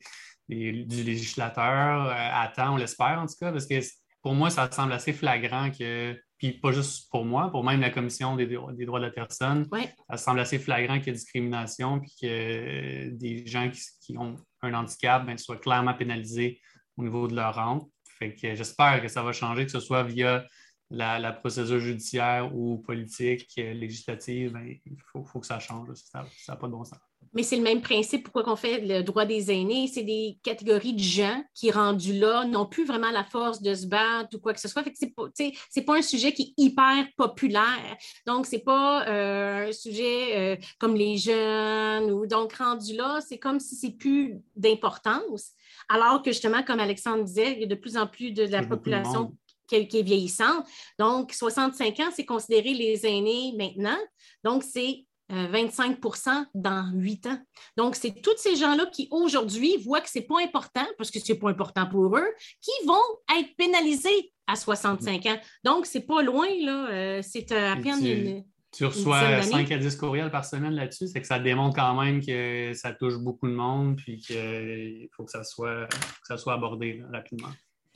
du 0.51 1.03
législateur 1.03 2.07
euh, 2.07 2.13
à 2.13 2.51
temps, 2.53 2.73
on 2.73 2.77
l'espère 2.77 3.19
en 3.19 3.25
tout 3.25 3.35
cas, 3.39 3.51
parce 3.51 3.65
que 3.65 3.79
pour 4.21 4.33
moi, 4.33 4.49
ça 4.49 4.69
semble 4.71 4.93
assez 4.93 5.13
flagrant 5.13 5.71
que, 5.71 6.19
puis 6.37 6.53
pas 6.53 6.71
juste 6.71 7.09
pour 7.09 7.25
moi, 7.25 7.49
pour 7.49 7.63
même 7.63 7.81
la 7.81 7.89
Commission 7.89 8.35
des, 8.35 8.45
droits 8.45 8.99
de 8.99 9.05
la 9.05 9.11
personne, 9.11 9.67
ça 10.09 10.17
semble 10.17 10.39
assez 10.39 10.59
flagrant 10.59 10.99
qu'il 10.99 11.07
y 11.07 11.09
a 11.11 11.13
discrimination, 11.13 11.99
puis 11.99 12.13
que 12.21 13.09
des 13.09 13.45
gens 13.47 13.69
qui, 14.01 14.17
ont 14.17 14.35
un 14.61 14.73
handicap 14.73 15.25
ben, 15.25 15.37
soient 15.37 15.57
clairement 15.57 15.93
pénalisés 15.93 16.59
au 16.97 17.03
niveau 17.03 17.27
de 17.27 17.35
leur 17.35 17.55
rente. 17.55 17.89
Fait 18.19 18.35
que 18.35 18.53
j'espère 18.53 19.01
que 19.01 19.07
ça 19.07 19.23
va 19.23 19.31
changer, 19.31 19.65
que 19.65 19.71
ce 19.71 19.79
soit 19.79 20.03
via 20.03 20.45
la, 20.91 21.31
procédure 21.31 21.79
judiciaire 21.79 22.55
ou 22.55 22.79
politique, 22.79 23.49
euh, 23.57 23.73
législative, 23.73 24.51
ben, 24.51 24.67
il 24.85 24.97
faut, 25.11 25.39
que 25.39 25.45
ça 25.45 25.59
change. 25.59 25.89
Ça 25.95 26.25
n'a 26.47 26.55
pas 26.55 26.67
de 26.67 26.71
bon 26.71 26.83
sens. 26.83 26.99
Mais 27.33 27.43
c'est 27.43 27.55
le 27.55 27.61
même 27.61 27.81
principe 27.81 28.23
pourquoi 28.23 28.51
on 28.51 28.55
fait 28.55 28.79
le 28.81 29.03
droit 29.03 29.25
des 29.25 29.51
aînés? 29.51 29.87
C'est 29.87 30.03
des 30.03 30.37
catégories 30.43 30.93
de 30.93 30.99
gens 30.99 31.43
qui, 31.53 31.71
rendus 31.71 32.17
là, 32.17 32.43
n'ont 32.45 32.65
plus 32.65 32.85
vraiment 32.85 33.09
la 33.11 33.23
force 33.23 33.61
de 33.61 33.73
se 33.73 33.85
battre 33.85 34.35
ou 34.35 34.39
quoi 34.39 34.53
que 34.53 34.59
ce 34.59 34.67
soit. 34.67 34.83
Ce 34.83 35.05
n'est 35.05 35.85
pas, 35.85 35.97
un 35.97 36.01
sujet 36.01 36.33
qui 36.33 36.41
est 36.57 36.61
hyper 36.61 37.07
populaire. 37.15 37.97
Donc, 38.27 38.45
ce 38.45 38.55
n'est 38.55 38.61
pas 38.61 39.07
euh, 39.07 39.69
un 39.69 39.71
sujet 39.71 40.37
euh, 40.37 40.55
comme 40.77 40.95
les 40.95 41.17
jeunes. 41.17 42.11
Ou, 42.11 42.27
donc, 42.27 42.53
rendu 42.53 42.95
là, 42.95 43.19
c'est 43.21 43.39
comme 43.39 43.59
si 43.59 43.75
c'est 43.75 43.91
plus 43.97 44.39
d'importance. 44.55 45.51
Alors 45.87 46.21
que 46.21 46.31
justement, 46.31 46.63
comme 46.63 46.79
Alexandre 46.79 47.23
disait, 47.23 47.53
il 47.53 47.61
y 47.61 47.63
a 47.63 47.67
de 47.67 47.75
plus 47.75 47.97
en 47.97 48.07
plus 48.07 48.31
de 48.31 48.43
la 48.43 48.63
population 48.63 49.35
qui 49.67 49.97
est 49.97 50.03
vieillissante. 50.03 50.65
Donc, 50.99 51.31
65 51.31 51.99
ans, 52.01 52.09
c'est 52.13 52.25
considéré 52.25 52.73
les 52.73 53.05
aînés 53.05 53.53
maintenant. 53.57 53.97
Donc, 54.43 54.63
c'est 54.63 55.05
25% 55.31 56.29
euh, 56.29 56.43
dans 56.53 56.91
8 56.93 57.27
ans. 57.27 57.39
Donc, 57.77 57.95
c'est 57.95 58.13
tous 58.21 58.37
ces 58.37 58.55
gens-là 58.55 58.85
qui, 58.87 59.07
aujourd'hui, 59.11 59.77
voient 59.77 60.01
que 60.01 60.09
ce 60.09 60.19
n'est 60.19 60.25
pas 60.25 60.41
important, 60.41 60.85
parce 60.97 61.11
que 61.11 61.19
ce 61.19 61.31
n'est 61.31 61.39
pas 61.39 61.49
important 61.49 61.87
pour 61.87 62.17
eux, 62.17 62.27
qui 62.61 62.85
vont 62.85 63.39
être 63.39 63.55
pénalisés 63.57 64.33
à 64.47 64.55
65 64.55 65.25
ans. 65.27 65.37
Donc, 65.63 65.85
c'est 65.85 66.05
pas 66.05 66.21
loin, 66.21 66.47
là. 66.61 66.89
Euh, 66.89 67.21
c'est 67.23 67.51
à 67.51 67.75
peine 67.77 68.05
une. 68.05 68.43
Tu 68.73 68.85
reçois 68.85 69.41
5 69.41 69.69
à 69.69 69.77
10 69.77 69.95
courriels 69.97 70.31
par 70.31 70.45
semaine 70.45 70.73
là-dessus, 70.73 71.07
c'est 71.07 71.19
que 71.19 71.27
ça 71.27 71.39
démontre 71.39 71.75
quand 71.75 72.01
même 72.01 72.25
que 72.25 72.71
ça 72.73 72.93
touche 72.93 73.17
beaucoup 73.17 73.47
de 73.47 73.53
monde, 73.53 73.97
puis 73.97 74.17
qu'il 74.17 75.09
faut 75.11 75.25
que 75.25 75.31
ça 75.31 75.43
soit, 75.43 75.87
que 75.87 76.27
ça 76.27 76.37
soit 76.37 76.53
abordé 76.53 77.03
rapidement. 77.11 77.49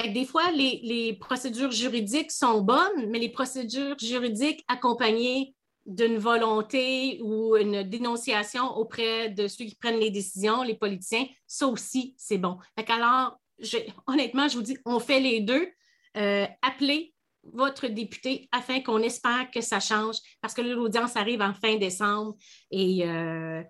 des 0.05 0.25
fois, 0.25 0.51
les, 0.51 0.81
les, 0.83 1.13
procédures 1.13 1.71
juridiques 1.71 2.31
sont 2.31 2.59
bonnes, 2.59 3.09
mais 3.09 3.19
les 3.19 3.29
procédures 3.29 3.97
juridiques 3.97 4.65
accompagnées 4.67 5.55
d'une 5.85 6.17
volonté 6.17 7.19
ou 7.21 7.55
une 7.55 7.83
dénonciation 7.83 8.75
auprès 8.75 9.29
de 9.29 9.47
ceux 9.47 9.65
qui 9.65 9.75
prennent 9.75 9.99
les 9.99 10.11
décisions, 10.11 10.63
les 10.63 10.75
politiciens, 10.75 11.25
ça 11.45 11.67
aussi, 11.67 12.15
c'est 12.17 12.37
bon. 12.37 12.57
alors, 12.87 13.39
honnêtement, 14.07 14.47
je 14.47 14.57
vous 14.57 14.63
dis, 14.63 14.77
on 14.85 14.99
fait 14.99 15.19
les 15.19 15.41
deux. 15.41 15.67
Euh, 16.17 16.45
appelez 16.61 17.13
votre 17.43 17.87
député 17.87 18.49
afin 18.51 18.81
qu'on 18.81 19.01
espère 19.01 19.51
que 19.51 19.61
ça 19.61 19.79
change 19.79 20.15
parce 20.41 20.53
que 20.53 20.61
l'audience 20.61 21.15
arrive 21.15 21.41
en 21.41 21.53
fin 21.53 21.75
décembre 21.75 22.35
et 22.71 23.07
euh, 23.07 23.61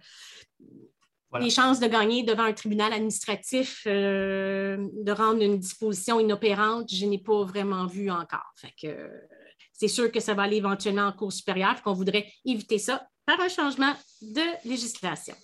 les 1.39 1.49
chances 1.49 1.79
de 1.79 1.87
gagner 1.87 2.23
devant 2.23 2.43
un 2.43 2.53
tribunal 2.53 2.93
administratif, 2.93 3.83
euh, 3.87 4.77
de 4.93 5.11
rendre 5.11 5.41
une 5.41 5.59
disposition 5.59 6.19
inopérante, 6.19 6.93
je 6.93 7.05
n'ai 7.05 7.17
pas 7.17 7.43
vraiment 7.43 7.85
vu 7.87 8.09
encore. 8.09 8.53
Fait 8.55 8.73
que, 8.81 9.09
c'est 9.77 9.87
sûr 9.87 10.11
que 10.11 10.19
ça 10.19 10.33
va 10.33 10.43
aller 10.43 10.57
éventuellement 10.57 11.07
en 11.07 11.11
cours 11.11 11.33
supérieure, 11.33 11.81
qu'on 11.81 11.93
voudrait 11.93 12.31
éviter 12.45 12.79
ça 12.79 13.07
par 13.25 13.39
un 13.39 13.49
changement 13.49 13.93
de 14.21 14.67
législation. 14.67 15.35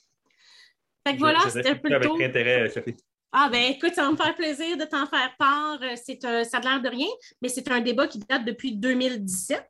Fait 1.06 1.16
que 1.16 1.20
voilà, 1.20 1.40
c'était 1.50 1.70
un 1.70 1.76
peu 1.76 1.90
le 1.90 2.24
intérêt, 2.24 2.70
Sophie. 2.70 2.96
Ah 3.34 3.48
ben 3.50 3.72
écoute, 3.72 3.96
ça 3.96 4.04
va 4.04 4.12
me 4.12 4.18
faire 4.18 4.36
plaisir 4.36 4.78
de 4.78 4.84
t'en 4.84 5.08
faire 5.08 5.34
part. 5.40 5.80
Euh, 5.82 5.96
c'est 5.96 6.22
ça 6.22 6.58
a 6.58 6.62
l'air 6.62 6.82
de 6.82 6.90
rien, 6.90 7.08
mais 7.42 7.48
c'est 7.48 7.70
un 7.72 7.80
débat 7.80 8.06
qui 8.08 8.20
date 8.20 8.44
depuis 8.44 8.76
2017. 8.76 9.64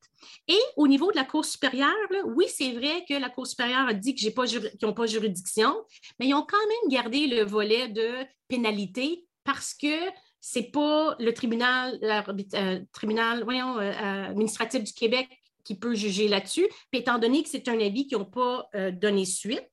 Et 0.47 0.57
au 0.77 0.87
niveau 0.87 1.11
de 1.11 1.17
la 1.17 1.25
Cour 1.25 1.45
supérieure, 1.45 1.93
oui, 2.25 2.45
c'est 2.47 2.71
vrai 2.71 3.05
que 3.07 3.13
la 3.13 3.29
Cour 3.29 3.45
supérieure 3.45 3.87
a 3.87 3.93
dit 3.93 4.15
qu'ils 4.15 4.33
n'ont 4.81 4.93
pas 4.93 5.05
juridiction, 5.05 5.75
mais 6.19 6.27
ils 6.27 6.33
ont 6.33 6.45
quand 6.45 6.57
même 6.57 6.89
gardé 6.89 7.27
le 7.27 7.43
volet 7.43 7.87
de 7.87 8.25
pénalité 8.47 9.25
parce 9.43 9.75
que 9.75 10.09
c'est 10.41 10.71
pas 10.71 11.15
le 11.19 11.33
tribunal, 11.33 11.99
euh, 12.03 12.79
tribunal 12.91 13.43
voyons, 13.43 13.77
euh, 13.77 14.29
administratif 14.29 14.83
du 14.83 14.91
Québec 14.91 15.29
qui 15.63 15.77
peut 15.77 15.93
juger 15.93 16.27
là-dessus. 16.27 16.67
Puis 16.91 17.01
étant 17.01 17.19
donné 17.19 17.43
que 17.43 17.49
c'est 17.49 17.67
un 17.69 17.79
avis 17.79 18.07
qu'ils 18.07 18.17
n'ont 18.17 18.25
pas 18.25 18.67
euh, 18.75 18.91
donné 18.91 19.23
suite, 19.25 19.69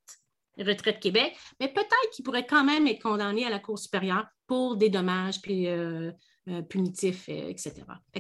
Retraite 0.58 1.00
Québec, 1.00 1.36
mais 1.60 1.68
peut-être 1.68 2.10
qu'ils 2.12 2.24
pourraient 2.24 2.46
quand 2.46 2.64
même 2.64 2.86
être 2.86 3.00
condamnés 3.00 3.46
à 3.46 3.50
la 3.50 3.60
Cour 3.60 3.78
supérieure 3.78 4.26
pour 4.46 4.76
des 4.76 4.90
dommages 4.90 5.40
puis, 5.40 5.68
punitifs, 6.68 7.28
etc. 7.28 7.74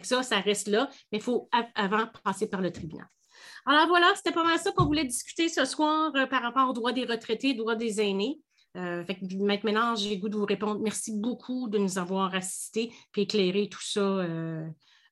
Ça, 0.04 0.22
ça 0.22 0.38
reste 0.38 0.68
là, 0.68 0.88
mais 1.10 1.18
il 1.18 1.20
faut 1.20 1.48
avant 1.74 2.06
passer 2.22 2.48
par 2.48 2.60
le 2.60 2.70
tribunal. 2.70 3.08
Alors 3.66 3.88
voilà, 3.88 4.12
c'était 4.14 4.30
pas 4.30 4.44
mal 4.44 4.56
ça 4.56 4.70
qu'on 4.70 4.84
voulait 4.84 5.04
discuter 5.04 5.48
ce 5.48 5.64
soir 5.64 6.12
par 6.30 6.42
rapport 6.42 6.70
aux 6.70 6.72
droits 6.72 6.92
des 6.92 7.06
retraités, 7.06 7.54
droits 7.54 7.74
des 7.74 8.00
aînés. 8.00 8.38
Euh, 8.78 9.04
maintenant, 9.40 9.96
j'ai 9.96 10.14
le 10.14 10.20
goût 10.20 10.28
de 10.28 10.36
vous 10.36 10.44
répondre. 10.44 10.80
Merci 10.80 11.18
beaucoup 11.18 11.68
de 11.68 11.78
nous 11.78 11.98
avoir 11.98 12.34
assistés 12.34 12.92
et 13.16 13.22
éclairé 13.22 13.68
tout 13.68 13.82
ça 13.82 14.00
euh, 14.00 14.68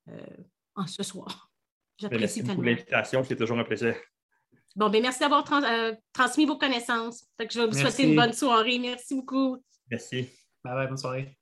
euh, 0.08 0.36
en 0.76 0.86
ce 0.86 1.02
soir. 1.02 1.50
J'apprécie 1.98 2.42
beaucoup 2.42 2.62
l'invitation, 2.62 3.24
c'est 3.24 3.36
toujours 3.36 3.58
un 3.58 3.64
plaisir. 3.64 3.96
Bon, 4.76 4.90
ben 4.90 5.00
merci 5.00 5.20
d'avoir 5.20 5.42
transmis 6.12 6.44
vos 6.44 6.58
connaissances. 6.58 7.24
je 7.38 7.60
vais 7.60 7.66
vous 7.66 7.72
souhaiter 7.72 8.04
une 8.04 8.14
bonne 8.14 8.34
soirée. 8.34 8.78
Merci 8.78 9.14
beaucoup. 9.14 9.64
Merci. 9.90 10.28
Bye 10.62 10.74
bye, 10.74 10.86
bonne 10.86 10.98
soirée. 10.98 11.38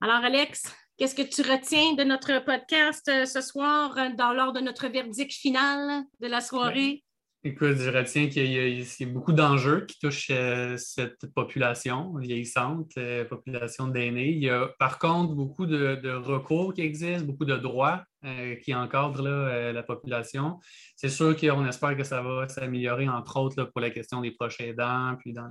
Alors, 0.00 0.24
Alex, 0.24 0.74
qu'est-ce 0.96 1.14
que 1.14 1.22
tu 1.22 1.42
retiens 1.42 1.94
de 1.94 2.02
notre 2.02 2.44
podcast 2.44 3.08
ce 3.26 3.40
soir 3.40 3.94
dans, 4.16 4.32
lors 4.32 4.52
de 4.52 4.60
notre 4.60 4.88
verdict 4.88 5.32
final 5.32 6.04
de 6.20 6.26
la 6.26 6.40
soirée? 6.40 7.04
Écoute, 7.44 7.76
je 7.76 7.88
retiens 7.88 8.28
qu'il 8.28 8.50
y, 8.50 8.82
a 8.82 9.06
beaucoup 9.06 9.32
d'enjeux 9.32 9.86
qui 9.86 9.96
touchent 10.00 10.32
euh, 10.32 10.76
cette 10.76 11.32
population 11.32 12.12
vieillissante, 12.16 12.90
euh, 12.98 13.24
population 13.24 13.86
d'aînés. 13.86 14.30
Il 14.30 14.42
y 14.42 14.50
a 14.50 14.68
par 14.80 14.98
contre 14.98 15.34
beaucoup 15.34 15.64
de, 15.64 16.16
recours 16.16 16.74
qui 16.74 16.80
existent, 16.80 17.24
beaucoup 17.24 17.44
de 17.44 17.56
droits 17.56 18.02
euh, 18.24 18.56
qui 18.56 18.74
encadrent 18.74 19.22
la 19.22 19.82
population. 19.84 20.58
C'est 20.96 21.10
sûr 21.10 21.36
qu'on 21.36 21.64
espère 21.64 21.96
que 21.96 22.02
ça 22.02 22.22
va 22.22 22.48
s'améliorer, 22.48 23.08
entre 23.08 23.36
autres, 23.36 23.62
pour 23.62 23.82
la 23.82 23.90
question 23.90 24.20
des 24.20 24.32
proches 24.32 24.60
aidants, 24.60 25.14
puis 25.20 25.32
dans, 25.32 25.48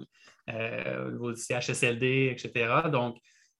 au 0.49 1.11
niveau 1.11 1.31
du 1.31 1.41
CHSLD, 1.41 2.35
etc. 2.35 2.89
Donc, 2.91 3.17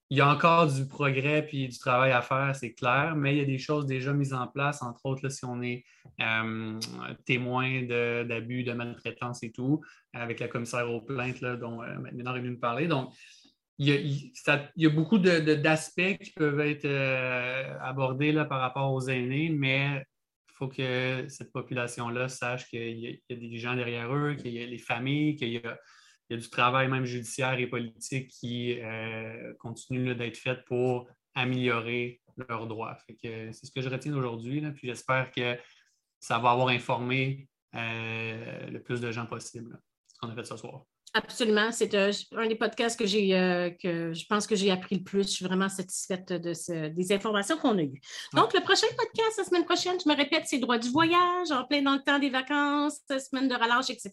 il 0.10 0.18
y 0.18 0.22
a 0.22 0.30
encore 0.30 0.68
du 0.68 0.88
progrès 0.88 1.46
puis 1.46 1.68
du 1.68 1.78
travail 1.78 2.12
à 2.12 2.22
faire, 2.22 2.56
c'est 2.56 2.74
clair, 2.74 3.16
mais 3.16 3.36
il 3.36 3.38
y 3.40 3.42
a 3.42 3.46
des 3.46 3.58
choses 3.58 3.86
déjà 3.86 4.14
mises 4.14 4.34
en 4.34 4.48
place, 4.48 4.82
entre 4.82 5.06
autres 5.06 5.28
si 5.30 5.44
on 5.44 5.62
est 5.62 5.84
euh, 6.22 6.80
témoin 7.26 7.84
d'abus, 7.84 8.64
de, 8.64 8.72
maltraitance 8.72 9.44
et 9.44 9.52
tout, 9.52 9.82
avec 10.14 10.40
la 10.40 10.48
commissaire 10.48 10.90
aux 10.90 11.02
plaintes 11.02 11.44
dont 11.44 11.84
euh, 11.84 12.00
maintenant 12.00 12.36
est 12.36 12.40
venu 12.40 12.52
nous 12.52 12.60
parler. 12.60 12.88
Donc, 12.88 13.14
il 13.80 13.90
y 13.90 14.86
a, 14.86 14.90
beaucoup 14.90 15.20
d'aspects 15.20 16.18
qui 16.22 16.32
peuvent 16.32 16.62
être 16.62 16.86
euh, 16.86 17.78
abordés 17.82 18.32
là, 18.32 18.46
par 18.46 18.62
rapport 18.62 18.92
aux 18.92 19.08
aînés, 19.10 19.50
mais 19.50 20.04
il 20.50 20.54
faut 20.54 20.68
que 20.70 21.26
cette 21.28 21.52
population-là 21.52 22.30
sache 22.30 22.68
qu'il 22.70 22.98
y, 22.98 23.22
a 23.30 23.36
des 23.36 23.58
gens 23.58 23.76
derrière 23.76 24.12
eux, 24.16 24.36
qu'il 24.36 24.54
y 24.54 24.64
a 24.64 24.66
les 24.66 24.80
familles, 24.80 25.36
qu'il 25.36 25.50
y 25.50 25.58
a 25.58 25.78
il 26.30 26.36
y 26.36 26.40
a 26.40 26.42
du 26.42 26.50
travail 26.50 26.88
même 26.88 27.06
judiciaire 27.06 27.58
et 27.60 27.68
politique 27.68 28.30
qui 28.30 28.80
euh, 28.82 29.54
continue 29.60 30.14
d'être 30.16 30.38
fait 30.38 30.64
pour 30.66 31.08
améliorer 31.36 32.22
leurs 32.50 32.68
droits. 32.68 32.98
c'est 33.22 33.54
ce 33.54 33.72
que 33.72 33.82
je 33.82 33.90
retiens 33.90 34.12
d'aujourd'hui. 34.12 34.62
Puis 34.72 34.88
j'espère 34.88 35.32
que 35.32 35.58
ça 36.20 36.40
va 36.40 36.52
avoir 36.52 36.70
informé 36.70 37.48
euh, 37.76 38.70
le 38.70 38.82
plus 38.82 39.02
de 39.02 39.12
gens 39.12 39.26
possible, 39.26 39.80
ce 40.08 40.20
qu'on 40.20 40.30
a 40.30 40.36
fait 40.36 40.44
ce 40.44 40.58
soir. 40.58 40.84
Absolument. 41.18 41.72
C'est 41.72 41.96
euh, 41.96 42.12
un 42.36 42.46
des 42.46 42.56
podcasts 42.56 42.98
que 42.98 43.08
j'ai, 43.08 43.36
euh, 43.36 43.72
que 43.72 44.14
je 44.14 44.26
pense 44.28 44.46
que 44.46 44.56
j'ai 44.56 44.70
appris 44.70 44.98
le 44.98 45.04
plus. 45.04 45.24
Je 45.24 45.30
suis 45.30 45.46
vraiment 45.46 45.68
satisfaite 45.68 46.32
de 46.32 46.54
des 46.90 47.12
informations 47.12 47.58
qu'on 47.58 47.76
a 47.80 47.82
eues. 47.82 48.00
Donc, 48.36 48.54
le 48.54 48.62
prochain 48.62 48.86
podcast, 48.96 49.40
la 49.40 49.44
semaine 49.44 49.66
prochaine, 49.66 49.98
je 50.04 50.08
me 50.08 50.16
répète, 50.16 50.44
c'est 50.46 50.60
droit 50.60 50.78
du 50.78 50.90
voyage, 50.90 51.50
en 51.50 51.64
plein 51.66 51.82
dans 51.82 51.94
le 51.94 52.04
temps 52.04 52.20
des 52.20 52.30
vacances, 52.30 53.00
semaine 53.10 53.48
de 53.48 53.56
relâche, 53.56 53.90
etc. 53.90 54.12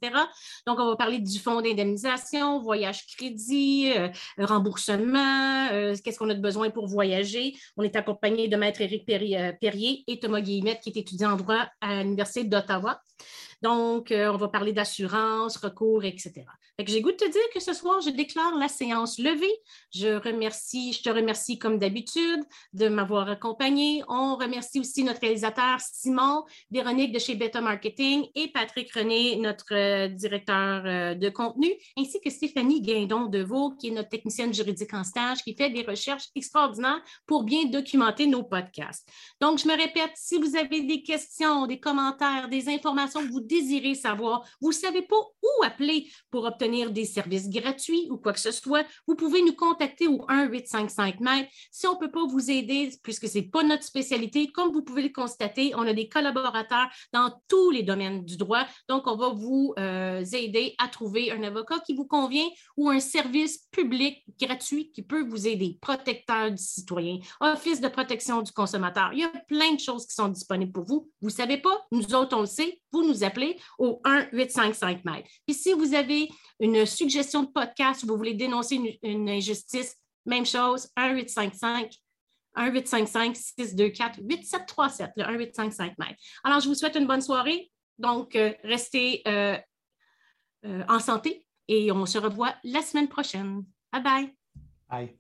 Donc, 0.67 0.79
on 0.81 0.89
va 0.89 0.97
parler 0.97 1.19
du 1.19 1.39
fonds 1.39 1.61
d'indemnisation, 1.61 2.63
voyage 2.63 3.05
crédit, 3.19 3.93
euh, 3.95 4.09
remboursement, 4.39 5.69
qu'est-ce 6.03 6.19
qu'on 6.19 6.31
a 6.31 6.35
de 6.35 6.41
besoin 6.41 6.71
pour 6.71 6.87
voyager. 6.87 7.55
On 7.77 7.83
est 7.83 7.97
accompagné 7.97 8.49
de 8.49 8.57
Maître 8.57 8.81
Éric 8.81 9.05
Perrier 9.05 10.05
et 10.07 10.19
Thomas 10.19 10.41
Guillemette, 10.41 10.81
qui 10.81 10.89
est 10.89 10.97
étudiant 10.97 11.33
en 11.33 11.37
droit 11.37 11.67
à 11.83 12.03
l'Université 12.03 12.45
d'Ottawa. 12.45 12.99
Donc, 13.63 14.11
euh, 14.11 14.33
on 14.33 14.37
va 14.37 14.49
parler 14.49 14.73
d'assurance, 14.73 15.57
recours, 15.57 16.05
etc. 16.05 16.45
j'ai 16.85 17.01
goût 17.01 17.13
de 17.13 17.17
te 17.17 17.31
dire 17.31 17.43
que 17.53 17.61
ce 17.61 17.73
soir, 17.73 18.01
je 18.01 18.11
déclare 18.11 18.57
la 18.57 18.69
séance 18.69 19.19
levée. 19.19 19.55
Je 19.95 20.17
remercie, 20.17 20.93
je 20.93 21.03
te 21.03 21.11
remercie 21.11 21.59
comme 21.59 21.79
d'habitude 21.79 22.43
de 22.73 22.89
m'avoir 22.89 23.29
accompagné. 23.29 24.03
On 24.09 24.37
remercie 24.37 24.81
aussi 24.81 25.05
notre 25.05 25.21
réalisateur 25.21 25.79
Simon, 25.81 26.45
Véronique 26.71 27.13
de 27.13 27.19
chez 27.19 27.35
Beta 27.35 27.61
Marketing 27.61 28.27
et 28.35 28.49
Patrick 28.49 28.93
René, 28.93 29.37
notre 29.37 29.75
euh, 29.75 30.09
directeur 30.09 30.83
euh, 30.85 31.15
de 31.15 31.29
contenu, 31.29 31.71
ainsi 31.97 32.21
que 32.21 32.31
Stéphanie 32.31 32.81
Guindon 32.81 33.27
de 33.27 33.43
Vaux, 33.43 33.71
qui 33.71 33.89
est 33.89 33.93
notre 33.93 34.09
technicienne 34.09 34.53
juridique 34.53 34.95
en 34.95 35.05
stage, 35.05 35.39
qui 35.43 35.55
fait 35.55 35.71
des 35.71 35.83
recherches 35.83 36.29
extraordinaires 36.35 37.03
pour 37.27 37.45
bien 37.45 37.65
documenter 37.65 38.27
nos 38.27 38.43
podcasts. 38.43 39.09
Donc, 39.41 39.59
je 39.59 39.69
me 39.69 39.77
répète, 39.77 40.13
si 40.15 40.39
vous 40.39 40.57
avez 40.57 40.83
des 40.83 41.03
questions, 41.03 41.67
des 41.67 41.79
commentaires, 41.79 42.49
des 42.49 42.69
informations 42.69 43.21
que 43.21 43.31
vous 43.31 43.41
désirez 43.55 43.95
savoir, 43.95 44.45
vous 44.61 44.69
ne 44.69 44.75
savez 44.75 45.03
pas 45.03 45.17
où 45.17 45.65
appeler 45.65 46.11
pour 46.31 46.45
obtenir 46.45 46.91
des 46.91 47.05
services 47.05 47.49
gratuits 47.49 48.09
ou 48.11 48.17
quoi 48.17 48.33
que 48.33 48.41
ce 48.41 48.51
soit, 48.51 48.85
vous 49.07 49.15
pouvez 49.15 49.43
nous 49.43 49.55
contacter 49.55 50.09
au 50.09 50.19
1-855 50.27 51.21
mètres. 51.21 51.51
Si 51.71 51.87
on 51.87 51.95
ne 51.95 51.99
peut 51.99 52.11
pas 52.11 52.27
vous 52.27 52.51
aider, 52.51 52.91
puisque 53.03 53.29
ce 53.29 53.39
n'est 53.39 53.49
pas 53.49 53.63
notre 53.63 53.85
spécialité, 53.85 54.49
comme 54.49 54.73
vous 54.73 54.83
pouvez 54.83 55.03
le 55.03 55.09
constater, 55.11 55.73
on 55.77 55.83
a 55.83 55.93
des 55.93 56.09
collaborateurs 56.09 56.89
dans 57.13 57.33
tous 57.49 57.71
les 57.71 57.83
domaines 57.83 58.25
du 58.25 58.37
droit. 58.37 58.65
Donc, 58.89 59.07
on 59.07 59.17
va 59.17 59.31
vous 59.31 59.75
euh, 59.79 60.25
aider 60.33 60.75
à 60.79 60.89
trouver 60.89 61.31
un 61.31 61.43
avocat 61.43 61.79
qui 61.87 61.95
vous 61.95 62.07
convient 62.07 62.49
ou 62.77 62.89
un 62.89 63.01
service 63.01 63.67
public 63.71 64.25
gratuit 64.41 64.91
qui 64.93 65.03
peut 65.03 65.25
vous 65.25 65.47
aider. 65.47 65.79
Protecteur 65.81 66.51
du 66.51 66.63
citoyen, 66.63 67.19
Office 67.41 67.81
de 67.81 67.89
protection 67.89 68.43
du 68.43 68.53
consommateur. 68.53 69.11
Il 69.13 69.21
y 69.21 69.25
a 69.25 69.33
plein 69.49 69.75
de 69.75 69.81
choses 69.81 70.07
qui 70.07 70.15
sont 70.15 70.29
disponibles 70.29 70.73
pour 70.73 70.85
vous. 70.85 71.11
Vous 71.21 71.29
ne 71.29 71.35
savez 71.35 71.59
pas, 71.59 71.87
nous 71.93 72.15
autres, 72.15 72.37
on 72.37 72.41
le 72.41 72.47
sait, 72.47 72.81
vous 72.95 73.07
nous 73.07 73.23
appelez 73.25 73.59
au 73.79 74.01
1-855 74.05 75.01
mètres. 75.05 75.29
Puis 75.47 75.55
si 75.55 75.73
vous 75.73 75.95
avez 75.95 76.29
une 76.61 76.87
suggestion 76.87 77.43
de 77.43 77.49
podcast, 77.49 78.07
vous 78.07 78.17
voulez 78.17 78.35
dénoncer 78.35 79.01
une, 79.03 79.29
injustice, 79.29 79.97
même 80.25 80.47
chose, 80.47 80.89
1-855 80.97 81.91
1-855-624-8737, 82.57 85.11
le 85.17 85.25
1-855 85.25 85.95
mètres. 85.99 86.15
Alors, 86.45 86.61
je 86.61 86.69
vous 86.69 86.77
souhaite 86.77 86.95
une 86.95 87.09
bonne 87.09 87.21
soirée. 87.21 87.69
Donc, 87.99 88.37
euh, 88.37 88.53
restez 88.63 89.23
euh, 89.27 89.59
euh, 90.65 90.85
en 90.89 91.01
santé 91.01 91.49
et 91.67 91.91
on 91.91 92.07
se 92.07 92.17
revoit 92.17 92.55
la 92.63 92.81
semaine 92.81 93.09
prochaine. 93.09 93.65
Bye 93.93 94.03
bye. 94.05 94.33
Bye. 94.89 95.19